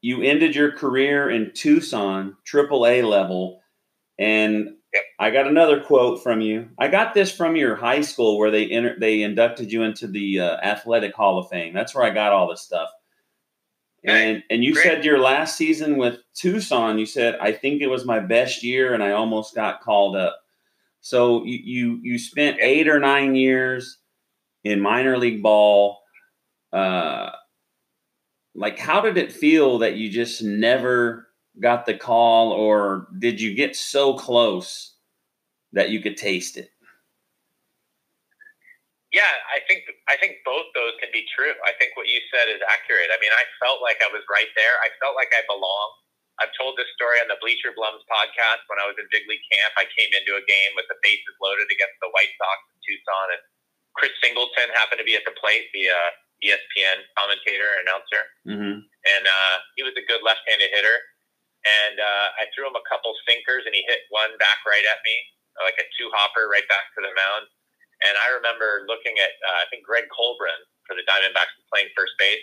you 0.00 0.22
ended 0.22 0.54
your 0.54 0.72
career 0.72 1.28
in 1.28 1.52
Tucson, 1.52 2.36
AAA 2.50 3.04
level. 3.04 3.60
And 4.18 4.70
I 5.20 5.30
got 5.30 5.46
another 5.46 5.80
quote 5.80 6.22
from 6.22 6.40
you. 6.40 6.70
I 6.78 6.88
got 6.88 7.12
this 7.12 7.30
from 7.30 7.54
your 7.54 7.76
high 7.76 8.00
school 8.00 8.38
where 8.38 8.50
they 8.50 8.66
enter, 8.66 8.96
they 8.98 9.22
inducted 9.22 9.70
you 9.70 9.82
into 9.82 10.06
the 10.06 10.40
uh, 10.40 10.56
Athletic 10.62 11.14
Hall 11.14 11.38
of 11.38 11.48
Fame. 11.48 11.74
That's 11.74 11.94
where 11.94 12.04
I 12.04 12.10
got 12.10 12.32
all 12.32 12.48
this 12.48 12.62
stuff. 12.62 12.88
And 14.08 14.42
and 14.50 14.64
you 14.64 14.72
Great. 14.72 14.82
said 14.84 15.04
your 15.04 15.18
last 15.18 15.56
season 15.56 15.96
with 15.96 16.18
Tucson, 16.34 16.98
you 16.98 17.06
said 17.06 17.36
I 17.40 17.52
think 17.52 17.82
it 17.82 17.88
was 17.88 18.04
my 18.04 18.20
best 18.20 18.62
year, 18.62 18.94
and 18.94 19.02
I 19.02 19.12
almost 19.12 19.54
got 19.54 19.80
called 19.80 20.16
up. 20.16 20.38
So 21.00 21.44
you, 21.44 21.58
you, 21.62 22.00
you 22.02 22.18
spent 22.18 22.58
eight 22.60 22.88
or 22.88 22.98
nine 22.98 23.34
years 23.34 23.98
in 24.64 24.80
minor 24.80 25.16
league 25.16 25.42
ball. 25.42 26.00
Uh, 26.72 27.30
like, 28.54 28.78
how 28.78 29.00
did 29.00 29.16
it 29.16 29.32
feel 29.32 29.78
that 29.78 29.96
you 29.96 30.10
just 30.10 30.42
never 30.42 31.28
got 31.60 31.86
the 31.86 31.94
call, 31.94 32.52
or 32.52 33.08
did 33.20 33.40
you 33.40 33.54
get 33.54 33.76
so 33.76 34.14
close 34.14 34.96
that 35.72 35.90
you 35.90 36.00
could 36.00 36.16
taste 36.16 36.56
it? 36.56 36.70
Yeah, 39.08 39.32
I 39.48 39.64
think 39.64 39.88
I 40.04 40.20
think 40.20 40.44
both 40.44 40.68
those 40.76 40.92
can 41.00 41.08
be 41.16 41.24
true. 41.32 41.56
I 41.64 41.72
think 41.80 41.96
what 41.96 42.12
you 42.12 42.20
said 42.28 42.52
is 42.52 42.60
accurate. 42.68 43.08
I 43.08 43.16
mean, 43.24 43.32
I 43.32 43.44
felt 43.56 43.80
like 43.80 43.96
I 44.04 44.12
was 44.12 44.20
right 44.28 44.52
there. 44.52 44.76
I 44.84 44.92
felt 45.00 45.16
like 45.16 45.32
I 45.32 45.40
belonged. 45.48 45.96
I've 46.38 46.54
told 46.54 46.78
this 46.78 46.86
story 46.94 47.18
on 47.18 47.26
the 47.26 47.40
Bleacher 47.40 47.74
Blums 47.74 48.04
podcast. 48.06 48.68
When 48.68 48.78
I 48.78 48.86
was 48.86 49.00
in 49.00 49.08
big 49.10 49.26
league 49.26 49.42
camp, 49.48 49.74
I 49.80 49.88
came 49.96 50.12
into 50.12 50.36
a 50.38 50.44
game 50.44 50.72
with 50.76 50.86
the 50.92 51.00
bases 51.00 51.34
loaded 51.40 51.66
against 51.72 51.96
the 52.04 52.12
White 52.12 52.30
Sox 52.36 52.58
in 52.70 52.78
Tucson, 52.84 53.26
and 53.34 53.42
Chris 53.96 54.14
Singleton 54.22 54.70
happened 54.76 55.00
to 55.00 55.08
be 55.08 55.18
at 55.18 55.26
the 55.26 55.34
plate, 55.40 55.66
the 55.72 55.88
uh, 55.88 56.10
ESPN 56.44 57.02
commentator 57.18 57.80
announcer, 57.82 58.22
mm-hmm. 58.46 58.76
and 58.84 59.24
uh, 59.24 59.56
he 59.74 59.82
was 59.82 59.96
a 59.98 60.04
good 60.04 60.22
left-handed 60.22 60.70
hitter. 60.70 60.98
And 61.66 61.98
uh, 61.98 62.38
I 62.38 62.46
threw 62.54 62.70
him 62.70 62.78
a 62.78 62.86
couple 62.86 63.10
sinkers, 63.26 63.66
and 63.66 63.74
he 63.74 63.82
hit 63.82 64.06
one 64.14 64.30
back 64.38 64.62
right 64.62 64.86
at 64.86 65.02
me, 65.02 65.16
like 65.66 65.74
a 65.82 65.86
two 65.98 66.06
hopper 66.14 66.46
right 66.46 66.64
back 66.70 66.94
to 66.94 67.02
the 67.02 67.10
mound. 67.10 67.50
And 68.06 68.14
I 68.14 68.30
remember 68.34 68.86
looking 68.86 69.18
at, 69.18 69.32
uh, 69.42 69.58
I 69.62 69.66
think 69.70 69.82
Greg 69.82 70.06
Colbrunn 70.14 70.62
for 70.86 70.94
the 70.94 71.02
Diamondbacks 71.04 71.50
was 71.58 71.66
playing 71.70 71.90
first 71.98 72.14
base 72.16 72.42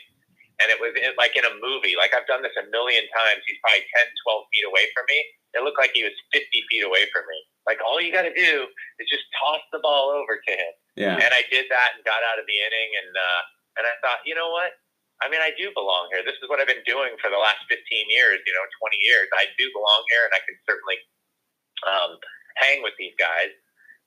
and 0.61 0.71
it 0.71 0.79
was 0.79 0.95
in, 0.95 1.11
like 1.19 1.35
in 1.35 1.43
a 1.43 1.53
movie. 1.59 1.99
Like 1.99 2.15
I've 2.15 2.27
done 2.27 2.43
this 2.43 2.55
a 2.55 2.65
million 2.71 3.03
times. 3.11 3.43
He's 3.43 3.59
probably 3.59 3.83
10, 3.83 4.07
12 4.23 4.51
feet 4.51 4.65
away 4.67 4.85
from 4.95 5.05
me. 5.11 5.19
It 5.55 5.63
looked 5.63 5.79
like 5.79 5.95
he 5.95 6.03
was 6.03 6.15
50 6.31 6.47
feet 6.47 6.83
away 6.83 7.07
from 7.11 7.27
me. 7.27 7.39
Like 7.67 7.79
all 7.83 7.99
you 7.99 8.11
got 8.13 8.27
to 8.27 8.35
do 8.35 8.67
is 9.01 9.07
just 9.09 9.25
toss 9.35 9.63
the 9.71 9.81
ball 9.83 10.11
over 10.11 10.39
to 10.39 10.51
him. 10.53 10.73
Yeah. 10.95 11.15
And 11.19 11.31
I 11.31 11.43
did 11.51 11.67
that 11.71 11.99
and 11.99 12.03
got 12.07 12.23
out 12.23 12.39
of 12.39 12.45
the 12.47 12.55
inning. 12.55 12.89
And, 13.03 13.11
uh, 13.15 13.41
and 13.81 13.83
I 13.87 13.95
thought, 13.99 14.23
you 14.23 14.35
know 14.35 14.51
what? 14.51 14.75
I 15.23 15.31
mean, 15.31 15.39
I 15.39 15.55
do 15.55 15.71
belong 15.71 16.11
here. 16.11 16.23
This 16.27 16.35
is 16.43 16.47
what 16.51 16.59
I've 16.59 16.67
been 16.67 16.83
doing 16.83 17.15
for 17.23 17.31
the 17.31 17.39
last 17.39 17.63
15 17.71 17.79
years, 18.11 18.43
you 18.43 18.51
know, 18.51 18.63
20 18.83 18.99
years. 18.99 19.27
I 19.39 19.47
do 19.55 19.71
belong 19.71 20.03
here 20.11 20.27
and 20.27 20.33
I 20.35 20.41
can 20.43 20.55
certainly, 20.67 20.99
um, 21.87 22.11
hang 22.59 22.83
with 22.83 22.95
these 22.99 23.15
guys. 23.15 23.51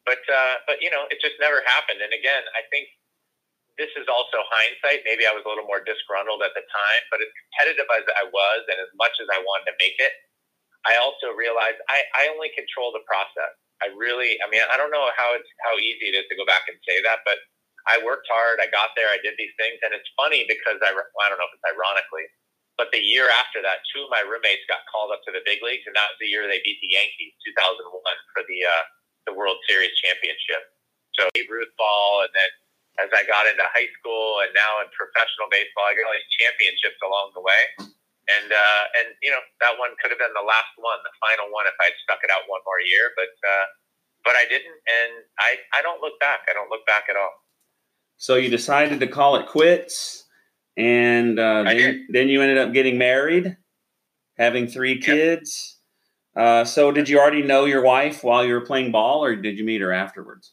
But, 0.09 0.25
uh, 0.25 0.65
but, 0.65 0.81
you 0.81 0.89
know, 0.89 1.05
it 1.13 1.21
just 1.21 1.37
never 1.37 1.61
happened. 1.69 2.01
And 2.01 2.17
again, 2.17 2.41
I 2.57 2.65
think 2.73 2.89
this 3.77 3.93
is 4.01 4.09
also 4.09 4.41
hindsight. 4.49 5.05
Maybe 5.05 5.29
I 5.29 5.37
was 5.37 5.45
a 5.45 5.49
little 5.53 5.69
more 5.69 5.85
disgruntled 5.85 6.41
at 6.41 6.57
the 6.57 6.65
time, 6.65 7.03
but 7.13 7.21
as 7.21 7.29
competitive 7.29 7.89
as 7.93 8.09
I 8.17 8.25
was 8.33 8.65
and 8.73 8.81
as 8.81 8.89
much 8.97 9.13
as 9.21 9.29
I 9.29 9.45
wanted 9.45 9.69
to 9.69 9.77
make 9.77 10.01
it, 10.01 10.17
I 10.89 10.97
also 10.97 11.37
realized 11.37 11.77
I, 11.93 12.01
I 12.17 12.23
only 12.33 12.49
control 12.57 12.89
the 12.97 13.05
process. 13.05 13.53
I 13.85 13.93
really, 13.95 14.41
I 14.41 14.49
mean, 14.49 14.65
I 14.65 14.81
don't 14.81 14.91
know 14.91 15.07
how 15.15 15.37
it's 15.37 15.47
how 15.63 15.77
easy 15.79 16.11
it 16.11 16.17
is 16.19 16.27
to 16.33 16.35
go 16.41 16.49
back 16.49 16.67
and 16.67 16.75
say 16.83 16.99
that, 17.05 17.23
but 17.29 17.39
I 17.87 18.03
worked 18.03 18.27
hard. 18.27 18.59
I 18.59 18.67
got 18.73 18.97
there. 18.99 19.07
I 19.13 19.23
did 19.23 19.39
these 19.39 19.55
things, 19.55 19.79
and 19.87 19.95
it's 19.95 20.09
funny 20.19 20.43
because 20.51 20.83
I, 20.83 20.91
well, 20.91 21.23
I 21.23 21.31
don't 21.31 21.39
know 21.39 21.47
if 21.47 21.55
it's 21.55 21.69
ironically, 21.71 22.27
but 22.75 22.91
the 22.91 22.99
year 22.99 23.31
after 23.31 23.63
that, 23.63 23.87
two 23.95 24.03
of 24.03 24.11
my 24.11 24.27
roommates 24.27 24.67
got 24.67 24.83
called 24.91 25.15
up 25.15 25.23
to 25.27 25.33
the 25.35 25.47
big 25.47 25.63
leagues, 25.63 25.87
and 25.87 25.95
that 25.95 26.11
was 26.11 26.19
the 26.19 26.27
year 26.27 26.51
they 26.51 26.63
beat 26.67 26.83
the 26.83 26.99
Yankees, 26.99 27.39
2001, 27.55 27.87
for 28.35 28.43
the 28.51 28.59
uh, 28.67 28.83
the 29.29 29.37
World 29.37 29.61
Series 29.69 29.93
championship. 30.01 30.73
So 31.13 31.29
Ruth 31.53 31.75
ball, 31.77 32.25
and 32.25 32.33
then 32.33 32.51
as 33.05 33.11
I 33.13 33.23
got 33.29 33.45
into 33.45 33.63
high 33.69 33.91
school 34.01 34.41
and 34.41 34.51
now 34.57 34.81
in 34.81 34.89
professional 34.97 35.53
baseball, 35.53 35.85
I 35.87 35.95
got 35.95 36.09
all 36.09 36.17
these 36.17 36.33
championships 36.41 36.99
along 37.05 37.37
the 37.37 37.45
way. 37.45 37.63
And 38.29 38.49
uh, 38.49 38.85
and 39.01 39.07
you 39.21 39.33
know 39.33 39.41
that 39.61 39.77
one 39.77 39.97
could 40.01 40.13
have 40.13 40.21
been 40.21 40.33
the 40.37 40.45
last 40.45 40.73
one, 40.77 41.01
the 41.05 41.15
final 41.21 41.49
one, 41.53 41.65
if 41.65 41.77
I'd 41.81 41.97
stuck 42.05 42.21
it 42.25 42.31
out 42.33 42.45
one 42.49 42.61
more 42.65 42.81
year. 42.81 43.13
But 43.17 43.33
uh, 43.41 43.67
but 44.25 44.37
I 44.37 44.45
didn't, 44.45 44.77
and 44.85 45.25
I 45.41 45.57
I 45.73 45.81
don't 45.81 46.01
look 46.05 46.21
back. 46.21 46.45
I 46.49 46.53
don't 46.53 46.69
look 46.69 46.85
back 46.85 47.09
at 47.09 47.17
all. 47.17 47.33
So 48.21 48.35
you 48.37 48.51
decided 48.51 49.01
to 49.01 49.07
call 49.07 49.37
it 49.37 49.47
quits, 49.47 50.29
and 50.77 51.39
uh, 51.39 51.65
then, 51.65 52.07
then 52.11 52.29
you 52.29 52.43
ended 52.43 52.59
up 52.59 52.75
getting 52.75 52.99
married, 52.99 53.57
having 54.37 54.67
three 54.67 55.01
kids. 55.01 55.49
Yep. 55.73 55.78
Uh, 56.39 56.65
so 56.65 56.93
did 56.93 57.09
you 57.09 57.19
already 57.19 57.43
know 57.43 57.65
your 57.65 57.83
wife 57.83 58.23
while 58.23 58.45
you 58.45 58.55
were 58.55 58.65
playing 58.65 58.93
ball, 58.93 59.25
or 59.25 59.35
did 59.35 59.59
you 59.59 59.65
meet 59.65 59.81
her 59.81 59.93
afterwards? 59.93 60.53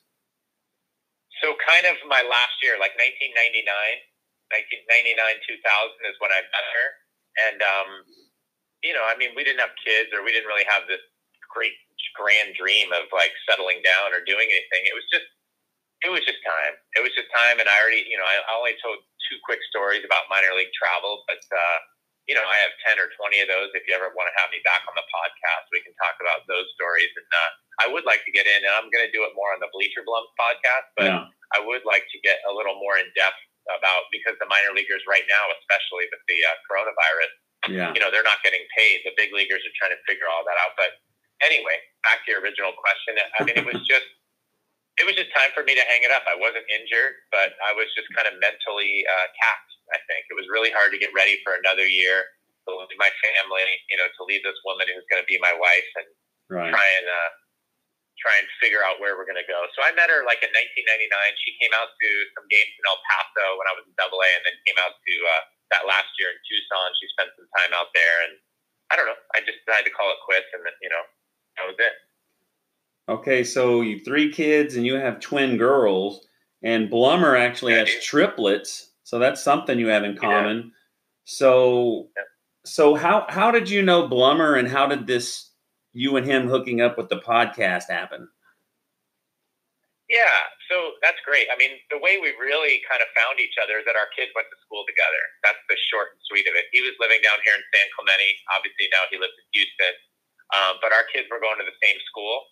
so 1.45 1.53
kind 1.61 1.85
of 1.85 1.93
my 2.09 2.25
last 2.25 2.57
year, 2.65 2.81
like 2.81 2.97
1999, 2.97 3.69
1999, 4.49 5.13
2000 5.45 6.09
is 6.09 6.17
when 6.17 6.33
I 6.33 6.41
met 6.41 6.65
her. 6.65 6.87
And, 7.35 7.59
um, 7.61 7.89
you 8.81 8.97
know, 8.97 9.05
I 9.05 9.13
mean, 9.13 9.37
we 9.37 9.45
didn't 9.45 9.61
have 9.61 9.77
kids 9.77 10.09
or 10.09 10.25
we 10.25 10.33
didn't 10.33 10.49
really 10.49 10.65
have 10.65 10.89
this 10.89 11.05
great 11.53 11.77
grand 12.17 12.57
dream 12.57 12.89
of 12.95 13.11
like 13.13 13.35
settling 13.45 13.85
down 13.85 14.09
or 14.09 14.25
doing 14.25 14.49
anything. 14.49 14.89
It 14.89 14.97
was 14.97 15.05
just, 15.13 15.29
it 16.01 16.09
was 16.09 16.25
just 16.25 16.41
time. 16.41 16.73
It 16.97 17.05
was 17.05 17.13
just 17.13 17.29
time. 17.29 17.61
And 17.61 17.69
I 17.69 17.77
already, 17.77 18.09
you 18.09 18.17
know, 18.17 18.25
I, 18.25 18.41
I 18.41 18.51
only 18.57 18.73
told 18.81 19.05
two 19.29 19.37
quick 19.45 19.61
stories 19.69 20.01
about 20.01 20.31
minor 20.33 20.55
league 20.57 20.73
travel, 20.73 21.27
but, 21.29 21.43
uh, 21.53 21.77
you 22.25 22.33
know, 22.33 22.41
I 22.41 22.57
have 22.65 22.73
10 22.89 22.97
or 22.97 23.13
20 23.13 23.45
of 23.45 23.47
those. 23.49 23.69
If 23.77 23.85
you 23.85 23.93
ever 23.93 24.09
want 24.17 24.25
to 24.29 24.35
have 24.41 24.49
me 24.49 24.57
back 24.65 24.81
on 24.89 24.97
the 24.97 25.05
podcast, 25.13 25.69
we 25.69 25.81
can 25.85 25.93
talk 26.01 26.17
about 26.17 26.41
those 26.49 26.65
stories. 26.73 27.13
And 27.13 27.29
uh, 27.29 27.49
I 27.81 27.87
would 27.93 28.05
like 28.09 28.25
to 28.25 28.33
get 28.33 28.49
in, 28.49 28.65
and 28.65 28.73
I'm 28.73 28.89
going 28.89 29.05
to 29.05 29.13
do 29.13 29.21
it 29.29 29.37
more 29.37 29.53
on 29.53 29.61
the 29.61 29.69
Bleacher 29.69 30.01
Blums 30.01 30.33
podcast, 30.33 30.87
but 30.97 31.09
yeah. 31.09 31.29
I 31.53 31.61
would 31.61 31.85
like 31.85 32.09
to 32.09 32.17
get 32.25 32.41
a 32.49 32.51
little 32.51 32.77
more 32.81 32.97
in 32.97 33.05
depth 33.13 33.37
about 33.69 34.09
because 34.09 34.37
the 34.41 34.49
minor 34.49 34.73
leaguers 34.73 35.05
right 35.05 35.25
now, 35.29 35.43
especially 35.61 36.09
with 36.09 36.21
the 36.25 36.39
uh, 36.45 36.57
coronavirus, 36.65 37.31
yeah. 37.69 37.89
you 37.93 38.01
know, 38.01 38.09
they're 38.09 38.25
not 38.25 38.41
getting 38.41 38.65
paid. 38.73 39.05
The 39.05 39.13
big 39.13 39.29
leaguers 39.29 39.61
are 39.61 39.75
trying 39.77 39.93
to 39.93 40.01
figure 40.09 40.25
all 40.29 40.41
that 40.49 40.57
out. 40.57 40.73
But 40.77 40.97
anyway, 41.45 41.77
back 42.05 42.25
to 42.25 42.33
your 42.33 42.41
original 42.41 42.73
question. 42.73 43.21
I 43.37 43.45
mean, 43.45 43.57
it 43.57 43.65
was 43.65 43.81
just. 43.89 44.05
It 44.95 45.03
was 45.03 45.15
just 45.19 45.31
time 45.35 45.51
for 45.51 45.67
me 45.67 45.75
to 45.75 45.85
hang 45.91 46.07
it 46.07 46.11
up. 46.11 46.23
I 46.23 46.39
wasn't 46.39 46.63
injured, 46.71 47.19
but 47.27 47.51
I 47.59 47.75
was 47.75 47.91
just 47.99 48.07
kind 48.15 48.31
of 48.31 48.39
mentally 48.39 49.03
uh, 49.03 49.27
taxed 49.35 49.75
I 49.93 49.99
think 50.09 50.25
it 50.29 50.37
was 50.37 50.49
really 50.49 50.73
hard 50.73 50.89
to 50.93 50.99
get 51.01 51.13
ready 51.13 51.37
for 51.45 51.57
another 51.57 51.85
year. 51.85 52.25
to 52.65 52.73
leave 52.73 52.97
my 52.97 53.13
family, 53.21 53.61
you 53.93 53.97
know, 53.97 54.09
to 54.09 54.21
leave 54.25 54.41
this 54.41 54.57
woman 54.65 54.89
who's 54.89 55.05
going 55.13 55.21
to 55.21 55.29
be 55.29 55.37
my 55.37 55.53
wife 55.53 55.89
and 56.01 56.09
right. 56.49 56.73
try 56.73 56.87
and 56.97 57.05
uh, 57.05 57.31
try 58.17 58.33
and 58.41 58.47
figure 58.57 58.81
out 58.81 58.97
where 58.97 59.13
we're 59.13 59.29
going 59.29 59.37
to 59.37 59.45
go. 59.45 59.69
So 59.77 59.85
I 59.85 59.93
met 59.93 60.09
her 60.09 60.25
like 60.25 60.41
in 60.41 60.49
1999. 60.49 61.45
She 61.45 61.53
came 61.61 61.73
out 61.77 61.93
to 61.93 62.09
some 62.33 62.45
games 62.49 62.73
in 62.73 62.83
El 62.89 62.97
Paso 63.05 63.45
when 63.61 63.69
I 63.69 63.73
was 63.77 63.85
in 63.85 63.93
Double 64.01 64.17
A, 64.17 64.29
and 64.33 64.43
then 64.49 64.57
came 64.65 64.79
out 64.81 64.97
to 64.97 65.13
uh, 65.37 65.43
that 65.77 65.83
last 65.85 66.09
year 66.17 66.33
in 66.33 66.39
Tucson. 66.41 66.89
She 66.97 67.05
spent 67.13 67.29
some 67.37 67.49
time 67.53 67.71
out 67.77 67.93
there, 67.93 68.17
and 68.25 68.33
I 68.89 68.97
don't 68.97 69.05
know. 69.05 69.19
I 69.37 69.45
just 69.45 69.61
decided 69.61 69.85
to 69.85 69.93
call 69.93 70.09
it 70.09 70.17
quits, 70.25 70.49
and 70.57 70.65
then 70.65 70.73
you 70.81 70.89
know 70.89 71.05
that 71.61 71.69
was 71.69 71.77
it. 71.77 71.93
Okay, 73.07 73.43
so 73.43 73.81
you 73.81 73.99
three 73.99 74.31
kids, 74.31 74.75
and 74.75 74.85
you 74.85 74.95
have 74.95 75.19
twin 75.19 75.57
girls, 75.57 76.25
and 76.63 76.89
Blummer 76.89 77.39
actually 77.39 77.73
has 77.73 77.89
triplets. 78.01 78.91
So 79.03 79.19
that's 79.19 79.43
something 79.43 79.77
you 79.77 79.87
have 79.87 80.03
in 80.03 80.17
common. 80.17 80.57
Yeah. 80.57 80.71
So, 81.25 82.07
so 82.65 82.95
how 82.95 83.25
how 83.29 83.51
did 83.51 83.69
you 83.69 83.81
know 83.81 84.09
Blummer, 84.09 84.57
and 84.57 84.67
how 84.67 84.87
did 84.87 85.05
this 85.05 85.51
you 85.93 86.17
and 86.17 86.25
him 86.25 86.47
hooking 86.49 86.81
up 86.81 86.97
with 86.97 87.09
the 87.09 87.21
podcast 87.21 87.89
happen? 87.89 88.27
Yeah, 90.09 90.45
so 90.69 90.97
that's 91.01 91.17
great. 91.25 91.49
I 91.49 91.57
mean, 91.57 91.81
the 91.89 91.97
way 91.97 92.21
we 92.21 92.29
really 92.37 92.77
kind 92.85 93.01
of 93.01 93.09
found 93.17 93.41
each 93.41 93.57
other 93.57 93.81
is 93.81 93.85
that 93.89 93.97
our 93.97 94.09
kids 94.13 94.29
went 94.37 94.45
to 94.53 94.57
school 94.61 94.85
together. 94.85 95.21
That's 95.41 95.61
the 95.65 95.77
short 95.89 96.13
and 96.13 96.21
sweet 96.29 96.45
of 96.45 96.53
it. 96.53 96.69
He 96.69 96.85
was 96.85 96.93
living 97.01 97.25
down 97.25 97.41
here 97.41 97.57
in 97.57 97.65
San 97.73 97.89
Clemente. 97.97 98.37
Obviously, 98.53 98.85
now 98.93 99.09
he 99.09 99.17
lives 99.17 99.33
in 99.33 99.45
Houston. 99.57 99.93
Um, 100.53 100.77
but 100.77 100.93
our 100.93 101.09
kids 101.09 101.25
were 101.33 101.41
going 101.41 101.57
to 101.57 101.65
the 101.65 101.73
same 101.81 101.97
school. 102.05 102.45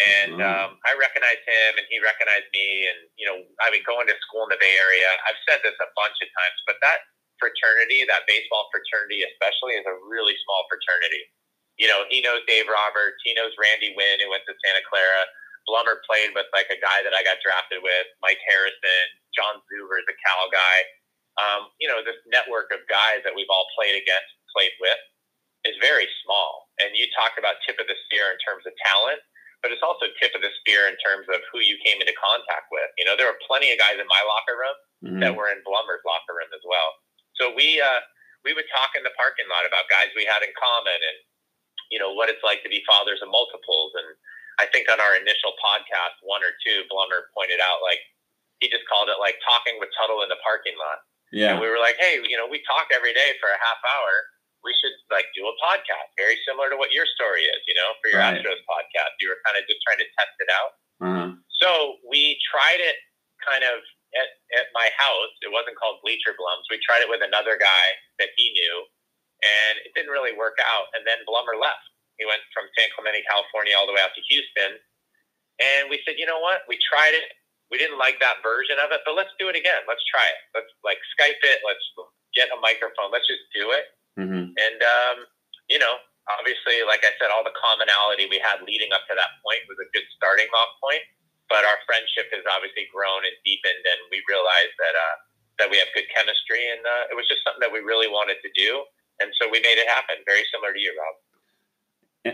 And 0.00 0.40
mm-hmm. 0.40 0.40
um, 0.40 0.80
I 0.88 0.96
recognized 0.96 1.44
him 1.44 1.76
and 1.76 1.84
he 1.92 2.00
recognized 2.00 2.48
me. 2.56 2.88
And, 2.88 3.00
you 3.20 3.28
know, 3.28 3.44
I 3.60 3.68
mean, 3.68 3.84
going 3.84 4.08
to 4.08 4.16
school 4.24 4.48
in 4.48 4.52
the 4.52 4.60
Bay 4.60 4.72
Area, 4.72 5.08
I've 5.28 5.40
said 5.44 5.60
this 5.60 5.76
a 5.76 5.90
bunch 5.92 6.16
of 6.24 6.28
times, 6.32 6.58
but 6.64 6.80
that 6.80 7.04
fraternity, 7.36 8.08
that 8.08 8.24
baseball 8.24 8.72
fraternity 8.72 9.20
especially, 9.26 9.76
is 9.76 9.84
a 9.84 9.96
really 10.08 10.38
small 10.48 10.64
fraternity. 10.70 11.28
You 11.76 11.92
know, 11.92 12.08
he 12.08 12.24
knows 12.24 12.44
Dave 12.48 12.68
Roberts, 12.68 13.20
he 13.24 13.36
knows 13.36 13.52
Randy 13.60 13.92
Winn, 13.92 14.20
who 14.22 14.32
went 14.32 14.44
to 14.48 14.54
Santa 14.64 14.84
Clara. 14.88 15.28
Blummer 15.68 16.00
played 16.08 16.34
with 16.34 16.48
like 16.56 16.68
a 16.72 16.78
guy 16.80 17.04
that 17.04 17.14
I 17.14 17.22
got 17.22 17.38
drafted 17.44 17.84
with, 17.84 18.06
Mike 18.24 18.40
Harrison, 18.48 19.06
Jon 19.36 19.60
Zuber 19.68 20.00
is 20.00 20.08
a 20.08 20.16
Cal 20.18 20.48
guy. 20.52 20.78
Um, 21.40 21.62
you 21.80 21.88
know, 21.88 22.04
this 22.04 22.18
network 22.28 22.68
of 22.76 22.84
guys 22.92 23.24
that 23.24 23.32
we've 23.32 23.48
all 23.48 23.64
played 23.72 23.96
against, 23.96 24.32
played 24.52 24.74
with, 24.84 25.00
is 25.64 25.76
very 25.80 26.04
small. 26.26 26.68
And 26.82 26.92
you 26.92 27.08
talked 27.16 27.40
about 27.40 27.62
tip 27.64 27.78
of 27.80 27.88
the 27.88 27.96
spear 28.06 28.34
in 28.34 28.38
terms 28.42 28.66
of 28.68 28.74
talent, 28.84 29.22
but 29.62 29.70
it's 29.70 29.82
also 29.82 30.10
tip 30.18 30.34
of 30.34 30.42
the 30.42 30.50
spear 30.60 30.90
in 30.90 30.98
terms 30.98 31.30
of 31.30 31.38
who 31.54 31.62
you 31.62 31.78
came 31.86 32.02
into 32.02 32.12
contact 32.18 32.68
with. 32.74 32.90
You 32.98 33.06
know, 33.06 33.14
there 33.14 33.30
were 33.30 33.38
plenty 33.46 33.70
of 33.70 33.78
guys 33.78 33.96
in 33.96 34.10
my 34.10 34.22
locker 34.26 34.58
room 34.58 34.78
mm-hmm. 35.06 35.20
that 35.22 35.32
were 35.38 35.48
in 35.54 35.62
Blummer's 35.62 36.02
locker 36.02 36.34
room 36.34 36.50
as 36.50 36.62
well. 36.66 36.98
So 37.38 37.54
we 37.54 37.78
uh, 37.78 38.02
we 38.42 38.52
would 38.52 38.66
talk 38.74 38.98
in 38.98 39.06
the 39.06 39.14
parking 39.14 39.46
lot 39.46 39.64
about 39.64 39.86
guys 39.86 40.10
we 40.18 40.26
had 40.26 40.42
in 40.42 40.50
common 40.58 40.98
and 40.98 41.18
you 41.88 42.02
know 42.02 42.12
what 42.12 42.28
it's 42.28 42.42
like 42.42 42.60
to 42.66 42.70
be 42.70 42.82
fathers 42.84 43.22
of 43.22 43.30
multiples 43.30 43.94
and 43.96 44.18
I 44.60 44.68
think 44.68 44.90
on 44.92 45.00
our 45.00 45.16
initial 45.16 45.56
podcast, 45.56 46.20
one 46.20 46.44
or 46.44 46.52
two, 46.60 46.84
Blummer 46.92 47.32
pointed 47.32 47.62
out 47.62 47.80
like 47.80 47.98
he 48.60 48.68
just 48.68 48.84
called 48.86 49.08
it 49.08 49.18
like 49.18 49.40
talking 49.42 49.80
with 49.80 49.88
Tuttle 49.96 50.22
in 50.22 50.28
the 50.28 50.38
parking 50.44 50.76
lot. 50.76 51.02
Yeah. 51.32 51.56
And 51.56 51.58
we 51.58 51.66
were 51.66 51.80
like, 51.80 51.96
hey, 51.96 52.20
you 52.20 52.36
know, 52.36 52.44
we 52.44 52.60
talk 52.68 52.92
every 52.92 53.16
day 53.16 53.34
for 53.40 53.48
a 53.48 53.58
half 53.58 53.80
hour. 53.82 54.12
We 54.62 54.72
should 54.78 54.94
like 55.10 55.26
do 55.34 55.44
a 55.46 55.54
podcast, 55.58 56.14
very 56.14 56.38
similar 56.46 56.70
to 56.70 56.78
what 56.78 56.94
your 56.94 57.06
story 57.18 57.44
is, 57.46 57.60
you 57.66 57.74
know, 57.74 57.98
for 57.98 58.08
your 58.14 58.22
right. 58.22 58.38
Astros 58.38 58.62
podcast. 58.64 59.18
You 59.18 59.30
were 59.30 59.42
kind 59.42 59.58
of 59.58 59.66
just 59.66 59.82
trying 59.82 59.98
to 59.98 60.08
test 60.14 60.34
it 60.38 60.50
out. 60.50 60.72
Uh-huh. 61.02 61.30
So 61.58 61.98
we 62.06 62.38
tried 62.46 62.78
it 62.78 62.98
kind 63.42 63.66
of 63.66 63.82
at, 64.14 64.30
at 64.58 64.70
my 64.70 64.86
house. 64.94 65.34
It 65.42 65.50
wasn't 65.50 65.78
called 65.78 65.98
Bleacher 66.04 66.34
Blums. 66.38 66.68
We 66.70 66.78
tried 66.82 67.02
it 67.02 67.10
with 67.10 67.24
another 67.26 67.58
guy 67.58 67.86
that 68.22 68.30
he 68.38 68.54
knew, 68.54 68.76
and 69.42 69.82
it 69.82 69.90
didn't 69.98 70.14
really 70.14 70.34
work 70.34 70.58
out. 70.62 70.90
And 70.94 71.02
then 71.02 71.22
Blummer 71.26 71.58
left. 71.58 71.82
He 72.20 72.28
went 72.28 72.44
from 72.54 72.70
San 72.78 72.92
Clemente, 72.94 73.24
California, 73.26 73.74
all 73.74 73.88
the 73.88 73.96
way 73.96 74.04
out 74.04 74.14
to 74.14 74.22
Houston. 74.30 74.78
And 75.58 75.90
we 75.90 75.98
said, 76.06 76.20
you 76.20 76.26
know 76.28 76.38
what? 76.38 76.62
We 76.68 76.78
tried 76.78 77.16
it. 77.16 77.34
We 77.72 77.80
didn't 77.80 77.96
like 77.96 78.20
that 78.20 78.44
version 78.44 78.76
of 78.78 78.92
it, 78.92 79.00
but 79.08 79.16
let's 79.16 79.32
do 79.40 79.48
it 79.48 79.56
again. 79.56 79.80
Let's 79.88 80.04
try 80.04 80.22
it. 80.28 80.40
Let's 80.52 80.68
like 80.84 81.00
Skype 81.16 81.40
it. 81.40 81.64
Let's 81.64 81.82
get 82.36 82.52
a 82.52 82.58
microphone. 82.60 83.08
Let's 83.08 83.24
just 83.24 83.48
do 83.56 83.72
it. 83.72 83.88
Mm-hmm. 84.18 84.52
And 84.52 84.78
um, 84.80 85.16
you 85.70 85.80
know, 85.80 85.96
obviously, 86.28 86.84
like 86.84 87.02
I 87.02 87.12
said, 87.16 87.32
all 87.32 87.42
the 87.42 87.54
commonality 87.56 88.28
we 88.28 88.38
had 88.38 88.62
leading 88.64 88.92
up 88.92 89.04
to 89.08 89.14
that 89.16 89.40
point 89.40 89.64
was 89.66 89.80
a 89.80 89.88
good 89.90 90.06
starting 90.16 90.48
off 90.52 90.72
point. 90.80 91.02
But 91.50 91.68
our 91.68 91.76
friendship 91.84 92.32
has 92.32 92.44
obviously 92.48 92.88
grown 92.88 93.28
and 93.28 93.36
deepened, 93.44 93.84
and 93.84 94.00
we 94.08 94.24
realized 94.24 94.76
that 94.80 94.94
uh, 94.96 95.16
that 95.60 95.68
we 95.68 95.76
have 95.76 95.88
good 95.92 96.08
chemistry, 96.08 96.64
and 96.72 96.80
uh, 96.80 97.12
it 97.12 97.16
was 97.16 97.28
just 97.28 97.44
something 97.44 97.60
that 97.60 97.72
we 97.72 97.84
really 97.84 98.08
wanted 98.08 98.40
to 98.40 98.50
do, 98.56 98.84
and 99.20 99.28
so 99.36 99.52
we 99.52 99.60
made 99.60 99.76
it 99.76 99.88
happen. 99.88 100.16
Very 100.24 100.44
similar 100.48 100.72
to 100.72 100.80
you, 100.80 100.92
Rob. 100.96 101.14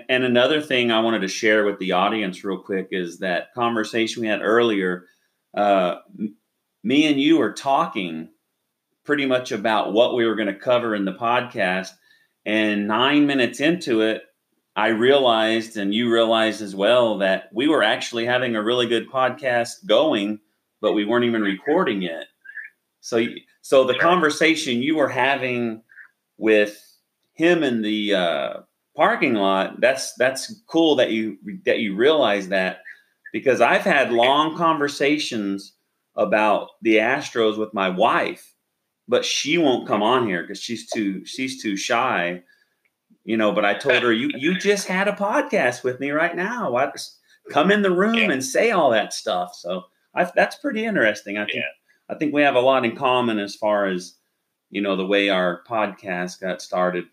And 0.08 0.22
another 0.22 0.60
thing 0.60 0.92
I 0.92 1.00
wanted 1.00 1.20
to 1.22 1.28
share 1.28 1.64
with 1.64 1.78
the 1.78 1.92
audience 1.92 2.44
real 2.44 2.58
quick 2.58 2.88
is 2.90 3.18
that 3.20 3.54
conversation 3.54 4.22
we 4.22 4.28
had 4.28 4.42
earlier. 4.42 5.06
Uh, 5.56 5.96
me 6.84 7.06
and 7.06 7.18
you 7.18 7.38
were 7.38 7.52
talking 7.52 8.28
pretty 9.08 9.24
much 9.24 9.52
about 9.52 9.94
what 9.94 10.14
we 10.14 10.26
were 10.26 10.34
going 10.34 10.48
to 10.48 10.54
cover 10.54 10.94
in 10.94 11.06
the 11.06 11.14
podcast. 11.14 11.92
And 12.44 12.86
nine 12.86 13.26
minutes 13.26 13.58
into 13.58 14.02
it, 14.02 14.20
I 14.76 14.88
realized, 14.88 15.78
and 15.78 15.94
you 15.94 16.12
realized 16.12 16.60
as 16.60 16.76
well, 16.76 17.16
that 17.16 17.48
we 17.50 17.68
were 17.68 17.82
actually 17.82 18.26
having 18.26 18.54
a 18.54 18.62
really 18.62 18.86
good 18.86 19.10
podcast 19.10 19.86
going, 19.86 20.40
but 20.82 20.92
we 20.92 21.06
weren't 21.06 21.24
even 21.24 21.40
recording 21.40 22.02
yet. 22.02 22.26
So, 23.00 23.24
so 23.62 23.84
the 23.84 23.94
conversation 23.94 24.82
you 24.82 24.94
were 24.96 25.08
having 25.08 25.80
with 26.36 26.78
him 27.32 27.62
in 27.62 27.80
the 27.80 28.14
uh, 28.14 28.54
parking 28.94 29.32
lot 29.32 29.80
that's 29.80 30.12
that's 30.14 30.60
cool 30.66 30.96
that 30.96 31.12
you 31.12 31.38
that 31.64 31.78
you 31.78 31.96
realize 31.96 32.48
that 32.48 32.80
because 33.32 33.62
I've 33.62 33.84
had 33.84 34.12
long 34.12 34.54
conversations 34.54 35.72
about 36.14 36.72
the 36.82 36.96
Astros 36.96 37.56
with 37.56 37.72
my 37.72 37.88
wife, 37.88 38.54
but 39.08 39.24
she 39.24 39.58
won't 39.58 39.88
come 39.88 40.02
on 40.02 40.26
here 40.26 40.42
because 40.42 40.60
she's 40.60 40.88
too 40.88 41.24
she's 41.24 41.62
too 41.62 41.76
shy, 41.76 42.42
you 43.24 43.36
know. 43.36 43.52
But 43.52 43.64
I 43.64 43.74
told 43.74 44.02
her 44.02 44.12
you 44.12 44.30
you 44.36 44.58
just 44.58 44.86
had 44.86 45.08
a 45.08 45.12
podcast 45.12 45.82
with 45.82 45.98
me 45.98 46.10
right 46.10 46.36
now. 46.36 46.76
I 46.76 46.90
just 46.90 47.18
come 47.50 47.70
in 47.70 47.82
the 47.82 47.90
room 47.90 48.30
and 48.30 48.44
say 48.44 48.70
all 48.70 48.90
that 48.90 49.12
stuff. 49.12 49.54
So 49.54 49.84
I, 50.14 50.30
that's 50.36 50.56
pretty 50.56 50.84
interesting. 50.84 51.38
I 51.38 51.44
think 51.44 51.56
yeah. 51.56 52.14
I 52.14 52.14
think 52.14 52.34
we 52.34 52.42
have 52.42 52.54
a 52.54 52.60
lot 52.60 52.84
in 52.84 52.94
common 52.94 53.38
as 53.38 53.56
far 53.56 53.86
as 53.86 54.14
you 54.70 54.82
know 54.82 54.94
the 54.96 55.06
way 55.06 55.30
our 55.30 55.62
podcast 55.66 56.40
got 56.40 56.60
started. 56.60 57.04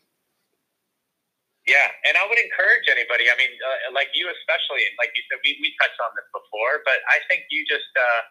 Yeah, 1.66 1.90
and 2.06 2.14
I 2.14 2.30
would 2.30 2.38
encourage 2.38 2.86
anybody. 2.94 3.26
I 3.26 3.34
mean, 3.42 3.50
uh, 3.50 3.90
like 3.98 4.14
you 4.14 4.30
especially, 4.30 4.86
like 5.02 5.10
you 5.18 5.26
said, 5.26 5.42
we, 5.42 5.58
we 5.58 5.74
touched 5.82 5.98
on 5.98 6.14
this 6.14 6.30
before, 6.30 6.86
but 6.86 7.02
I 7.10 7.18
think 7.26 7.50
you 7.50 7.66
just, 7.66 7.90
uh, 7.98 8.22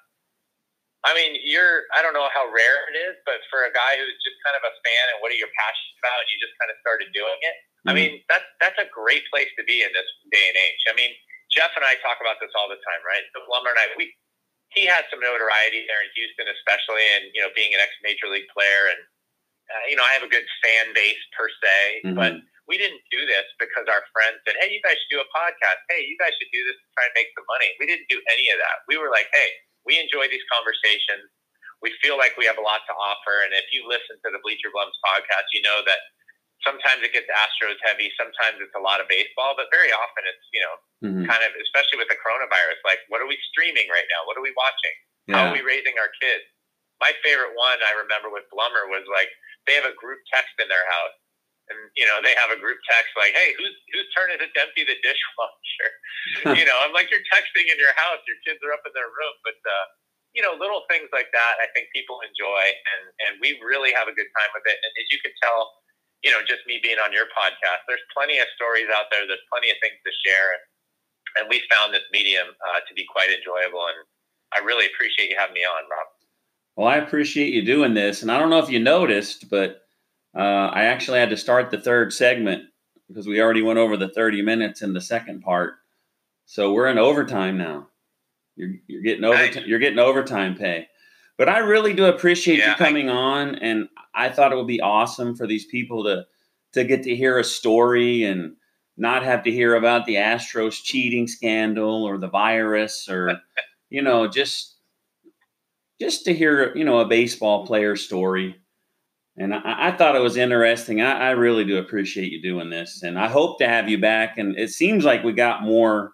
I 1.04 1.12
mean, 1.12 1.36
you're, 1.44 1.84
I 1.92 2.00
don't 2.00 2.16
know 2.16 2.32
how 2.32 2.48
rare 2.48 2.88
it 2.88 2.96
is, 2.96 3.20
but 3.28 3.36
for 3.52 3.68
a 3.68 3.72
guy 3.76 4.00
who's 4.00 4.16
just 4.24 4.40
kind 4.40 4.56
of 4.56 4.64
a 4.64 4.72
fan 4.72 5.04
and 5.12 5.20
what 5.20 5.28
are 5.28 5.36
you 5.36 5.44
passionate 5.52 6.00
about, 6.00 6.16
and 6.24 6.28
you 6.32 6.36
just 6.40 6.56
kind 6.56 6.72
of 6.72 6.80
started 6.80 7.12
doing 7.12 7.40
it. 7.44 7.56
Mm-hmm. 7.84 7.88
I 7.88 7.92
mean, 7.92 8.12
that's 8.32 8.48
that's 8.56 8.80
a 8.80 8.88
great 8.88 9.28
place 9.28 9.52
to 9.60 9.62
be 9.68 9.84
in 9.84 9.92
this 9.92 10.08
day 10.32 10.48
and 10.48 10.56
age. 10.56 10.82
I 10.88 10.96
mean, 10.96 11.12
Jeff 11.52 11.76
and 11.76 11.84
I 11.84 12.00
talk 12.00 12.24
about 12.24 12.40
this 12.40 12.56
all 12.56 12.72
the 12.72 12.80
time, 12.80 13.04
right? 13.04 13.20
The 13.36 13.44
Blummer 13.44 13.76
and 13.76 13.80
I, 13.84 13.92
we, 14.00 14.08
he 14.72 14.88
had 14.88 15.04
some 15.12 15.20
notoriety 15.20 15.84
there 15.84 16.00
in 16.00 16.08
Houston, 16.16 16.48
especially, 16.48 17.04
and 17.20 17.28
you 17.36 17.44
know, 17.44 17.52
being 17.52 17.76
an 17.76 17.84
ex 17.84 17.92
major 18.00 18.32
league 18.32 18.48
player, 18.56 18.88
and 18.88 19.00
uh, 19.68 19.84
you 19.92 20.00
know, 20.00 20.08
I 20.08 20.16
have 20.16 20.24
a 20.24 20.32
good 20.32 20.48
fan 20.64 20.96
base 20.96 21.20
per 21.36 21.52
se, 21.60 21.76
mm-hmm. 22.08 22.16
but 22.16 22.32
we 22.64 22.80
didn't 22.80 23.04
do 23.12 23.20
this 23.28 23.44
because 23.60 23.84
our 23.92 24.08
friends 24.16 24.40
said, 24.48 24.56
"Hey, 24.56 24.72
you 24.72 24.80
guys 24.80 24.96
should 24.96 25.12
do 25.12 25.20
a 25.20 25.28
podcast. 25.36 25.84
Hey, 25.92 26.08
you 26.08 26.16
guys 26.16 26.32
should 26.40 26.48
do 26.48 26.64
this 26.64 26.80
to 26.80 26.86
try 26.96 27.04
and 27.04 27.14
make 27.14 27.28
some 27.36 27.44
money." 27.44 27.68
We 27.76 27.84
didn't 27.84 28.08
do 28.08 28.16
any 28.32 28.48
of 28.48 28.56
that. 28.56 28.88
We 28.88 28.96
were 28.96 29.12
like, 29.12 29.28
"Hey, 29.36 29.52
we 29.84 30.00
enjoy 30.00 30.28
these 30.32 30.44
conversations. 30.48 31.28
We 31.84 31.92
feel 32.00 32.16
like 32.16 32.32
we 32.40 32.48
have 32.48 32.56
a 32.56 32.64
lot 32.64 32.80
to 32.88 32.94
offer, 32.96 33.44
and 33.44 33.52
if 33.52 33.68
you 33.68 33.84
listen 33.84 34.16
to 34.24 34.28
the 34.32 34.40
Bleacher 34.40 34.72
Blums 34.72 34.96
podcast, 35.04 35.52
you 35.52 35.60
know 35.60 35.84
that 35.84 36.00
sometimes 36.64 37.04
it 37.04 37.12
gets 37.12 37.28
Astros 37.28 37.76
heavy, 37.84 38.08
sometimes 38.16 38.64
it's 38.64 38.72
a 38.72 38.80
lot 38.80 39.04
of 39.04 39.06
baseball, 39.06 39.52
but 39.52 39.68
very 39.68 39.92
often 39.92 40.24
it's 40.24 40.46
you 40.56 40.62
know 40.64 40.74
mm-hmm. 41.04 41.24
kind 41.28 41.44
of 41.44 41.52
especially 41.60 42.00
with 42.00 42.08
the 42.08 42.16
coronavirus, 42.16 42.80
like 42.88 43.04
what 43.12 43.20
are 43.20 43.28
we 43.28 43.36
streaming 43.52 43.84
right 43.92 44.08
now? 44.08 44.24
What 44.24 44.40
are 44.40 44.44
we 44.44 44.56
watching? 44.56 44.96
Yeah. 45.28 45.32
How 45.36 45.40
are 45.48 45.54
we 45.54 45.60
raising 45.60 45.96
our 46.00 46.12
kids?" 46.20 46.48
My 47.02 47.12
favorite 47.20 47.52
one 47.52 47.84
I 47.84 47.92
remember 48.00 48.32
with 48.32 48.48
Blummer 48.48 48.88
was 48.88 49.04
like 49.12 49.28
they 49.68 49.76
have 49.76 49.84
a 49.84 49.92
group 49.98 50.24
text 50.32 50.56
in 50.56 50.70
their 50.72 50.88
house 50.88 51.16
and 51.72 51.78
you 51.96 52.04
know 52.04 52.20
they 52.20 52.36
have 52.36 52.52
a 52.52 52.60
group 52.60 52.76
text 52.84 53.12
like, 53.16 53.32
"Hey, 53.32 53.56
who's 53.56 53.74
whose 53.92 54.08
turn 54.12 54.32
is 54.32 54.40
it 54.40 54.52
to 54.52 54.60
empty 54.60 54.84
the 54.84 54.98
dishwasher?" 55.00 55.90
you 56.60 56.64
know, 56.64 56.76
I'm 56.84 56.92
like, 56.92 57.08
you're 57.08 57.24
texting 57.32 57.68
in 57.68 57.76
your 57.80 57.92
house, 57.96 58.20
your 58.28 58.40
kids 58.44 58.60
are 58.64 58.72
up 58.72 58.84
in 58.84 58.92
their 58.92 59.08
room, 59.08 59.36
but 59.44 59.56
uh, 59.64 59.86
you 60.34 60.42
know, 60.42 60.58
little 60.58 60.82
things 60.90 61.08
like 61.14 61.30
that, 61.30 61.54
I 61.62 61.70
think 61.72 61.88
people 61.94 62.20
enjoy, 62.20 62.62
and 62.68 63.02
and 63.28 63.32
we 63.40 63.56
really 63.62 63.94
have 63.94 64.10
a 64.10 64.14
good 64.14 64.28
time 64.34 64.50
with 64.52 64.66
it. 64.66 64.76
And 64.82 64.90
as 64.98 65.06
you 65.08 65.18
can 65.22 65.32
tell, 65.40 65.72
you 66.26 66.34
know, 66.34 66.42
just 66.44 66.66
me 66.66 66.82
being 66.82 66.98
on 67.00 67.14
your 67.14 67.30
podcast, 67.32 67.86
there's 67.86 68.04
plenty 68.12 68.42
of 68.42 68.48
stories 68.58 68.90
out 68.92 69.08
there. 69.14 69.24
There's 69.24 69.46
plenty 69.48 69.70
of 69.70 69.78
things 69.80 69.96
to 70.02 70.12
share, 70.26 70.58
and, 70.58 70.62
and 71.38 71.44
we 71.48 71.62
found 71.70 71.94
this 71.94 72.04
medium 72.10 72.52
uh, 72.60 72.82
to 72.84 72.92
be 72.92 73.06
quite 73.08 73.30
enjoyable. 73.30 73.86
And 73.88 74.00
I 74.52 74.60
really 74.66 74.90
appreciate 74.90 75.30
you 75.30 75.38
having 75.38 75.54
me 75.54 75.64
on, 75.64 75.86
Rob. 75.86 76.08
Well, 76.76 76.88
I 76.90 76.98
appreciate 76.98 77.54
you 77.54 77.62
doing 77.62 77.94
this, 77.94 78.22
and 78.22 78.32
I 78.32 78.38
don't 78.38 78.50
know 78.50 78.58
if 78.58 78.70
you 78.70 78.82
noticed, 78.82 79.48
but 79.48 79.83
Uh, 80.36 80.70
I 80.72 80.84
actually 80.84 81.20
had 81.20 81.30
to 81.30 81.36
start 81.36 81.70
the 81.70 81.80
third 81.80 82.12
segment 82.12 82.64
because 83.08 83.26
we 83.26 83.40
already 83.40 83.62
went 83.62 83.78
over 83.78 83.96
the 83.96 84.08
30 84.08 84.42
minutes 84.42 84.82
in 84.82 84.92
the 84.92 85.00
second 85.00 85.42
part. 85.42 85.74
So 86.46 86.72
we're 86.72 86.88
in 86.88 86.98
overtime 86.98 87.56
now. 87.56 87.88
You're, 88.56 88.74
you're 88.86 89.02
getting 89.02 89.24
overtime. 89.24 89.64
You're 89.66 89.78
getting 89.78 89.98
overtime 89.98 90.54
pay. 90.56 90.88
But 91.36 91.48
I 91.48 91.58
really 91.58 91.94
do 91.94 92.06
appreciate 92.06 92.58
yeah, 92.58 92.70
you 92.70 92.76
coming 92.76 93.10
I, 93.10 93.14
on, 93.14 93.54
and 93.56 93.88
I 94.14 94.28
thought 94.28 94.52
it 94.52 94.56
would 94.56 94.66
be 94.66 94.80
awesome 94.80 95.34
for 95.34 95.46
these 95.46 95.64
people 95.66 96.04
to 96.04 96.26
to 96.72 96.84
get 96.84 97.04
to 97.04 97.14
hear 97.14 97.38
a 97.38 97.44
story 97.44 98.24
and 98.24 98.56
not 98.96 99.24
have 99.24 99.44
to 99.44 99.50
hear 99.50 99.74
about 99.74 100.06
the 100.06 100.16
Astros 100.16 100.82
cheating 100.82 101.26
scandal 101.26 102.04
or 102.04 102.18
the 102.18 102.28
virus 102.28 103.08
or 103.08 103.40
you 103.90 104.02
know 104.02 104.28
just 104.28 104.76
just 106.00 106.24
to 106.24 106.34
hear 106.34 106.76
you 106.76 106.84
know 106.84 107.00
a 107.00 107.06
baseball 107.06 107.66
player 107.66 107.96
story. 107.96 108.56
And 109.36 109.52
I, 109.52 109.88
I 109.88 109.90
thought 109.96 110.14
it 110.14 110.22
was 110.22 110.36
interesting. 110.36 111.00
I, 111.00 111.28
I 111.28 111.30
really 111.30 111.64
do 111.64 111.78
appreciate 111.78 112.30
you 112.30 112.40
doing 112.40 112.70
this, 112.70 113.02
and 113.02 113.18
I 113.18 113.26
hope 113.26 113.58
to 113.58 113.66
have 113.66 113.88
you 113.88 113.98
back. 113.98 114.38
And 114.38 114.56
it 114.56 114.70
seems 114.70 115.04
like 115.04 115.24
we 115.24 115.32
got 115.32 115.62
more 115.62 116.12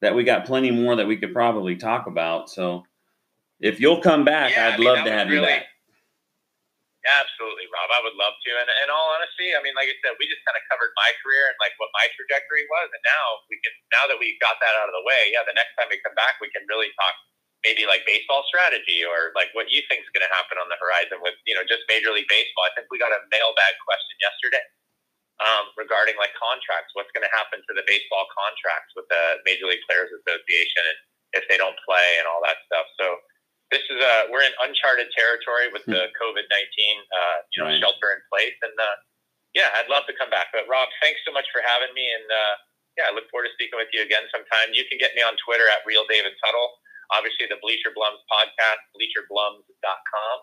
that 0.00 0.14
we 0.14 0.22
got 0.22 0.46
plenty 0.46 0.70
more 0.70 0.96
that 0.96 1.06
we 1.06 1.18
could 1.18 1.34
probably 1.34 1.76
talk 1.76 2.06
about. 2.06 2.48
So 2.48 2.86
if 3.60 3.82
you'll 3.82 4.00
come 4.00 4.24
back, 4.24 4.54
yeah, 4.54 4.70
I'd 4.70 4.74
I 4.74 4.76
mean, 4.78 4.86
love 4.86 5.02
to 5.04 5.12
have 5.12 5.26
really, 5.28 5.50
you 5.50 5.58
back. 5.60 5.66
Absolutely, 7.02 7.66
Rob. 7.72 7.90
I 7.90 8.00
would 8.06 8.14
love 8.14 8.36
to. 8.36 8.50
And 8.62 8.68
in 8.84 8.88
all 8.94 9.10
honesty, 9.18 9.52
I 9.56 9.60
mean, 9.64 9.74
like 9.74 9.90
I 9.90 9.96
said, 10.04 10.14
we 10.22 10.30
just 10.30 10.44
kind 10.46 10.54
of 10.54 10.62
covered 10.70 10.94
my 10.94 11.10
career 11.18 11.50
and 11.50 11.58
like 11.58 11.74
what 11.82 11.90
my 11.96 12.06
trajectory 12.14 12.68
was. 12.70 12.88
And 12.94 13.02
now 13.02 13.24
we 13.50 13.58
can, 13.58 13.74
now 13.90 14.04
that 14.06 14.22
we 14.22 14.38
got 14.38 14.60
that 14.62 14.74
out 14.78 14.86
of 14.86 14.94
the 14.94 15.02
way, 15.02 15.34
yeah, 15.34 15.42
the 15.42 15.56
next 15.56 15.74
time 15.74 15.90
we 15.90 15.98
come 16.04 16.14
back, 16.14 16.38
we 16.38 16.52
can 16.54 16.62
really 16.70 16.94
talk 16.94 17.14
maybe 17.66 17.88
like 17.88 18.06
baseball 18.06 18.46
strategy 18.46 19.02
or 19.02 19.34
like 19.34 19.50
what 19.52 19.66
you 19.68 19.82
think 19.90 20.06
is 20.06 20.10
going 20.14 20.22
to 20.22 20.30
happen 20.30 20.58
on 20.62 20.70
the 20.70 20.78
horizon 20.78 21.18
with, 21.18 21.34
you 21.42 21.54
know, 21.58 21.66
just 21.66 21.82
Major 21.90 22.14
League 22.14 22.30
Baseball. 22.30 22.66
I 22.68 22.72
think 22.78 22.86
we 22.90 23.02
got 23.02 23.10
a 23.10 23.20
mailbag 23.34 23.74
question 23.82 24.14
yesterday 24.22 24.64
um, 25.42 25.74
regarding 25.74 26.14
like 26.18 26.34
contracts. 26.38 26.94
What's 26.94 27.10
going 27.10 27.26
to 27.26 27.34
happen 27.34 27.58
to 27.62 27.72
the 27.74 27.82
baseball 27.86 28.30
contracts 28.30 28.94
with 28.94 29.10
the 29.10 29.42
Major 29.42 29.66
League 29.66 29.82
Players 29.90 30.10
Association 30.14 30.86
and 30.86 30.98
if 31.36 31.44
they 31.50 31.58
don't 31.60 31.76
play 31.84 32.16
and 32.22 32.26
all 32.30 32.40
that 32.46 32.62
stuff. 32.70 32.86
So, 32.96 33.20
this 33.68 33.84
is 33.92 34.00
a 34.00 34.14
uh, 34.24 34.32
we're 34.32 34.44
in 34.44 34.54
uncharted 34.64 35.12
territory 35.12 35.68
with 35.68 35.84
the 35.84 36.08
hmm. 36.08 36.16
COVID 36.16 36.46
nineteen 36.48 36.96
uh, 37.12 37.36
you 37.52 37.58
know 37.60 37.68
right. 37.68 37.80
shelter 37.80 38.16
in 38.16 38.20
place, 38.32 38.56
and 38.64 38.72
uh, 38.72 38.96
yeah, 39.52 39.68
I'd 39.76 39.92
love 39.92 40.08
to 40.08 40.16
come 40.16 40.32
back. 40.32 40.48
But 40.56 40.64
Rob, 40.68 40.88
thanks 41.04 41.20
so 41.28 41.36
much 41.36 41.44
for 41.52 41.60
having 41.60 41.92
me, 41.92 42.08
and 42.08 42.26
uh, 42.32 42.54
yeah, 42.96 43.04
I 43.08 43.10
look 43.12 43.28
forward 43.28 43.52
to 43.52 43.54
speaking 43.54 43.76
with 43.76 43.92
you 43.92 44.00
again 44.00 44.24
sometime. 44.32 44.72
You 44.72 44.88
can 44.88 44.96
get 44.96 45.12
me 45.12 45.20
on 45.20 45.36
Twitter 45.44 45.68
at 45.68 45.84
real 45.84 46.08
David 46.08 46.32
Tuttle. 46.40 46.80
Obviously, 47.10 47.46
the 47.48 47.56
Bleacher 47.62 47.90
Blums 47.96 48.20
podcast, 48.28 48.80
bleacherblums.com, 48.92 50.36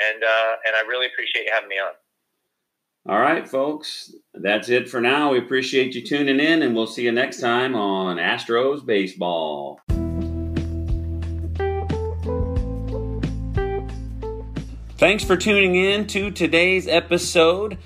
and 0.00 0.24
uh, 0.24 0.56
and 0.66 0.76
I 0.76 0.86
really 0.88 1.06
appreciate 1.06 1.44
you 1.44 1.52
having 1.52 1.68
me 1.68 1.76
on. 1.76 1.92
All 3.08 3.20
right, 3.20 3.46
folks, 3.48 4.12
that's 4.34 4.68
it 4.68 4.88
for 4.88 5.00
now. 5.00 5.30
We 5.32 5.38
appreciate 5.38 5.94
you 5.94 6.02
tuning 6.02 6.40
in, 6.40 6.62
and 6.62 6.74
we'll 6.74 6.88
see 6.88 7.04
you 7.04 7.12
next 7.12 7.40
time 7.40 7.76
on 7.76 8.16
Astros 8.16 8.84
Baseball. 8.84 9.80
Thanks 14.98 15.22
for 15.22 15.36
tuning 15.36 15.76
in 15.76 16.06
to 16.08 16.30
today's 16.30 16.88
episode. 16.88 17.76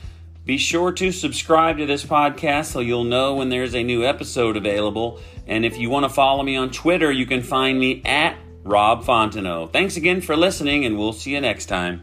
Be 0.47 0.57
sure 0.57 0.93
to 0.93 1.13
subscribe 1.13 1.79
to 1.79 1.87
this 1.87 2.05
podcast 2.05 2.67
so 2.67 2.81
you'll 2.81 3.05
know 3.05 3.35
when 3.35 3.51
there's 3.51 3.75
a 3.75 3.83
new 3.83 4.05
episode 4.05 4.57
available. 4.57 5.21
And 5.47 5.67
if 5.67 5.77
you 5.77 5.91
want 5.91 6.05
to 6.05 6.09
follow 6.09 6.43
me 6.45 6.57
on 6.57 6.71
Twitter, 6.71 7.11
you 7.11 7.27
can 7.27 7.43
find 7.43 7.79
me 7.79 8.01
at 8.05 8.20
Rob 8.65 9.05
Fontenot. 9.05 9.73
Thanks 9.73 9.97
again 9.97 10.21
for 10.21 10.37
listening, 10.37 10.85
and 10.85 10.99
we'll 10.99 11.13
see 11.13 11.33
you 11.33 11.41
next 11.41 11.67
time. 11.67 12.03